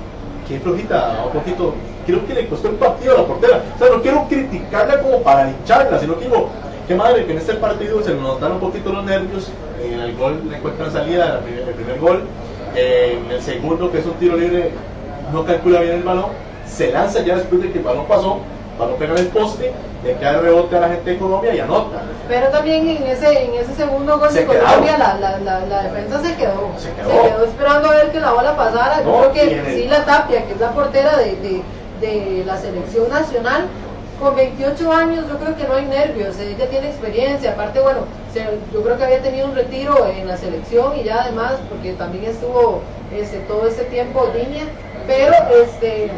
que 0.47 0.59
flojita, 0.59 1.22
un 1.28 1.32
poquito. 1.34 1.76
Creo 2.08 2.26
que 2.26 2.34
le 2.34 2.47
costó 2.47 2.70
el 2.70 2.76
partido 2.76 3.16
a 3.16 3.22
la 3.22 3.28
portera. 3.28 3.62
O 3.76 3.78
sea, 3.78 3.95
no 3.95 4.01
quiero 4.01 4.26
criticarla 4.30 4.99
como 5.01 5.22
para 5.22 5.49
hincharla, 5.49 5.99
sino 5.99 6.18
que 6.18 6.26
digo, 6.26 6.49
qué 6.88 6.95
madre 6.95 7.26
que 7.26 7.34
en 7.34 7.38
este 7.38 7.53
partido 7.55 8.01
se 8.01 8.14
le 8.14 8.22
notaron 8.22 8.53
un 8.55 8.62
poquito 8.62 8.91
los 8.93 9.03
nervios. 9.03 9.49
En 9.84 9.99
el 9.99 10.16
gol 10.16 10.41
le 10.49 10.58
encuentran 10.58 10.91
salida, 10.91 11.41
el 11.45 11.74
primer, 11.74 11.99
gol. 11.99 12.24
En 12.76 13.30
el 13.32 13.41
segundo, 13.41 13.91
que 13.91 13.99
es 13.99 14.05
un 14.05 14.14
tiro 14.14 14.38
libre, 14.38 14.72
no 15.34 15.43
calcula 15.45 15.82
bien 15.82 15.95
el 15.97 16.03
balón. 16.03 16.26
Se 16.66 16.91
lanza 16.91 17.22
ya 17.22 17.36
después 17.36 17.62
de 17.62 17.72
que 17.72 17.80
el 17.80 17.84
balón 17.84 18.05
pasó, 18.05 18.39
el 18.74 18.80
balón 18.80 18.95
pega 18.97 19.14
en 19.14 19.20
el 19.20 19.28
poste, 19.28 19.72
le 20.03 20.14
cae 20.14 20.36
el 20.36 20.41
rebote 20.41 20.78
a 20.78 20.80
la 20.82 20.89
gente 20.89 21.10
de 21.12 21.18
Colombia 21.18 21.53
y 21.55 21.60
anota. 21.60 22.01
Pero 22.28 22.47
también 22.49 22.88
en 22.88 23.03
ese, 23.03 23.45
en 23.45 23.53
ese 23.55 23.74
segundo 23.74 24.20
gol 24.20 24.30
Se 24.30 24.41
de 24.41 24.45
Colombia 24.45 24.97
la, 24.97 25.16
la, 25.16 25.39
la, 25.39 25.60
la 25.66 25.84
defensa 25.84 26.22
se 26.22 26.36
quedó. 26.36 26.70
Se 26.78 26.91
quedó. 26.93 27.43
esperando 27.43 27.89
a 27.89 27.95
ver 27.95 28.12
que 28.12 28.20
la 28.20 28.32
bola 28.32 28.55
pasara. 28.55 29.01
No, 29.01 29.24
Yo 29.24 29.32
creo 29.32 29.34
que 29.34 29.60
el- 29.60 29.66
sí 29.76 29.88
la 29.89 30.05
Tapia, 30.05 30.45
que 30.45 30.53
es 30.53 30.60
la 30.60 30.72
portera 30.72 31.18
de, 31.18 31.36
de, 31.38 31.62
de 32.02 32.43
la 32.45 32.58
selección 32.58 33.10
nacional, 33.10 33.66
con 34.20 34.36
28 34.36 34.91
años 34.91 35.26
yo 35.30 35.38
creo 35.38 35.56
que 35.56 35.68
no 35.68 35.76
hay 35.76 35.86
nervios, 35.86 36.39
ella 36.39 36.68
tiene 36.70 36.89
experiencia, 36.89 37.52
aparte 37.52 37.80
bueno, 37.80 38.00
yo 38.74 38.84
creo 38.84 38.98
que 38.98 39.04
había 39.04 39.22
tenido 39.22 39.48
un 39.48 39.56
retiro 39.56 40.08
en 40.08 40.28
la 40.28 40.38
selección 40.38 40.98
y 40.98 41.04
ya 41.04 41.22
además, 41.22 41.54
porque 41.70 41.93
también 41.93 42.26
estuvo 42.26 42.82
este, 43.16 43.38
todo 43.41 43.68
este 43.68 43.84
tiempo 43.86 44.30
línea, 44.34 44.66
pero 45.06 45.34
este 45.64 46.10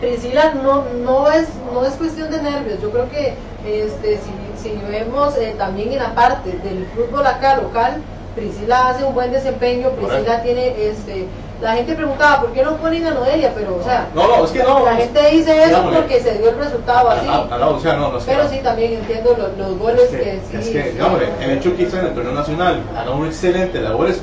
Priscila 0.00 0.54
no, 0.54 0.84
no, 1.04 1.30
es, 1.30 1.48
no 1.72 1.84
es 1.84 1.92
cuestión 1.92 2.30
de 2.30 2.42
nervios, 2.42 2.80
yo 2.82 2.90
creo 2.90 3.08
que 3.10 3.34
este, 3.64 4.18
si, 4.18 4.68
si 4.68 4.76
vemos 4.90 5.36
eh, 5.36 5.54
también 5.56 5.92
en 5.92 6.00
la 6.00 6.14
parte 6.14 6.50
del 6.64 6.86
fútbol 6.86 7.24
acá 7.24 7.56
local, 7.56 8.02
Priscila 8.34 8.88
hace 8.88 9.04
un 9.04 9.14
buen 9.14 9.30
desempeño, 9.30 9.90
Priscila 9.90 10.42
tiene, 10.42 10.88
este, 10.88 11.26
la 11.62 11.74
gente 11.76 11.94
preguntaba 11.94 12.40
por 12.40 12.52
qué 12.52 12.62
no 12.64 12.76
ponen 12.76 13.06
a 13.06 13.10
Noelia, 13.12 13.52
pero 13.54 13.76
o 13.76 13.82
sea, 13.82 14.08
No, 14.14 14.26
no, 14.26 14.44
es 14.44 14.50
que 14.50 14.62
no. 14.62 14.84
la 14.84 14.96
gente 14.96 15.30
dice 15.30 15.64
eso 15.64 15.82
porque 15.94 16.20
se 16.20 16.38
dio 16.38 16.50
el 16.50 16.56
resultado 16.58 17.10
así, 17.10 17.26
no, 17.26 17.70
o 17.70 17.80
sea, 17.80 17.94
no, 17.94 18.10
no 18.10 18.18
es 18.18 18.24
que 18.24 18.32
pero 18.32 18.48
sí 18.48 18.58
también 18.62 18.94
entiendo 18.94 19.34
los, 19.38 19.56
los 19.56 19.78
goles 19.78 20.02
Es 20.02 20.10
que, 20.10 20.18
que, 20.18 20.40
sí. 20.40 20.56
es 20.56 20.68
que, 20.68 20.82
sí. 20.82 20.88
digámosle, 20.90 21.28
el 21.40 21.50
hecho 21.52 21.76
que 21.76 21.82
hizo 21.84 21.98
en 21.98 22.06
el 22.06 22.14
torneo 22.14 22.32
nacional 22.32 22.82
haga 22.96 23.10
una 23.12 23.28
excelente 23.28 23.80
labor 23.80 24.08
es 24.08 24.20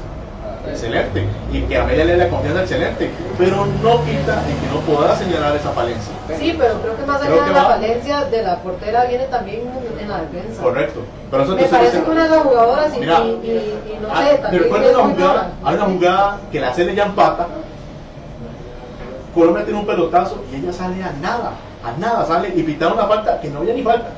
excelente 0.68 1.26
y 1.52 1.62
que 1.62 1.78
a 1.78 1.84
Amelia 1.84 2.06
le 2.06 2.18
la 2.18 2.30
confianza 2.30 2.62
excelente, 2.62 3.12
pero 3.38 3.66
no 3.82 4.04
quita 4.04 4.42
de 4.44 4.54
que 4.56 4.68
no 4.74 4.80
pueda 4.82 5.16
señalar 5.16 5.56
esa 5.56 5.72
falencia. 5.72 6.14
Sí, 6.38 6.56
pero 6.58 6.76
creo 6.82 6.98
que 6.98 7.06
más 7.06 7.22
allá 7.22 7.32
de 7.46 7.52
la 7.54 7.64
va- 7.64 7.70
falencia 7.70 8.26
de 8.26 8.44
la 8.44 8.58
portera 8.62 9.06
viene 9.06 9.26
también 9.26 9.62
en 10.00 10.10
la 10.10 10.22
defensa. 10.22 10.62
Correcto. 10.62 11.00
Pero 11.32 11.44
eso 11.44 11.56
Me 11.56 11.64
parece 11.64 12.02
que 12.04 12.10
una 12.10 12.24
de 12.24 12.30
las 12.30 12.40
jugadoras 12.44 12.96
y, 12.96 13.00
Mira, 13.00 13.20
y, 13.20 13.28
y- 13.30 13.94
y 13.96 14.00
no 14.02 14.08
Ah, 14.12 14.24
sé, 14.28 14.38
también 14.38 14.64
recuerdo 14.64 14.90
es 14.90 14.96
una 14.96 15.14
jugada, 15.14 15.52
hay 15.64 15.76
una 15.76 15.86
jugada 15.86 16.40
que 16.52 16.60
la 16.60 16.74
Cele 16.74 16.96
ya 16.96 17.06
empata. 17.06 17.48
Colombia 19.34 19.64
tiene 19.64 19.80
un 19.80 19.86
pelotazo 19.86 20.44
y 20.52 20.56
ella 20.56 20.74
sale 20.74 21.04
a 21.04 21.12
nada, 21.22 21.52
a 21.84 21.98
nada 22.00 22.26
sale 22.26 22.52
y 22.56 22.64
pitaron 22.64 22.94
una 22.98 23.08
falta 23.08 23.40
que 23.40 23.50
no 23.50 23.60
había 23.60 23.74
ni 23.74 23.84
falta. 23.84 24.10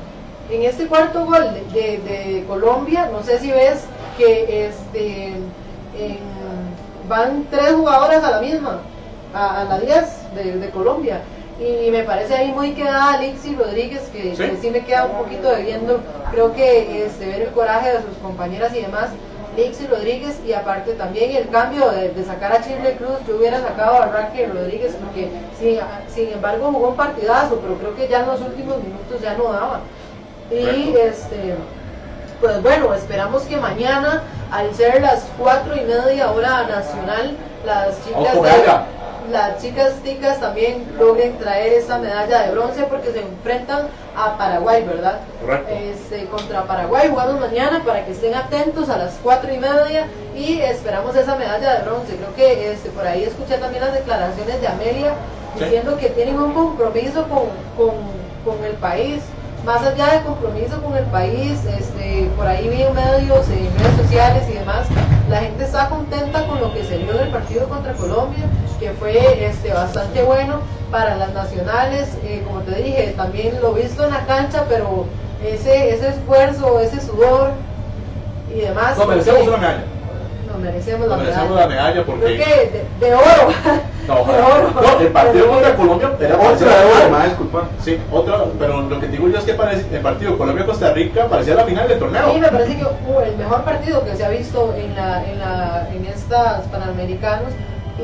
En 0.50 0.62
este 0.62 0.86
cuarto 0.86 1.24
gol 1.24 1.44
de, 1.72 1.80
de- 1.80 1.98
de 1.98 2.44
Colombia, 2.46 3.08
no 3.12 3.22
sé 3.22 3.38
si 3.38 3.50
ves 3.52 3.84
que 4.18 4.66
este 4.66 5.34
en- 5.98 7.08
van 7.08 7.46
tres 7.50 7.72
jugadoras 7.74 8.22
a 8.24 8.30
la 8.30 8.40
misma, 8.40 8.78
a, 9.34 9.62
a 9.62 9.64
la 9.64 9.78
10 9.80 10.34
de, 10.34 10.56
de 10.58 10.70
Colombia. 10.70 11.20
Y 11.60 11.90
me 11.90 12.02
parece 12.02 12.34
ahí 12.34 12.50
muy 12.52 12.72
quedada 12.72 13.14
Alexi 13.14 13.54
Rodríguez, 13.54 14.08
que 14.12 14.34
Sí. 14.34 14.42
que 14.42 14.56
sí 14.56 14.70
me 14.70 14.84
queda 14.84 15.04
un 15.06 15.18
poquito 15.18 15.50
debiendo, 15.50 16.00
creo 16.30 16.52
que 16.54 17.04
este, 17.06 17.26
ver 17.26 17.42
el 17.42 17.48
coraje 17.50 17.90
de 17.92 17.98
sus 18.02 18.16
compañeras 18.22 18.74
y 18.74 18.82
demás. 18.82 19.10
Alexi 19.54 19.86
Rodríguez 19.86 20.40
y 20.46 20.54
aparte 20.54 20.94
también 20.94 21.30
el 21.36 21.48
cambio 21.50 21.90
de, 21.90 22.08
de 22.08 22.24
sacar 22.24 22.52
a 22.52 22.62
Chile 22.62 22.96
Cruz, 22.96 23.18
yo 23.28 23.36
hubiera 23.36 23.60
sacado 23.60 24.00
a 24.02 24.06
Raquel 24.06 24.50
Rodríguez 24.50 24.96
porque 24.98 25.28
sin, 25.60 25.78
sin 26.08 26.32
embargo 26.32 26.72
jugó 26.72 26.88
un 26.88 26.96
partidazo, 26.96 27.56
pero 27.60 27.74
creo 27.76 27.94
que 27.94 28.08
ya 28.08 28.20
en 28.20 28.28
los 28.28 28.40
últimos 28.40 28.78
minutos 28.78 29.20
ya 29.22 29.34
no 29.36 29.52
daba. 29.52 29.80
Y 30.50 30.94
este, 30.96 31.54
pues 32.42 32.60
bueno, 32.62 32.92
esperamos 32.92 33.44
que 33.44 33.56
mañana, 33.56 34.22
al 34.50 34.74
ser 34.74 35.00
las 35.00 35.24
cuatro 35.38 35.74
y 35.76 35.80
media 35.82 36.30
hora 36.32 36.64
nacional, 36.64 37.36
las 37.64 38.04
chicas, 38.04 38.34
de- 38.34 39.32
las 39.32 39.62
chicas 39.62 39.92
ticas 40.02 40.40
también 40.40 40.84
logren 40.98 41.38
traer 41.38 41.74
esa 41.74 41.98
medalla 41.98 42.42
de 42.42 42.50
bronce 42.50 42.82
porque 42.90 43.12
se 43.12 43.20
enfrentan 43.20 43.86
a 44.16 44.36
Paraguay, 44.36 44.82
¿verdad? 44.84 45.20
Correcto. 45.40 45.72
Este, 45.72 46.26
contra 46.26 46.64
Paraguay 46.64 47.08
jugamos 47.08 47.38
mañana 47.40 47.80
para 47.86 48.04
que 48.04 48.10
estén 48.12 48.34
atentos 48.34 48.88
a 48.90 48.98
las 48.98 49.12
cuatro 49.22 49.54
y 49.54 49.58
media 49.58 50.08
y 50.36 50.60
esperamos 50.60 51.14
esa 51.14 51.36
medalla 51.36 51.76
de 51.78 51.82
bronce. 51.84 52.16
Creo 52.16 52.34
que 52.34 52.72
este, 52.72 52.90
por 52.90 53.06
ahí 53.06 53.22
escuché 53.22 53.56
también 53.58 53.84
las 53.84 53.94
declaraciones 53.94 54.60
de 54.60 54.66
Amelia 54.68 55.14
Sí. 55.56 55.64
diciendo 55.64 55.98
que 55.98 56.08
tienen 56.08 56.38
un 56.40 56.52
compromiso 56.54 57.24
con, 57.28 57.44
con, 57.76 57.94
con 58.44 58.64
el 58.64 58.72
país. 58.76 59.22
Más 59.64 59.80
allá 59.86 60.14
de 60.14 60.22
compromiso 60.22 60.82
con 60.82 60.96
el 60.96 61.04
país, 61.04 61.64
este, 61.66 62.28
por 62.36 62.48
ahí 62.48 62.68
vi 62.68 62.82
en 62.82 62.94
medios, 62.94 63.48
en 63.48 63.78
redes 63.78 63.96
sociales 63.96 64.42
y 64.50 64.54
demás, 64.54 64.88
la 65.30 65.38
gente 65.38 65.62
está 65.64 65.88
contenta 65.88 66.44
con 66.48 66.60
lo 66.60 66.74
que 66.74 66.82
se 66.82 66.98
vio 66.98 67.12
del 67.12 67.28
partido 67.28 67.68
contra 67.68 67.92
Colombia, 67.92 68.44
que 68.80 68.90
fue 68.90 69.46
este, 69.46 69.72
bastante 69.72 70.20
bueno 70.24 70.56
para 70.90 71.14
las 71.14 71.32
nacionales, 71.32 72.08
eh, 72.24 72.42
como 72.44 72.60
te 72.62 72.74
dije, 72.82 73.14
también 73.16 73.60
lo 73.62 73.72
visto 73.72 74.04
en 74.04 74.10
la 74.10 74.26
cancha, 74.26 74.64
pero 74.68 75.06
ese, 75.44 75.90
ese 75.90 76.08
esfuerzo, 76.08 76.80
ese 76.80 77.00
sudor 77.00 77.52
y 78.52 78.62
demás. 78.62 78.98
No, 78.98 79.06
merecemos 79.06 79.46
una 79.46 79.58
medalla. 79.58 79.84
Nos 80.52 80.60
merecemos 80.60 81.08
la 81.08 81.16
Nos 81.16 81.24
merecemos 81.24 81.50
medalla. 81.50 81.66
la 81.66 81.74
medalla 81.74 82.04
porque. 82.06 82.24
De, 82.26 82.84
de 83.06 83.14
oro. 83.14 83.24
No, 84.02 84.16
de 84.16 84.42
oro. 84.42 84.70
no, 84.74 85.00
el 85.00 85.08
partido 85.12 85.46
contra 85.46 85.76
Colombia 85.76 86.10
era 86.18 86.34
Otra 86.36 86.56
de 86.56 86.66
la 86.66 87.02
oro, 87.04 87.10
más 87.10 87.24
disculpa. 87.26 87.62
Sí, 87.80 87.98
otra, 88.10 88.44
pero 88.58 88.82
lo 88.82 88.98
que 89.00 89.06
digo 89.06 89.28
yo 89.28 89.38
es 89.38 89.44
que 89.44 89.54
parece, 89.54 89.86
el 89.94 90.02
partido 90.02 90.36
Colombia-Costa 90.36 90.92
Rica 90.92 91.28
parecía 91.28 91.54
la 91.54 91.64
final 91.64 91.86
del 91.86 92.00
torneo. 92.00 92.32
Sí, 92.32 92.40
me 92.40 92.48
parece 92.48 92.76
que 92.78 92.82
uh, 92.84 93.20
el 93.24 93.36
mejor 93.36 93.62
partido 93.62 94.04
que 94.04 94.16
se 94.16 94.24
ha 94.24 94.28
visto 94.28 94.74
en 94.76 94.96
la, 94.96 95.24
en 95.24 95.38
la, 95.38 95.88
en 95.94 96.04
estas 96.06 96.62
panamericanos 96.66 97.52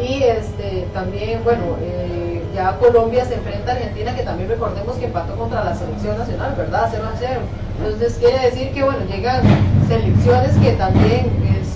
y 0.01 0.23
este 0.23 0.87
también 0.95 1.43
bueno 1.43 1.63
eh, 1.83 2.45
ya 2.55 2.77
Colombia 2.77 3.25
se 3.25 3.35
enfrenta 3.35 3.73
a 3.73 3.75
Argentina 3.75 4.15
que 4.15 4.23
también 4.23 4.49
recordemos 4.51 4.95
que 4.97 5.07
empató 5.07 5.35
contra 5.35 5.65
la 5.65 5.75
selección 5.75 6.17
nacional, 6.17 6.55
¿verdad? 6.57 6.89
0 6.93 7.03
a 7.13 7.17
0. 7.19 7.41
Entonces 7.79 8.19
quiere 8.21 8.39
decir 8.39 8.71
que 8.73 8.85
bueno 8.85 9.01
llegan 9.11 9.43
selecciones 9.89 10.53
que 10.59 10.73
también 10.73 11.27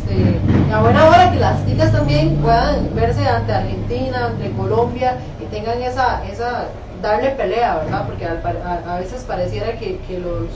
este 0.02 0.72
a 0.72 0.80
buena 0.80 1.06
hora 1.06 1.30
que 1.30 1.38
las 1.38 1.64
chicas 1.66 1.92
también 1.92 2.36
puedan 2.36 2.94
verse 2.94 3.26
ante 3.26 3.52
Argentina, 3.52 4.26
ante 4.26 4.50
Colombia 4.52 5.18
y 5.40 5.44
tengan 5.46 5.82
esa 5.82 6.24
esa 6.24 6.66
darle 7.02 7.30
pelea, 7.30 7.76
¿verdad? 7.76 8.06
Porque 8.06 8.24
al 8.26 8.40
a, 8.64 8.94
a 8.94 8.98
veces 8.98 9.24
pareciera 9.24 9.72
que, 9.78 9.98
que 10.06 10.18
los 10.18 10.48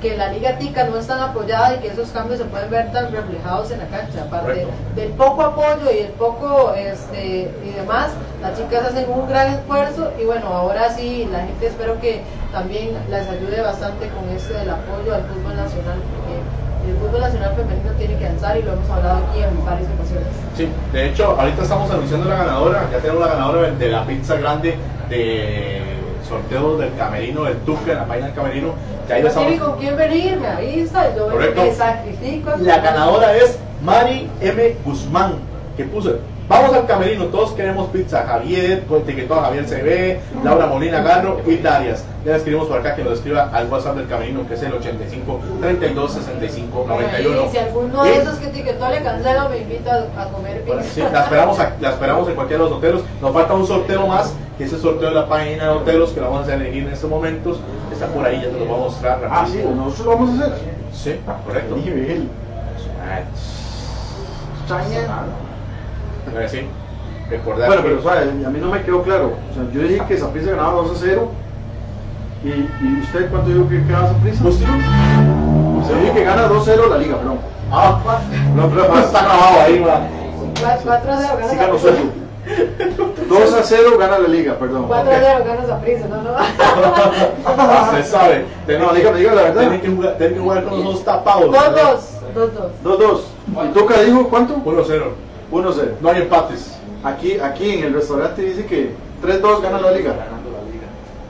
que 0.00 0.16
la 0.16 0.32
liga 0.32 0.56
tica 0.56 0.84
no 0.84 0.96
es 0.96 1.06
tan 1.06 1.20
apoyada 1.20 1.76
y 1.76 1.80
que 1.80 1.88
esos 1.88 2.08
cambios 2.08 2.38
se 2.38 2.46
pueden 2.46 2.70
ver 2.70 2.90
tan 2.90 3.12
reflejados 3.12 3.70
en 3.70 3.80
la 3.80 3.86
cancha. 3.86 4.22
Aparte 4.22 4.66
del 4.96 5.10
poco 5.10 5.42
apoyo 5.42 5.90
y 5.94 5.98
el 5.98 6.12
poco 6.12 6.72
este 6.74 7.50
y 7.62 7.70
demás, 7.76 8.10
las 8.40 8.56
chicas 8.56 8.86
hacen 8.86 9.10
un 9.10 9.28
gran 9.28 9.52
esfuerzo 9.52 10.10
y 10.18 10.24
bueno, 10.24 10.46
ahora 10.46 10.90
sí, 10.90 11.28
la 11.30 11.40
gente 11.40 11.66
espero 11.66 12.00
que 12.00 12.22
también 12.50 12.96
les 13.10 13.28
ayude 13.28 13.60
bastante 13.60 14.08
con 14.08 14.26
este 14.34 14.54
del 14.54 14.70
apoyo 14.70 15.14
al 15.14 15.22
fútbol 15.24 15.56
nacional, 15.56 15.98
porque 16.16 16.59
el 16.88 16.96
fútbol 16.96 17.20
nacional 17.20 17.54
femenino 17.54 17.90
tiene 17.98 18.16
que 18.16 18.26
avanzar 18.26 18.56
y 18.58 18.62
lo 18.62 18.72
hemos 18.72 18.90
hablado 18.90 19.18
aquí 19.18 19.42
en 19.42 19.64
varias 19.64 19.88
ocasiones. 19.98 20.28
Sí, 20.56 20.68
de 20.92 21.08
hecho, 21.08 21.36
ahorita 21.38 21.62
estamos 21.62 21.90
anunciando 21.90 22.28
la 22.28 22.36
ganadora. 22.36 22.88
Ya 22.90 22.98
tenemos 22.98 23.20
la 23.20 23.32
ganadora 23.32 23.70
de 23.70 23.88
la 23.88 24.06
pizza 24.06 24.36
grande 24.36 24.76
de 25.08 25.82
sorteo 26.28 26.76
del 26.78 26.94
camerino, 26.94 27.44
del 27.44 27.56
Tuca, 27.58 27.92
en 27.92 27.98
la 27.98 28.06
página 28.06 28.26
del 28.26 28.34
camerino. 28.34 28.74
Ahí 29.10 29.22
No 29.22 29.30
tiene 29.30 29.58
con 29.58 29.78
quién 29.78 29.96
venir, 29.96 30.38
me 30.38 30.46
avisa, 30.46 31.14
yo 31.16 31.28
me 31.28 31.72
sacrifico. 31.72 32.52
La 32.58 32.78
ganadora 32.78 33.36
es 33.36 33.58
Mari 33.82 34.30
M. 34.40 34.76
Guzmán, 34.84 35.34
que 35.76 35.84
puso. 35.84 36.18
Vamos 36.50 36.74
al 36.74 36.84
camerino, 36.84 37.26
todos 37.26 37.52
queremos 37.52 37.88
pizza. 37.90 38.24
Javier, 38.26 38.82
pues, 38.88 39.02
etiquetó 39.04 39.38
a 39.38 39.44
Javier 39.44 39.64
CB, 39.66 40.42
Laura 40.44 40.66
Molina 40.66 41.00
Garro 41.00 41.40
y 41.46 41.56
Darias. 41.58 42.04
Ya 42.24 42.32
le 42.32 42.36
escribimos 42.38 42.66
por 42.66 42.80
acá 42.80 42.96
que 42.96 43.04
nos 43.04 43.12
escriba 43.14 43.48
al 43.52 43.68
WhatsApp 43.70 43.94
del 43.94 44.08
camerino, 44.08 44.44
que 44.48 44.54
es 44.54 44.62
el 44.64 44.74
85 44.74 45.40
32 45.60 46.12
65 46.12 46.84
91. 46.88 47.44
Y 47.44 47.48
si 47.50 47.58
alguno 47.58 48.04
Y- 48.04 48.08
de 48.08 48.16
esos 48.16 48.34
que 48.38 48.46
etiquetó 48.48 48.88
le 48.88 49.00
cancela, 49.00 49.48
me 49.48 49.58
invita 49.58 50.08
a 50.18 50.24
comer 50.30 50.64
Bueno, 50.66 50.82
pizza. 50.82 50.94
sí, 50.94 51.02
la 51.12 51.22
esperamos, 51.22 51.60
a- 51.60 51.72
la 51.80 51.90
esperamos 51.90 52.28
en 52.28 52.34
cualquiera 52.34 52.64
de 52.64 52.68
los 52.70 52.78
hoteles. 52.78 53.02
Nos 53.22 53.32
falta 53.32 53.54
un 53.54 53.66
sorteo 53.68 54.06
más, 54.08 54.34
que 54.58 54.64
es 54.64 54.72
el 54.72 54.80
sorteo 54.80 55.08
de 55.10 55.14
la 55.14 55.28
página 55.28 55.64
de 55.66 55.70
hoteles 55.70 56.10
que 56.10 56.20
lo 56.20 56.32
vamos 56.32 56.48
a 56.48 56.54
elegir 56.54 56.82
en 56.82 56.92
estos 56.92 57.08
momentos. 57.08 57.60
Está 57.92 58.06
por 58.08 58.26
ahí, 58.26 58.42
ya 58.42 58.48
te 58.50 58.58
lo 58.58 58.64
voy 58.64 58.74
a 58.74 58.78
mostrar 58.86 59.20
Ah, 59.30 59.46
sí, 59.48 59.62
nosotros 59.72 60.04
lo 60.06 60.12
vamos 60.16 60.40
a 60.40 60.46
hacer. 60.46 60.58
Sí, 60.92 61.20
correcto. 61.46 61.76
Dije, 61.76 61.90
Miguel. 61.92 62.28
Ah, 63.08 63.20
Chaña. 64.68 65.00
Ahora 65.06 65.26
sí, 66.48 66.60
recordar 67.28 67.66
Bueno, 67.68 67.82
pero 67.84 68.02
suave, 68.02 68.20
a 68.22 68.50
mí 68.50 68.58
no 68.60 68.68
me 68.70 68.82
quedó 68.82 69.02
claro. 69.02 69.32
O 69.50 69.54
sea, 69.54 69.64
yo 69.72 69.82
dije 69.88 70.04
que 70.06 70.16
Saprissa 70.18 70.50
ganaba 70.50 70.72
2 70.82 70.90
a 70.90 70.94
0. 70.98 71.28
¿Y, 72.42 72.48
y 72.48 73.00
usted 73.02 73.30
cuánto 73.30 73.50
dijo 73.50 73.68
que 73.68 73.84
quedaba 73.86 74.08
Saprissa? 74.08 74.44
¿Usted? 74.48 74.66
Usted 75.80 75.94
dijo 76.02 76.14
que 76.14 76.24
gana 76.24 76.42
2 76.48 76.62
a 76.62 76.64
0 76.64 76.82
la 76.90 76.98
liga, 76.98 77.16
perdón. 77.18 77.38
Ah, 77.72 78.00
no, 78.56 78.68
pero 78.68 78.98
está 78.98 79.22
grabado 79.24 79.60
ahí, 79.60 79.78
va. 79.80 80.00
4 80.84 80.92
a 80.92 81.00
0 81.00 81.34
gana 81.38 81.48
Síganos 81.48 81.80
Saprissa. 81.80 82.02
eso. 82.02 83.10
2 83.28 83.54
a 83.54 83.62
0 83.62 83.90
gana 83.98 84.18
la 84.18 84.28
liga, 84.28 84.54
perdón. 84.58 84.84
4 84.88 85.10
a 85.10 85.14
0 85.20 85.44
gana 85.46 85.66
Saprissa, 85.66 86.06
no, 86.08 86.22
no. 86.22 86.30
Usted 87.84 88.04
sabe. 88.06 88.44
No, 88.78 88.92
dígame, 88.92 89.18
diga 89.18 89.34
la 89.34 89.42
verdad. 89.42 89.60
Tiene 89.60 89.80
que 89.80 89.88
jugar, 89.88 90.16
tiene 90.18 90.34
que 90.34 90.40
jugar 90.40 90.64
con 90.64 90.72
los 90.84 90.94
dos 90.94 91.04
tapados. 91.04 91.52
2 91.52 91.52
2, 91.54 91.74
2 92.34 92.54
2. 92.54 92.98
2 92.98 92.98
2. 92.98 93.66
¿Y 93.66 93.68
Toca 93.74 94.00
dijo 94.02 94.28
cuánto? 94.28 94.54
1 94.64 94.82
0. 94.86 95.12
1 95.50 95.72
0. 95.72 95.92
No 96.00 96.08
hay 96.10 96.22
empates. 96.22 96.76
Aquí, 97.04 97.38
aquí 97.40 97.74
en 97.78 97.84
el 97.84 97.94
restaurante 97.94 98.42
dice 98.42 98.66
que 98.66 98.94
3 99.22 99.40
2 99.42 99.62
gana 99.62 99.80
la 99.80 99.90
liga. 99.92 100.12
Ganando 100.12 100.50
la 100.50 100.62
liga. 100.70 100.86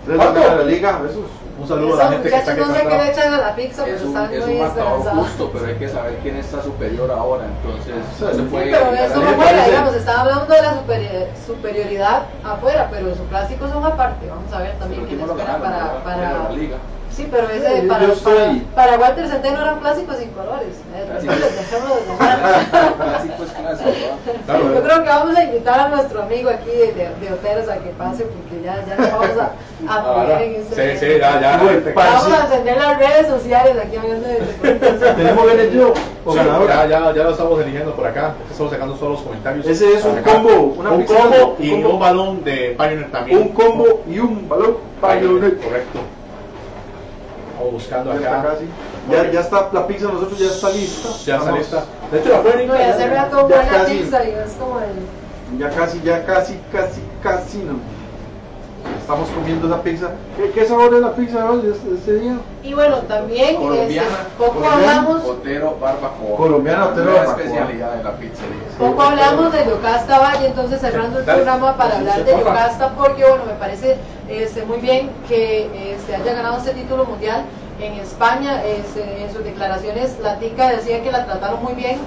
3 0.07 0.17
2 0.17 0.27
¿Cuánto? 0.27 0.41
gana 0.41 0.57
la 0.57 0.65
liga. 0.65 1.01
Eso 1.09 1.21
es. 1.21 1.41
Un 1.61 1.69
saludo 1.69 1.93
a 2.01 2.05
la 2.05 2.13
gente 2.13 2.31
que 2.31 2.37
está 2.37 2.53
aquí 2.53 2.61
no 2.63 2.73
sé 2.75 2.81
qué 2.81 2.89
le 2.97 3.11
echan 3.11 3.35
a 3.35 3.37
la 3.39 3.55
pizza, 3.55 3.85
pero 3.85 3.97
Es 3.97 4.03
un, 4.03 4.09
están 4.09 4.33
es 4.33 4.47
muy 4.47 4.55
un 4.55 4.61
marcador 4.63 4.89
esperanzados. 4.89 5.27
justo, 5.29 5.51
pero 5.53 5.67
hay 5.67 5.75
que 5.75 5.89
saber 5.91 6.19
quién 6.23 6.37
está 6.37 6.63
superior 6.63 7.11
ahora. 7.11 7.45
Entonces, 7.45 7.95
se 8.19 8.33
sí, 8.33 8.49
Pero 8.51 8.95
eso 8.95 9.21
no 9.23 9.31
fuera, 9.35 9.67
digamos, 9.67 9.95
estaba 9.95 10.21
hablando 10.23 10.47
de 10.55 10.63
la 10.63 10.73
superi- 10.81 11.27
superioridad 11.47 12.23
afuera, 12.43 12.89
pero 12.91 13.15
sus 13.15 13.29
clásicos 13.29 13.71
son 13.71 13.85
aparte. 13.85 14.27
Vamos 14.27 14.51
a 14.55 14.59
ver 14.61 14.79
también 14.79 15.05
quién 15.05 15.21
espera 15.21 15.37
ganaron, 15.59 15.63
para, 15.63 16.03
para, 16.03 16.17
Pero 16.17 16.43
la 16.45 16.51
liga. 16.57 16.77
Sí, 17.11 17.29
pero 17.31 17.49
ese 17.51 17.83
Sí, 17.83 17.87
para, 17.89 18.07
para, 18.07 18.55
para 18.75 18.99
Walter 18.99 19.29
Centeno 19.29 19.61
eran 19.61 19.81
clásicos 19.81 20.17
sin 20.17 20.31
colores. 20.31 20.77
Eh, 20.95 21.05
Clásicos. 21.11 21.37
dejémoslo 21.57 21.95
de 21.97 22.07
llamar. 22.07 22.97
Clásico 22.97 23.45
es 23.45 23.51
clásico, 23.51 23.91
¿verdad? 23.91 24.41
Claro, 24.47 24.75
Yo 24.75 24.83
creo 24.83 25.03
que 25.03 25.09
vamos 25.09 25.37
a 25.37 25.45
invitar 25.45 25.81
a 25.81 25.89
nuestro 25.89 26.23
amigo 26.23 26.51
aquí 26.51 26.71
de, 26.71 26.93
de, 26.93 27.09
de 27.21 27.33
Oteros 27.35 27.69
a 27.69 27.79
que 27.79 27.91
pase 27.91 28.25
porque 28.25 28.65
ya, 28.65 28.85
ya 28.87 28.97
nos 28.97 29.11
vamos 29.13 29.37
a, 29.39 29.93
a 29.93 30.01
Ahora, 30.01 30.23
poner 30.35 30.43
en 30.43 30.55
este 30.63 30.99
Sí, 30.99 31.07
sí, 31.07 31.19
ya, 31.21 31.61
Vamos 31.95 32.33
a 32.33 32.45
encender 32.47 32.77
las 32.77 32.99
redes 32.99 33.27
sociales 33.27 33.77
aquí 33.85 33.97
hablando 33.97 34.29
de. 34.29 34.73
Tenemos 35.17 35.47
ganas 35.47 35.71
yo 35.73 35.95
o 36.25 36.33
Sí, 36.33 36.39
ganadora. 36.39 36.87
ya, 36.87 37.01
ya, 37.01 37.15
ya 37.15 37.23
lo 37.25 37.31
estamos 37.31 37.61
eligiendo 37.61 37.95
por 37.95 38.07
acá. 38.07 38.35
Estamos 38.51 38.73
sacando 38.73 38.97
solo 38.97 39.11
los 39.13 39.23
comentarios. 39.23 39.67
Ese 39.67 39.95
es 39.95 40.05
un 40.05 40.19
Acá. 40.19 40.33
combo, 40.33 40.75
una 40.79 40.91
un 40.93 41.05
combo 41.05 41.57
y 41.59 41.71
combo. 41.73 41.89
un 41.91 41.99
balón 42.01 42.45
de 42.45 42.75
Pioneer 42.79 43.11
también. 43.11 43.39
Un 43.39 43.49
combo 43.49 44.03
y 44.09 44.19
un 44.19 44.49
balón 44.49 44.77
Pioneer. 45.01 45.57
Correcto. 45.59 45.99
Vamos 47.61 47.75
buscando 47.75 48.13
Ya 48.13 48.19
está 48.21 48.41
acá. 48.41 48.49
casi. 48.53 48.65
Ya, 49.11 49.31
ya 49.31 49.41
está 49.41 49.69
la 49.73 49.87
pizza, 49.87 50.05
nosotros 50.07 50.39
ya 50.39 50.47
está 50.47 50.71
lista. 50.71 51.09
Ya 51.27 51.37
está 51.37 51.53
lista. 51.53 51.85
De 52.11 52.19
hecho, 52.21 52.29
la 52.31 52.43
pueden 52.43 52.61
ir 52.63 52.69
No, 52.69 52.77
y 52.79 52.83
hace 52.83 53.07
rato 53.09 53.37
Ya 53.49 53.57
buena 53.57 53.71
casi. 53.71 53.99
pizza 53.99 54.25
y 54.25 54.31
es 54.31 54.53
como 54.59 54.81
el... 54.81 55.59
Ya 55.59 55.69
casi, 55.71 56.01
ya 56.03 56.25
casi, 56.25 56.59
casi, 56.73 57.01
casi 57.23 57.59
no. 57.59 57.75
Estamos 59.01 59.29
comiendo 59.31 59.67
esa 59.67 59.83
pizza. 59.83 60.11
¿Qué, 60.37 60.51
qué 60.51 60.65
sabor 60.67 60.95
es 60.95 61.01
la 61.01 61.13
pizza 61.15 61.51
hoy 61.51 61.69
este, 61.73 61.95
este 61.95 62.15
día? 62.15 62.37
Y 62.63 62.75
bueno, 62.75 62.99
también 62.99 63.49
este, 63.51 63.57
Colombiana, 63.57 64.09
poco 64.39 64.53
colombiana, 64.53 64.99
hablamos 65.01 65.25
Otero 65.25 65.77
Barbacoa. 65.81 66.37
Colombiana, 66.37 66.87
Otero 66.87 67.13
Barbacoa. 67.15 67.43
especialidad 67.43 67.93
de 67.97 68.05
la 68.05 68.13
pizzería. 68.17 68.63
Poco 68.79 69.03
hablamos 69.03 69.53
de 69.53 69.67
Yocasta 69.67 70.19
Valle, 70.19 70.47
entonces 70.47 70.81
cerrando 70.81 71.19
el 71.19 71.25
programa 71.25 71.77
para 71.77 71.97
hablar 71.99 72.25
de. 72.25 72.33
Yocasta, 72.33 72.91
porque 72.91 73.25
bueno, 73.25 73.45
me 73.47 73.55
parece 73.55 73.97
este, 74.29 74.65
muy 74.65 74.79
bien 74.79 75.11
que 75.29 75.97
se 76.07 76.15
haya 76.15 76.33
ganado 76.33 76.59
este 76.59 76.73
título 76.75 77.05
mundial 77.05 77.45
en 77.81 77.95
España. 77.95 78.63
Este, 78.65 79.25
en 79.25 79.33
sus 79.33 79.43
declaraciones, 79.43 80.19
la 80.23 80.39
tica 80.39 80.69
decía 80.69 81.03
que 81.03 81.11
la 81.11 81.27
trataron 81.27 81.63
muy 81.65 81.75
bien, 81.75 81.99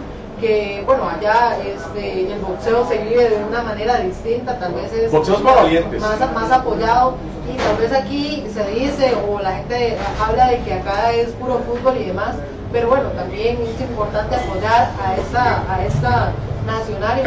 que 0.43 0.83
bueno, 0.85 1.07
allá 1.09 1.57
este, 1.65 2.33
el 2.33 2.39
boxeo 2.39 2.85
se 2.87 2.97
vive 2.97 3.29
de 3.29 3.43
una 3.49 3.63
manera 3.63 3.99
distinta, 3.99 4.59
tal 4.59 4.73
vez 4.73 4.91
es 4.91 5.09
Boxeos 5.09 5.41
para 5.41 5.63
valientes. 5.63 6.01
más, 6.01 6.19
más 6.33 6.51
apoyado 6.51 7.15
y 7.49 7.55
tal 7.57 7.77
vez 7.77 7.93
aquí 7.93 8.45
se 8.53 8.63
dice 8.71 9.13
o 9.29 9.39
la 9.39 9.53
gente 9.53 9.97
habla 10.21 10.49
de 10.49 10.59
que 10.63 10.73
acá 10.73 11.13
es 11.13 11.29
puro 11.29 11.59
fútbol 11.59 11.95
y 11.97 12.05
demás, 12.05 12.35
pero 12.73 12.89
bueno, 12.89 13.05
también 13.15 13.57
es 13.61 13.79
importante 13.81 14.35
apoyar 14.35 14.91
a 15.01 15.15
esta, 15.15 15.63
a 15.73 15.85
esta 15.85 16.31
nacional 16.65 17.19
y 17.19 17.23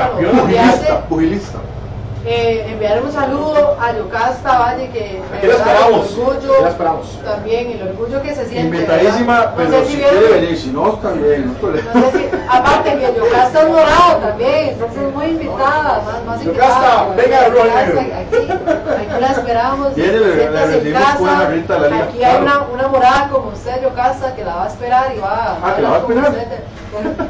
Pugilista, 1.08 1.58
eh, 2.26 2.66
enviar 2.68 3.02
un 3.02 3.12
saludo 3.12 3.76
a 3.80 3.92
Yocasta 3.96 4.58
Valle 4.58 4.90
que 4.90 5.22
Aquí 5.38 5.46
la 5.46 5.54
esperamos. 5.54 6.12
el 6.12 6.18
orgullo, 6.18 6.52
Aquí 6.54 6.62
la 6.62 6.68
esperamos. 6.70 7.18
también 7.24 7.70
el 7.70 7.88
orgullo 7.88 8.22
que 8.22 8.34
se 8.34 8.46
siente 8.46 8.78
pero 9.56 9.68
no 9.70 9.76
sé 9.78 9.84
si 9.86 9.92
si 9.92 9.98
quiere 10.02 10.28
venir, 10.40 10.58
si 10.58 10.68
no, 10.70 10.90
también. 10.94 11.54
No 11.62 11.68
no 12.00 12.10
sé 12.10 12.18
si- 12.18 12.35
aparte 12.48 12.90
que 12.98 13.14
Yocasta 13.16 13.62
es 13.62 13.68
morado 13.68 14.16
también, 14.20 14.68
entonces 14.70 15.14
muy 15.14 15.24
invitada, 15.26 16.02
más, 16.04 16.24
más 16.26 16.42
Yocasta, 16.44 17.06
venga, 17.16 17.48
Roger. 17.48 17.98
Aquí, 17.98 18.38
aquí 18.50 19.20
la 19.20 19.26
esperamos. 19.28 19.94
Viene, 19.94 20.18
le- 20.18 20.50
le 20.50 20.66
recibimos 20.66 21.02
casa. 21.02 21.16
con 21.18 21.28
una 21.28 21.44
grita 21.46 21.74
de 21.74 21.80
la 21.80 21.88
liga, 21.88 22.04
Aquí 22.04 22.24
hay 22.24 22.36
claro. 22.38 22.42
una, 22.42 22.60
una 22.74 22.88
morada 22.88 23.28
como 23.30 23.48
usted, 23.48 23.82
Yocasta, 23.82 24.34
que 24.34 24.44
la 24.44 24.54
va 24.56 24.64
a 24.64 24.68
esperar 24.68 25.12
y 25.14 25.18
va 25.18 25.58
Ah, 25.62 25.72
que 25.76 25.82
la 25.82 25.88
va 25.90 25.96
a 25.96 25.98
esperar. 26.00 26.30
usted. 26.30 26.46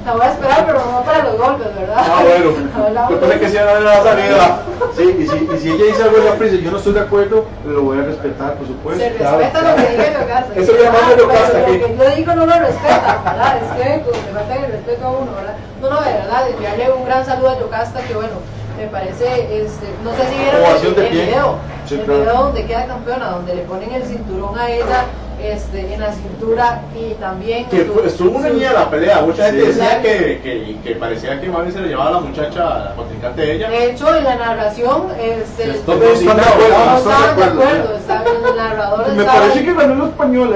La 0.05 0.15
va 0.15 0.25
a 0.25 0.31
esperar, 0.33 0.67
pero 0.67 0.79
no 0.91 1.03
para 1.03 1.25
los 1.25 1.39
golpes, 1.39 1.67
¿verdad? 1.75 1.97
Ah, 1.99 2.23
bueno. 2.23 2.51
Hablamos 2.77 3.11
Yo 3.11 3.21
pensé 3.21 3.35
de- 3.35 3.41
que 3.41 3.83
la 3.85 4.03
salida. 4.03 4.59
Sí, 4.97 5.17
y 5.19 5.27
si, 5.27 5.37
y 5.55 5.59
si 5.59 5.71
ella 5.73 5.85
dice 5.87 6.03
algo 6.03 6.17
de 6.19 6.25
la 6.25 6.35
prisa 6.37 6.57
yo 6.57 6.71
no 6.71 6.79
estoy 6.79 6.93
de 6.95 7.01
acuerdo, 7.01 7.45
lo 7.67 7.83
voy 7.83 7.99
a 7.99 8.03
respetar, 8.03 8.55
por 8.55 8.67
supuesto. 8.67 9.03
Se 9.03 9.13
claro, 9.15 9.39
respeta 9.39 9.61
claro. 9.61 9.77
lo 9.77 9.83
que 9.87 9.91
diga 9.93 10.21
Yocasta. 10.21 10.61
Eso 10.61 10.73
le 10.73 10.83
llamamos 10.85 11.13
Ah, 11.13 11.17
Yocasta 11.19 11.53
pero 11.53 11.67
aquí. 11.67 11.79
Lo 11.79 11.87
que 11.87 11.97
yo 11.97 12.17
digo 12.17 12.35
no 12.35 12.47
lo 12.47 12.59
respeta, 12.59 13.23
¿verdad? 13.25 13.57
Es 13.57 13.71
que 13.83 13.99
pues, 14.05 14.17
le 14.25 14.33
falta 14.33 14.55
el 14.57 14.73
respeto 14.73 15.05
a 15.07 15.11
uno, 15.11 15.33
¿verdad? 15.35 15.55
No, 15.83 15.91
no, 15.91 16.01
de 16.01 16.13
verdad, 16.13 16.49
enviarle 16.51 16.93
un 16.93 17.05
gran 17.05 17.27
saludo 17.27 17.51
a 17.51 17.59
Yocasta, 17.59 18.01
que 18.01 18.15
bueno, 18.15 18.35
me 18.79 18.87
parece, 18.87 19.63
este, 19.65 19.87
no 20.05 20.11
sé 20.13 20.29
si 20.31 20.39
vieron 20.39 20.63
el, 21.05 21.11
video, 21.11 21.57
Sí, 21.87 21.95
el 21.95 22.01
video 22.03 22.35
donde 22.35 22.65
queda 22.67 22.87
campeona, 22.87 23.31
donde 23.31 23.55
le 23.55 23.63
ponen 23.63 23.93
el 23.93 24.03
cinturón 24.05 24.59
a 24.59 24.71
ella 24.71 25.05
este, 25.43 25.95
en 25.95 26.01
la 26.01 26.13
cintura 26.13 26.83
y 26.95 27.15
también... 27.15 27.67
Que 27.67 27.85
fue- 27.85 28.07
estuvo 28.07 28.39
una 28.39 28.49
su- 28.49 28.55
niña 28.55 28.73
la 28.73 28.91
pelea. 28.91 29.21
Mucha 29.23 29.47
gente 29.47 29.67
decía 29.67 30.01
que, 30.03 30.41
que, 30.43 30.77
que 30.83 30.95
parecía 30.97 31.41
que 31.41 31.49
más 31.49 31.63
bien 31.63 31.73
se 31.75 31.81
le 31.81 31.89
llevaba 31.89 32.09
a 32.11 32.13
la 32.15 32.21
muchacha, 32.21 32.75
a 32.77 32.85
la 32.87 32.95
contrincante 32.95 33.41
de 33.43 33.53
ella. 33.55 33.69
De 33.71 33.91
hecho, 33.91 34.15
en 34.17 34.25
la 34.25 34.35
narración, 34.37 35.09
este, 35.21 35.71
Esto 35.71 35.95
no 35.95 36.01
no 36.01 36.99
está 36.99 37.35
de 37.37 37.45
acuerdo, 37.45 37.97
están 37.97 38.25
de 38.25 38.31
el 38.49 38.57
narrador 38.57 39.09
Me 39.13 39.21
estaba 39.23 39.39
parece 39.41 39.65
que 39.65 39.75
ganó 39.75 39.95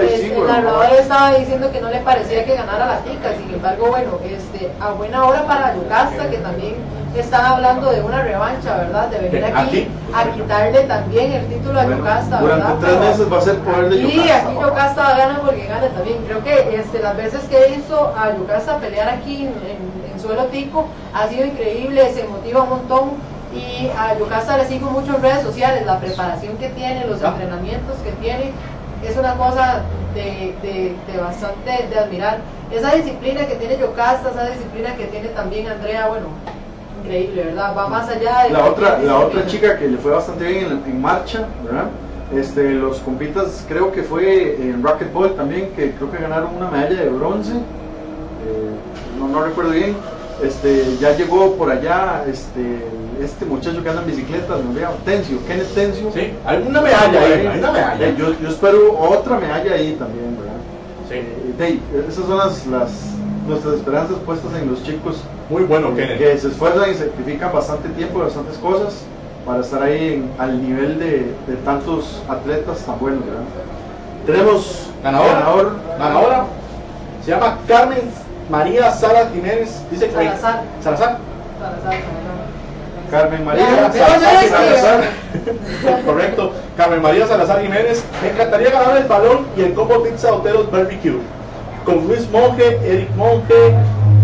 y 0.03 0.07
Pues, 0.07 0.21
sí, 0.21 0.27
el 0.27 0.35
bueno. 0.39 0.53
narrador 0.53 0.87
estaba 0.99 1.35
diciendo 1.35 1.71
que 1.73 1.81
no 1.81 1.91
le 1.91 1.99
parecía 2.01 2.45
que 2.45 2.55
ganara 2.55 2.87
la 2.87 2.99
tica, 3.01 3.33
sin 3.37 3.55
embargo, 3.55 3.87
bueno, 3.89 4.19
este, 4.25 4.71
a 4.81 4.91
buena 4.93 5.25
hora 5.25 5.47
para 5.47 5.75
Yocasta, 5.75 6.31
que 6.31 6.39
también 6.39 6.75
están 7.17 7.45
hablando 7.45 7.91
de 7.91 8.01
una 8.03 8.23
revancha, 8.23 8.77
¿verdad? 8.77 9.09
De 9.09 9.19
venir 9.19 9.45
aquí, 9.45 9.59
aquí. 9.59 9.89
a 10.15 10.25
quitarle 10.33 10.81
también 10.85 11.33
el 11.33 11.47
título 11.49 11.81
a 11.81 11.85
Bueno, 11.85 11.99
Yocasta, 11.99 12.39
durante 12.41 12.63
¿verdad? 12.65 12.79
tres 12.81 12.93
Pero- 12.95 13.11
meses 13.11 13.33
va 13.33 13.39
a 13.39 13.41
ser 13.41 13.59
poder 13.59 13.89
de 13.89 13.97
y 13.97 14.03
Yocasta, 14.17 14.37
aquí 14.37 14.55
papá. 14.55 14.67
Yocasta 14.69 15.17
gana 15.17 15.41
porque 15.45 15.67
gana 15.67 15.89
también. 15.89 16.19
Creo 16.27 16.45
que 16.45 16.77
este, 16.77 16.99
las 17.01 17.17
veces 17.17 17.41
que 17.49 17.75
hizo 17.77 18.13
a 18.17 18.37
Yocasta 18.37 18.77
pelear 18.79 19.09
aquí 19.09 19.37
en, 19.39 19.49
en- 19.49 20.13
en 20.13 20.21
suelo 20.21 20.45
tico 20.47 20.87
ha 21.13 21.27
sido 21.29 21.47
increíble, 21.47 22.13
se 22.15 22.25
motiva 22.25 22.63
un 22.63 22.71
montón 22.71 23.31
Y 23.53 23.91
a 23.99 24.17
Yocasta 24.17 24.57
le 24.59 24.65
sigo 24.65 24.89
mucho 24.93 25.17
en 25.17 25.23
redes 25.23 25.43
sociales, 25.43 25.85
la 25.85 25.99
preparación 25.99 26.57
que 26.59 26.69
tiene, 26.69 27.05
los 27.09 27.21
Ah. 27.25 27.31
entrenamientos 27.31 27.97
que 28.05 28.13
tiene, 28.23 28.53
es 29.05 29.17
una 29.17 29.35
cosa 29.35 29.81
de, 30.15 30.55
de- 30.63 30.95
de 31.11 31.19
bastante 31.21 31.89
de 31.91 31.99
admirar. 31.99 32.39
Esa 32.71 32.93
disciplina 32.95 33.45
que 33.49 33.57
tiene 33.57 33.77
Yocasta, 33.77 34.31
esa 34.31 34.47
disciplina 34.51 34.95
que 34.95 35.07
tiene 35.07 35.31
también 35.31 35.67
Andrea, 35.69 36.07
bueno, 36.07 36.27
increíble, 37.01 37.45
¿verdad? 37.45 37.77
Va 37.77 37.89
más 37.89 38.09
allá 38.09 38.45
de 38.45 38.51
La 38.51 38.65
otra, 38.67 38.99
la 38.99 39.19
otra 39.19 39.47
chica 39.47 39.79
que 39.79 39.89
le 39.89 39.99
fue 39.99 40.13
bastante 40.13 40.45
bien 40.45 40.67
en, 40.67 40.91
en 40.91 41.01
marcha, 41.01 41.47
¿verdad? 41.65 41.87
Este, 42.35 42.75
los 42.75 42.99
compitas 42.99 43.65
creo 43.69 43.91
que 43.91 44.03
fue 44.03 44.55
en 44.61 44.83
racquetball 44.83 45.35
también, 45.35 45.71
que 45.75 45.93
creo 45.93 46.11
que 46.13 46.19
ganaron 46.19 46.55
una 46.57 46.71
medalla 46.71 47.03
de 47.03 47.09
bronce, 47.09 47.53
eh, 47.53 49.19
no, 49.19 49.29
no 49.29 49.43
recuerdo 49.43 49.73
bien. 49.73 49.97
Este, 50.43 50.97
ya 50.99 51.15
llegó 51.17 51.55
por 51.57 51.71
allá 51.71 52.25
este, 52.27 52.79
este 53.23 53.45
muchacho 53.45 53.83
que 53.83 53.91
anda 53.91 54.01
en 54.01 54.09
bicicleta, 54.09 54.57
me 54.57 54.71
olvidaba, 54.71 54.95
Tencio, 55.05 55.37
Kenneth 55.47 55.75
Tencio. 55.75 56.11
Sí, 56.13 56.33
hay 56.47 56.65
una 56.67 56.81
medalla 56.81 57.21
ahí, 57.21 57.47
hay 57.47 57.59
una 57.59 57.73
medalla. 57.73 58.11
Yo, 58.17 58.35
yo 58.41 58.49
espero 58.49 58.99
otra 58.99 59.39
medalla 59.39 59.75
ahí 59.75 59.97
también, 59.99 60.39
¿verdad? 60.39 60.55
Sí. 61.09 61.15
Eh, 61.17 61.55
ahí, 61.63 61.83
esas 62.09 62.25
son 62.25 62.39
las, 62.39 62.67
las, 62.69 62.91
nuestras 63.47 63.75
esperanzas 63.75 64.17
puestas 64.27 64.53
en 64.61 64.71
los 64.71 64.83
chicos 64.83 65.23
Muy 65.49 65.63
bueno, 65.65 65.95
que, 65.95 66.39
se 66.39 66.49
esfuerzan 66.49 66.91
y 66.91 66.95
sacrifican 66.95 67.53
bastante 67.53 67.89
tiempo 67.91 68.19
y 68.19 68.23
bastantes 68.23 68.57
cosas 68.59 69.03
para 69.47 69.61
estar 69.61 69.83
ahí 69.83 70.15
en- 70.15 70.31
al 70.39 70.63
nivel 70.63 70.99
de, 70.99 71.33
de 71.47 71.57
tantos 71.65 72.23
atletas 72.29 72.79
tan 72.85 72.99
buenos. 72.99 73.25
¿verdad? 73.25 73.43
Tenemos 74.27 74.91
Ganadora. 75.03 75.33
ganador. 75.33 75.73
Ganadora 75.99 76.45
se 77.25 77.31
llama 77.31 77.59
Carmen 77.67 78.01
María 78.51 78.91
Sara 78.93 79.29
Jiménez. 79.33 79.83
Dice 79.91 80.07
que 80.07 80.13
Salazar. 80.13 80.63
Salazar. 80.83 81.19
Salazar. 81.59 82.01
Carmen 83.11 83.45
María 83.45 83.67
Salazar, 83.91 84.49
Salazar. 84.49 85.05
Correcto. 86.07 86.53
Carmen 86.77 87.03
María 87.03 87.27
Salazar 87.27 87.63
Jiménez. 87.63 88.05
Me 88.23 88.31
encantaría 88.31 88.71
ganar 88.71 88.97
el 88.99 89.05
balón 89.09 89.47
y 89.57 89.63
el 89.63 89.75
combo 89.75 90.03
pizza 90.03 90.33
hotelos 90.33 90.71
barbecue. 90.71 91.19
Con 91.85 92.07
Luis 92.07 92.29
Monge, 92.31 92.79
Eric 92.85 93.15
Monge 93.17 93.75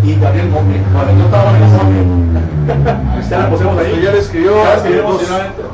y 0.05 0.15
Gabriel 0.21 0.49
Monge. 0.51 0.81
Bueno, 0.93 1.19
yo 1.19 1.25
estaba 1.25 1.57
en 1.57 1.63
ese 1.63 1.77
Monge. 1.77 2.47
Ya 3.31 3.39
la 3.39 3.51
pusimos 3.51 3.77
ahí. 3.79 4.01
Ya 4.03 4.13
le 4.13 4.19
escribió 4.19 4.57
Ya 4.63 4.75
escribimos 4.75 5.21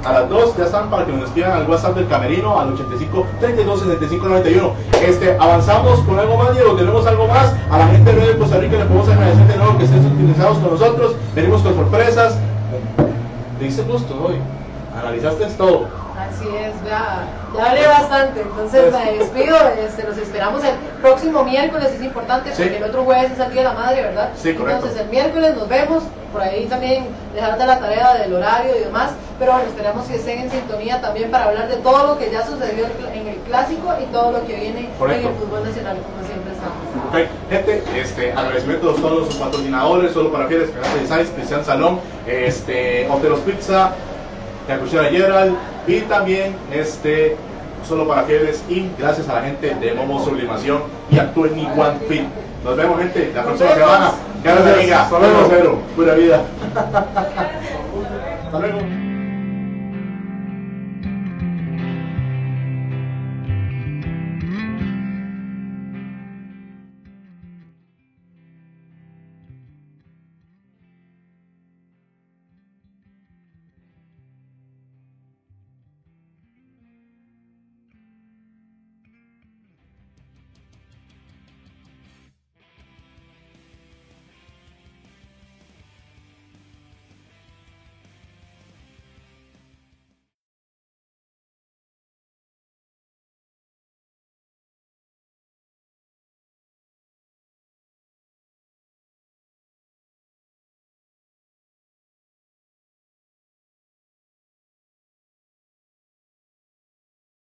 a 0.04 0.12
las 0.12 0.28
dos. 0.28 0.56
Ya 0.56 0.64
están 0.64 0.90
para 0.90 1.04
que 1.04 1.12
nos 1.12 1.24
escriban 1.24 1.52
al 1.52 1.68
WhatsApp 1.68 1.96
del 1.96 2.08
camerino 2.08 2.58
al 2.58 2.72
85 2.72 3.26
32 3.40 3.80
65 3.80 4.28
91. 4.28 4.72
Este, 5.06 5.36
avanzamos 5.38 6.00
con 6.00 6.18
algo 6.18 6.36
más, 6.36 6.54
Diego. 6.54 6.74
Tenemos 6.74 7.06
algo 7.06 7.26
más. 7.26 7.54
A 7.70 7.78
la 7.78 7.88
gente 7.88 8.12
de 8.12 8.36
Costa 8.38 8.58
Rica 8.58 8.78
le 8.78 8.84
podemos 8.84 9.08
agradecer 9.08 9.46
de 9.46 9.56
nuevo 9.56 9.78
que 9.78 9.84
estén 9.84 10.02
sintonizados 10.02 10.58
con 10.58 10.70
nosotros. 10.70 11.14
Venimos 11.34 11.62
con 11.62 11.74
sorpresas. 11.74 12.38
Te 13.58 13.66
hice 13.66 13.82
gusto 13.82 14.14
hoy. 14.26 14.36
Analizaste 14.98 15.46
todo. 15.58 15.86
Así 16.42 16.56
es, 16.56 16.74
ya, 16.88 17.24
ya 17.56 17.70
hablé 17.70 17.86
bastante, 17.86 18.40
entonces 18.42 18.92
me 18.92 19.18
despido, 19.18 19.56
este, 19.78 20.02
los 20.04 20.16
esperamos 20.18 20.64
el 20.64 20.74
próximo 21.00 21.44
miércoles, 21.44 21.92
es 21.94 22.02
importante 22.02 22.50
Sí. 22.54 22.62
porque 22.62 22.78
el 22.78 22.84
otro 22.84 23.04
jueves 23.04 23.30
es 23.32 23.38
el 23.38 23.52
Día 23.52 23.62
de 23.62 23.68
la 23.68 23.74
Madre, 23.74 24.02
¿verdad? 24.02 24.30
Sí, 24.36 24.54
correcto. 24.54 24.78
Entonces 24.80 25.00
el 25.02 25.08
miércoles 25.08 25.54
nos 25.56 25.68
vemos, 25.68 26.02
por 26.32 26.40
ahí 26.42 26.66
también 26.66 27.06
dejar 27.34 27.58
de 27.58 27.66
la 27.66 27.78
tarea 27.78 28.14
del 28.14 28.34
horario 28.34 28.74
y 28.76 28.80
demás, 28.80 29.10
pero 29.38 29.52
bueno, 29.52 29.68
esperamos 29.68 30.06
que 30.06 30.16
estén 30.16 30.40
en 30.40 30.50
sintonía 30.50 31.00
también 31.00 31.30
para 31.30 31.44
hablar 31.44 31.68
de 31.68 31.76
todo 31.76 32.06
lo 32.08 32.18
que 32.18 32.30
ya 32.30 32.44
sucedió 32.44 32.86
en 33.14 33.28
el 33.28 33.36
clásico 33.46 33.92
y 34.02 34.04
todo 34.12 34.32
lo 34.32 34.44
que 34.46 34.54
viene 34.56 34.88
Correcto. 34.98 35.28
en 35.28 35.34
el 35.34 35.38
fútbol 35.40 35.64
nacional, 35.64 35.96
como 35.98 36.26
siempre 36.26 36.52
estamos. 36.52 36.82
Ok, 37.08 37.50
gente, 37.50 37.82
este, 38.00 38.32
agradecimientos 38.32 38.98
a 38.98 39.00
todos 39.02 39.26
los 39.28 39.34
patrocinadores, 39.36 40.12
solo 40.12 40.32
para 40.32 40.46
fieles, 40.48 40.68
Esperanza 40.70 40.98
Designs, 40.98 41.30
Cristian 41.36 41.64
Salón, 41.64 42.00
este, 42.26 43.08
Hotelos 43.10 43.40
Pizza, 43.40 43.92
La 44.68 44.78
Cuchara 44.78 45.08
Gerald 45.08 45.56
y 45.86 46.00
también 46.02 46.54
este, 46.72 47.36
solo 47.86 48.06
para 48.06 48.22
fieles 48.22 48.62
y 48.68 48.88
gracias 48.98 49.28
a 49.28 49.34
la 49.34 49.42
gente 49.42 49.74
de 49.74 49.94
Momo 49.94 50.24
Sublimación 50.24 50.82
y 51.10 51.18
a 51.18 51.32
21 51.34 51.94
Fit. 52.08 52.22
Nos 52.64 52.76
vemos 52.76 52.98
gente 52.98 53.32
la 53.34 53.42
próxima 53.42 53.74
semana. 53.74 54.12
Gracias 54.44 54.78
amiga. 54.78 55.02
Hasta 55.04 55.18
luego. 55.18 55.46
Cero, 55.50 55.78
Pura 55.96 56.14
vida. 56.14 56.42
Hasta 58.44 58.58
luego. 58.58 59.11